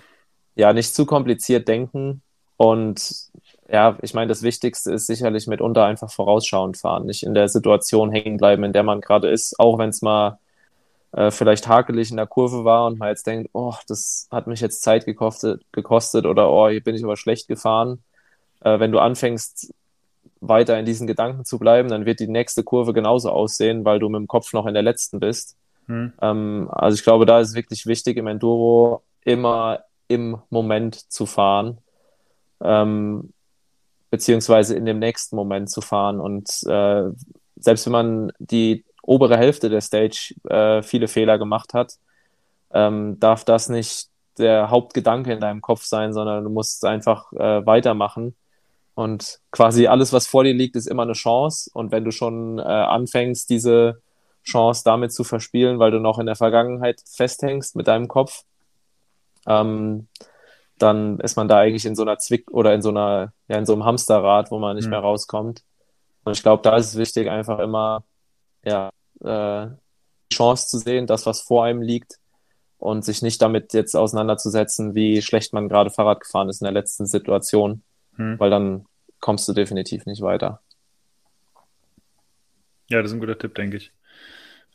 ja, 0.55 0.73
nicht 0.73 0.93
zu 0.93 1.05
kompliziert 1.05 1.67
denken. 1.67 2.21
Und 2.57 3.29
ja, 3.69 3.97
ich 4.01 4.13
meine, 4.13 4.27
das 4.27 4.43
Wichtigste 4.43 4.93
ist 4.93 5.07
sicherlich 5.07 5.47
mitunter 5.47 5.85
einfach 5.85 6.11
vorausschauend 6.11 6.77
fahren. 6.77 7.05
Nicht 7.05 7.23
in 7.23 7.33
der 7.33 7.49
Situation 7.49 8.11
hängen 8.11 8.37
bleiben, 8.37 8.63
in 8.63 8.73
der 8.73 8.83
man 8.83 9.01
gerade 9.01 9.29
ist, 9.29 9.59
auch 9.59 9.77
wenn 9.77 9.89
es 9.89 10.01
mal 10.01 10.37
äh, 11.13 11.31
vielleicht 11.31 11.67
hakelig 11.67 12.11
in 12.11 12.17
der 12.17 12.27
Kurve 12.27 12.65
war 12.65 12.85
und 12.87 12.99
man 12.99 13.09
jetzt 13.09 13.25
denkt, 13.25 13.49
oh, 13.53 13.73
das 13.87 14.27
hat 14.31 14.47
mich 14.47 14.59
jetzt 14.61 14.81
Zeit 14.83 15.05
gekostet, 15.05 15.63
gekostet 15.71 16.25
oder 16.25 16.51
oh, 16.51 16.69
hier 16.69 16.83
bin 16.83 16.95
ich 16.95 17.03
aber 17.03 17.17
schlecht 17.17 17.47
gefahren. 17.47 18.03
Äh, 18.61 18.79
wenn 18.79 18.91
du 18.91 18.99
anfängst, 18.99 19.73
weiter 20.41 20.77
in 20.79 20.85
diesen 20.85 21.07
Gedanken 21.07 21.45
zu 21.45 21.59
bleiben, 21.59 21.89
dann 21.89 22.05
wird 22.05 22.19
die 22.19 22.27
nächste 22.27 22.63
Kurve 22.63 22.93
genauso 22.93 23.29
aussehen, 23.31 23.85
weil 23.85 23.99
du 23.99 24.09
mit 24.09 24.19
dem 24.19 24.27
Kopf 24.27 24.53
noch 24.53 24.65
in 24.65 24.73
der 24.73 24.83
letzten 24.83 25.19
bist. 25.19 25.57
Hm. 25.87 26.13
Ähm, 26.21 26.69
also 26.71 26.95
ich 26.95 27.03
glaube, 27.03 27.25
da 27.25 27.39
ist 27.39 27.55
wirklich 27.55 27.85
wichtig, 27.85 28.17
im 28.17 28.27
Enduro 28.27 29.03
immer 29.23 29.83
im 30.07 30.37
Moment 30.49 30.95
zu 31.11 31.25
fahren, 31.25 31.79
ähm, 32.61 33.33
beziehungsweise 34.09 34.75
in 34.75 34.85
dem 34.85 34.99
nächsten 34.99 35.35
Moment 35.35 35.69
zu 35.69 35.81
fahren. 35.81 36.19
Und 36.19 36.49
äh, 36.67 37.03
selbst 37.57 37.85
wenn 37.85 37.93
man 37.93 38.31
die 38.39 38.85
obere 39.01 39.37
Hälfte 39.37 39.69
der 39.69 39.81
Stage 39.81 40.35
äh, 40.49 40.81
viele 40.81 41.07
Fehler 41.07 41.37
gemacht 41.37 41.73
hat, 41.73 41.93
ähm, 42.73 43.19
darf 43.19 43.45
das 43.45 43.69
nicht 43.69 44.09
der 44.37 44.69
Hauptgedanke 44.69 45.31
in 45.31 45.39
deinem 45.39 45.61
Kopf 45.61 45.83
sein, 45.83 46.13
sondern 46.13 46.43
du 46.43 46.49
musst 46.49 46.83
einfach 46.85 47.31
äh, 47.33 47.65
weitermachen. 47.65 48.35
Und 48.95 49.39
quasi 49.51 49.87
alles, 49.87 50.13
was 50.13 50.25
vor 50.25 50.43
dir 50.43 50.53
liegt, 50.53 50.75
ist 50.75 50.87
immer 50.87 51.03
eine 51.03 51.13
Chance. 51.13 51.69
Und 51.73 51.91
wenn 51.91 52.05
du 52.05 52.11
schon 52.11 52.59
äh, 52.59 52.63
anfängst, 52.63 53.49
diese 53.49 54.01
Chance 54.43 54.83
damit 54.85 55.13
zu 55.13 55.23
verspielen, 55.23 55.79
weil 55.79 55.91
du 55.91 55.99
noch 55.99 56.17
in 56.17 56.25
der 56.25 56.35
Vergangenheit 56.35 57.01
festhängst 57.05 57.75
mit 57.75 57.87
deinem 57.87 58.07
Kopf, 58.07 58.43
ähm, 59.45 60.07
dann 60.77 61.19
ist 61.19 61.35
man 61.35 61.47
da 61.47 61.59
eigentlich 61.59 61.85
in 61.85 61.95
so 61.95 62.03
einer 62.03 62.19
Zwick 62.19 62.51
oder 62.51 62.73
in 62.73 62.81
so 62.81 62.89
einer, 62.89 63.33
ja, 63.47 63.57
in 63.57 63.65
so 63.65 63.73
einem 63.73 63.85
Hamsterrad, 63.85 64.51
wo 64.51 64.59
man 64.59 64.75
nicht 64.75 64.85
mhm. 64.85 64.91
mehr 64.91 64.99
rauskommt. 64.99 65.63
Und 66.23 66.33
ich 66.33 66.43
glaube, 66.43 66.63
da 66.63 66.77
ist 66.77 66.87
es 66.87 66.95
wichtig, 66.97 67.29
einfach 67.29 67.59
immer, 67.59 68.03
ja, 68.63 68.89
äh, 69.23 69.67
Chance 70.33 70.67
zu 70.67 70.79
sehen, 70.79 71.07
das, 71.07 71.25
was 71.25 71.41
vor 71.41 71.65
einem 71.65 71.81
liegt 71.81 72.19
und 72.77 73.05
sich 73.05 73.21
nicht 73.21 73.41
damit 73.41 73.73
jetzt 73.73 73.95
auseinanderzusetzen, 73.95 74.95
wie 74.95 75.21
schlecht 75.21 75.53
man 75.53 75.69
gerade 75.69 75.91
Fahrrad 75.91 76.21
gefahren 76.21 76.49
ist 76.49 76.61
in 76.61 76.65
der 76.65 76.73
letzten 76.73 77.05
Situation, 77.05 77.83
hm. 78.15 78.39
weil 78.39 78.49
dann 78.49 78.85
kommst 79.19 79.47
du 79.47 79.53
definitiv 79.53 80.05
nicht 80.05 80.21
weiter. 80.21 80.61
Ja, 82.87 83.01
das 83.01 83.11
ist 83.11 83.17
ein 83.17 83.19
guter 83.19 83.37
Tipp, 83.37 83.55
denke 83.55 83.77
ich. 83.77 83.91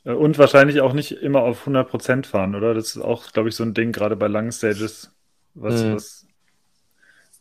Äh, 0.05 0.13
und 0.13 0.39
wahrscheinlich 0.39 0.81
auch 0.81 0.93
nicht 0.93 1.13
immer 1.13 1.43
auf 1.43 1.67
100% 1.67 2.27
fahren, 2.27 2.55
oder? 2.55 2.75
Das 2.75 2.97
ist 2.97 3.03
auch, 3.03 3.33
glaube 3.33 3.49
ich, 3.49 3.57
so 3.57 3.65
ein 3.65 3.75
Ding, 3.75 3.93
gerade 3.93 4.17
bei 4.17 4.27
langen 4.27 4.53
Stages, 4.53 5.13
was, 5.55 5.83
hm. 5.83 5.95
was 5.95 6.27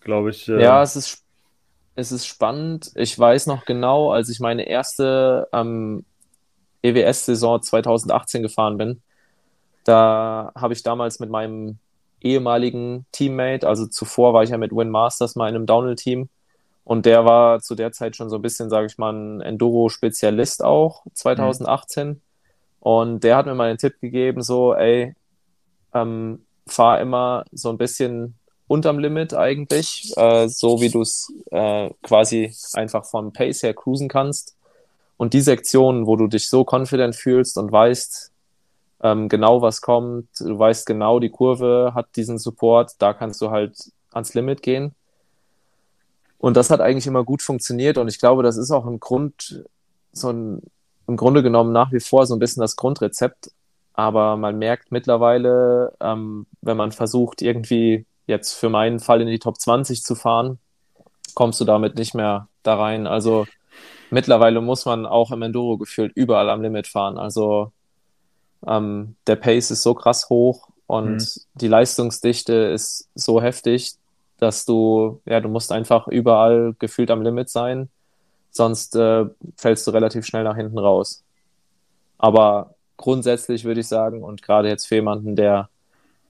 glaube 0.01 0.29
ich. 0.29 0.47
Äh... 0.47 0.61
Ja, 0.61 0.81
es 0.83 0.95
ist, 0.95 1.23
es 1.95 2.11
ist 2.11 2.25
spannend. 2.25 2.91
Ich 2.95 3.17
weiß 3.17 3.47
noch 3.47 3.65
genau, 3.65 4.11
als 4.11 4.29
ich 4.29 4.39
meine 4.39 4.67
erste 4.67 5.47
ähm, 5.53 6.05
EWS-Saison 6.81 7.61
2018 7.61 8.41
gefahren 8.41 8.77
bin. 8.77 9.01
Da 9.83 10.51
habe 10.55 10.73
ich 10.73 10.83
damals 10.83 11.19
mit 11.19 11.29
meinem 11.29 11.79
ehemaligen 12.21 13.05
Teammate, 13.11 13.67
also 13.67 13.87
zuvor 13.87 14.33
war 14.33 14.43
ich 14.43 14.49
ja 14.49 14.57
mit 14.57 14.71
Win 14.71 14.89
Masters 14.89 15.35
mal 15.35 15.49
in 15.49 15.55
einem 15.55 15.65
Downhill-Team. 15.65 16.29
Und 16.83 17.05
der 17.05 17.23
war 17.23 17.59
zu 17.59 17.75
der 17.75 17.91
Zeit 17.91 18.15
schon 18.15 18.29
so 18.29 18.37
ein 18.37 18.41
bisschen, 18.41 18.69
sage 18.69 18.87
ich 18.87 18.97
mal, 18.97 19.13
ein 19.13 19.41
Enduro-Spezialist 19.41 20.63
auch 20.63 21.03
2018 21.13 22.07
mhm. 22.07 22.21
und 22.79 23.23
der 23.23 23.37
hat 23.37 23.45
mir 23.45 23.53
mal 23.53 23.69
einen 23.69 23.77
Tipp 23.77 23.99
gegeben, 24.01 24.41
so, 24.41 24.73
ey, 24.73 25.13
ähm, 25.93 26.43
fahr 26.65 26.99
immer 26.99 27.45
so 27.51 27.69
ein 27.69 27.77
bisschen 27.77 28.35
unterm 28.67 28.99
Limit 28.99 29.33
eigentlich, 29.33 30.13
äh, 30.15 30.47
so 30.47 30.79
wie 30.79 30.89
du 30.89 31.01
es 31.01 31.33
äh, 31.51 31.89
quasi 32.03 32.53
einfach 32.73 33.05
vom 33.05 33.33
Pace 33.33 33.63
her 33.63 33.73
cruisen 33.73 34.07
kannst. 34.07 34.55
Und 35.17 35.33
die 35.33 35.41
Sektionen, 35.41 36.07
wo 36.07 36.15
du 36.15 36.27
dich 36.27 36.47
so 36.49 36.65
confident 36.69 37.15
fühlst 37.15 37.57
und 37.57 37.71
weißt 37.71 38.31
ähm, 39.01 39.29
genau, 39.29 39.61
was 39.61 39.81
kommt, 39.81 40.27
du 40.39 40.57
weißt 40.57 40.85
genau, 40.85 41.19
die 41.19 41.29
Kurve 41.29 41.93
hat 41.95 42.15
diesen 42.15 42.37
Support, 42.37 42.93
da 42.99 43.13
kannst 43.13 43.41
du 43.41 43.49
halt 43.51 43.77
ans 44.11 44.33
Limit 44.33 44.61
gehen. 44.61 44.93
Und 46.37 46.55
das 46.55 46.69
hat 46.69 46.81
eigentlich 46.81 47.07
immer 47.07 47.23
gut 47.23 47.41
funktioniert 47.41 47.97
und 47.97 48.07
ich 48.07 48.19
glaube, 48.19 48.43
das 48.43 48.57
ist 48.57 48.71
auch 48.71 48.85
im 48.85 48.99
Grund, 48.99 49.63
so 50.11 50.29
ein, 50.31 50.61
im 51.07 51.17
Grunde 51.17 51.43
genommen 51.43 51.71
nach 51.71 51.91
wie 51.91 51.99
vor 51.99 52.25
so 52.25 52.35
ein 52.35 52.39
bisschen 52.39 52.61
das 52.61 52.75
Grundrezept. 52.75 53.51
Aber 53.93 54.37
man 54.37 54.57
merkt 54.57 54.91
mittlerweile, 54.91 55.93
ähm, 55.99 56.45
wenn 56.61 56.77
man 56.77 56.93
versucht, 56.93 57.41
irgendwie 57.41 58.05
jetzt 58.27 58.53
für 58.53 58.69
meinen 58.69 58.99
Fall 58.99 59.21
in 59.21 59.27
die 59.27 59.39
Top 59.39 59.59
20 59.59 60.03
zu 60.03 60.15
fahren, 60.15 60.59
kommst 61.35 61.59
du 61.59 61.65
damit 61.65 61.95
nicht 61.95 62.13
mehr 62.15 62.47
da 62.63 62.75
rein. 62.75 63.07
Also 63.07 63.45
mittlerweile 64.09 64.61
muss 64.61 64.85
man 64.85 65.05
auch 65.05 65.31
im 65.31 65.41
Enduro 65.41 65.77
gefühlt 65.77 66.13
überall 66.15 66.49
am 66.49 66.61
Limit 66.61 66.87
fahren. 66.87 67.17
Also 67.17 67.71
ähm, 68.67 69.15
der 69.27 69.35
Pace 69.35 69.71
ist 69.71 69.83
so 69.83 69.93
krass 69.93 70.29
hoch 70.29 70.69
und 70.87 71.17
mhm. 71.17 71.41
die 71.55 71.67
Leistungsdichte 71.67 72.53
ist 72.53 73.09
so 73.15 73.41
heftig, 73.41 73.95
dass 74.37 74.65
du, 74.65 75.21
ja, 75.25 75.39
du 75.39 75.49
musst 75.49 75.71
einfach 75.71 76.07
überall 76.07 76.75
gefühlt 76.79 77.11
am 77.11 77.21
Limit 77.21 77.49
sein, 77.49 77.89
sonst 78.51 78.95
äh, 78.95 79.25
fällst 79.57 79.85
du 79.85 79.91
relativ 79.91 80.25
schnell 80.25 80.43
nach 80.43 80.55
hinten 80.55 80.77
raus. 80.77 81.23
Aber 82.17 82.73
grundsätzlich 82.97 83.65
würde 83.65 83.81
ich 83.81 83.87
sagen, 83.87 84.23
und 84.23 84.41
gerade 84.41 84.67
jetzt 84.69 84.87
für 84.87 84.95
jemanden, 84.95 85.35
der 85.35 85.69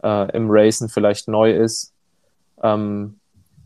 äh, 0.04 0.36
im 0.36 0.48
Racen 0.50 0.90
vielleicht 0.90 1.28
neu 1.28 1.52
ist, 1.54 1.94
ähm, 2.62 3.20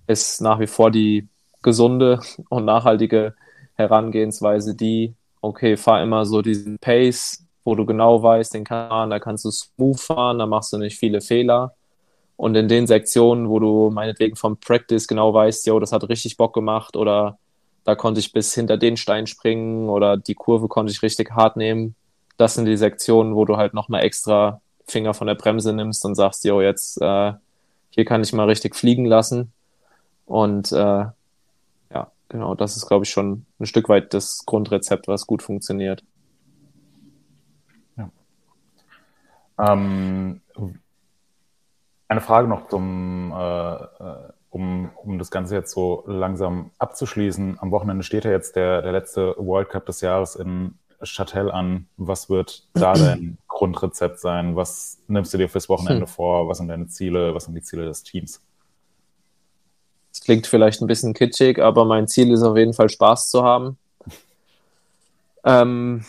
ist 0.08 0.42
nach 0.42 0.60
wie 0.60 0.68
vor 0.68 0.92
die 0.92 1.28
gesunde 1.62 2.20
und 2.50 2.66
nachhaltige 2.66 3.34
Herangehensweise 3.76 4.76
die, 4.76 5.16
okay, 5.42 5.78
fahr 5.78 6.04
immer 6.04 6.26
so 6.26 6.42
diesen 6.42 6.78
Pace, 6.78 7.43
wo 7.64 7.76
du 7.76 7.86
genau 7.86 8.22
weißt, 8.22 8.54
den 8.54 8.64
kann, 8.64 9.10
da 9.10 9.20
kannst 9.20 9.46
du 9.46 9.52
smooth 9.52 10.00
fahren, 10.00 10.40
da 10.40 10.46
machst 10.46 10.74
du 10.74 10.78
nicht 10.78 10.98
viele 10.98 11.22
Fehler. 11.22 11.74
Und 12.36 12.56
in 12.56 12.68
den 12.68 12.88
Sektionen, 12.88 13.50
wo 13.50 13.60
du 13.60 13.90
meinetwegen 13.90 14.36
vom 14.36 14.58
Practice 14.58 15.08
genau 15.08 15.34
weißt, 15.34 15.66
yo, 15.68 15.80
das 15.80 15.92
hat 15.92 16.08
richtig 16.10 16.38
Bock 16.38 16.54
gemacht 16.54 16.96
oder 16.96 17.38
da 17.86 17.96
konnte 17.96 18.20
ich 18.20 18.32
bis 18.32 18.54
hinter 18.54 18.78
den 18.78 18.98
Stein 18.98 19.28
springen 19.28 19.90
oder 19.90 20.18
die 20.18 20.36
Kurve 20.36 20.68
konnte 20.68 20.92
ich 20.92 21.02
richtig 21.04 21.32
hart 21.32 21.58
nehmen. 21.58 21.96
Das 22.38 22.56
sind 22.56 22.66
die 22.66 22.78
Sektionen, 22.78 23.36
wo 23.36 23.46
du 23.46 23.58
halt 23.58 23.74
nochmal 23.74 24.04
extra 24.04 24.62
Finger 24.86 25.14
von 25.14 25.28
der 25.28 25.36
Bremse 25.36 25.74
nimmst 25.74 26.04
und 26.06 26.16
sagst, 26.16 26.44
yo, 26.44 26.62
jetzt 26.62 27.02
äh, 27.02 27.34
hier 27.92 28.06
kann 28.06 28.24
ich 28.24 28.34
mal 28.34 28.48
richtig 28.48 28.76
fliegen 28.76 29.06
lassen. 29.06 29.54
Und 30.26 30.72
äh, 30.72 31.06
Genau, 32.34 32.56
das 32.56 32.76
ist, 32.76 32.88
glaube 32.88 33.06
ich, 33.06 33.12
schon 33.12 33.46
ein 33.60 33.68
Stück 33.68 33.90
weit 33.90 34.12
das 34.16 34.44
Grundrezept, 34.48 35.08
was 35.08 35.28
gut 35.28 35.44
funktioniert. 35.44 36.04
Ja. 37.96 38.10
Ähm, 39.60 40.42
eine 42.08 42.22
Frage 42.22 42.48
noch 42.48 42.68
zum, 42.68 43.34
äh, 43.36 43.74
äh, 43.76 44.30
um, 44.50 44.92
um 44.96 45.18
das 45.18 45.32
Ganze 45.32 45.56
jetzt 45.56 45.72
so 45.72 46.04
langsam 46.06 46.72
abzuschließen. 46.78 47.58
Am 47.60 47.72
Wochenende 47.72 48.04
steht 48.04 48.26
ja 48.26 48.32
jetzt 48.32 48.56
der, 48.56 48.82
der 48.82 48.92
letzte 48.92 49.36
World 49.38 49.70
Cup 49.70 49.86
des 49.86 50.02
Jahres 50.02 50.36
in 50.36 50.76
Châtel 51.02 51.50
an. 51.50 51.88
Was 51.98 52.30
wird 52.30 52.68
da 52.74 52.94
dein 52.94 53.38
Grundrezept 53.48 54.20
sein? 54.20 54.56
Was 54.56 55.00
nimmst 55.08 55.34
du 55.34 55.38
dir 55.38 55.50
fürs 55.50 55.70
Wochenende 55.70 56.06
hm. 56.06 56.12
vor? 56.12 56.48
Was 56.48 56.60
sind 56.60 56.68
deine 56.68 56.88
Ziele? 56.88 57.34
Was 57.34 57.46
sind 57.46 57.56
die 57.56 57.64
Ziele 57.64 57.86
des 57.86 58.04
Teams? 58.04 58.42
Das 60.12 60.22
klingt 60.22 60.46
vielleicht 60.46 60.82
ein 60.82 60.88
bisschen 60.88 61.16
kitschig, 61.16 61.60
aber 61.60 61.86
mein 61.86 62.08
Ziel 62.08 62.32
ist 62.32 62.44
auf 62.44 62.56
jeden 62.56 62.74
Fall 62.74 62.90
Spaß 62.90 63.30
zu 63.30 63.44
haben. 63.44 63.78
Ähm, 65.44 66.06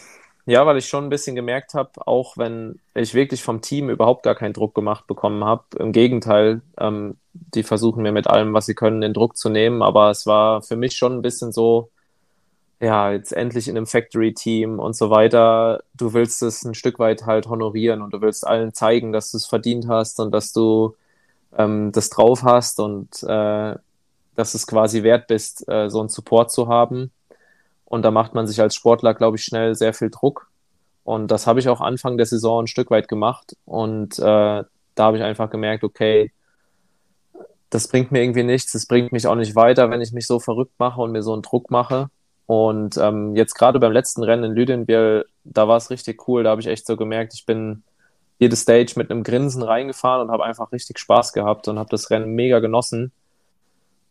ja, 0.46 0.66
weil 0.66 0.76
ich 0.76 0.88
schon 0.88 1.04
ein 1.04 1.10
bisschen 1.10 1.34
gemerkt 1.36 1.74
habe, 1.74 2.06
auch 2.06 2.36
wenn 2.36 2.78
ich 2.94 3.14
wirklich 3.14 3.42
vom 3.42 3.62
Team 3.62 3.88
überhaupt 3.88 4.22
gar 4.22 4.34
keinen 4.34 4.52
Druck 4.52 4.74
gemacht 4.74 5.06
bekommen 5.06 5.44
habe. 5.44 5.64
Im 5.78 5.92
Gegenteil, 5.92 6.60
ähm, 6.78 7.16
die 7.32 7.62
versuchen 7.62 8.02
mir 8.02 8.12
mit 8.12 8.26
allem, 8.26 8.52
was 8.52 8.66
sie 8.66 8.74
können, 8.74 9.00
den 9.00 9.14
Druck 9.14 9.36
zu 9.36 9.48
nehmen. 9.48 9.82
Aber 9.82 10.10
es 10.10 10.26
war 10.26 10.60
für 10.62 10.76
mich 10.76 10.96
schon 10.96 11.14
ein 11.14 11.22
bisschen 11.22 11.50
so, 11.52 11.90
ja, 12.80 13.12
jetzt 13.12 13.32
endlich 13.32 13.68
in 13.68 13.76
einem 13.76 13.86
Factory-Team 13.86 14.78
und 14.78 14.94
so 14.96 15.10
weiter. 15.10 15.82
Du 15.94 16.12
willst 16.12 16.42
es 16.42 16.64
ein 16.64 16.74
Stück 16.74 16.98
weit 16.98 17.24
halt 17.26 17.48
honorieren 17.48 18.02
und 18.02 18.12
du 18.12 18.20
willst 18.20 18.46
allen 18.46 18.74
zeigen, 18.74 19.12
dass 19.12 19.30
du 19.30 19.38
es 19.38 19.46
verdient 19.46 19.88
hast 19.88 20.20
und 20.20 20.32
dass 20.32 20.52
du 20.52 20.94
ähm, 21.56 21.92
das 21.92 22.10
drauf 22.10 22.42
hast 22.42 22.80
und 22.80 23.22
äh, 23.22 23.76
dass 24.36 24.54
es 24.54 24.66
quasi 24.66 25.02
wert 25.02 25.28
bist, 25.28 25.66
äh, 25.68 25.88
so 25.88 26.00
einen 26.00 26.08
Support 26.08 26.50
zu 26.52 26.68
haben. 26.68 27.12
Und 27.94 28.02
da 28.02 28.10
macht 28.10 28.34
man 28.34 28.48
sich 28.48 28.60
als 28.60 28.74
Sportler, 28.74 29.14
glaube 29.14 29.36
ich, 29.36 29.44
schnell 29.44 29.76
sehr 29.76 29.94
viel 29.94 30.10
Druck. 30.10 30.50
Und 31.04 31.30
das 31.30 31.46
habe 31.46 31.60
ich 31.60 31.68
auch 31.68 31.80
Anfang 31.80 32.16
der 32.16 32.26
Saison 32.26 32.64
ein 32.64 32.66
Stück 32.66 32.90
weit 32.90 33.06
gemacht. 33.06 33.56
Und 33.66 34.18
äh, 34.18 34.22
da 34.22 34.66
habe 34.98 35.16
ich 35.16 35.22
einfach 35.22 35.48
gemerkt, 35.48 35.84
okay, 35.84 36.32
das 37.70 37.86
bringt 37.86 38.10
mir 38.10 38.20
irgendwie 38.24 38.42
nichts, 38.42 38.72
das 38.72 38.86
bringt 38.86 39.12
mich 39.12 39.28
auch 39.28 39.36
nicht 39.36 39.54
weiter, 39.54 39.90
wenn 39.90 40.00
ich 40.00 40.10
mich 40.10 40.26
so 40.26 40.40
verrückt 40.40 40.72
mache 40.78 41.00
und 41.00 41.12
mir 41.12 41.22
so 41.22 41.34
einen 41.34 41.42
Druck 41.42 41.70
mache. 41.70 42.10
Und 42.46 42.96
ähm, 42.96 43.36
jetzt 43.36 43.54
gerade 43.54 43.78
beim 43.78 43.92
letzten 43.92 44.24
Rennen 44.24 44.42
in 44.42 44.56
Lüdenbiel, 44.56 45.26
da 45.44 45.68
war 45.68 45.76
es 45.76 45.88
richtig 45.88 46.26
cool, 46.26 46.42
da 46.42 46.50
habe 46.50 46.60
ich 46.60 46.66
echt 46.66 46.88
so 46.88 46.96
gemerkt, 46.96 47.32
ich 47.34 47.46
bin 47.46 47.84
jede 48.40 48.56
Stage 48.56 48.94
mit 48.96 49.12
einem 49.12 49.22
Grinsen 49.22 49.62
reingefahren 49.62 50.26
und 50.26 50.32
habe 50.32 50.44
einfach 50.44 50.72
richtig 50.72 50.98
Spaß 50.98 51.32
gehabt 51.32 51.68
und 51.68 51.78
habe 51.78 51.90
das 51.90 52.10
Rennen 52.10 52.34
mega 52.34 52.58
genossen. 52.58 53.12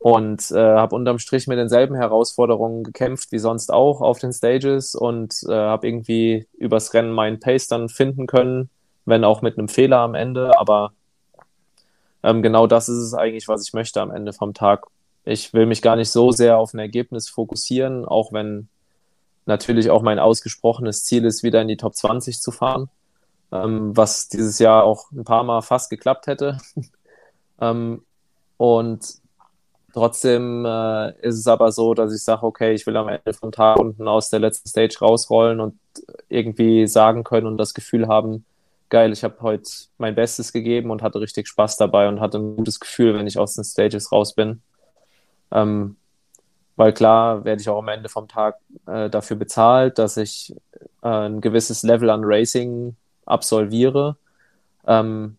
Und 0.03 0.51
äh, 0.51 0.57
habe 0.57 0.97
unterm 0.97 1.17
Strich 1.17 1.47
mit 1.47 1.57
denselben 1.57 1.95
Herausforderungen 1.95 2.83
gekämpft 2.83 3.31
wie 3.31 3.39
sonst 3.39 3.71
auch 3.71 4.01
auf 4.01 4.19
den 4.19 4.33
Stages 4.33 4.95
und 4.95 5.33
äh, 5.47 5.53
habe 5.53 5.87
irgendwie 5.87 6.45
übers 6.57 6.93
Rennen 6.93 7.13
meinen 7.13 7.39
Pace 7.39 7.69
dann 7.69 7.87
finden 7.87 8.27
können, 8.27 8.69
wenn 9.05 9.23
auch 9.23 9.41
mit 9.41 9.57
einem 9.57 9.69
Fehler 9.69 9.99
am 9.99 10.13
Ende, 10.13 10.59
aber 10.59 10.91
ähm, 12.21 12.43
genau 12.43 12.67
das 12.67 12.89
ist 12.89 12.97
es 12.97 13.13
eigentlich, 13.13 13.47
was 13.47 13.65
ich 13.65 13.71
möchte 13.71 14.01
am 14.01 14.11
Ende 14.11 14.33
vom 14.33 14.53
Tag. 14.53 14.87
Ich 15.23 15.53
will 15.53 15.67
mich 15.67 15.81
gar 15.81 15.95
nicht 15.95 16.11
so 16.11 16.33
sehr 16.33 16.57
auf 16.57 16.73
ein 16.73 16.79
Ergebnis 16.79 17.29
fokussieren, 17.29 18.03
auch 18.03 18.33
wenn 18.33 18.67
natürlich 19.45 19.89
auch 19.89 20.01
mein 20.01 20.19
ausgesprochenes 20.19 21.05
Ziel 21.05 21.23
ist, 21.23 21.43
wieder 21.43 21.61
in 21.61 21.69
die 21.69 21.77
Top 21.77 21.95
20 21.95 22.41
zu 22.41 22.51
fahren, 22.51 22.89
ähm, 23.53 23.95
was 23.95 24.27
dieses 24.27 24.59
Jahr 24.59 24.83
auch 24.83 25.13
ein 25.13 25.23
paar 25.23 25.45
Mal 25.45 25.61
fast 25.61 25.89
geklappt 25.89 26.27
hätte. 26.27 26.57
ähm, 27.61 28.03
und 28.57 29.22
trotzdem 29.93 30.65
äh, 30.65 31.11
ist 31.21 31.37
es 31.37 31.47
aber 31.47 31.71
so, 31.71 31.93
dass 31.93 32.13
ich 32.13 32.23
sage, 32.23 32.43
okay, 32.43 32.73
ich 32.73 32.85
will 32.85 32.97
am 32.97 33.07
Ende 33.07 33.33
vom 33.33 33.51
Tag 33.51 33.79
unten 33.79 34.07
aus 34.07 34.29
der 34.29 34.39
letzten 34.39 34.67
Stage 34.67 34.97
rausrollen 34.99 35.59
und 35.59 35.79
irgendwie 36.29 36.87
sagen 36.87 37.23
können 37.23 37.47
und 37.47 37.57
das 37.57 37.73
Gefühl 37.73 38.07
haben, 38.07 38.45
geil, 38.89 39.11
ich 39.13 39.23
habe 39.23 39.37
heute 39.41 39.69
mein 39.97 40.15
Bestes 40.15 40.51
gegeben 40.51 40.91
und 40.91 41.01
hatte 41.01 41.21
richtig 41.21 41.47
Spaß 41.47 41.77
dabei 41.77 42.07
und 42.09 42.19
hatte 42.19 42.37
ein 42.39 42.55
gutes 42.57 42.79
Gefühl, 42.79 43.15
wenn 43.15 43.27
ich 43.27 43.39
aus 43.39 43.55
den 43.55 43.63
Stages 43.63 44.11
raus 44.11 44.33
bin. 44.33 44.61
Ähm, 45.51 45.95
weil 46.75 46.93
klar 46.93 47.45
werde 47.45 47.61
ich 47.61 47.69
auch 47.69 47.79
am 47.79 47.87
Ende 47.87 48.09
vom 48.09 48.27
Tag 48.27 48.57
äh, 48.87 49.09
dafür 49.09 49.37
bezahlt, 49.37 49.99
dass 49.99 50.17
ich 50.17 50.55
äh, 51.03 51.07
ein 51.07 51.41
gewisses 51.41 51.83
Level 51.83 52.09
an 52.09 52.21
Racing 52.23 52.95
absolviere. 53.25 54.17
Ähm, 54.87 55.37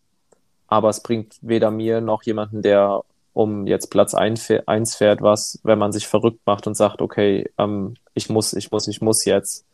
aber 0.68 0.88
es 0.88 1.02
bringt 1.02 1.36
weder 1.42 1.70
mir 1.70 2.00
noch 2.00 2.22
jemanden, 2.22 2.62
der 2.62 3.02
um 3.34 3.66
jetzt 3.66 3.90
Platz 3.90 4.14
1 4.14 4.46
fährt, 4.46 5.20
was, 5.20 5.60
wenn 5.62 5.78
man 5.78 5.92
sich 5.92 6.08
verrückt 6.08 6.40
macht 6.46 6.66
und 6.66 6.76
sagt, 6.76 7.02
okay, 7.02 7.50
ähm, 7.58 7.94
ich 8.14 8.30
muss, 8.30 8.54
ich 8.54 8.70
muss, 8.70 8.88
ich 8.88 9.02
muss 9.02 9.24
jetzt. 9.24 9.66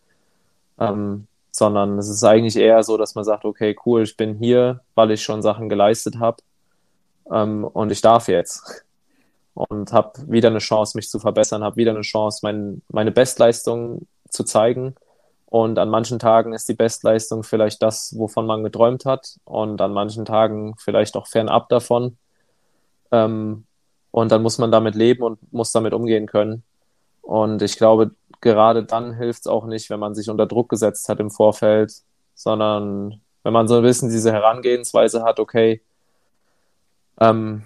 Ähm, 0.79 1.27
sondern 1.53 1.99
es 1.99 2.09
ist 2.09 2.25
eigentlich 2.25 2.57
eher 2.57 2.83
so, 2.83 2.97
dass 2.97 3.15
man 3.15 3.25
sagt, 3.25 3.45
okay, 3.45 3.77
cool, 3.85 4.03
ich 4.03 4.17
bin 4.17 4.37
hier, 4.37 4.81
weil 4.95 5.11
ich 5.11 5.23
schon 5.23 5.43
Sachen 5.43 5.69
geleistet 5.69 6.19
habe 6.19 6.39
ähm, 7.31 7.65
und 7.65 7.93
ich 7.93 8.01
darf 8.01 8.29
jetzt 8.29 8.85
und 9.55 9.93
habe 9.93 10.13
wieder 10.27 10.49
eine 10.49 10.59
Chance, 10.59 10.97
mich 10.97 11.11
zu 11.11 11.19
verbessern, 11.19 11.63
habe 11.63 11.77
wieder 11.77 11.91
eine 11.91 12.01
Chance, 12.01 12.41
mein, 12.43 12.83
meine 12.89 13.11
Bestleistung 13.11 14.07
zu 14.29 14.45
zeigen. 14.45 14.95
Und 15.47 15.79
an 15.79 15.91
manchen 15.91 16.19
Tagen 16.19 16.53
ist 16.53 16.69
die 16.69 16.75
Bestleistung 16.75 17.43
vielleicht 17.43 17.83
das, 17.83 18.15
wovon 18.17 18.47
man 18.47 18.63
geträumt 18.63 19.05
hat, 19.05 19.37
und 19.45 19.81
an 19.81 19.93
manchen 19.93 20.25
Tagen 20.25 20.77
vielleicht 20.79 21.17
auch 21.17 21.27
fernab 21.27 21.69
davon. 21.69 22.17
Ähm, 23.13 23.65
und 24.11 24.33
dann 24.33 24.43
muss 24.43 24.59
man 24.59 24.73
damit 24.73 24.95
leben 24.95 25.23
und 25.23 25.53
muss 25.53 25.73
damit 25.73 25.93
umgehen 25.93 26.27
können. 26.27 26.65
Und 27.23 27.63
ich 27.63 27.77
glaube, 27.77 28.13
gerade 28.41 28.85
dann 28.85 29.15
hilft 29.15 29.41
es 29.41 29.47
auch 29.47 29.67
nicht, 29.67 29.91
wenn 29.91 30.01
man 30.01 30.15
sich 30.15 30.31
unter 30.31 30.47
Druck 30.47 30.69
gesetzt 30.69 31.09
hat 31.09 31.21
im 31.21 31.31
Vorfeld, 31.31 31.93
sondern 32.35 33.21
wenn 33.43 33.53
man 33.53 33.69
so 33.69 33.77
ein 33.77 33.83
bisschen 33.83 34.11
diese 34.11 34.33
Herangehensweise 34.33 35.23
hat, 35.23 35.39
okay, 35.39 35.81
ähm, 37.21 37.63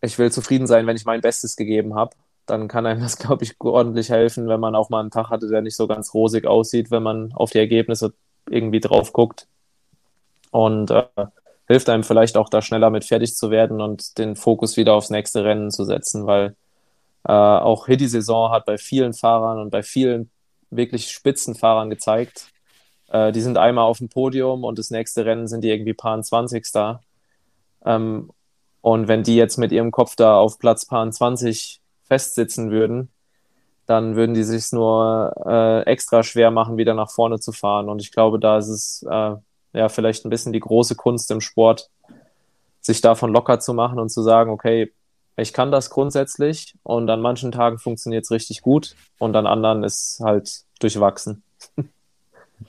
ich 0.00 0.18
will 0.18 0.30
zufrieden 0.30 0.66
sein, 0.66 0.86
wenn 0.86 0.96
ich 0.96 1.06
mein 1.06 1.20
Bestes 1.20 1.56
gegeben 1.56 1.94
habe, 1.94 2.14
dann 2.46 2.68
kann 2.68 2.86
einem 2.86 3.00
das, 3.02 3.16
glaube 3.16 3.44
ich, 3.44 3.56
ordentlich 3.60 4.10
helfen, 4.10 4.48
wenn 4.48 4.60
man 4.60 4.74
auch 4.74 4.90
mal 4.90 5.00
einen 5.00 5.10
Tag 5.10 5.30
hatte, 5.30 5.48
der 5.48 5.62
nicht 5.62 5.76
so 5.76 5.86
ganz 5.86 6.14
rosig 6.14 6.46
aussieht, 6.46 6.90
wenn 6.90 7.02
man 7.02 7.32
auf 7.32 7.50
die 7.50 7.58
Ergebnisse 7.58 8.12
irgendwie 8.48 8.80
drauf 8.80 9.12
guckt. 9.12 9.46
Und 10.50 10.90
äh, 10.90 11.06
hilft 11.66 11.88
einem 11.88 12.04
vielleicht 12.04 12.36
auch 12.36 12.48
da 12.48 12.62
schneller 12.62 12.90
mit 12.90 13.04
fertig 13.04 13.34
zu 13.34 13.50
werden 13.50 13.80
und 13.80 14.18
den 14.18 14.36
Fokus 14.36 14.76
wieder 14.76 14.94
aufs 14.94 15.10
nächste 15.10 15.44
Rennen 15.44 15.70
zu 15.70 15.84
setzen, 15.84 16.26
weil 16.26 16.56
äh, 17.26 17.32
auch 17.32 17.86
hier 17.86 17.96
die 17.96 18.06
Saison 18.06 18.50
hat 18.50 18.66
bei 18.66 18.78
vielen 18.78 19.14
Fahrern 19.14 19.58
und 19.58 19.70
bei 19.70 19.82
vielen 19.82 20.30
wirklich 20.70 21.10
Spitzenfahrern 21.10 21.90
gezeigt, 21.90 22.48
äh, 23.08 23.32
die 23.32 23.40
sind 23.40 23.58
einmal 23.58 23.84
auf 23.84 23.98
dem 23.98 24.08
Podium 24.08 24.64
und 24.64 24.78
das 24.78 24.90
nächste 24.90 25.24
Rennen 25.24 25.48
sind 25.48 25.62
die 25.62 25.70
irgendwie 25.70 25.94
Paar 25.94 26.20
20. 26.20 26.66
Ähm, 27.86 28.30
und 28.80 29.08
wenn 29.08 29.22
die 29.22 29.36
jetzt 29.36 29.56
mit 29.56 29.72
ihrem 29.72 29.90
Kopf 29.90 30.16
da 30.16 30.36
auf 30.36 30.58
Platz 30.58 30.84
Paar 30.86 31.10
20 31.10 31.80
festsitzen 32.02 32.70
würden, 32.70 33.10
dann 33.86 34.16
würden 34.16 34.34
die 34.34 34.44
sich 34.44 34.72
nur 34.72 35.32
äh, 35.46 35.82
extra 35.90 36.22
schwer 36.22 36.50
machen, 36.50 36.76
wieder 36.76 36.94
nach 36.94 37.10
vorne 37.10 37.38
zu 37.38 37.52
fahren. 37.52 37.88
Und 37.88 38.00
ich 38.00 38.12
glaube, 38.12 38.38
da 38.38 38.58
ist 38.58 38.68
es 38.68 39.02
äh, 39.10 39.36
ja 39.74 39.88
vielleicht 39.88 40.24
ein 40.24 40.30
bisschen 40.30 40.52
die 40.52 40.60
große 40.60 40.94
Kunst 40.94 41.30
im 41.30 41.40
Sport, 41.40 41.90
sich 42.80 43.00
davon 43.00 43.32
locker 43.32 43.60
zu 43.60 43.74
machen 43.74 43.98
und 43.98 44.10
zu 44.10 44.22
sagen, 44.22 44.50
okay, 44.50 44.92
ich 45.36 45.52
kann 45.52 45.72
das 45.72 45.90
grundsätzlich 45.90 46.74
und 46.82 47.10
an 47.10 47.20
manchen 47.20 47.50
Tagen 47.50 47.78
funktioniert 47.78 48.24
es 48.24 48.30
richtig 48.30 48.62
gut 48.62 48.94
und 49.18 49.34
an 49.34 49.46
anderen 49.46 49.82
ist 49.82 50.20
halt 50.22 50.62
durchwachsen. 50.80 51.42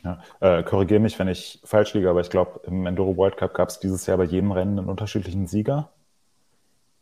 Ja, 0.03 0.19
äh, 0.39 0.63
Korrigiere 0.63 0.99
mich, 0.99 1.17
wenn 1.19 1.27
ich 1.27 1.61
falsch 1.63 1.93
liege, 1.93 2.09
aber 2.09 2.21
ich 2.21 2.29
glaube, 2.29 2.61
im 2.65 2.85
Enduro 2.85 3.15
World 3.17 3.37
Cup 3.37 3.53
gab 3.53 3.69
es 3.69 3.79
dieses 3.79 4.05
Jahr 4.07 4.17
bei 4.17 4.23
jedem 4.23 4.51
Rennen 4.51 4.79
einen 4.79 4.89
unterschiedlichen 4.89 5.47
Sieger. 5.47 5.89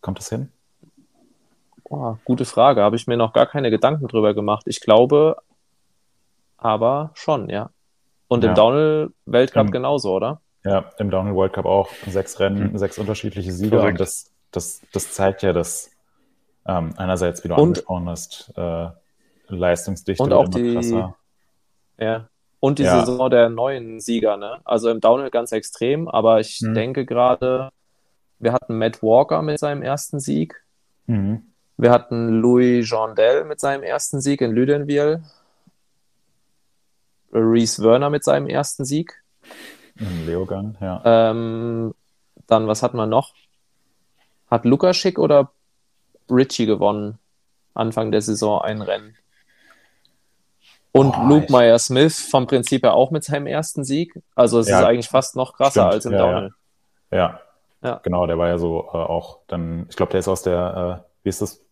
Kommt 0.02 0.20
das 0.20 0.30
hin? 0.30 0.52
Oh, 1.86 2.18
gute 2.26 2.46
Frage. 2.46 2.82
Habe 2.82 2.96
ich 2.98 3.08
mir 3.08 3.18
noch 3.18 3.34
gar 3.34 3.46
keine 3.46 3.72
Gedanken 3.72 4.08
drüber 4.08 4.34
gemacht. 4.34 4.64
Ich 4.68 4.82
glaube 4.82 5.38
aber 6.58 7.12
schon, 7.14 7.50
ja. 7.50 7.70
Und 8.34 8.44
ja. 8.44 8.50
im 8.50 8.56
Downhill-Weltcup 8.56 9.72
genauso, 9.72 10.14
oder? 10.14 10.42
Ja, 10.66 10.92
im 10.98 11.10
Downhill 11.10 11.36
World 11.36 11.54
Cup 11.54 11.66
auch. 11.66 11.90
Sechs 12.08 12.40
Rennen, 12.40 12.72
mhm. 12.72 12.78
sechs 12.78 12.98
unterschiedliche 12.98 13.52
Sieger. 13.52 13.84
Und 13.84 14.00
das 14.00 14.34
das, 14.54 14.82
das 14.94 15.12
zeigt 15.12 15.42
ja, 15.44 15.52
dass 15.52 15.92
ähm, 16.66 16.94
einerseits, 16.96 17.44
wie 17.44 17.50
du 17.50 17.56
und, 17.56 17.62
angesprochen 17.62 18.10
hast, 18.10 18.54
äh, 18.56 18.90
Leistungsdichte 19.48 20.24
und 20.24 20.32
auch 20.32 20.48
die, 20.48 20.74
krasser. 20.74 21.16
Ja. 21.98 22.30
Und 22.60 22.80
die 22.80 22.84
ja. 22.84 23.04
Saison 23.04 23.30
der 23.30 23.50
neuen 23.50 24.00
Sieger, 24.00 24.38
ne? 24.38 24.62
Also 24.64 24.90
im 24.90 25.02
Downhill 25.02 25.30
ganz 25.30 25.52
extrem, 25.52 26.08
aber 26.08 26.40
ich 26.40 26.62
mhm. 26.62 26.74
denke 26.74 27.06
gerade, 27.06 27.70
wir 28.40 28.54
hatten 28.54 28.78
Matt 28.78 29.04
Walker 29.04 29.42
mit 29.42 29.60
seinem 29.60 29.82
ersten 29.82 30.20
Sieg. 30.20 30.64
Mhm. 31.08 31.44
Wir 31.76 31.92
hatten 31.92 32.30
Louis 32.30 32.90
Jandel 32.90 33.44
mit 33.44 33.60
seinem 33.60 33.84
ersten 33.84 34.22
Sieg 34.22 34.40
in 34.42 34.52
Lüdenwil. 34.52 35.24
Reese 37.34 37.84
Werner 37.84 38.10
mit 38.10 38.24
seinem 38.24 38.48
ersten 38.48 38.86
Sieg. 38.86 39.24
In 39.96 40.26
Leogang, 40.26 40.78
ja. 40.80 41.02
Ähm, 41.06 41.94
dann, 42.48 42.68
was 42.68 42.84
hatten 42.84 42.98
wir 42.98 43.06
noch? 43.06 43.34
Hat 44.50 44.66
Lukaschik 44.66 45.20
oder 45.20 45.52
Richie 46.30 46.66
gewonnen? 46.66 47.20
Anfang 47.74 48.12
der 48.12 48.22
Saison 48.22 48.62
ein 48.62 48.82
Rennen. 48.82 49.16
Und 50.92 51.16
oh, 51.18 51.28
Luke 51.28 51.52
Meyer 51.52 51.80
Smith 51.80 52.22
vom 52.30 52.46
Prinzip 52.46 52.84
her 52.84 52.94
auch 52.94 53.10
mit 53.10 53.24
seinem 53.24 53.48
ersten 53.48 53.84
Sieg. 53.84 54.22
Also 54.36 54.60
es 54.60 54.70
ja, 54.70 54.80
ist 54.80 54.86
eigentlich 54.86 55.10
fast 55.10 55.36
noch 55.36 55.56
krasser 55.56 55.82
stimmt, 55.82 55.94
als 55.94 56.06
im 56.06 56.12
ja, 56.12 56.18
Downhill. 56.20 56.54
Ja. 57.10 57.18
ja. 57.18 57.40
ja, 57.82 58.00
genau, 58.04 58.28
der 58.28 58.38
war 58.38 58.48
ja 58.48 58.60
so 58.60 58.90
äh, 58.94 58.98
auch 58.98 59.40
dann, 59.48 59.88
ich 59.90 59.96
glaube, 59.96 60.12
der 60.12 60.20
ist 60.20 60.28
aus 60.28 60.44
der, 60.44 61.04
äh, 61.04 61.10
wie 61.24 61.30
ist 61.30 61.42
das? 61.42 61.66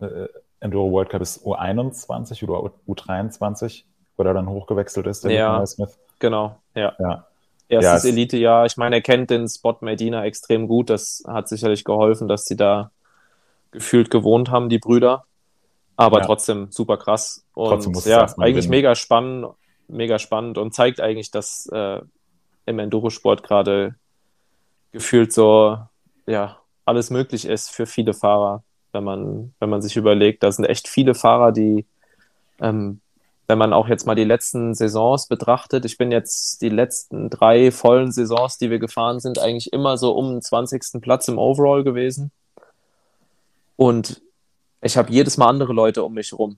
Äh, 0.00 0.28
Enduro 0.60 0.90
World 0.92 1.10
Cup 1.10 1.20
ist 1.20 1.44
U21 1.44 2.48
oder 2.48 2.70
U23, 2.86 3.82
wo 4.16 4.22
der 4.22 4.34
dann 4.34 4.48
hochgewechselt 4.48 5.06
ist, 5.06 5.24
der 5.24 5.32
ja, 5.32 5.66
Smith. 5.66 5.98
Genau, 6.18 6.56
ja. 6.74 6.94
ja 6.98 7.26
erstes 7.72 8.04
ja, 8.04 8.10
Elite-Jahr. 8.10 8.66
Ich 8.66 8.76
meine, 8.76 8.96
er 8.96 9.02
kennt 9.02 9.30
den 9.30 9.48
Spot 9.48 9.76
Medina 9.80 10.24
extrem 10.24 10.68
gut. 10.68 10.90
Das 10.90 11.24
hat 11.26 11.48
sicherlich 11.48 11.84
geholfen, 11.84 12.28
dass 12.28 12.44
sie 12.44 12.56
da 12.56 12.90
gefühlt 13.70 14.10
gewohnt 14.10 14.50
haben, 14.50 14.68
die 14.68 14.78
Brüder. 14.78 15.24
Aber 15.96 16.18
ja. 16.18 16.26
trotzdem 16.26 16.70
super 16.70 16.96
krass. 16.96 17.44
Und 17.54 18.04
ja, 18.06 18.26
eigentlich 18.38 18.68
mega 18.68 18.94
spannend, 18.94 19.46
mega 19.88 20.18
spannend 20.18 20.58
und 20.58 20.74
zeigt 20.74 21.00
eigentlich, 21.00 21.30
dass 21.30 21.66
äh, 21.66 22.00
im 22.66 22.78
Enduro-Sport 22.78 23.42
gerade 23.42 23.94
gefühlt 24.92 25.32
so, 25.32 25.78
ja, 26.26 26.58
alles 26.84 27.10
möglich 27.10 27.46
ist 27.46 27.70
für 27.70 27.86
viele 27.86 28.14
Fahrer, 28.14 28.62
wenn 28.92 29.04
man, 29.04 29.54
wenn 29.58 29.70
man 29.70 29.82
sich 29.82 29.96
überlegt, 29.96 30.42
da 30.42 30.50
sind 30.50 30.64
echt 30.64 30.88
viele 30.88 31.14
Fahrer, 31.14 31.52
die 31.52 31.86
ähm, 32.60 33.00
wenn 33.52 33.58
man 33.58 33.74
auch 33.74 33.86
jetzt 33.86 34.06
mal 34.06 34.14
die 34.14 34.24
letzten 34.24 34.74
Saisons 34.74 35.26
betrachtet, 35.26 35.84
ich 35.84 35.98
bin 35.98 36.10
jetzt 36.10 36.62
die 36.62 36.70
letzten 36.70 37.28
drei 37.28 37.70
vollen 37.70 38.10
Saisons, 38.10 38.56
die 38.56 38.70
wir 38.70 38.78
gefahren 38.78 39.20
sind, 39.20 39.38
eigentlich 39.38 39.74
immer 39.74 39.98
so 39.98 40.12
um 40.12 40.30
den 40.30 40.40
20. 40.40 41.02
Platz 41.02 41.28
im 41.28 41.36
Overall 41.36 41.84
gewesen. 41.84 42.30
Und 43.76 44.22
ich 44.80 44.96
habe 44.96 45.12
jedes 45.12 45.36
Mal 45.36 45.48
andere 45.48 45.74
Leute 45.74 46.02
um 46.02 46.14
mich 46.14 46.32
rum. 46.32 46.56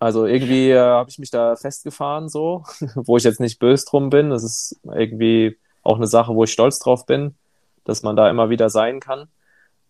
Also 0.00 0.26
irgendwie 0.26 0.70
äh, 0.70 0.80
habe 0.80 1.10
ich 1.10 1.20
mich 1.20 1.30
da 1.30 1.54
festgefahren, 1.54 2.28
so, 2.28 2.64
wo 2.96 3.16
ich 3.16 3.22
jetzt 3.22 3.38
nicht 3.38 3.60
böse 3.60 3.86
drum 3.88 4.10
bin. 4.10 4.30
Das 4.30 4.42
ist 4.42 4.80
irgendwie 4.92 5.58
auch 5.84 5.94
eine 5.94 6.08
Sache, 6.08 6.34
wo 6.34 6.42
ich 6.42 6.50
stolz 6.50 6.80
drauf 6.80 7.06
bin, 7.06 7.36
dass 7.84 8.02
man 8.02 8.16
da 8.16 8.28
immer 8.28 8.50
wieder 8.50 8.68
sein 8.68 8.98
kann. 8.98 9.28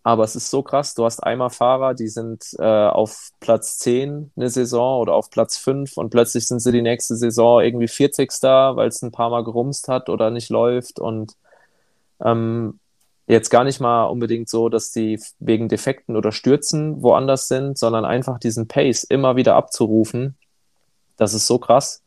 Aber 0.03 0.25
es 0.25 0.35
ist 0.35 0.51
so 0.51 0.63
krass, 0.63 0.95
du 0.95 1.05
hast 1.05 1.23
einmal 1.23 1.51
Fahrer, 1.51 1.93
die 1.95 2.09
sind 2.09 2.55
äh, 2.59 2.65
auf 2.65 3.31
Platz 3.41 3.79
10 3.79 4.33
eine 4.35 4.49
Saison 4.49 5.01
oder 5.01 5.13
auf 5.13 5.29
Platz 5.31 5.59
5 5.59 5.99
und 5.99 6.09
plötzlich 6.09 6.47
sind 6.47 6.61
sie 6.61 6.73
die 6.73 6.81
nächste 6.81 7.17
Saison 7.17 7.61
irgendwie 7.61 7.89
40. 7.89 8.31
weil 8.43 8.89
es 8.89 9.03
ein 9.03 9.13
paar 9.13 9.29
Mal 9.29 9.45
gerumst 9.45 9.89
hat 9.89 10.09
oder 10.09 10.31
nicht 10.31 10.49
läuft. 10.49 11.01
Und 11.01 11.37
ähm, 12.25 12.81
jetzt 13.27 13.51
gar 13.51 13.65
nicht 13.65 13.81
mal 13.81 14.05
unbedingt 14.05 14.49
so, 14.49 14.71
dass 14.71 14.91
die 14.91 15.21
wegen 15.39 15.69
Defekten 15.69 16.17
oder 16.17 16.33
Stürzen 16.33 17.03
woanders 17.03 17.49
sind, 17.49 17.77
sondern 17.79 18.07
einfach 18.07 18.39
diesen 18.39 18.69
Pace 18.69 19.05
immer 19.05 19.37
wieder 19.37 19.55
abzurufen. 19.55 20.37
Das 21.19 21.35
ist 21.35 21.47
so 21.47 21.59
krass. 21.59 22.03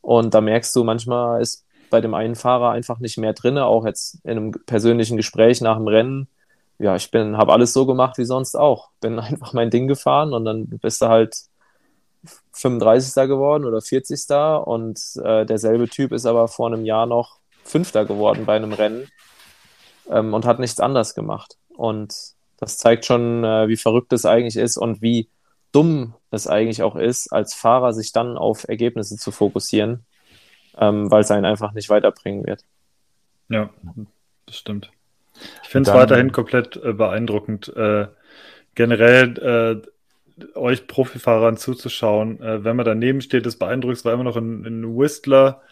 Und 0.00 0.32
da 0.32 0.40
merkst 0.40 0.74
du, 0.74 0.84
manchmal 0.84 1.42
ist 1.42 1.64
bei 1.90 2.00
dem 2.00 2.14
einen 2.14 2.34
Fahrer 2.34 2.70
einfach 2.70 2.98
nicht 2.98 3.18
mehr 3.18 3.34
drin, 3.34 3.58
auch 3.58 3.84
jetzt 3.84 4.18
in 4.24 4.30
einem 4.30 4.50
persönlichen 4.52 5.16
Gespräch 5.16 5.60
nach 5.60 5.76
dem 5.76 5.88
Rennen. 5.88 6.28
Ja, 6.78 6.94
ich 6.94 7.10
bin, 7.10 7.36
habe 7.36 7.52
alles 7.52 7.72
so 7.72 7.86
gemacht 7.86 8.18
wie 8.18 8.24
sonst 8.24 8.54
auch. 8.54 8.90
Bin 9.00 9.18
einfach 9.18 9.52
mein 9.52 9.70
Ding 9.70 9.88
gefahren 9.88 10.32
und 10.32 10.44
dann 10.44 10.66
bist 10.66 11.02
du 11.02 11.08
halt 11.08 11.36
35. 12.52 13.14
geworden 13.28 13.64
oder 13.64 13.80
40. 13.80 14.30
und 14.64 15.00
äh, 15.22 15.46
derselbe 15.46 15.88
Typ 15.88 16.12
ist 16.12 16.26
aber 16.26 16.48
vor 16.48 16.66
einem 16.66 16.84
Jahr 16.84 17.06
noch 17.06 17.38
Fünfter 17.64 18.04
geworden 18.04 18.46
bei 18.46 18.56
einem 18.56 18.72
Rennen 18.72 19.08
ähm, 20.08 20.34
und 20.34 20.44
hat 20.44 20.58
nichts 20.58 20.80
anders 20.80 21.14
gemacht. 21.14 21.56
Und 21.68 22.14
das 22.58 22.78
zeigt 22.78 23.04
schon, 23.04 23.44
äh, 23.44 23.68
wie 23.68 23.76
verrückt 23.76 24.12
es 24.12 24.24
eigentlich 24.24 24.56
ist 24.56 24.76
und 24.76 25.02
wie 25.02 25.28
dumm 25.72 26.14
es 26.30 26.46
eigentlich 26.46 26.82
auch 26.82 26.96
ist, 26.96 27.32
als 27.32 27.54
Fahrer 27.54 27.92
sich 27.92 28.12
dann 28.12 28.38
auf 28.38 28.66
Ergebnisse 28.68 29.16
zu 29.16 29.30
fokussieren, 29.30 30.04
ähm, 30.78 31.10
weil 31.10 31.20
es 31.20 31.30
einen 31.30 31.44
einfach 31.44 31.72
nicht 31.72 31.90
weiterbringen 31.90 32.46
wird. 32.46 32.64
Ja, 33.48 33.70
das 34.46 34.56
stimmt. 34.56 34.90
Ich 35.62 35.68
finde 35.68 35.90
es 35.90 35.96
weiterhin 35.96 36.32
komplett 36.32 36.76
äh, 36.76 36.92
beeindruckend, 36.92 37.74
äh, 37.76 38.06
generell 38.74 39.82
äh, 39.84 40.56
euch 40.58 40.86
Profifahrern 40.86 41.56
zuzuschauen. 41.56 42.40
Äh, 42.42 42.64
wenn 42.64 42.76
man 42.76 42.84
daneben 42.84 43.20
steht, 43.20 43.46
das 43.46 43.56
beeindruckt, 43.56 43.96
es 43.96 44.04
war 44.04 44.12
immer 44.12 44.24
noch 44.24 44.36
ein, 44.36 44.64
ein 44.64 44.96
Whistler, 44.96 45.62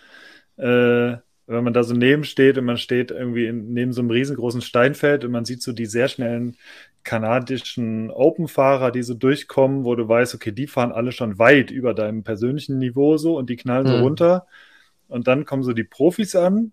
äh, 0.57 1.17
wenn 1.47 1.65
man 1.65 1.75
da 1.75 1.83
so 1.83 1.95
neben 1.95 2.25
steht 2.25 2.57
und 2.57 2.65
man 2.65 2.79
steht 2.79 3.11
irgendwie 3.11 3.47
in, 3.47 3.75
neben 3.75 3.93
so 3.93 4.01
einem 4.01 4.11
riesengroßen 4.11 4.63
Steinfeld 4.63 5.25
und 5.25 5.31
man 5.31 5.45
sieht 5.45 5.63
so 5.63 5.73
die 5.73 5.87
sehr 5.87 6.09
schnellen 6.09 6.57
kanadischen 7.03 8.11
Open-Fahrer, 8.11 8.91
die 8.91 9.03
so 9.03 9.13
durchkommen, 9.13 9.85
wo 9.85 9.95
du 9.95 10.09
weißt, 10.09 10.35
okay, 10.35 10.53
die 10.53 10.67
fahren 10.67 10.91
alle 10.91 11.13
schon 11.13 11.39
weit 11.39 11.71
über 11.71 11.93
deinem 11.93 12.23
persönlichen 12.23 12.79
Niveau 12.79 13.19
so 13.19 13.37
und 13.37 13.51
die 13.51 13.57
knallen 13.57 13.87
so 13.87 13.97
mhm. 13.97 14.03
runter. 14.03 14.47
Und 15.07 15.29
dann 15.29 15.45
kommen 15.45 15.63
so 15.63 15.75
die 15.75 15.85
Profis 15.85 16.35
an 16.35 16.73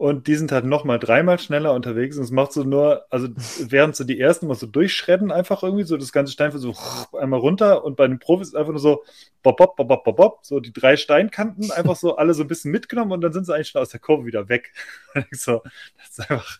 und 0.00 0.28
die 0.28 0.34
sind 0.34 0.50
halt 0.50 0.64
nochmal 0.64 0.98
dreimal 0.98 1.38
schneller 1.38 1.74
unterwegs 1.74 2.16
und 2.16 2.24
es 2.24 2.30
macht 2.30 2.54
so 2.54 2.64
nur, 2.64 3.04
also 3.10 3.28
während 3.68 3.94
so 3.94 4.04
die 4.04 4.18
ersten 4.18 4.46
mal 4.46 4.54
so 4.54 4.66
durchschredden, 4.66 5.30
einfach 5.30 5.62
irgendwie 5.62 5.84
so 5.84 5.98
das 5.98 6.10
ganze 6.10 6.32
Steinfeld 6.32 6.62
so 6.62 6.74
einmal 7.18 7.38
runter 7.38 7.84
und 7.84 7.96
bei 7.96 8.08
den 8.08 8.18
Profis 8.18 8.48
ist 8.48 8.54
einfach 8.54 8.70
nur 8.72 8.80
so 8.80 9.04
bop, 9.42 9.58
bop, 9.58 9.76
bop, 9.76 10.02
bop, 10.02 10.16
bop, 10.16 10.38
so 10.40 10.58
die 10.58 10.72
drei 10.72 10.96
Steinkanten 10.96 11.70
einfach 11.72 11.96
so 11.96 12.16
alle 12.16 12.32
so 12.32 12.44
ein 12.44 12.48
bisschen 12.48 12.70
mitgenommen 12.72 13.12
und 13.12 13.20
dann 13.20 13.34
sind 13.34 13.44
sie 13.44 13.54
eigentlich 13.54 13.68
schon 13.68 13.82
aus 13.82 13.90
der 13.90 14.00
Kurve 14.00 14.24
wieder 14.24 14.48
weg. 14.48 14.72
so, 15.32 15.60
das 15.98 16.08
ist 16.08 16.30
einfach, 16.30 16.58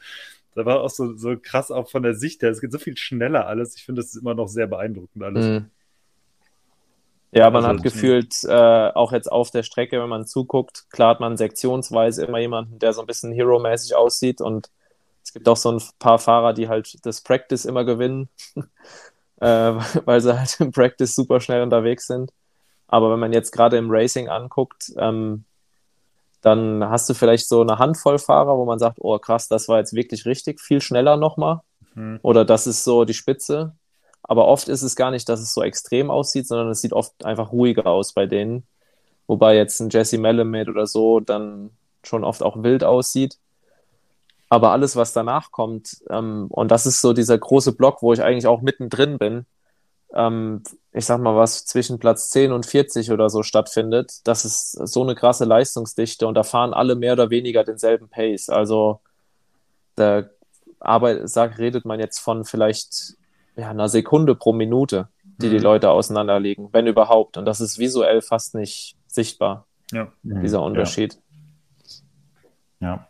da 0.54 0.66
war 0.66 0.82
auch 0.82 0.90
so, 0.90 1.16
so 1.16 1.34
krass 1.40 1.70
auch 1.70 1.88
von 1.88 2.02
der 2.02 2.12
Sicht 2.12 2.42
her, 2.42 2.50
es 2.50 2.60
geht 2.60 2.72
so 2.72 2.78
viel 2.78 2.98
schneller 2.98 3.46
alles. 3.46 3.74
Ich 3.74 3.86
finde, 3.86 4.02
das 4.02 4.10
ist 4.10 4.20
immer 4.20 4.34
noch 4.34 4.48
sehr 4.48 4.66
beeindruckend 4.66 5.24
alles. 5.24 5.46
Mhm. 5.46 5.70
Ja, 7.32 7.48
man 7.50 7.64
also, 7.64 7.76
hat 7.76 7.82
gefühlt 7.82 8.42
äh, 8.44 8.90
auch 8.90 9.12
jetzt 9.12 9.30
auf 9.30 9.50
der 9.50 9.62
Strecke, 9.62 10.00
wenn 10.00 10.08
man 10.08 10.26
zuguckt, 10.26 10.86
klar 10.90 11.10
hat 11.10 11.20
man 11.20 11.36
sektionsweise 11.36 12.24
immer 12.24 12.38
jemanden, 12.38 12.78
der 12.78 12.92
so 12.92 13.00
ein 13.00 13.06
bisschen 13.06 13.32
hero-mäßig 13.32 13.94
aussieht 13.94 14.40
und 14.40 14.70
es 15.22 15.32
gibt 15.32 15.48
auch 15.48 15.56
so 15.56 15.70
ein 15.70 15.82
paar 15.98 16.18
Fahrer, 16.18 16.52
die 16.52 16.68
halt 16.68 17.04
das 17.06 17.20
Practice 17.20 17.64
immer 17.64 17.84
gewinnen, 17.84 18.28
äh, 19.40 19.72
weil 20.04 20.20
sie 20.20 20.36
halt 20.36 20.58
im 20.60 20.72
Practice 20.72 21.14
super 21.14 21.40
schnell 21.40 21.62
unterwegs 21.62 22.06
sind. 22.06 22.32
Aber 22.88 23.12
wenn 23.12 23.20
man 23.20 23.32
jetzt 23.32 23.52
gerade 23.52 23.76
im 23.76 23.90
Racing 23.90 24.28
anguckt, 24.28 24.92
ähm, 24.96 25.44
dann 26.40 26.88
hast 26.88 27.08
du 27.08 27.14
vielleicht 27.14 27.48
so 27.48 27.60
eine 27.60 27.78
Handvoll 27.78 28.18
Fahrer, 28.18 28.56
wo 28.56 28.64
man 28.64 28.78
sagt, 28.78 28.96
oh 29.00 29.18
krass, 29.18 29.46
das 29.46 29.68
war 29.68 29.78
jetzt 29.78 29.94
wirklich 29.94 30.26
richtig, 30.26 30.60
viel 30.60 30.80
schneller 30.80 31.16
nochmal. 31.16 31.60
Mhm. 31.94 32.18
Oder 32.22 32.44
das 32.44 32.66
ist 32.66 32.82
so 32.82 33.04
die 33.04 33.14
Spitze. 33.14 33.76
Aber 34.22 34.46
oft 34.46 34.68
ist 34.68 34.82
es 34.82 34.96
gar 34.96 35.10
nicht, 35.10 35.28
dass 35.28 35.40
es 35.40 35.54
so 35.54 35.62
extrem 35.62 36.10
aussieht, 36.10 36.46
sondern 36.46 36.70
es 36.70 36.80
sieht 36.80 36.92
oft 36.92 37.24
einfach 37.24 37.52
ruhiger 37.52 37.86
aus 37.86 38.12
bei 38.12 38.26
denen. 38.26 38.64
Wobei 39.26 39.56
jetzt 39.56 39.80
ein 39.80 39.90
Jesse 39.90 40.18
Melamed 40.18 40.68
oder 40.68 40.86
so 40.86 41.20
dann 41.20 41.70
schon 42.02 42.24
oft 42.24 42.42
auch 42.42 42.62
wild 42.62 42.84
aussieht. 42.84 43.38
Aber 44.48 44.72
alles, 44.72 44.96
was 44.96 45.12
danach 45.12 45.52
kommt, 45.52 46.02
ähm, 46.10 46.48
und 46.50 46.70
das 46.70 46.86
ist 46.86 47.00
so 47.00 47.12
dieser 47.12 47.38
große 47.38 47.72
Block, 47.72 48.02
wo 48.02 48.12
ich 48.12 48.22
eigentlich 48.22 48.48
auch 48.48 48.62
mittendrin 48.62 49.18
bin, 49.18 49.46
ähm, 50.14 50.62
ich 50.92 51.06
sag 51.06 51.20
mal, 51.20 51.36
was 51.36 51.66
zwischen 51.66 51.98
Platz 52.00 52.30
10 52.30 52.52
und 52.52 52.66
40 52.66 53.12
oder 53.12 53.30
so 53.30 53.42
stattfindet, 53.44 54.26
das 54.26 54.44
ist 54.44 54.72
so 54.72 55.02
eine 55.02 55.14
krasse 55.14 55.44
Leistungsdichte 55.44 56.26
und 56.26 56.34
da 56.34 56.42
fahren 56.42 56.74
alle 56.74 56.96
mehr 56.96 57.12
oder 57.12 57.30
weniger 57.30 57.62
denselben 57.64 58.08
Pace. 58.08 58.48
Also 58.48 59.00
da 59.94 60.24
Arbeit, 60.80 61.28
sag, 61.28 61.58
redet 61.58 61.84
man 61.84 62.00
jetzt 62.00 62.18
von 62.18 62.44
vielleicht 62.44 63.16
ja, 63.60 63.70
einer 63.70 63.88
Sekunde 63.88 64.34
pro 64.34 64.52
Minute, 64.52 65.08
die 65.22 65.48
mhm. 65.48 65.50
die 65.50 65.58
Leute 65.58 65.90
auseinanderlegen, 65.90 66.70
wenn 66.72 66.86
überhaupt. 66.86 67.36
Und 67.36 67.44
das 67.44 67.60
ist 67.60 67.78
visuell 67.78 68.22
fast 68.22 68.54
nicht 68.54 68.96
sichtbar, 69.06 69.66
ja. 69.92 70.08
dieser 70.22 70.62
Unterschied. 70.62 71.18
Ja. 72.80 72.88
ja. 72.88 73.08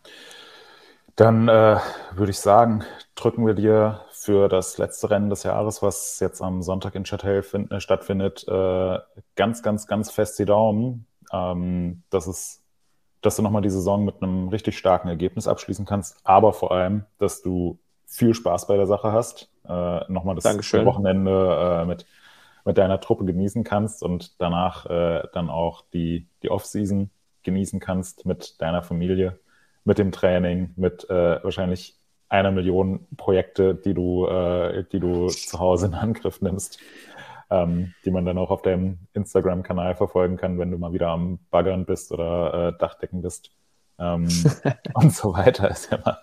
Dann 1.17 1.49
äh, 1.49 1.77
würde 2.15 2.31
ich 2.31 2.39
sagen, 2.39 2.83
drücken 3.15 3.47
wir 3.47 3.55
dir 3.55 4.01
für 4.11 4.49
das 4.49 4.79
letzte 4.79 5.11
Rennen 5.11 5.29
des 5.29 5.43
Jahres, 5.43 5.83
was 5.83 6.19
jetzt 6.21 6.41
am 6.41 6.63
Sonntag 6.63 6.95
in 6.95 7.05
Châtel 7.05 7.45
äh, 7.71 7.81
stattfindet, 7.81 8.47
äh, 8.49 8.99
ganz, 9.37 9.63
ganz, 9.63 9.87
ganz 9.87 10.11
fest 10.11 10.39
die 10.39 10.47
Daumen. 10.47 11.07
Ähm, 11.33 12.03
dass, 12.11 12.27
es, 12.27 12.63
dass 13.21 13.37
du 13.37 13.43
nochmal 13.43 13.63
die 13.63 13.71
Saison 13.71 14.05
mit 14.05 14.21
einem 14.21 14.49
richtig 14.49 14.77
starken 14.77 15.09
Ergebnis 15.09 15.47
abschließen 15.47 15.87
kannst, 15.87 16.17
aber 16.25 16.53
vor 16.53 16.73
allem, 16.73 17.05
dass 17.19 17.41
du 17.41 17.79
viel 18.07 18.35
Spaß 18.35 18.67
bei 18.67 18.77
der 18.77 18.87
Sache 18.87 19.13
hast, 19.13 19.50
äh, 19.69 20.01
nochmal 20.09 20.35
das 20.35 20.45
Dankeschön. 20.45 20.85
Wochenende 20.87 21.83
äh, 21.83 21.85
mit, 21.87 22.07
mit 22.65 22.79
deiner 22.79 23.01
Truppe 23.01 23.25
genießen 23.25 23.65
kannst 23.65 24.03
und 24.03 24.41
danach 24.41 24.87
äh, 24.87 25.23
dann 25.33 25.51
auch 25.51 25.85
die, 25.93 26.29
die 26.43 26.51
Off-Season 26.51 27.11
genießen 27.43 27.81
kannst 27.81 28.27
mit 28.27 28.61
deiner 28.61 28.83
Familie, 28.83 29.39
mit 29.85 29.99
dem 29.99 30.13
Training, 30.13 30.73
mit 30.77 31.09
äh, 31.09 31.43
wahrscheinlich 31.43 31.97
einer 32.29 32.53
Million 32.53 33.07
Projekte, 33.17 33.75
die 33.75 33.95
du, 33.95 34.27
äh, 34.27 34.85
die 34.93 35.01
du 35.01 35.29
zu 35.29 35.59
Hause 35.59 35.87
in 35.87 35.95
Angriff 35.95 36.41
nimmst, 36.41 36.79
ähm, 37.51 37.95
die 38.05 38.11
man 38.11 38.25
dann 38.25 38.39
auch 38.39 38.51
auf 38.51 38.63
deinem 38.63 38.99
Instagram-Kanal 39.15 39.97
verfolgen 39.97 40.37
kann, 40.37 40.59
wenn 40.59 40.71
du 40.71 40.79
mal 40.79 40.93
wieder 40.93 41.09
am 41.09 41.41
Baggern 41.51 41.85
bist 41.87 42.13
oder 42.13 42.69
äh, 42.69 42.79
Dachdecken 42.79 43.23
bist 43.23 43.51
ähm, 43.99 44.29
und 44.95 45.13
so 45.13 45.33
weiter. 45.33 45.69
Ist 45.71 45.91
ja 45.91 45.99
immer 45.99 46.19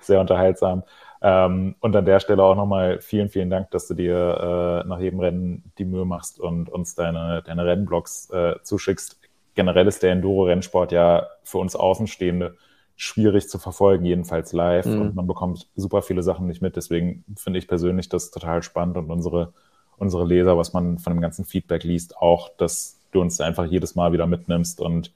sehr 0.00 0.20
unterhaltsam. 0.20 0.82
Ähm, 1.26 1.74
und 1.80 1.96
an 1.96 2.04
der 2.04 2.20
Stelle 2.20 2.42
auch 2.42 2.54
nochmal 2.54 3.00
vielen, 3.00 3.30
vielen 3.30 3.48
Dank, 3.48 3.70
dass 3.70 3.88
du 3.88 3.94
dir 3.94 4.82
äh, 4.84 4.86
nach 4.86 5.00
jedem 5.00 5.20
Rennen 5.20 5.72
die 5.78 5.86
Mühe 5.86 6.04
machst 6.04 6.38
und 6.38 6.68
uns 6.68 6.94
deine, 6.94 7.42
deine 7.46 7.64
Rennblogs 7.64 8.28
äh, 8.28 8.56
zuschickst. 8.62 9.18
Generell 9.54 9.88
ist 9.88 10.02
der 10.02 10.12
Enduro-Rennsport 10.12 10.92
ja 10.92 11.26
für 11.42 11.58
uns 11.58 11.76
Außenstehende 11.76 12.56
schwierig 12.94 13.48
zu 13.48 13.58
verfolgen, 13.58 14.04
jedenfalls 14.04 14.52
live. 14.52 14.84
Mhm. 14.84 15.00
Und 15.00 15.14
man 15.14 15.26
bekommt 15.26 15.66
super 15.76 16.02
viele 16.02 16.22
Sachen 16.22 16.46
nicht 16.46 16.60
mit. 16.60 16.76
Deswegen 16.76 17.24
finde 17.38 17.58
ich 17.58 17.68
persönlich 17.68 18.10
das 18.10 18.30
total 18.30 18.62
spannend 18.62 18.98
und 18.98 19.10
unsere, 19.10 19.54
unsere 19.96 20.26
Leser, 20.26 20.58
was 20.58 20.74
man 20.74 20.98
von 20.98 21.14
dem 21.14 21.22
ganzen 21.22 21.46
Feedback 21.46 21.84
liest, 21.84 22.18
auch, 22.18 22.50
dass 22.58 23.00
du 23.12 23.22
uns 23.22 23.40
einfach 23.40 23.64
jedes 23.64 23.94
Mal 23.94 24.12
wieder 24.12 24.26
mitnimmst 24.26 24.78
und 24.78 25.10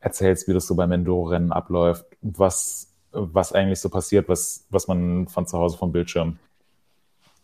erzählst, 0.00 0.46
wie 0.46 0.52
das 0.52 0.68
so 0.68 0.76
beim 0.76 0.92
Enduro-Rennen 0.92 1.50
abläuft, 1.50 2.06
was 2.20 2.93
was 3.14 3.52
eigentlich 3.52 3.80
so 3.80 3.88
passiert, 3.88 4.28
was, 4.28 4.66
was 4.70 4.88
man 4.88 5.28
von 5.28 5.46
zu 5.46 5.58
Hause 5.58 5.78
vom 5.78 5.92
Bildschirm 5.92 6.38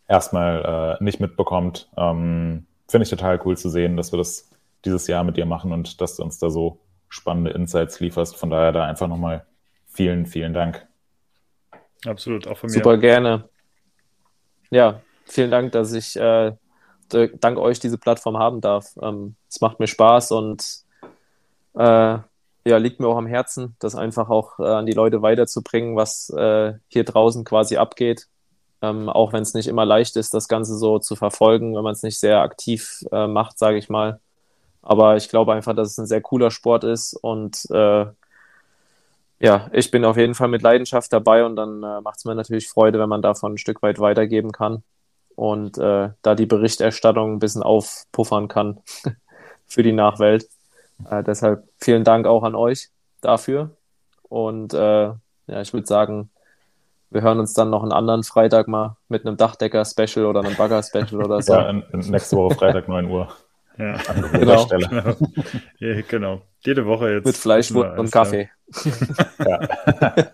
erstmal 0.08 0.98
äh, 1.00 1.04
nicht 1.04 1.20
mitbekommt. 1.20 1.88
Ähm, 1.96 2.66
Finde 2.88 3.04
ich 3.04 3.10
total 3.10 3.40
cool 3.44 3.56
zu 3.56 3.68
sehen, 3.68 3.96
dass 3.96 4.12
wir 4.12 4.18
das 4.18 4.50
dieses 4.84 5.06
Jahr 5.06 5.24
mit 5.24 5.36
dir 5.36 5.46
machen 5.46 5.72
und 5.72 6.00
dass 6.00 6.16
du 6.16 6.24
uns 6.24 6.38
da 6.38 6.50
so 6.50 6.80
spannende 7.08 7.50
Insights 7.50 8.00
lieferst. 8.00 8.36
Von 8.36 8.50
daher 8.50 8.72
da 8.72 8.84
einfach 8.84 9.06
nochmal 9.06 9.46
vielen, 9.86 10.26
vielen 10.26 10.52
Dank. 10.52 10.86
Absolut, 12.06 12.48
auch 12.48 12.56
von 12.56 12.68
mir. 12.68 12.74
Super 12.74 12.98
gerne. 12.98 13.48
Ja, 14.70 15.00
vielen 15.24 15.50
Dank, 15.50 15.72
dass 15.72 15.92
ich 15.92 16.16
äh, 16.16 16.52
dank 17.08 17.58
euch 17.58 17.78
diese 17.78 17.98
Plattform 17.98 18.38
haben 18.38 18.60
darf. 18.60 18.96
Ähm, 19.00 19.36
es 19.48 19.60
macht 19.60 19.78
mir 19.78 19.86
Spaß 19.86 20.32
und 20.32 20.64
äh, 21.74 22.18
ja, 22.64 22.76
liegt 22.76 23.00
mir 23.00 23.08
auch 23.08 23.16
am 23.16 23.26
Herzen, 23.26 23.76
das 23.78 23.94
einfach 23.94 24.28
auch 24.28 24.58
äh, 24.58 24.64
an 24.64 24.86
die 24.86 24.92
Leute 24.92 25.22
weiterzubringen, 25.22 25.96
was 25.96 26.30
äh, 26.30 26.74
hier 26.88 27.04
draußen 27.04 27.44
quasi 27.44 27.76
abgeht. 27.76 28.28
Ähm, 28.82 29.08
auch 29.08 29.32
wenn 29.32 29.42
es 29.42 29.54
nicht 29.54 29.68
immer 29.68 29.84
leicht 29.84 30.16
ist, 30.16 30.32
das 30.34 30.48
Ganze 30.48 30.76
so 30.76 30.98
zu 30.98 31.16
verfolgen, 31.16 31.76
wenn 31.76 31.82
man 31.82 31.92
es 31.92 32.02
nicht 32.02 32.18
sehr 32.18 32.40
aktiv 32.40 33.04
äh, 33.12 33.26
macht, 33.26 33.58
sage 33.58 33.78
ich 33.78 33.88
mal. 33.88 34.20
Aber 34.82 35.16
ich 35.16 35.28
glaube 35.28 35.52
einfach, 35.52 35.74
dass 35.74 35.90
es 35.92 35.98
ein 35.98 36.06
sehr 36.06 36.22
cooler 36.22 36.50
Sport 36.50 36.84
ist 36.84 37.14
und 37.14 37.66
äh, 37.70 38.06
ja, 39.40 39.70
ich 39.72 39.90
bin 39.90 40.04
auf 40.04 40.16
jeden 40.18 40.34
Fall 40.34 40.48
mit 40.48 40.62
Leidenschaft 40.62 41.12
dabei 41.12 41.44
und 41.44 41.56
dann 41.56 41.82
äh, 41.82 42.00
macht 42.02 42.18
es 42.18 42.24
mir 42.26 42.34
natürlich 42.34 42.68
Freude, 42.68 42.98
wenn 42.98 43.08
man 43.08 43.22
davon 43.22 43.54
ein 43.54 43.58
Stück 43.58 43.82
weit 43.82 43.98
weitergeben 43.98 44.52
kann 44.52 44.82
und 45.34 45.78
äh, 45.78 46.10
da 46.22 46.34
die 46.34 46.46
Berichterstattung 46.46 47.34
ein 47.34 47.38
bisschen 47.38 47.62
aufpuffern 47.62 48.48
kann 48.48 48.82
für 49.66 49.82
die 49.82 49.92
Nachwelt. 49.92 50.46
Äh, 51.08 51.22
deshalb 51.22 51.64
vielen 51.78 52.04
Dank 52.04 52.26
auch 52.26 52.42
an 52.42 52.54
euch 52.54 52.88
dafür. 53.20 53.70
Und 54.22 54.74
äh, 54.74 55.04
ja, 55.06 55.60
ich 55.60 55.72
würde 55.72 55.86
sagen, 55.86 56.30
wir 57.10 57.22
hören 57.22 57.40
uns 57.40 57.54
dann 57.54 57.70
noch 57.70 57.82
einen 57.82 57.92
anderen 57.92 58.22
Freitag 58.22 58.68
mal 58.68 58.96
mit 59.08 59.26
einem 59.26 59.36
Dachdecker-Special 59.36 60.26
oder 60.26 60.40
einem 60.40 60.56
Bagger-Special 60.56 61.24
oder 61.24 61.42
so. 61.42 61.54
Ja, 61.54 61.72
nächste 61.72 62.36
Woche 62.36 62.54
Freitag 62.54 62.88
9 62.88 63.10
Uhr. 63.10 63.28
Ja, 63.78 63.96
Genau. 64.32 64.66
genau. 64.66 65.16
Ja, 65.78 66.00
genau. 66.06 66.42
Jede 66.58 66.84
Woche 66.84 67.14
jetzt. 67.14 67.24
Mit 67.24 67.36
Fleisch 67.36 67.70
Mal 67.70 67.98
und 67.98 68.12
Kaffee. 68.12 68.50
Ja. 69.38 69.60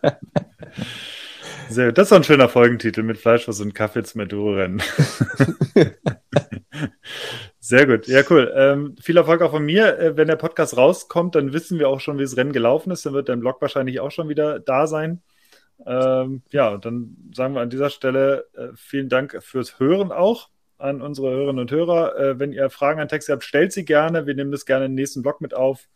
Sehr, 1.69 1.93
das 1.93 2.09
ist 2.09 2.13
ein 2.13 2.25
schöner 2.25 2.49
Folgentitel 2.49 3.05
mit 3.05 3.19
Fleischwurst 3.19 3.61
und 3.61 3.73
Kaffee 3.75 4.03
zum 4.03 4.23
Enduro-Rennen. 4.23 4.83
Sehr 7.67 7.85
gut. 7.85 8.07
Ja, 8.07 8.23
cool. 8.31 8.53
Ähm, 8.55 8.95
viel 9.01 9.17
Erfolg 9.17 9.43
auch 9.43 9.51
von 9.51 9.65
mir. 9.65 9.99
Äh, 9.99 10.17
wenn 10.17 10.29
der 10.29 10.37
Podcast 10.37 10.77
rauskommt, 10.77 11.35
dann 11.35 11.53
wissen 11.53 11.81
wir 11.81 11.89
auch 11.89 11.99
schon, 11.99 12.17
wie 12.17 12.23
das 12.23 12.37
Rennen 12.37 12.53
gelaufen 12.53 12.93
ist. 12.93 13.05
Dann 13.05 13.13
wird 13.13 13.29
dein 13.29 13.41
Blog 13.41 13.61
wahrscheinlich 13.61 13.99
auch 13.99 14.13
schon 14.13 14.29
wieder 14.29 14.61
da 14.61 14.87
sein. 14.87 15.21
Ähm, 15.85 16.43
ja, 16.51 16.77
dann 16.77 17.17
sagen 17.35 17.55
wir 17.55 17.63
an 17.63 17.71
dieser 17.71 17.91
Stelle 17.91 18.47
äh, 18.55 18.69
vielen 18.77 19.09
Dank 19.09 19.43
fürs 19.43 19.81
Hören 19.81 20.13
auch 20.13 20.49
an 20.79 21.03
unsere 21.03 21.33
Hörerinnen 21.33 21.59
und 21.59 21.73
Hörer. 21.73 22.17
Äh, 22.17 22.39
wenn 22.39 22.53
ihr 22.53 22.71
Fragen 22.71 23.01
an 23.01 23.09
Texte 23.09 23.33
habt, 23.33 23.43
stellt 23.43 23.73
sie 23.73 23.85
gerne. 23.85 24.27
Wir 24.27 24.37
nehmen 24.37 24.53
das 24.53 24.65
gerne 24.65 24.85
im 24.85 24.95
nächsten 24.95 25.23
Blog 25.23 25.41
mit 25.41 25.53
auf. 25.53 25.89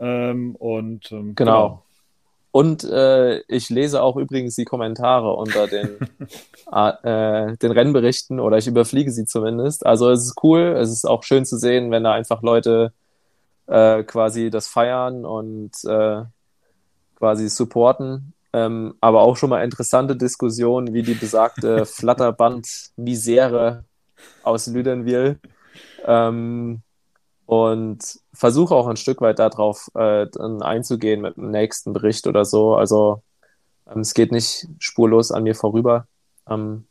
Ähm, 0.00 0.56
und 0.56 1.12
ähm, 1.12 1.36
Genau. 1.36 1.84
Und 2.52 2.82
äh, 2.84 3.40
ich 3.46 3.70
lese 3.70 4.02
auch 4.02 4.16
übrigens 4.16 4.56
die 4.56 4.64
Kommentare 4.64 5.32
unter 5.34 5.68
den, 5.68 5.98
äh, 6.72 7.56
den 7.56 7.70
Rennberichten 7.70 8.40
oder 8.40 8.58
ich 8.58 8.66
überfliege 8.66 9.12
sie 9.12 9.24
zumindest. 9.24 9.86
Also 9.86 10.10
es 10.10 10.24
ist 10.24 10.42
cool, 10.42 10.76
es 10.76 10.90
ist 10.90 11.04
auch 11.04 11.22
schön 11.22 11.44
zu 11.44 11.56
sehen, 11.58 11.90
wenn 11.90 12.04
da 12.04 12.12
einfach 12.12 12.42
Leute 12.42 12.92
äh, 13.66 14.02
quasi 14.02 14.50
das 14.50 14.66
feiern 14.66 15.24
und 15.24 15.72
äh, 15.84 16.22
quasi 17.16 17.48
supporten. 17.48 18.34
Ähm, 18.52 18.94
aber 19.00 19.20
auch 19.20 19.36
schon 19.36 19.50
mal 19.50 19.62
interessante 19.62 20.16
Diskussionen, 20.16 20.92
wie 20.92 21.02
die 21.02 21.14
besagte 21.14 21.86
Flatterband-Misere 21.86 23.84
aus 24.42 24.66
Lüdenwil. 24.66 25.38
Ähm, 26.04 26.82
und 27.50 28.20
versuche 28.32 28.76
auch 28.76 28.86
ein 28.86 28.96
Stück 28.96 29.20
weit 29.20 29.40
darauf 29.40 29.90
äh, 29.96 30.28
einzugehen 30.60 31.20
mit 31.20 31.36
dem 31.36 31.50
nächsten 31.50 31.92
Bericht 31.92 32.28
oder 32.28 32.44
so. 32.44 32.76
Also 32.76 33.24
ähm, 33.90 34.02
es 34.02 34.14
geht 34.14 34.30
nicht 34.30 34.68
spurlos 34.78 35.32
an 35.32 35.42
mir 35.42 35.56
vorüber. 35.56 36.06
Ähm, 36.48 36.86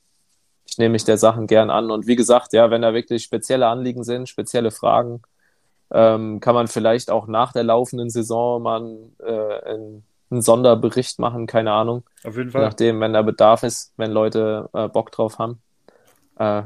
ich 0.68 0.78
nehme 0.78 0.92
mich 0.92 1.06
der 1.06 1.18
Sachen 1.18 1.48
gern 1.48 1.70
an. 1.70 1.92
Und 1.92 2.08
wie 2.08 2.18
gesagt, 2.18 2.52
ja, 2.52 2.72
wenn 2.72 2.82
da 2.82 2.94
wirklich 2.94 3.24
spezielle 3.24 3.68
Anliegen 3.68 4.04
sind, 4.04 4.28
spezielle 4.28 4.72
Fragen, 4.72 5.22
ähm, 5.92 6.42
kann 6.42 6.56
man 6.56 6.68
vielleicht 6.68 7.10
auch 7.10 7.28
nach 7.28 7.54
der 7.54 7.64
laufenden 7.64 8.10
Saison 8.10 8.62
mal 8.62 8.82
einen, 8.82 9.16
äh, 9.20 9.62
einen, 9.64 10.04
einen 10.30 10.42
Sonderbericht 10.42 11.20
machen, 11.20 11.48
keine 11.48 11.72
Ahnung. 11.72 12.04
Auf 12.26 12.36
jeden 12.36 12.50
Je 12.50 12.52
Fall. 12.52 12.64
nachdem, 12.64 13.00
wenn 13.00 13.14
da 13.14 13.22
Bedarf 13.22 13.64
ist, 13.64 13.94
wenn 13.96 14.12
Leute 14.12 14.70
äh, 14.74 14.90
Bock 14.90 15.14
drauf 15.14 15.40
haben. 15.40 15.62
Äh, 16.38 16.64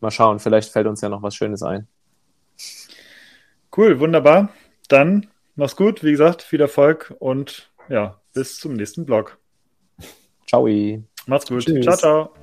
mal 0.00 0.10
schauen, 0.10 0.38
vielleicht 0.38 0.72
fällt 0.72 0.86
uns 0.86 1.02
ja 1.02 1.10
noch 1.10 1.22
was 1.22 1.34
Schönes 1.34 1.62
ein. 1.62 1.88
Cool, 3.76 4.00
wunderbar. 4.00 4.48
Dann 4.88 5.26
mach's 5.56 5.76
gut. 5.76 6.02
Wie 6.02 6.10
gesagt, 6.10 6.42
viel 6.42 6.60
Erfolg 6.60 7.14
und 7.18 7.70
ja, 7.88 8.20
bis 8.34 8.58
zum 8.58 8.74
nächsten 8.74 9.04
Blog. 9.06 9.38
Ciao. 10.46 10.68
Macht's 11.26 11.48
gut. 11.48 11.64
Tschüss. 11.64 11.84
Ciao, 11.84 11.96
ciao. 11.96 12.34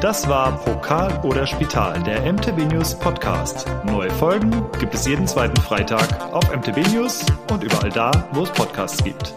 Das 0.00 0.28
war 0.28 0.56
Pokal 0.64 1.20
oder 1.24 1.44
Spital, 1.44 2.00
der 2.04 2.32
MTB 2.32 2.72
News 2.72 2.96
Podcast. 2.96 3.66
Neue 3.84 4.10
Folgen 4.10 4.64
gibt 4.78 4.94
es 4.94 5.06
jeden 5.06 5.26
zweiten 5.26 5.60
Freitag 5.60 6.32
auf 6.32 6.54
MTB 6.54 6.86
News 6.94 7.26
und 7.50 7.64
überall 7.64 7.90
da, 7.90 8.28
wo 8.32 8.44
es 8.44 8.50
Podcasts 8.50 9.02
gibt. 9.02 9.34